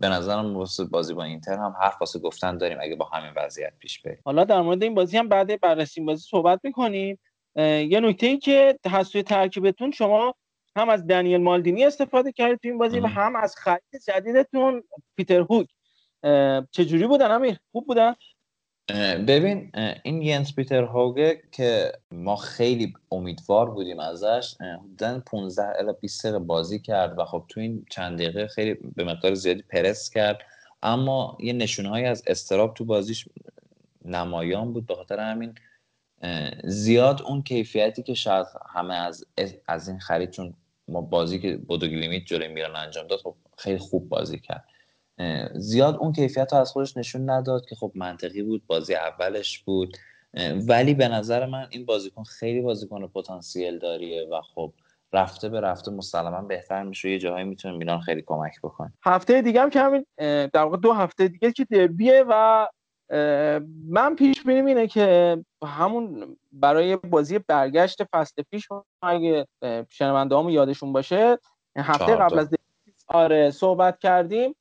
[0.01, 4.01] به نظرم بازی با اینتر هم حرف واسه گفتن داریم اگه با همین وضعیت پیش
[4.01, 4.19] بریم.
[4.25, 7.19] حالا در مورد این بازی هم بعد بررسی بازی صحبت می‌کنیم.
[7.57, 8.79] یه نکته ای که
[9.13, 10.35] توی ترکیبتون شما
[10.77, 14.83] هم از دنیل مالدینی استفاده کردید تو این بازی و هم از خرید جدیدتون
[15.17, 15.69] پیتر هوک.
[16.71, 18.15] چجوری بودن امیر؟ خوب بودن؟
[19.29, 19.73] ببین
[20.03, 26.39] این ینس پیتر هوگه که ما خیلی امیدوار بودیم ازش حدودا 15 الی 20 دقیقه
[26.39, 30.39] بازی کرد و خب تو این چند دقیقه خیلی به مقدار زیادی پرس کرد.
[30.83, 33.29] اما یه نشونهایی از استراب تو بازیش
[34.05, 35.55] نمایان بود به خاطر همین
[36.65, 39.25] زیاد اون کیفیتی که شاید همه از
[39.69, 40.55] از این خرید چون
[40.89, 44.65] ما بازی که بودوگلیمیت جلوی میران انجام داد خب خیلی خوب بازی کرد.
[45.55, 49.97] زیاد اون کیفیت رو از خودش نشون نداد که خب منطقی بود بازی اولش بود.
[50.69, 54.73] ولی به نظر من این بازیکن خیلی بازیکن پتانسیل داریه و خب
[55.13, 58.93] رفته به رفته مسلما بهتر میشه یه جاهایی می‌تونه میلان خیلی کمک بکنه.
[59.05, 60.05] هفته دیگه هم که همین
[60.53, 62.67] در واقع دو هفته دیگه که دربیه و
[63.89, 68.69] من پیش بینیم اینه که همون برای بازی برگشت فصل پیش
[69.03, 69.47] اگه
[69.89, 71.39] شنونده یادشون باشه
[71.77, 72.49] هفته قبل از
[73.09, 74.55] آره صحبت کردیم.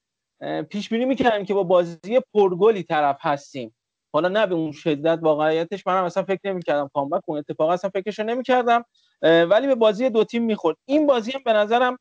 [0.70, 3.76] پیش بینی می‌کردیم که با بازی پرگلی طرف هستیم.
[4.14, 6.90] حالا نه به اون شدت واقعیتش منم اصلا فکر نمی‌کردم.
[6.94, 8.86] کامبک اون اتفاق اصلا فکرشو نمی‌کردم.
[9.22, 10.78] ولی به بازی دو تیم می‌خورد.
[10.86, 11.98] این بازی هم به نظرم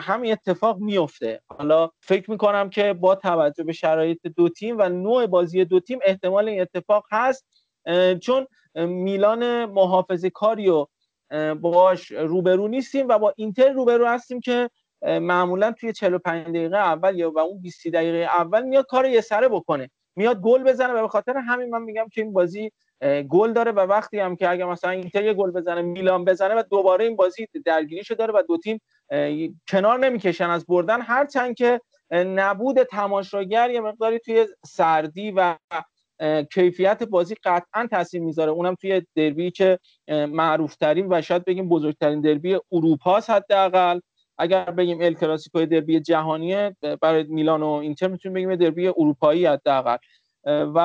[0.00, 5.26] همین اتفاق میفته حالا فکر می‌کنم که با توجه به شرایط دو تیم و نوع
[5.26, 7.46] بازی دو تیم احتمال این اتفاق هست.
[8.20, 10.86] چون میلان محافظه کاری و
[11.60, 14.70] باش روبرو نیستیم و با اینتر روبرو هستیم که
[15.02, 19.48] معمولا توی 45 دقیقه اول یا و اون 20 دقیقه اول میاد کار یه سره
[19.48, 19.90] بکنه.
[20.16, 22.70] میاد گل بزنه و به خاطر همین من میگم که این بازی
[23.28, 26.62] گل داره و وقتی هم که اگه مثلا اینتر یه گل بزنه میلان بزنه و
[26.70, 28.80] دوباره این بازی درگیریشو داره و دو تیم
[29.68, 31.00] کنار نمی‌کشن از بردن.
[31.00, 35.56] هرچند که نبود تماشاگر یه مقداری توی سردی و
[36.54, 38.50] کیفیت بازی قطعا تاثیر می‌ذاره.
[38.50, 44.00] اونم توی دربی که معروف ترین و شاید بگیم بزرگترین دربی اروپا حداقل.
[44.38, 49.96] اگر بگیم ال کلاسیکو دربی جهانیه برای میلان و اینتر می‌تونیم بگیم دربی اروپایی حداقل.
[50.44, 50.78] و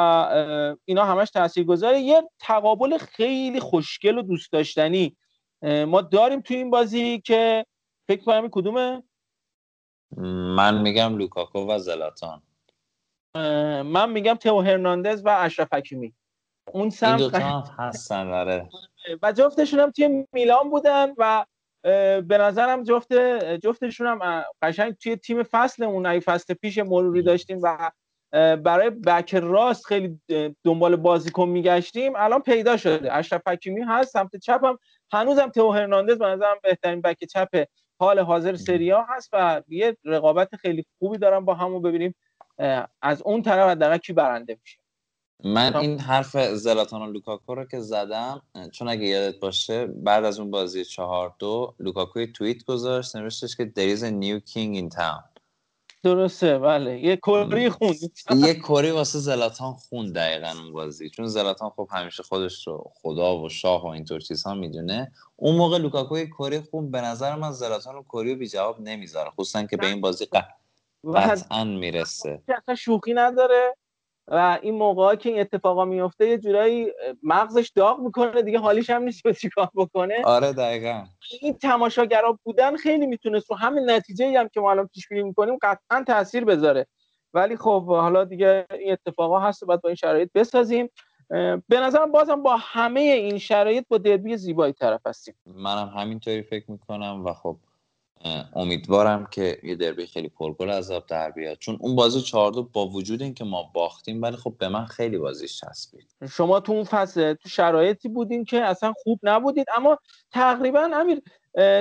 [0.85, 1.99] اینا همش تاثیرگذاره.
[1.99, 5.17] یه تقابل خیلی خوشگل و دوست داشتنی.
[5.61, 7.65] ما داریم تو این بازی که
[8.07, 9.03] فکر کنم کدومه؟
[10.55, 12.41] من میگم لوکاکو و زلاتان.
[13.85, 16.13] من میگم تو هرناندز و اشرف حکیمی.
[16.73, 18.69] اون سمت این هم هستن آره.
[19.21, 21.45] و جفتشون هم توی میلان بودن و
[22.21, 23.13] به نظرم جفت
[23.63, 27.91] جفتشون هم قشنگ توی تیم فصل اون ای فصل پیش مروری داشتیم و
[28.31, 30.19] برای بک راست خیلی
[30.63, 32.13] دنبال بازیکن میگشتیم.
[32.15, 33.15] الان پیدا شده.
[33.15, 34.77] اشرف حکیمی هست سمت چپ هم.
[35.11, 37.63] هنوزم تئو هرناندز به نظرم بهترین بک چپ
[37.99, 42.15] حال حاضر سری آ هست و یه رقابت خیلی خوبی دارم با همون ببینیم
[43.01, 44.79] از اون طرف حداقل کی برنده میشه.
[45.43, 48.41] من این حرف زلاتان و لوکاکو رو که زدم
[48.73, 53.73] چون اگه یادت باشه بعد از اون بازی چهار دو لوکاکو توییت گذاشت نوشتش که
[53.75, 55.36] there is a new king in town.
[56.07, 56.99] درسته بله.
[56.99, 57.95] یه کوری خون.
[58.35, 61.09] یه کوری واسه زلاتان خون دقیقا اون بازی.
[61.09, 65.11] چون زلاتان خب همیشه خودش رو خدا و شاه و اینطور چیزها می‌دونه.
[65.35, 68.81] اون موقع لوکاکو یه کوری خون به نظر من زلاتان و کوری رو بی جواب
[68.81, 70.27] نمی‌ذاره خصوصا که به این بازی
[71.15, 72.41] قطعا می‌رسه.
[72.63, 73.75] اصلا شوخی نداره.
[74.27, 76.87] و این موقع که این اتفاقا میفته یه جورایی
[77.23, 80.21] مغزش داغ می‌کنه دیگه حالیش هم نیست چیکار بکنه.
[80.25, 81.03] آره دقیقا.
[81.41, 85.57] این تماشاگرا بودن خیلی می‌تونست رو همین نتیجه هم که ما الان پیش بینی می‌کنیم
[85.61, 86.87] قطعا تاثیر بذاره.
[87.33, 90.89] ولی خب حالا دیگه این اتفاقا هست و باید با این شرایط بسازیم.
[91.67, 95.35] به نظرم بازم با همه این شرایط با دربی زیبایی طرف هستیم.
[95.45, 97.57] منم همینطوری فکر می‌کنم و خب
[98.55, 101.57] امیدوارم که یه دربی خیلی پرگل عذاب در بیاد.
[101.57, 105.61] چون اون بازی چهاردو با وجود اینکه ما باختیم ولی خب به من خیلی بازیش
[105.61, 106.15] چسبید.
[106.31, 109.97] شما تو اون فصل تو شرایطی بودین که اصلا خوب نبودید اما
[110.31, 111.21] تقریبا امیر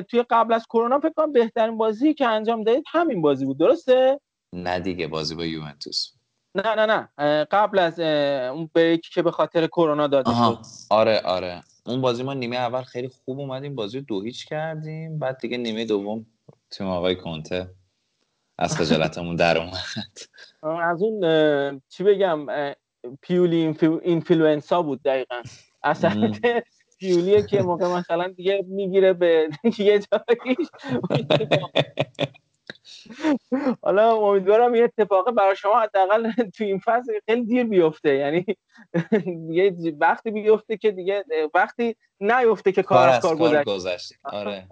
[0.03, 4.21] توی قبل از کرونا فکر کنم بهترین بازی که انجام دادید همین بازی بود درسته؟
[4.53, 6.13] نه دیگه بازی با یوونتوس
[6.55, 8.01] نه نه نه قبل از
[8.51, 10.59] اون بریکی که به خاطر کرونا داده شد.
[10.91, 11.63] آره آره.
[11.87, 15.19] اون بازی ما نیمه اول خیلی خوب اومدیم بازی دو هیچ کردیم.
[15.19, 16.27] بعد دیگه نیمه دوم
[16.71, 17.71] تیم آقای کنته
[18.59, 20.19] از خجالتمون در اومد.
[20.83, 22.47] از اون چی بگم
[23.23, 25.43] پیولی اینفلوئنسا بود دقیقا.
[25.83, 26.33] اصلا
[26.99, 29.49] پیولیه که موقع مثلا دیگه می‌گیره به
[29.79, 30.69] یه جاییش
[33.83, 38.15] حالا امیدوارم یه اتفاق برای شما حداقل تو این فصل خیلی دیر بیفته.
[38.15, 38.47] یعنی
[39.59, 44.69] یه وقتی بیفته که دیگه وقتی نیفته که کار از کار گذشت آره.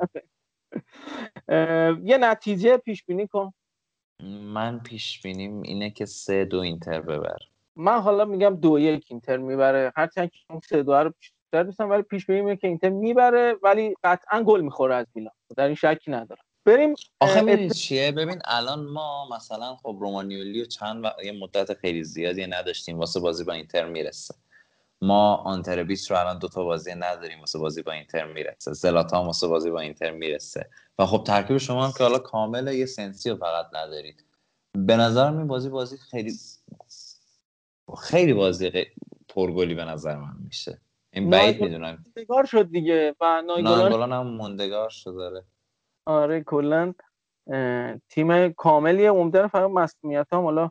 [2.11, 3.53] یه نتیجه پیش بینی کن.
[4.43, 7.39] من پیش بینیم اینه که سه دو اینتر ببر.
[7.77, 9.93] من حالا میگم دو یک اینتر می‌بره.
[9.97, 13.95] هرچند که اون سه دو رو بیشتر دوستم ولی پیش بینیم که اینتر می‌بره ولی
[14.05, 15.35] قطعا گل می‌خوره از میلان.
[15.57, 16.45] در این شکی ندارم.
[16.65, 21.09] بریم آخه می‌دونی چیه؟ ببین الان ما مثلا خب رومانیولی و چند و...
[21.25, 24.35] یه مدت خیلی زیادی نداشتیم واسه بازی با اینتر می‌رسه.
[25.03, 28.73] ما آنتر بیس رو الان دوتا بازی نداریم واسه بازی با اینتر می‌رسه.
[28.73, 30.71] زلاتا واسه بازی با اینتر می‌رسه.
[30.99, 34.25] و خب ترکیب شما هم که حالا کامل یه سنسی رو فقط ندارید.
[34.79, 36.33] به نظرم این بازی بازی خیلی
[37.99, 38.85] خیلی بازی غ...
[39.29, 40.81] پرگلی به نظر من میشه.
[41.13, 42.05] این بعید می‌دونم.
[42.17, 45.45] موندگار شد دیگه و نایگولان هم موندگار شد داره
[46.07, 46.95] آره کلا
[48.09, 50.71] تیم کاملیه امیدوارم فقط مسئولیت هم حالا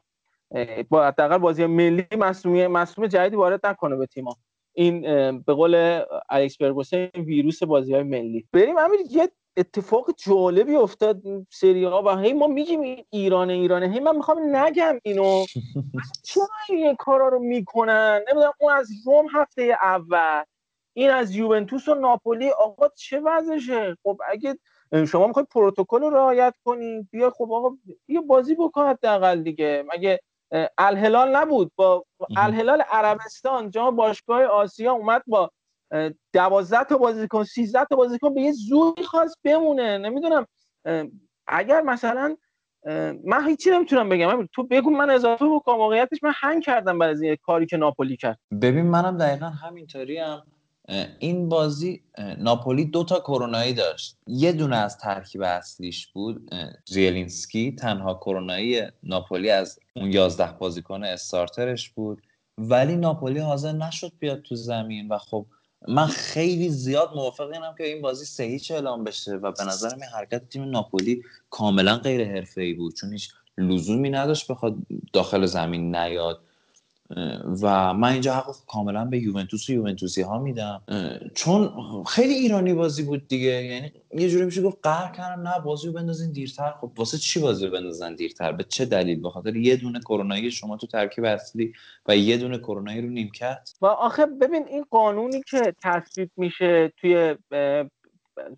[0.89, 4.37] با حداقل بازی ملی مسئولیت مسئولیت جدیدی وارد نکنه به تیما
[4.73, 5.01] این
[5.41, 8.47] به قول الکس فرگوسن ویروس بازی های ملی.
[8.53, 13.89] بریم امیر یه اتفاق جالبی افتاد سری ها و هی ما میگیم ایرانه ایرانه.
[13.89, 15.45] هی من می‌خوام نگم اینو.
[16.27, 20.43] چرا این کارا رو می‌کنن؟ نمی‌دونم اون از روم هفته اول
[20.93, 22.49] این از یوونتوس و ناپولی.
[22.49, 24.57] آقا چه وضعشه؟ خب اگه
[25.07, 27.69] شما می‌خواید پروتکل رو رعایت کنید بیا خب آقا
[28.05, 29.85] بیا بازی بکن حداقل دیگه.
[29.93, 30.19] مگه
[30.77, 32.05] الهلال نبود؟ با
[32.38, 35.51] الهلال عربستان جام باشگاه آسیا اومد با
[36.33, 39.97] دوازده تا بازیکن 13 تا بازیکن به یه زوری خاص بمونه.
[39.97, 40.47] نمی‌دونم
[41.47, 42.38] اگر مثلا
[43.23, 44.47] من هیچی نمی‌تونم بگم.
[44.55, 45.77] تو بگو من اضافه بکنم.
[45.77, 48.39] واقعیتش من هنگ کردم از این کاری که ناپولی کرد.
[48.61, 50.41] ببین منم دقیقا همینطوری هم
[51.19, 52.03] این بازی
[52.37, 54.17] ناپولی دو تا کرونایی داشت.
[54.27, 56.55] یه دونه از ترکیب اصلیش بود
[56.85, 57.71] زیلینسکی.
[57.71, 62.21] تنها کرونایی ناپولی از اون یازده بازیکن استارترش بود.
[62.57, 65.45] ولی ناپولی حاضر نشد بیاد تو زمین و خب
[65.87, 70.01] من خیلی زیاد موافق اینم که این بازی سه هیچ اعلام بشه و به نظرم
[70.01, 72.95] این حرکت تیم ناپولی کاملا غیر حرفه‌ای بود.
[72.95, 74.75] چون هیچ لزومی نداشت بخواد
[75.13, 76.41] داخل زمین نیاد.
[77.61, 80.82] و من اینجا حق کاملا به یوونتوس و یوونتوسی ها میدم
[81.35, 81.72] چون
[82.07, 83.64] خیلی ایرانی بازی بود دیگه.
[83.64, 86.72] یعنی یه جوری میشه گفت قهر کردم نه بازی رو بندازین دیرتر.
[86.82, 90.51] خب واسه چی بازی رو بندازن دیرتر؟ به چه دلیل؟ به خاطر یه دونه کرونایی
[90.51, 91.73] شما تو ترکیب اصلی
[92.07, 97.35] و یه دونه کرونایی رو نیمکت؟ و آخه ببین این قانونی که تصویب میشه توی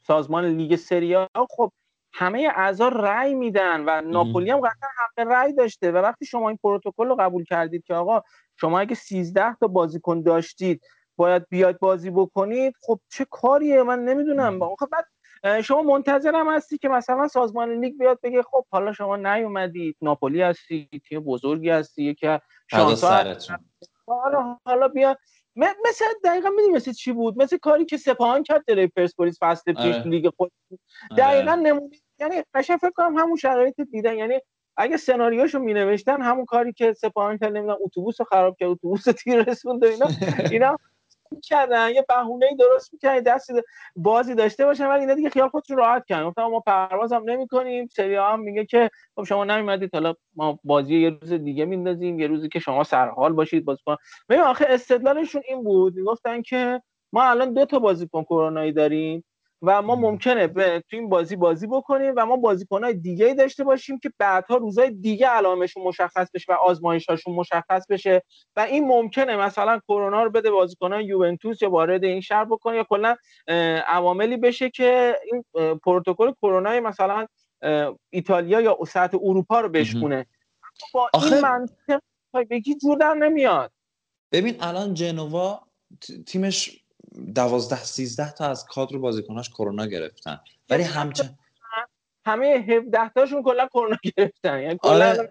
[0.07, 1.71] سازمان لیگ سریا خب
[2.17, 6.57] همه اعضا رأی میدن و ناپولی هم قطعا حق رأی داشته و وقتی شما این
[6.63, 8.21] پروتکل رو قبول کردید که آقا
[8.55, 10.81] شما اگه 13 تا بازیکن داشتید
[11.17, 14.61] باید بیاد بازی بکنید خب چه کاریه؟ من نمی‌دونم.
[14.61, 15.05] آخه بعد
[15.61, 20.89] شما منتظرم هستی که مثلا سازمان لیگ بیاد بگه خب حالا شما نیومدید ناپولی هستی
[21.09, 23.03] تیم بزرگی هستی که شانس
[24.07, 25.17] حالا حالا بیا.
[25.57, 29.95] مثل دقیقا می‌دونی مثل چی بود؟ مثل کاری که سپاهان کرد در پرسپولیس فصل پیش
[30.05, 30.51] لیگ خود.
[31.17, 34.17] دقیقا نمونه یعنی قشنگ فکر کنم همون شرایط دیدن.
[34.17, 34.39] یعنی
[34.77, 39.43] اگه سناریوشو می نوشتن همون کاری که سپاهان کرد نمی‌دونم اتوبوس خراب کرد اتوبوس تیر
[39.43, 40.07] رسوند و اینا
[40.51, 40.77] اینا
[41.43, 41.89] کردن.
[41.89, 43.51] یه بهونه درست می‌کنن دست
[43.95, 46.29] بازی داشته باشن ولی اینا دیگه خیال خودشون راحت کردن.
[46.29, 47.87] گفتن ما پرواز هم نمی‌کنیم.
[47.87, 52.27] سری هم میگه که خب شما نمیمدید حالا ما بازی یه روز دیگه میندازیم یه
[52.27, 53.95] روزی که شما سرحال باشید بازی کن
[54.29, 55.95] ببین آخه استدلالشون این بود.
[55.95, 56.81] می‌گفتن که
[57.13, 59.23] ما الان دو تا بازیکن کرونایی داریم.
[59.61, 63.99] و ما ممکنه به تو این بازی بازی بکنیم و ما بازیکنهای دیگه داشته باشیم
[63.99, 68.21] که بعدها روزای دیگه علائمشون مشخص بشه و آزمایشاشون مشخص بشه
[68.55, 72.83] و این ممکنه مثلا کرونا رو بده بازیکنان یوونتوس یا وارد این شهر بکنه یا
[72.83, 73.15] کلا
[73.87, 75.43] عواملی بشه که این
[75.77, 77.27] پروتکل کرونا مثلا
[78.09, 80.25] ایتالیا یا سطح اروپا رو بشکونه.
[80.93, 81.99] با این منطق
[82.49, 83.71] بگی جور در نمیاد.
[84.31, 85.67] ببین الان جنوا
[86.25, 86.84] تیمش
[87.35, 90.39] دوازده سیزده تا از کادر بازیکناش کرونا گرفتن.
[90.69, 91.37] ولی همچنان
[92.25, 94.61] همه 17 تاشون کلا کرونا گرفتن.
[94.61, 95.29] یعنی آره.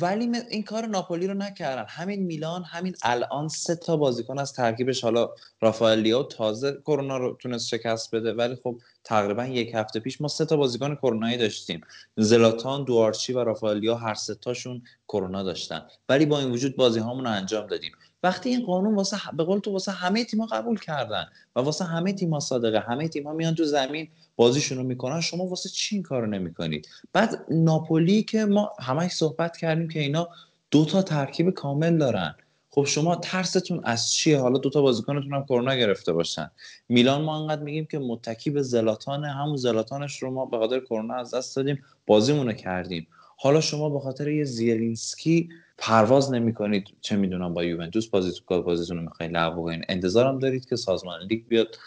[0.00, 1.84] ولی این کار ناپولی رو نکردن.
[1.88, 5.30] همین میلان همین الان سه تا بازیکن از ترکیبش حالا
[5.60, 8.32] رافائلیا تازه کرونا رو تونست شکست بده.
[8.32, 11.80] ولی خب تقریبا یک هفته پیش ما سه تا بازیکن کرونایی داشتیم.
[12.16, 15.86] زلاتان دوارچی و رافائلیا هر سه تاشون کرونا داشتن.
[16.08, 17.92] ولی با این وجود بازی هامون رو انجام دادیم.
[18.22, 21.26] وقتی این قانون واسه به قول تو واسه همه تیم‌ها قبول کردن
[21.56, 25.68] و واسه همه تیم‌ها صادقه همه تیم‌ها میان تو زمین بازیشون رو می‌کنن شما واسه
[25.68, 30.28] چی این کارو نمی‌کنید؟ بعد ناپولی که ما همش صحبت کردیم که اینا
[30.70, 32.34] دو تا ترکیب کامل دارن.
[32.70, 36.50] خب شما ترستون از چیه؟ حالا دوتا بازیکنتون هم کرونا گرفته باشن.
[36.88, 41.14] میلان ما انقدر میگیم که متکی به زلاتان همون زلاتانش رو ما به خاطر کرونا
[41.14, 43.06] از دست دادیم بازیمون کردیم.
[43.36, 45.48] حالا شما به خاطر یه زیلینسکی
[45.80, 46.84] پرواز نمی‌کنید.
[47.00, 51.46] چه می‌دونم با یوونتوس بازی بازیتون رو می‌خواین لغو کنین انتظارم دارید که سازمان لیگ
[51.48, 51.78] بیاد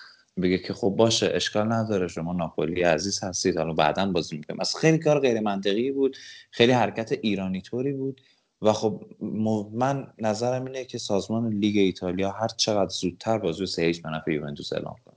[0.41, 2.07] بگه که خب باشه اشکال نداره.
[2.07, 3.57] شما ناپولی عزیز هستید.
[3.57, 4.59] حالا بعدا بازی می‌کنیم.
[4.59, 6.17] از خیلی کار غیر منطقی بود.
[6.51, 8.21] خیلی حرکت ایرانی طوری بود.
[8.61, 9.03] و خب
[9.73, 14.73] من نظرم اینه که سازمان لیگ ایتالیا هر چقدر زودتر بازی سه هیچ به یوونتوس
[14.73, 15.15] اعلام کنه.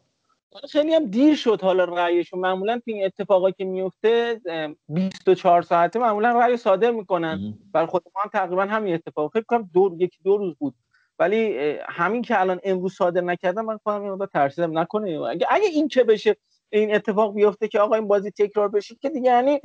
[0.71, 2.41] خیلی هم دیر شد حالا رأیشون.
[2.41, 4.41] معمولا این اتفاقا که میفته
[4.89, 7.59] 24 ساعته معمولا رأی صادر می‌کنن.
[7.73, 9.33] برای خود ما هم تقریبا همین اتفاق.
[9.33, 10.75] فکر کنم دو یکی دو روز بود.
[11.19, 14.79] ولی همین که الان امروز صادر نکردم من خودم اینو ترسیدم.
[14.79, 15.21] نکنه.
[15.21, 16.37] اگه اگه این که بشه
[16.71, 19.61] این اتفاق بیفته که آقا این بازی تکرار بشه که دیگه یعنی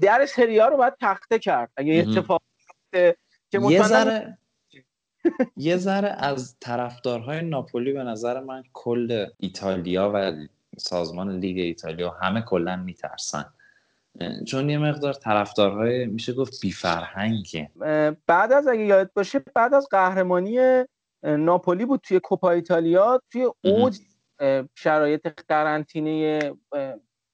[0.00, 1.70] در سری رو باید تخته کرد.
[1.76, 3.16] اگه اتفاق بیفته
[3.50, 4.38] که یه ذره
[5.56, 10.32] یه ذره از طرفدارهای ناپولی به نظر من کل ایتالیا و
[10.78, 13.44] سازمان لیگ ایتالیا همه کلا میترسن.
[14.46, 17.70] چون یه مقدار طرفدارهای میشه گفت بی فرهنگه
[18.26, 20.84] بعد از اگه یاد باشه بعد از قهرمانی
[21.22, 23.98] ناپولی بود توی کوپا ایتالیا توی اوج
[24.74, 26.40] شرایط قرنطینه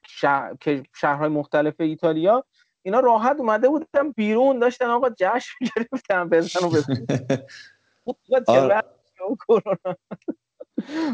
[0.06, 0.56] شهر...
[0.94, 2.44] شهرهای مختلف ایتالیا
[2.82, 7.06] اینا راحت اومده بودن بیرون داشتن آقا جشن گرفتن بزن و بزن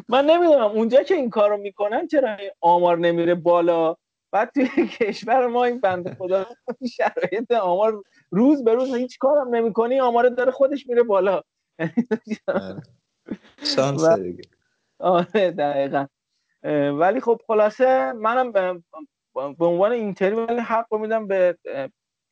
[0.09, 3.97] من نمی‌دونم اونجا که این کارو می‌کنن چرا آمار نمیره بالا؟
[4.33, 6.47] بعد توی کشور ما این بنده خدا
[6.97, 11.43] شرایط آمار روز به روز هیچ کارم نمی‌کنی آمار داره خودش میره بالا.
[13.77, 14.05] شانس
[14.99, 16.07] آره دقیقا.
[16.99, 18.52] ولی خب خلاصه منم
[19.33, 21.59] به عنوان اینتری ولی حق میدم به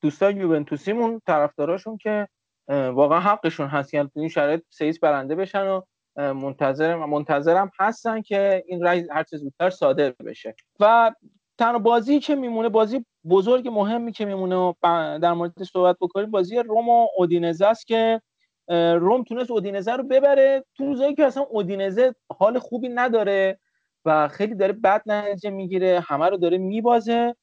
[0.01, 2.29] دوستان یوونتوسیمون طرفداراشون که
[2.69, 5.81] واقعا حقشون هست یعنی تو این شرایط سیس برنده بشن و
[6.17, 10.55] منتظرم منتظرم هستن که این رای هر چه زودتر صادر بشه.
[10.81, 11.13] و
[11.59, 14.75] تنها بازی که میمونه بازی بزرگ مهمی که میمونه
[15.19, 18.21] در مورد صحبت بکنیم بازی روم و اودینزه است که
[18.69, 23.59] روم تونست اودینزه رو ببره تو روزایی که اصلا اودینزه حال خوبی نداره
[24.05, 27.35] و خیلی داره بد نتیجه می‌گیره همه رو داره میبازه.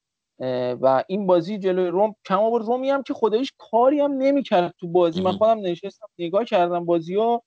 [0.81, 2.65] و این بازی جلوی روم کم آورد.
[2.65, 5.21] رومی هم که خودش کاری هم نمی‌کرد تو بازی.
[5.21, 7.39] من خودم نشستم نگاه کردم بازی و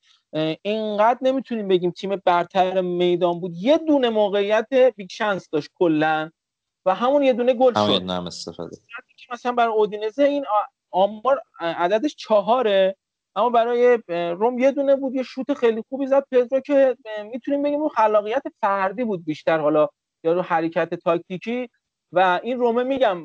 [0.63, 3.53] اینقدر نمی‌تونیم بگیم تیم برتر میدان بود.
[3.57, 6.31] یه دونه موقعیت big chance داشت کلا
[6.87, 8.03] و همون یه دونه گل شد.
[8.03, 8.77] نام استفاده.
[9.33, 10.45] مثلا برای اودینزه این
[10.91, 12.97] آمار عددش چهاره
[13.37, 15.15] اما برای روم یه دونه بود.
[15.15, 16.25] یه شوت خیلی خوبی زد.
[16.31, 16.97] پدرو که
[17.33, 19.59] می‌تونیم بگیم اون خلاقیت فردی بود بیشتر.
[19.59, 19.89] حالا
[20.25, 21.69] یا رو حرکت تاکتیکی.
[22.13, 23.25] و این رومه میگم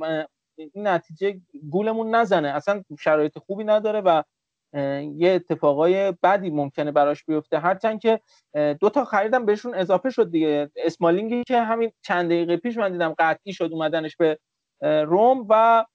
[0.55, 2.47] این نتیجه گولمون نزنه.
[2.47, 4.23] اصلا شرایط خوبی نداره و
[5.15, 7.59] یه اتفاقای بدی ممکنه براش بیفته.
[7.59, 8.19] هرچند که
[8.79, 10.71] دو تا خریدم بهشون اضافه شد دیگه.
[10.75, 14.39] اسمالینگی که همین چند دقیقه پیش من دیدم قطعی شد اومدنش به
[15.05, 15.85] روم و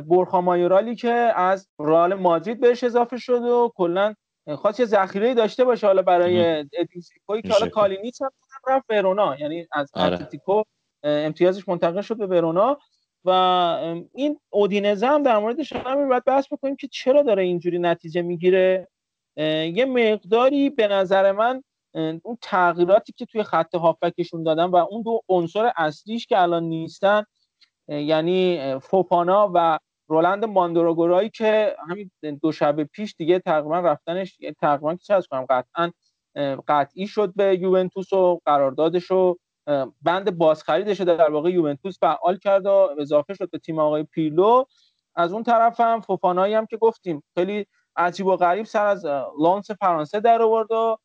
[0.00, 4.14] برخا مایورالی که از رئال مادرید بهش اضافه شد و کلا
[4.48, 8.30] خواست یه ذخیره داشته باشه حالا برای اتلتیکو که حالا کالینیچ هم
[8.68, 10.14] رفت ورونا یعنی از آره.
[10.14, 10.62] اتلتیکو
[11.04, 12.78] امتیازش منتقل شد به ورونا.
[13.24, 13.30] و
[14.14, 18.88] این اودینزه هم در موردش همین باید بحث بکنیم که چرا داره اینجوری نتیجه می‌گیره.
[19.36, 21.62] یه مقداری به نظر من
[22.22, 27.24] اون تغییراتی که توی خط هافکشون دادن و اون دو عنصر اصلیش که الان نیستن
[27.88, 32.10] یعنی فوپانا و رولند ماندروگورایی که همین
[32.42, 35.90] دو شب پیش دیگه تقریبا رفتنش تقریبا که چه کنم قطعا
[36.68, 39.38] قطعی شد به یوونتوس و قراردادش رو
[40.02, 44.64] بند بازخریدش رو در واقع یوونتوس فعال کرد و اضافه شد به تیم آقای پیلو
[45.16, 49.06] از اون طرف هم فوفانایی هم که گفتیم خیلی عجیب و غریب سر از
[49.40, 50.98] لانس فرانسه در آورد و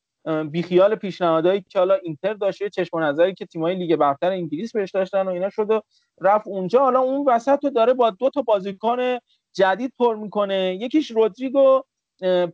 [0.52, 5.28] بیخیال پیشنهادهایی که حالا اینتر داشته چشم نظری که تیمای لیگ برتر انگلیس بهش داشتن
[5.28, 5.82] و اینا شد و
[6.22, 6.80] رفت اونجا.
[6.80, 9.18] حالا اون وسط رو داره با دو تا بازیکن
[9.54, 10.78] جدید پر می‌کنه.
[10.82, 11.84] یکیش رودریگو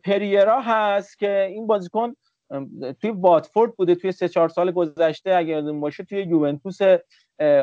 [0.04, 2.14] پریرا هست که این بازیکن
[3.00, 6.78] توی واتفورد بوده توی سه چهار سال گذشته اگر یادتون باشه توی یوونتوس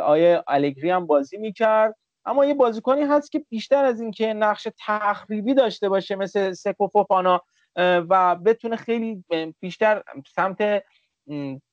[0.04, 1.96] آیه الگری هم بازی می‌کرد.
[2.26, 7.42] اما یه بازیکنی هست که بیشتر از اینکه نقش تخریبی داشته باشه مثل سکو فوفانا
[7.78, 9.24] و بتونه خیلی
[9.60, 10.04] بیشتر
[10.36, 10.84] سمت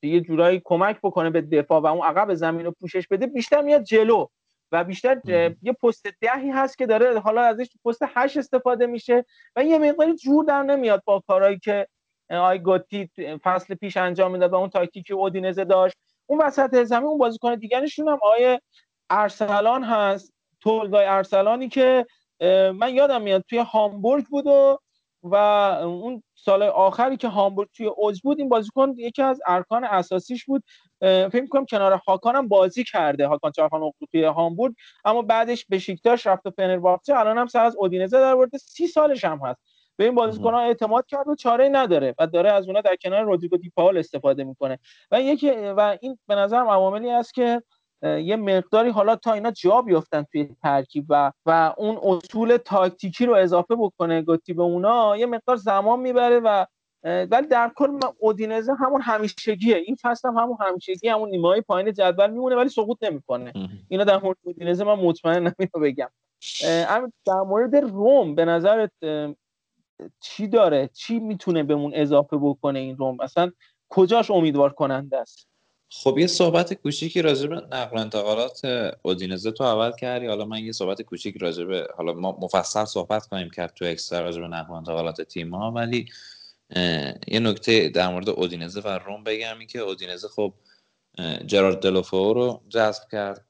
[0.03, 3.83] یه جورایی کمک بکنه به دفاع و اون عقب زمین رو پوشش بده بیشتر میاد
[3.83, 4.27] جلو.
[4.73, 5.21] و بیشتر
[5.63, 9.25] یه پست دهی هست که داره حالا ازش پست هشت استفاده میشه
[9.57, 11.87] و یه مقداری جور در نمیاد با کارهایی که
[12.31, 13.11] آی گوتی
[13.43, 15.97] فصل پیش انجام می‌داد و اون تاکتیکی اودینزه داشت.
[16.27, 18.61] اون وسط زمین اون بازیکن دیگرشون هم آیه
[19.11, 20.33] ارسلان هست.
[20.61, 22.07] تولگای ارسلانی که
[22.75, 24.79] من یادم میاد توی هامبورگ بود و
[25.23, 25.35] و
[25.85, 30.63] اون سال آخری که هامبورگ توی اوج بود این بازیکن یکی از ارکان اساسیش بود.
[31.01, 34.75] فکر کنم کنار هاکان هم بازی کرده هاکان چارخان توی هامبورگ.
[35.05, 38.59] اما بعدش به شیکتاش رفت و فنرباخچه الان هم سر از اودینزه در ورده.
[38.59, 39.61] سی سالش هم هست.
[40.01, 43.23] به این بازیکن ها اعتماد کرد و چاره نداره و داره از اونها در کنار
[43.23, 44.79] رودریگو دی پاول استفاده می‌کنه.
[45.11, 47.63] و یکی و این به نظرم عواملی است که
[48.03, 53.35] یه مقداری حالا تا اینا جا بیفتن توی ترکیب و و اون اصول تاکتیکی رو
[53.35, 56.65] اضافه بکنه گوتی به اونا یه مقدار زمان می‌بره و
[57.05, 59.77] ولی در کل اودینزه همون همیشگیه.
[59.77, 63.53] این فصل هم همون همیشگی همون نیمه پایین جدول میمونه ولی سقوط نمی‌کنه.
[63.89, 66.11] اینا در مورد اودینزه من مطمئن اینو بگم.
[67.27, 68.93] در مورد روم به نظرت
[70.21, 73.53] چی داره؟ چی می‌تونه بهمون اضافه بکنه این روم اصلا
[73.89, 75.47] کجاش امیدوار کننده است؟
[75.93, 78.61] خب یه صحبت کوچیکی راجع به نقل و انتقالات
[79.03, 80.27] اودینزه تو اول کردی.
[80.27, 84.21] حالا من یه صحبت کوچیک راجع به حالا ما مفصل صحبت کنیم کرد تو اکسترا
[84.21, 86.07] راجع به نقل انتقالات تیم ها ولی
[87.29, 90.55] یه نکته در مورد اودینزه و روم بگم این که اودینزه خب
[91.47, 93.47] جرارد دلوفو رو جذب کرد.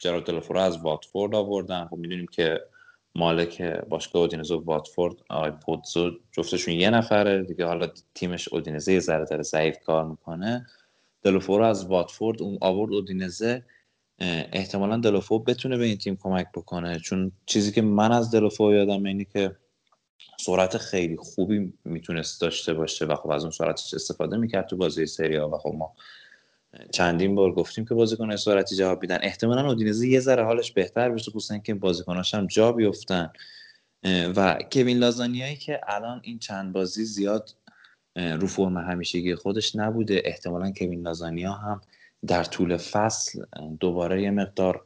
[0.00, 1.86] جرارد دلوفو رو از واتفورد آوردن.
[1.86, 2.60] خب می‌دونیم که
[3.14, 7.42] مالک باشگاه اودینزه و واتفورد آقای پوتزو جفتشون یه نفره.
[7.42, 10.66] دیگه حالا تیمش اودینزه یه ذره داره ضعیف کار می‌کنه.
[11.22, 13.64] دلوفو از واتفورد اون آورد اودینزه.
[14.52, 16.98] احتمالا دلوفو بتونه به این تیم کمک بکنه.
[16.98, 19.56] چون چیزی که من از دلوفو یادم اینه که
[20.40, 25.06] سرعت خیلی خوبی می‌تونست داشته باشه و خب از اون سرعتش استفاده می‌کرد تو بازی
[25.06, 25.92] سری و خب ما
[26.92, 29.18] چندین بار گفتیم که بازیکن سرعتی جواب میدن.
[29.22, 33.32] احتمالا اودینزه یه ذره حالش بهتر بشه خصوصا که بازیکناش هم جا بیفتن.
[34.36, 37.54] و کوین لازانیایی که الان این چند بازی زیاد
[38.16, 40.22] رو فرم همیشگی خودش نبوده.
[40.24, 41.80] احتمالا کوین لازانیا هم
[42.26, 43.44] در طول فصل
[43.80, 44.84] دوباره یه مقدار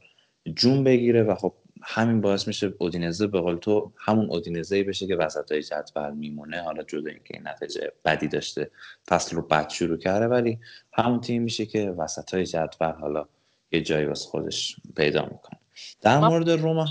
[0.54, 1.54] جون بگیره و خب
[1.88, 6.62] همین باعث میشه اودینزه به قول تو همون اودینزه بشه که وسط های جدول میمونه.
[6.62, 8.70] حالا جدا اینکه این نتیجه بدی داشته
[9.08, 10.58] فصل رو بد شروع کرده ولی
[10.92, 13.26] همون تیم میشه که وسط های جدول حالا
[13.72, 15.60] یه جایی واسه خودش پیدا می‌کنه.
[16.00, 16.86] در مورد روما؟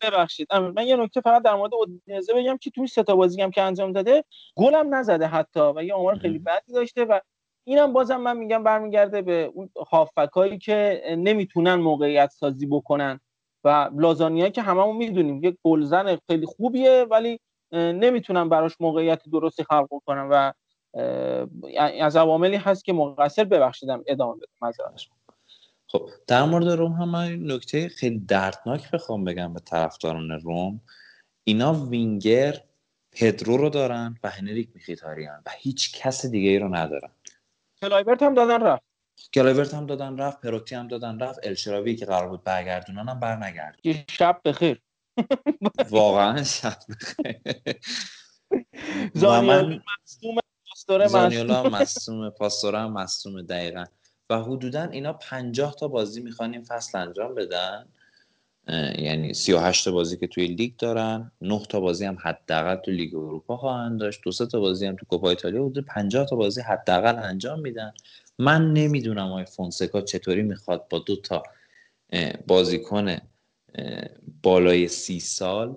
[0.00, 0.54] ببخشید.
[0.54, 3.62] من یه نکته فقط در مورد اودینزه بگم که توی سه تا بازی هم که
[3.62, 4.24] انجام داده
[4.56, 7.20] گلم نزده حتی و یه آمار خیلی بدی داشته و
[7.64, 13.20] اینم بازم من میگم برمیگرده به اون هافکایی که نمی‌تونن موقعیت سازی بکنن.
[13.64, 17.40] و لازانیا که هممون می‌دونیم یک گلزن خیلی خوبیه ولی
[17.72, 20.52] نمی‌تونن براش موقعیت درستی خلق کنن و
[22.00, 25.06] از عواملی هست که مقصر ببخشیدم ادامه بدم معذرت
[25.88, 30.80] خب در مورد روم هم من نکته خیلی دردناک بخوام بگم به طرفداران روم.
[31.44, 32.54] اینا وینگر
[33.12, 37.10] پدرو رو دارن و هنریک میخیتاریان و هیچ کس دیگه ای رو ندارن.
[37.80, 38.91] کلایورت هم دادن رفت.
[39.34, 43.78] کلایورت هم دادن رفت پروتی هم دادن رفت الشراوی که قرار بود برگردونن هم برنگشت.
[44.10, 44.80] شب بخیر.
[45.90, 47.36] واقعا شب بخیر.
[49.14, 49.78] زانیولا
[51.62, 53.42] مصدوم پاستوره هم مصدوم.
[53.42, 53.84] دقیقا.
[54.30, 57.88] و حدودا اینا پنجاه تا بازی می‌خوان این فصل انجام بدن.
[58.98, 61.32] یعنی 38 تا بازی که توی لیگ دارن.
[61.40, 64.20] 9 تا بازی هم حداقل تو لیگ اروپا خواهند داشت.
[64.24, 67.92] دو تا بازی هم تو کوپا ایتالیا حدود 50 تا بازی حداقل انجام میدن.
[68.42, 71.42] من نمی‌دونم آقای فونسکا چطوری می‌خواد با دو تا
[72.46, 73.16] بازیکن
[74.42, 75.76] بالای سی سال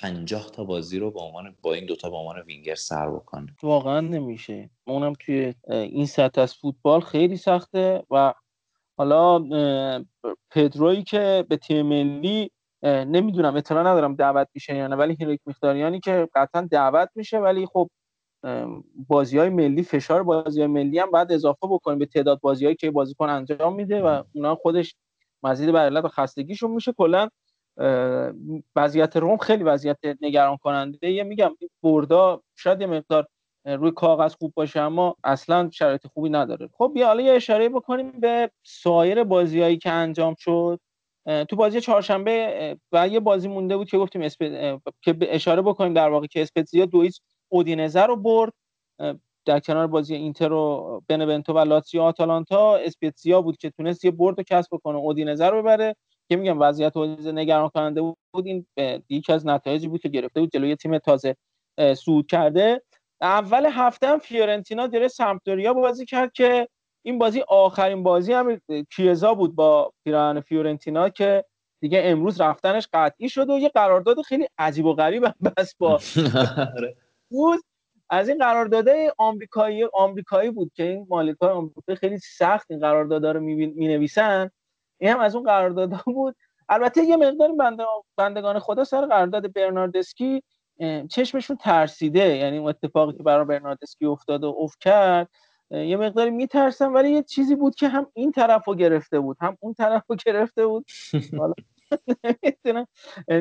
[0.00, 3.46] پنجاه تا بازی رو با عنوان با این دوتا با عنوان وینگر سر بکنه.
[3.62, 4.70] واقعا نمیشه.
[4.84, 8.34] اونم توی این سطح از فوتبال خیلی سخته و
[8.98, 9.44] حالا
[10.50, 12.50] پدرویی که به تیم ملی
[12.82, 17.66] نمی‌دونم اطلاع ندارم دعوت میشه یا نه ولی هیرک میختاریانی که قطعا دعوت میشه ولی
[17.66, 17.90] خب
[19.08, 22.76] بازی های ملی فشار بازی های ملی هم باید اضافه بکنیم به تعداد بازی هایی
[22.76, 24.96] که بازیکن انجام میده و اونا خودش
[25.42, 26.92] مزید بر علت خستگیشون میشه.
[26.92, 27.28] کلا
[28.76, 31.50] وضعیت روم خیلی وضعیت نگران کننده یه میگم
[31.82, 33.26] بردا شاید یه مقدار
[33.64, 36.68] روی کاغذ خوب باشه اما اصلا شرایط خوبی نداره.
[36.78, 40.80] خب بیا حالا یه اشاره بکنیم به سایر بازیهایی که انجام شد.
[41.48, 44.78] تو بازی چهارشنبه و یه بازی مونده بود که گفتیم اسپ...
[45.02, 48.52] که اشاره بکنیم در واقع که اسپتزیا دویز اودینزه رو برد
[49.46, 54.38] در کنار بازی اینتر و بنونتو و لاتزیو آتالانتا اسپتزیا بود که تونست یه برد
[54.38, 55.96] رو کسب کنه اودینزه رو ببره
[56.28, 58.16] که میگم وضعیت اودینزه نگران کننده بود
[58.46, 58.66] این
[59.08, 61.36] یکی از نتایجی بود که گرفته بود جلوی تیم تازه
[61.96, 62.82] صعود کرده.
[63.20, 66.68] اول هفته هم فیورنتینا جلوی سمپدوریا بازی کرد که
[67.04, 68.60] این بازی آخرین بازی هم
[68.96, 71.44] کیزا بود با پیراهن فیورنتینا که
[71.80, 76.00] دیگه امروز رفتنش قطعی شد و یه قرارداد خیلی عجیب و غریب بس با
[77.30, 77.60] بود.
[78.10, 83.40] از این قرارداده آمریکایی آمریکایی بود که این مالکای آمریکایی خیلی سخت این قراردادا رو
[83.40, 84.50] می‌نویسن.
[84.98, 86.36] این هم از اون قراردادها بود.
[86.68, 87.84] البته یه مقدار بنده
[88.16, 90.42] بندگان خدا سر قرارداد برناردسکی
[91.10, 92.36] چشمشون ترسیده.
[92.36, 95.28] یعنی اون اتفاقی که برای برناردسکی افتاد و افت کرد
[95.70, 99.56] یه مقداری میترسم ولی یه چیزی بود که هم این طرف رو گرفته بود هم
[99.60, 100.86] اون طرف رو گرفته بود.
[101.38, 101.54] حالا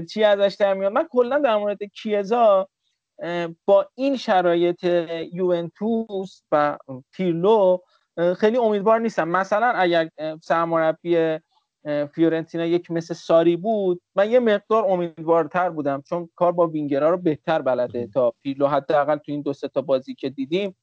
[0.09, 0.91] چی ازش در میاد.
[0.91, 2.67] من کلا در مورد کیزا
[3.65, 4.83] با این شرایط
[5.33, 6.77] یوونتوس و
[7.11, 7.77] پیرلو
[8.37, 9.27] خیلی امیدوار نیستم.
[9.27, 10.09] مثلا اگر
[10.43, 11.37] سرمربی
[12.13, 17.17] فیورنتینا یک مثل ساری بود من یه مقدار امیدوارتر بودم چون کار با وینگرها رو
[17.17, 20.75] بهتر بلده تا پیرلو حداقل تو این دو تا بازی که دیدیم.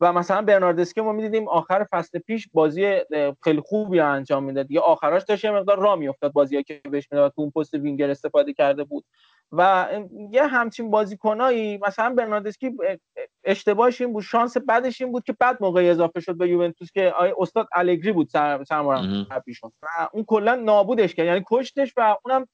[0.00, 3.00] و مثلا برناردسکی ما می‌دیدیم آخر فصل پیش بازی
[3.44, 4.70] خیلی خوبی انجام می‌داد.
[4.70, 8.10] یا آخراش داشت یه مقدار راه میافتاد بازی که بهش می‌داد تو اون پست وینگر
[8.10, 9.04] استفاده کرده بود.
[9.52, 9.88] و
[10.30, 12.72] یه همچین بازیکنایی مثلا برناردسکی
[13.44, 17.12] اشتباهش این بود شانس بعدش این بود که بعد موقع اضافه شد به یوونتوس که
[17.16, 21.26] آی استاد الگری بود سر سرمربیشون و اون کلا نابودش کرد.
[21.26, 22.46] یعنی کشتش و اونم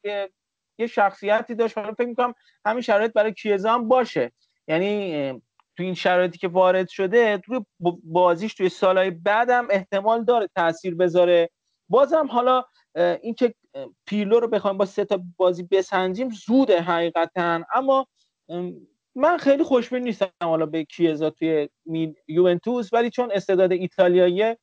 [0.79, 1.79] یه شخصیتی داشت.
[1.79, 2.35] حالا فکر می‌کنم
[2.67, 4.33] همین شرایط برای کیزا هم باشه.
[4.69, 5.33] یعنی
[5.77, 7.61] تو این شرایطی که وارد شده توی
[8.05, 11.51] بازیش توی سالهای بعدم احتمال داره تاثیر بذاره.
[11.89, 12.65] بازم حالا
[12.97, 13.55] این که
[14.07, 17.61] پیرلو رو بخوایم با سه تا بازی بسنجیم زوده حقیقتا.
[17.75, 18.07] اما
[19.15, 21.69] من خیلی خوشبین نیستم حالا به کیزا توی
[22.29, 24.57] یوونتوس ولی چون استعداد ایتالیایی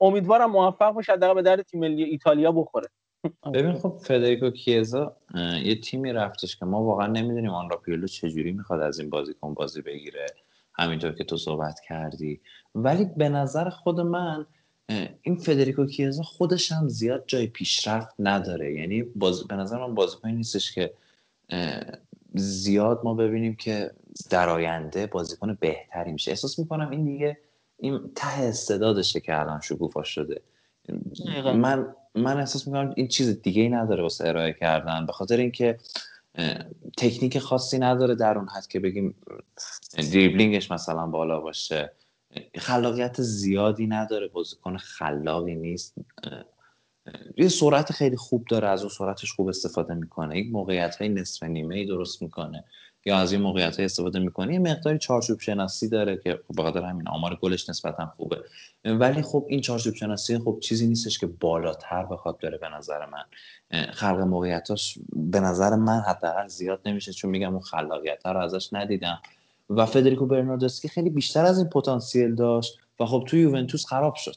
[0.00, 2.88] امیدوارم موفق باشه حداقل به درد تیم ملی ایتالیا بخوره.
[3.54, 5.16] ببین خب فدریکو کیزا
[5.64, 9.54] یه تیمی رفتش که ما واقعا نمی‌دونیم آن را پیرلو چجوری می‌خواد از این بازیکن
[9.54, 10.26] بازی بگیره.
[10.74, 12.40] همینطور که تو صحبت کردی.
[12.74, 14.46] ولی به نظر خود من
[15.22, 18.74] این فدریکو کیزا خودش هم زیاد جای پیشرفت نداره.
[18.74, 19.44] یعنی باز...
[19.44, 20.92] به نظر من بازیکنی نیستش که
[22.34, 23.90] زیاد ما ببینیم که
[24.30, 26.30] در آینده بازیکن بهتری میشه.
[26.30, 27.38] احساس می‌کنم این دیگه
[27.78, 30.40] این ته استعدادشه که الان شکوفا شده.
[31.54, 35.06] من من احساس می‌کنم این چیز دیگه ای نداره واسه ارائه کردن.
[35.06, 35.78] به خاطر اینکه
[36.96, 39.14] تکنیک خاصی نداره در اون حد که بگیم
[39.96, 41.92] دریبلینگش مثلا بالا باشه.
[42.58, 45.94] خلاقیت زیادی نداره بازیکن خلاقی نیست.
[47.36, 50.38] یه سرعت خیلی خوب داره از اون سرعتش خوب استفاده می‌کنه.
[50.38, 52.64] یک موقعیت های نصف نیمه ای درست می‌کنه.
[53.04, 54.52] یا از این موقعیت های استفاده می‌کنه.
[54.52, 58.44] یه مقداری چارچوب شناسی داره که خب به خاطر همین آمار گلش نسبتا خوبه.
[58.84, 63.24] ولی خب این چارچوب شناسی خب چیزی نیستش که بالاتر بخواد بره به نظر من.
[63.92, 69.22] خلق موقعیتاش به نظر من حداقل زیاد نمیشه چون میگم اون خلاقیت رو ازش ندیدم.
[69.70, 74.36] و فدریکو برناردسکی خیلی بیشتر از این پتانسیل داشت و خب تو یوونتوس خراب شد.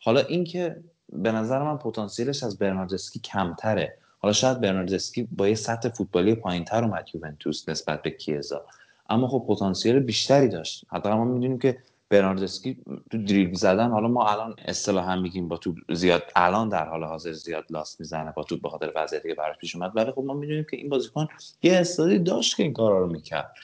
[0.00, 0.76] حالا اینکه
[1.12, 3.98] به نظر من پتانسیلش از برناردسکی کمتره.
[4.18, 8.64] حالا شاید برناردسکی با یه سطح فوتبالی پایینتر اومد یوونتوس نسبت به کیزا.
[9.10, 10.84] اما خب پتانسیل بیشتری داشت.
[10.88, 11.78] حتی ما می‌دونیم که
[12.10, 12.76] برناردسکی
[13.10, 17.32] تو دریبل زدن حالا ما الان اصطلاحا میگیم با تو زیاد الان در حال حاضر
[17.32, 19.92] زیاد لاست می‌زنه با تو به خاطر وضعیتی که براش پیش اومد.
[19.94, 21.28] ولی خب ما می‌دونیم که این بازیکن
[21.62, 23.54] یه استعدادی داشت که این کارا رو می‌کرد.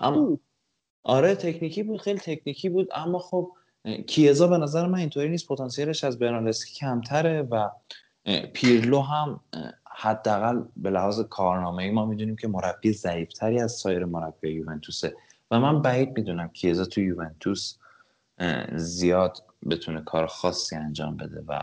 [0.00, 0.38] اما
[1.02, 3.52] آره تکنیکی بود خیلی تکنیکی بود اما خب
[4.06, 5.48] کیزا به نظر من اینطوری نیست.
[5.48, 7.68] پتانسیلش از برناردسکی کمتره و
[8.52, 9.40] پیرلو هم
[9.96, 15.14] حداقل به لحاظ کارنامه ای ما می‌دونیم که مربی ضعیفتری از سایر مربی یوونتوسه
[15.50, 17.78] و من بعید می‌دونم کیزا تو یوونتوس
[18.74, 19.38] زیاد
[19.70, 21.60] بتونه کار خاصی انجام بده و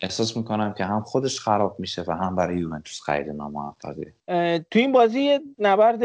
[0.00, 4.14] احساس می‌کنم که هم خودش خراب میشه و هم برای یوونتوس خرید ناموفقه.
[4.70, 6.02] تو این بازی نبرد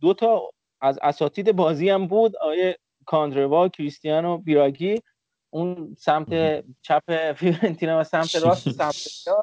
[0.00, 5.02] دو تا از اساتید بازی هم بود آقای کاندروا کریستیانو بیراگی.
[5.50, 9.36] اون سمت چپ فیورنتینا و سمت راست سمت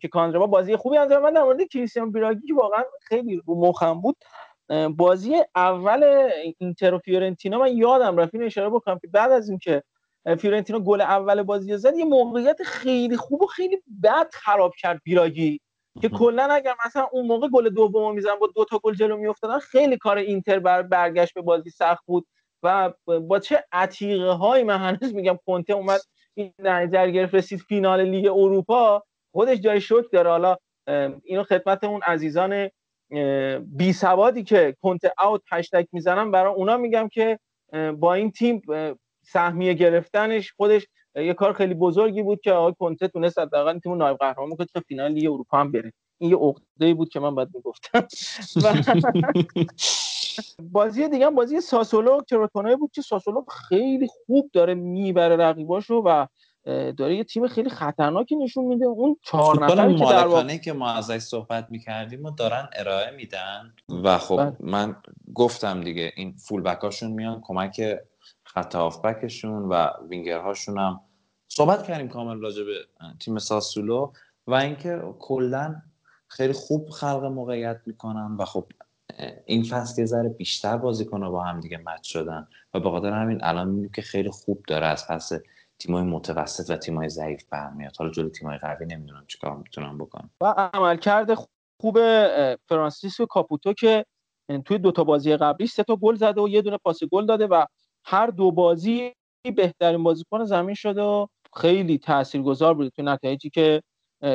[0.00, 4.00] که کاندروا بازی خوبی انجام من در مورد کریستیانو بیراگی که واقعا خیلی رو مخم
[4.00, 4.16] بود.
[4.96, 9.82] بازی اول اینتر و فیورنتینا من یادم رفت این اشاره بکنم که بعد از اینکه
[10.38, 15.60] فیورنتینا گل اول بازی زد یه موقعیت خیلی خوب و خیلی بد خراب کرد بیراگی.
[16.02, 19.58] که کلا اگر مثلا اون موقع گل دوم میزن با دو تا گل جلو میافتادن
[19.58, 22.26] خیلی کار اینتر بر برگشت به بازی سخت بود.
[22.62, 22.92] و
[23.28, 26.00] با چه عتیقه هایی من هنوز میگم کنته اومد
[26.34, 29.02] این نظر گرفت رسید فینال لیگ اروپا.
[29.32, 30.30] خودش جای شوک داره.
[30.30, 30.56] حالا
[31.24, 32.70] اینو خدمت اون عزیزان
[33.66, 37.38] بی سوادی که کنته اوت هشتگ می‌زنم برای اونا میگم که
[37.98, 38.62] با این تیم
[39.22, 44.16] سهمیه گرفتنش خودش یه کار خیلی بزرگی بود که آقای کنته تونست حداقل تیم نایب
[44.16, 45.92] قهرمان بکنه تا فینال لیگ اروپا هم بره.
[46.18, 48.06] این یه عقده بود که من بعد می‌گفتم.
[50.72, 56.26] بازی دیگه هم بازی ساسولو کروتونای بود که ساسولو خیلی خوب داره می‌بره رقیباشو و
[56.66, 58.84] داره یه تیم خیلی خطرناکی نشون میده.
[58.84, 63.74] اون چهار نفر که در واقع که ما ازش صحبت می‌کردیم و دارن ارائه میدن.
[64.04, 64.56] و خب بله.
[64.60, 64.96] من
[65.34, 67.98] گفتم دیگه این فول بکاشون میان کمک
[68.44, 71.00] خط هافبکشون و وینگرهاشون هم.
[71.48, 72.74] صحبت کردیم کامل راجع به
[73.20, 74.12] تیم ساسولو
[74.46, 75.82] و اینکه کلا
[76.28, 78.66] خیلی خوب خلق موقعیت می‌کنن و خب
[79.46, 82.48] این فصل یه ذره بیشتر بازیکن با هم دیگه مچ شدن.
[82.74, 85.32] و به خاطر همین الان می‌بینیم که خیلی خوب داره از پس
[85.80, 87.96] تیمای متوسط و تیمای ضعیف برمیاد.
[87.98, 90.30] حالا جلو تیمای قوی نمی‌دونم چیکار می‌تونم بکنم.
[90.40, 91.34] و عملکرد
[91.80, 91.98] خوب
[92.68, 94.04] فرانسیسکو کاپوتو که
[94.64, 97.64] توی دوتا بازی قبلی سه تا گل زده و یه دونه پاس گل داده و
[98.04, 99.12] هر دو بازی
[99.56, 101.26] بهترین بازیکن زمین شده و
[101.56, 103.82] خیلی تاثیرگذار بوده توی نتایجی که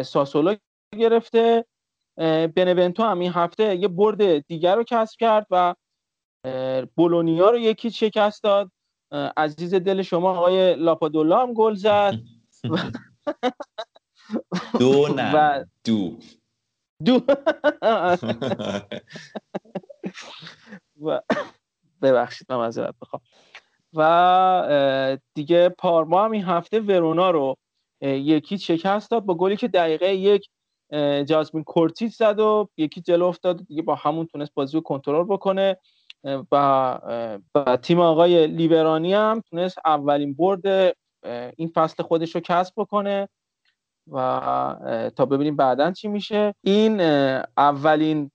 [0.06, 0.56] ساسولو
[0.98, 1.66] گرفته.
[2.56, 5.76] بنونتو هم این هفته یه برد دیگر رو کسب کرد و
[6.96, 8.72] بولونیا رو یکی شکست داد.
[9.12, 12.14] عزیز دل شما آقای لاپادولا هم گل زد.
[14.80, 16.18] دو نه دو.
[17.06, 17.20] دو.
[22.02, 23.22] ببخشید من معذرت بخوام
[23.94, 27.56] و دیگه پارما هم این هفته ورونا رو
[28.02, 30.50] یکی شکست داد با گلی که دقیقه یک
[31.26, 33.68] جاسمین کورتیز زد و یکی جلو افتاد.
[33.68, 35.78] دیگه با همون تونست بازی رو کنترل بکنه.
[36.52, 37.00] و,
[37.56, 40.96] و تیم آقای لیبرانی هم تونست اولین برد
[41.58, 43.30] این فصل خودش رو کسب بکنه
[44.12, 46.54] و تا ببینیم بعدا چی میشه.
[46.64, 47.02] این
[47.58, 48.32] اولین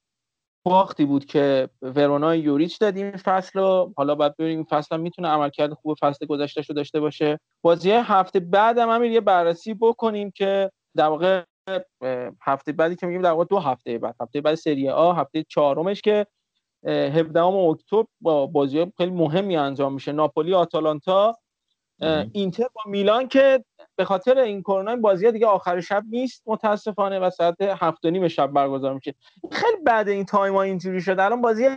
[0.65, 3.93] باختی بود که ورونا یوریچ داد این فصل رو.
[3.97, 7.39] حالا باید ببینیم این فصل هم می‌تونه عملکرد خوب فصل گذشته رو داشته باشه.
[7.63, 11.43] بازی هفته بعد هم همین یه بررسی بکنیم که در واقع
[12.43, 14.15] هفته بعدی که میگیم در واقع دو هفته بعد.
[14.21, 16.27] هفته بعد سری آ هفته چهارمش که
[16.87, 20.13] 17 اکتبر با بازی خیلی مهمی انجام میشه.
[20.13, 21.37] ناپولی آتالانتا
[22.33, 23.65] اینتر با میلان که
[23.97, 26.43] به خاطر این کرونا این بازی دیگه آخر شب نیست.
[26.47, 29.15] متاسفانه و ساعت هفت و نیم شب برگزار میشه.
[29.53, 31.21] خیلی بد این time ها اینجوری شد.
[31.21, 31.69] الان بازی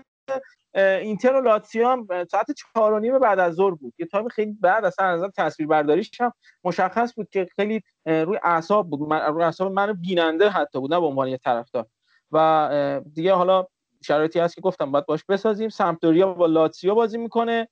[0.75, 3.93] اینتر و لاتسیو هم ساعت چهار و نیم بعد از ظهر بود.
[3.99, 6.33] یه time خیلی بد اصلا از تصویر برداریش هم
[6.63, 9.01] مشخص بود که خیلی روی اعصاب بود.
[9.01, 11.85] من روی اعصاب من بیننده حتی بود نه به عنوان یه طرفدار.
[12.31, 13.65] و دیگه حالا
[14.03, 15.69] شرایطی هست که گفتم باید باش بسازیم.
[15.69, 17.67] سمپدوریا با لاتسیو بازی می‌کنه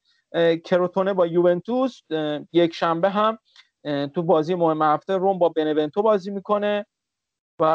[0.66, 2.02] کروتونه با یوونتوس
[2.54, 3.38] یک شنبه هم
[4.08, 6.86] تو بازی مهم هفته روم با بنونتو بازی می‌کنه
[7.60, 7.66] و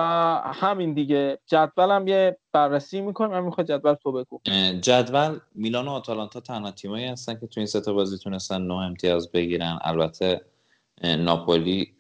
[0.45, 1.39] همین دیگه.
[1.47, 4.41] جدول هم یه بررسی می‌کنم من می‌خواد جدول تو بگو.
[4.81, 8.75] جدول میلان و آتالانتا تنها تیمایی هستن که تو این سه تا بازی تونستن نه
[8.75, 9.79] امتیاز بگیرن.
[9.83, 10.41] البته
[11.05, 11.95] ناپولی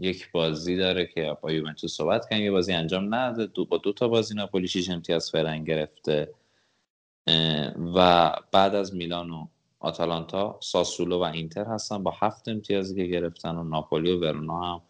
[0.00, 2.42] یک بازی داره که با یوونتوس صحبت کنیم.
[2.42, 6.34] یه بازی انجام نداده دو با دو تا بازی ناپولی 6 امتیاز فرنگ گرفته.
[7.94, 9.46] و بعد از میلان و
[9.80, 12.02] آتالانتا ساسولو و اینتر هستن.
[12.02, 14.80] با هفت امتیازی که گرفتن و ناپولی و ورونا هم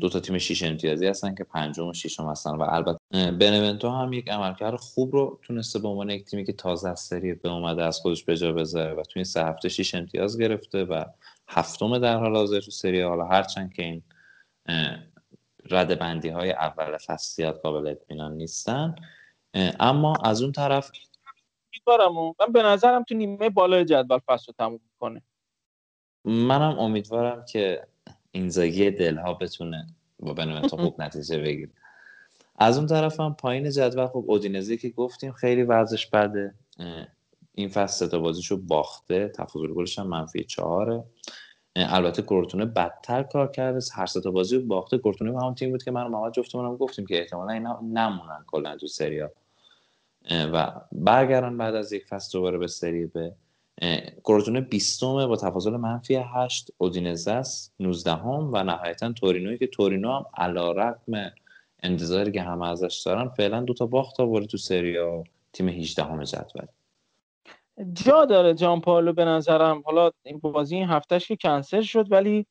[0.00, 2.50] دو تا تیم شیش امتیازی هستن که پنجم و ششم هستن.
[2.50, 6.88] و البته بنونتو هم یک عملکرد خوب رو تونسته به عنوان یک تیمی که تازه
[6.88, 10.38] از سری به اومده از خودش به جا بذاره و توی سه هفته شیش امتیاز
[10.38, 11.04] گرفته و
[11.48, 14.02] هفتم در حال حاضر تو سری حالا هرچند که این
[15.70, 18.94] رد بندی های اول فصلیات قابل اطمینان نیستن.
[19.80, 20.90] اما از اون طرف
[21.74, 22.34] امیدوارم.
[22.40, 25.22] من به نظرم تو نیمه بالای جدول فصل رو تموم کنه
[26.24, 27.86] منم امیدوارم که
[28.30, 29.86] اینزاگی دلها بتونه
[30.18, 31.72] با بنومنتو خوب نتیجه بگیره.
[32.58, 36.54] از اون طرف هم پایین جدول خب اودینزی که گفتیم خیلی ورزش بده.
[37.54, 39.28] این فصل تا بازیشو باخته.
[39.28, 41.04] تفاضل گلش هم منفی چهاره.
[41.76, 43.80] البته کورتونه بدتر کار کرده.
[43.92, 44.98] هر سه تا بازی باخته.
[44.98, 48.86] کورتونه همون تیم بود که من محمد جفتمونم گفتیم که احتمالا اینا نمونن کلا تو
[48.86, 49.30] سریا
[50.30, 53.34] و برگردن بعد از یک فصل دوباره به سری به.
[54.24, 60.12] کروتونه بیستومه با تفاضل منفی 8 اودینزه است 19 هم و نهایتا تورینوی که تورینو
[60.12, 61.32] هم علا رقم
[61.82, 66.66] انتظاری که همه ازش دارن فعلا دوتا باخت آورده تو سریا تیم 18 همه جدول.
[67.92, 69.82] جا داره جان پالو به نظرم.
[69.86, 72.46] حالا این بازی این هفتهش که کنسل شد ولی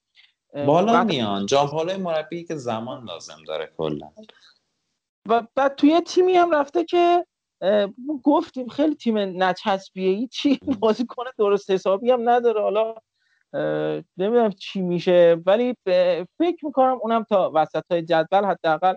[0.54, 1.46] بالا بعد- میان.
[1.46, 4.12] جان پالو مربی که زمان لازم داره کلا.
[5.30, 7.26] و بعد توی تیمی هم رفته که
[8.24, 10.10] گفتیم خیلی تیم نچسبیه.
[10.10, 12.62] ای چی بازی کنه درست حسابی هم نداره.
[12.62, 12.96] حالا
[14.18, 15.38] نمی‌دونم چی میشه.
[15.46, 15.76] ولی
[16.40, 18.94] فکر می‌کنم اونم تا وسط های جدول حداقل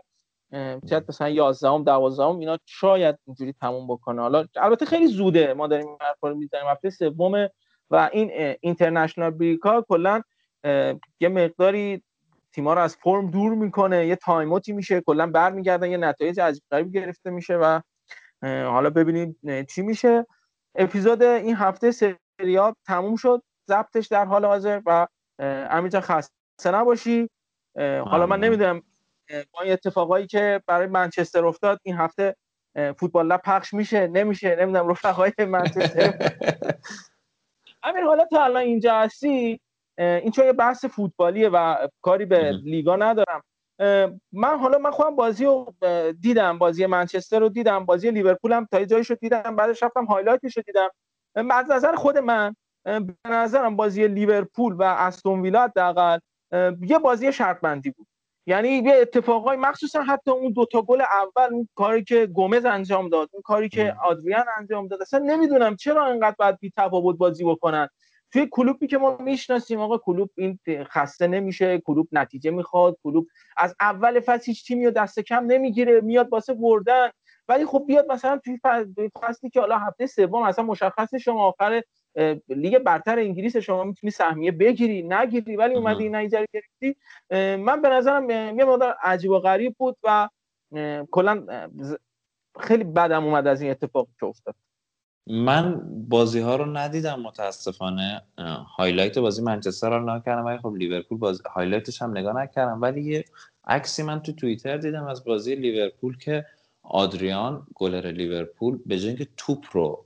[0.91, 4.23] شاید مثلا 11 ام 12 ام اینا شاید اینجوری تموم بکنه.
[4.23, 5.55] حالا البته خیلی زوده.
[5.55, 6.67] ما داریم این حرفا رو می‌زنیم.
[6.67, 7.51] هفته سومه
[7.91, 10.23] و این اینترنشنال بریکا کلا
[11.21, 12.03] یه مقداری
[12.53, 14.07] تیما رو از فرم دور می‌کنه.
[14.07, 15.01] یه تایم اوتی میشه.
[15.01, 15.91] کلا برمیگردن.
[15.91, 17.81] یه نتایج عجیب غریبی گرفته میشه و
[18.43, 19.37] حالا ببینیم
[19.75, 20.27] چی میشه.
[20.75, 23.43] اپیزود این هفته سریا تموم شد.
[23.69, 25.07] ضبطش در حال حاضر و
[25.71, 27.31] امیر خسته نباشی.
[27.79, 28.41] حالا من.
[28.41, 28.83] نمی‌دونم
[29.53, 32.37] با این اتفاقایی که برای منچستر افتاد این هفته
[32.99, 36.13] فوتبال لب پخش میشه نمیشه نمی‌دونم رفقای منچستر.
[37.83, 39.61] امیر حالا تا الان اینجا هستی
[39.99, 42.53] این چون یه بحث فوتبالیه و کاری به.
[42.65, 43.43] لیگا ندارم.
[44.33, 45.75] من حالا من خودم بازی رو
[46.21, 50.05] دیدم بازی منچستر رو دیدم بازی لیورپول هم تا یه جاییش رو دیدم بعدش رفتم
[50.05, 50.89] highlight ش رو دیدم
[51.51, 56.19] از نظر خود من به نظرم بازی لیورپول و استون ویلا حداقل
[56.81, 58.06] یه بازی شرط بندی بود.
[58.47, 63.31] یعنی یه اتفاقای مخصوصا حتی اون دوتا گل اول اون کاری که گومز انجام داد
[63.33, 63.97] اون کاری که.
[64.05, 67.89] آدریان انجام داد اصلا نمی‌دونم چرا اینقدر باید بی تفاوت بازی بکنن
[68.33, 73.27] توی کلوبی که ما می‌شناسیم آقا کلوب این خسته نمیشه کلوب نتیجه می‌خواد کلوب
[73.57, 77.11] از اول فصل هیچ تیمی رو دست کم نمی‌گیره میاد واسه بردن
[77.49, 78.59] ولی خب بیاد مثلا توی
[79.23, 81.83] فصلی که حالا هفته سوم اصلا مشخصه شما آخر
[82.49, 86.97] لیگ برتر انگلیس شما می‌تونی سهمیه بگیری نگیری ولی اومدی رو گرفتی.
[87.57, 90.29] من به نظرم یه مقدار عجیب و غریب بود و
[91.11, 91.47] کلا
[92.61, 94.55] خیلی بدم اومد از این اتفاق که افتاد.
[95.27, 98.23] من بازی ها رو ندیدم متاسفانه.
[98.77, 102.83] highlight بازی منچستر رو نکردم ولی خب لیورپول بازی highlight ش هم نگاه نکردم.
[102.83, 103.25] ولی یه
[103.67, 106.47] عکسی من تو توییتر دیدم از بازی لیورپول که
[106.83, 110.06] آدریان گلر لیورپول به جای اینکه توپ رو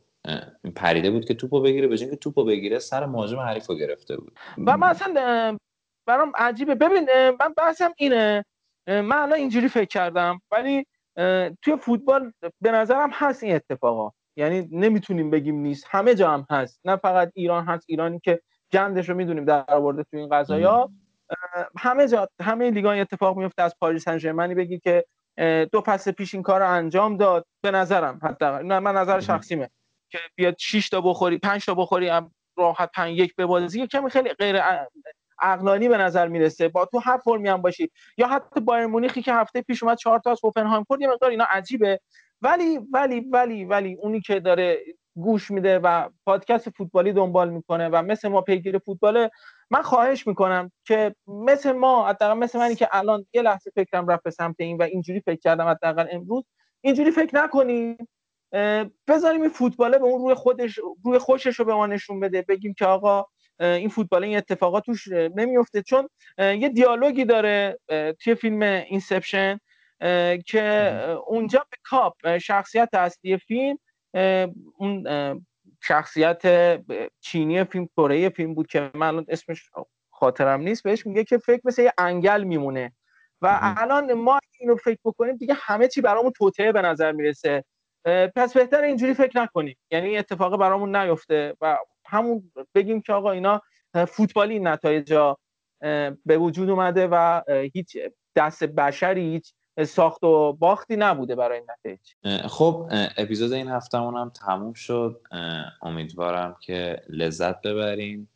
[0.77, 3.67] پریده بود که توپ رو بگیره به جای اینکه توپ رو بگیره سر مهاجم حریف
[3.67, 4.39] رو گرفته بود.
[4.67, 5.59] و من اصلا
[6.07, 6.75] برام عجیبه.
[6.75, 7.09] ببین
[7.41, 8.45] من بحثم اینه
[8.89, 10.87] من الان اینجوری فکر کردم ولی
[11.63, 14.11] توی فوتبال به نظرم هست این اتفاقا.
[14.37, 15.87] یعنی نمی‌تونیم بگیم نیست.
[15.91, 16.81] همه جا هم هست.
[16.85, 17.85] نه فقط ایران هست.
[17.89, 18.41] ایرانی که
[18.73, 20.91] گندش رو می‌دونیم در آورده تو این قضايا
[21.31, 25.05] اه، همه جا همه لیگا این اتفاق میفته از پاریس سن ژرمنی بگی که
[25.73, 27.47] دو فصل پیش این کار رو انجام داد.
[27.63, 29.71] به نظرم حتی نه من نظر شخصیمه
[30.11, 34.11] که بیاد 6 تا بخوری 5 تا بخوری هم راحت 5 یک به بازی کمی
[34.11, 34.57] خیلی غیر
[35.41, 36.69] عقلانی به نظر می‌رسه.
[36.69, 37.91] با تو هر فرمی هم باشی.
[38.19, 41.31] یا حتی بایر مونیخی که هفته پیش اومد 4 تا از هوفنهایم خورد یه مقدار
[41.31, 42.01] اینا عجیبه.
[42.43, 44.81] ولی ولی ولی ولی اونی که داره
[45.15, 49.31] گوش میده و پادکست فوتبالی دنبال می‌کنه و مثل ما پیگیر فوتباله
[49.71, 54.23] من خواهش می‌کنم که مثل ما حداقل مثل منی که الان یه لحظه فکرم رفت
[54.23, 56.45] به سمت این و اینجوری فکر کردم حداقل امروز
[56.81, 57.97] اینجوری فکر نکنیم
[59.09, 62.43] بذاریم این فوتباله به اون روی خودش روی خوشش رو به ما نشون بده.
[62.43, 63.27] بگیم که آقا
[63.61, 67.79] این فوتبال این اتفاقات توش نمیفته چون یه دیالوگی داره
[68.21, 69.61] توی فیلم Inception
[70.47, 70.95] که
[71.27, 73.79] اونجا به کاب شخصیت اصلی فیلم
[74.77, 75.05] اون
[75.83, 76.43] شخصیت
[77.21, 79.71] چینی فیلم کره فیلم بود که من الان اسمش
[80.11, 80.83] خاطرم نیست.
[80.83, 82.93] بهش میگه که فکر مثل یه انگل میمونه.
[83.43, 83.75] و.
[83.77, 87.65] الان ما اینو فکر بکنیم دیگه همه چی برامون توطئه به نظر می‌رسه.
[88.37, 89.77] پس بهتر اینجوری فکر نکنیم.
[89.91, 93.63] یعنی این اتفاق برامون نیفته و همون بگیم که آقا اینا
[94.09, 95.39] فوتبالی این نتایج ها،
[95.83, 97.43] اه، به وجود اومده و
[97.75, 97.99] هیچ
[98.37, 99.53] دست بشری هیچ
[99.87, 102.47] ساخت و باختی نبوده برای این نتایج.
[102.47, 105.21] خب اپیزود این هفتمون هم تموم شد.
[105.83, 108.29] امیدوارم که لذت ببرین.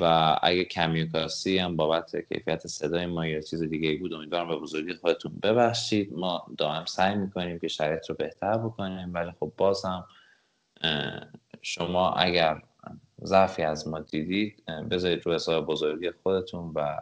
[0.00, 4.48] و اگه کمی و کاسی هم بابت کیفیت صدای ما یا چیز دیگه بود امیدوارم
[4.48, 6.12] به بزرگی خودتون ببخشید.
[6.12, 10.04] ما دائم سعی می‌کنیم که شرایط رو بهتر بکنیم ولی خب باز هم
[10.80, 11.20] اه،
[11.62, 12.62] شما اگر
[13.24, 16.96] ضعفی از ما دیدید بذارید رو حساب بزرگی خودتون و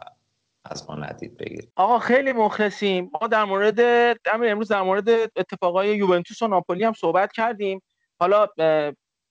[0.65, 1.71] از ما ندید بگیرید.
[1.75, 3.11] آقا خیلی مخلصیم.
[3.21, 3.79] ما در مورد
[4.25, 7.81] امروز در مورد اتفاقای یوونتوس و ناپولی هم صحبت کردیم.
[8.19, 8.47] حالا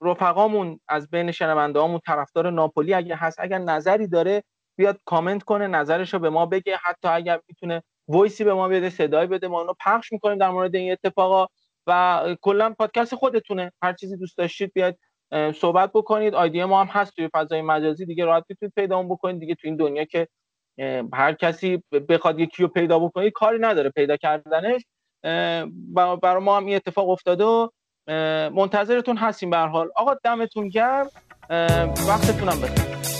[0.04, 4.42] رفقامون از بین شنوندهامون طرفدار ناپولی اگه هست اگر نظری داره
[4.78, 6.76] بیاد کامنت کنه نظرش رو به ما بگه.
[6.84, 10.74] حتی اگر می‌تونه وایسی به ما بده صدای بده ما اونو پخش می‌کنیم در مورد
[10.76, 11.46] این اتفاقا
[11.86, 13.72] و کلا پادکست خودتونه.
[13.82, 14.98] هر چیزی دوست داشتید بیاید
[15.32, 16.34] اه، صحبت بکنید.
[16.34, 18.06] آیدی ما هم هست توی فضای مجازی.
[18.06, 19.40] دیگه راحت می‌تونید پیدا بکنید.
[19.40, 20.28] دیگه تو این دنیا که
[21.14, 23.90] هر کسی بخواد یکی رو پیدا بکنه کاری نداره.
[23.90, 24.82] پیدا کردنش
[25.24, 27.68] اه، برا برا ما هم این اتفاق افتاده و
[28.54, 29.88] منتظرتون هستیم به حال.
[29.96, 31.06] آقا دمتون گرم.
[32.08, 33.13] وقتتونم بخیر.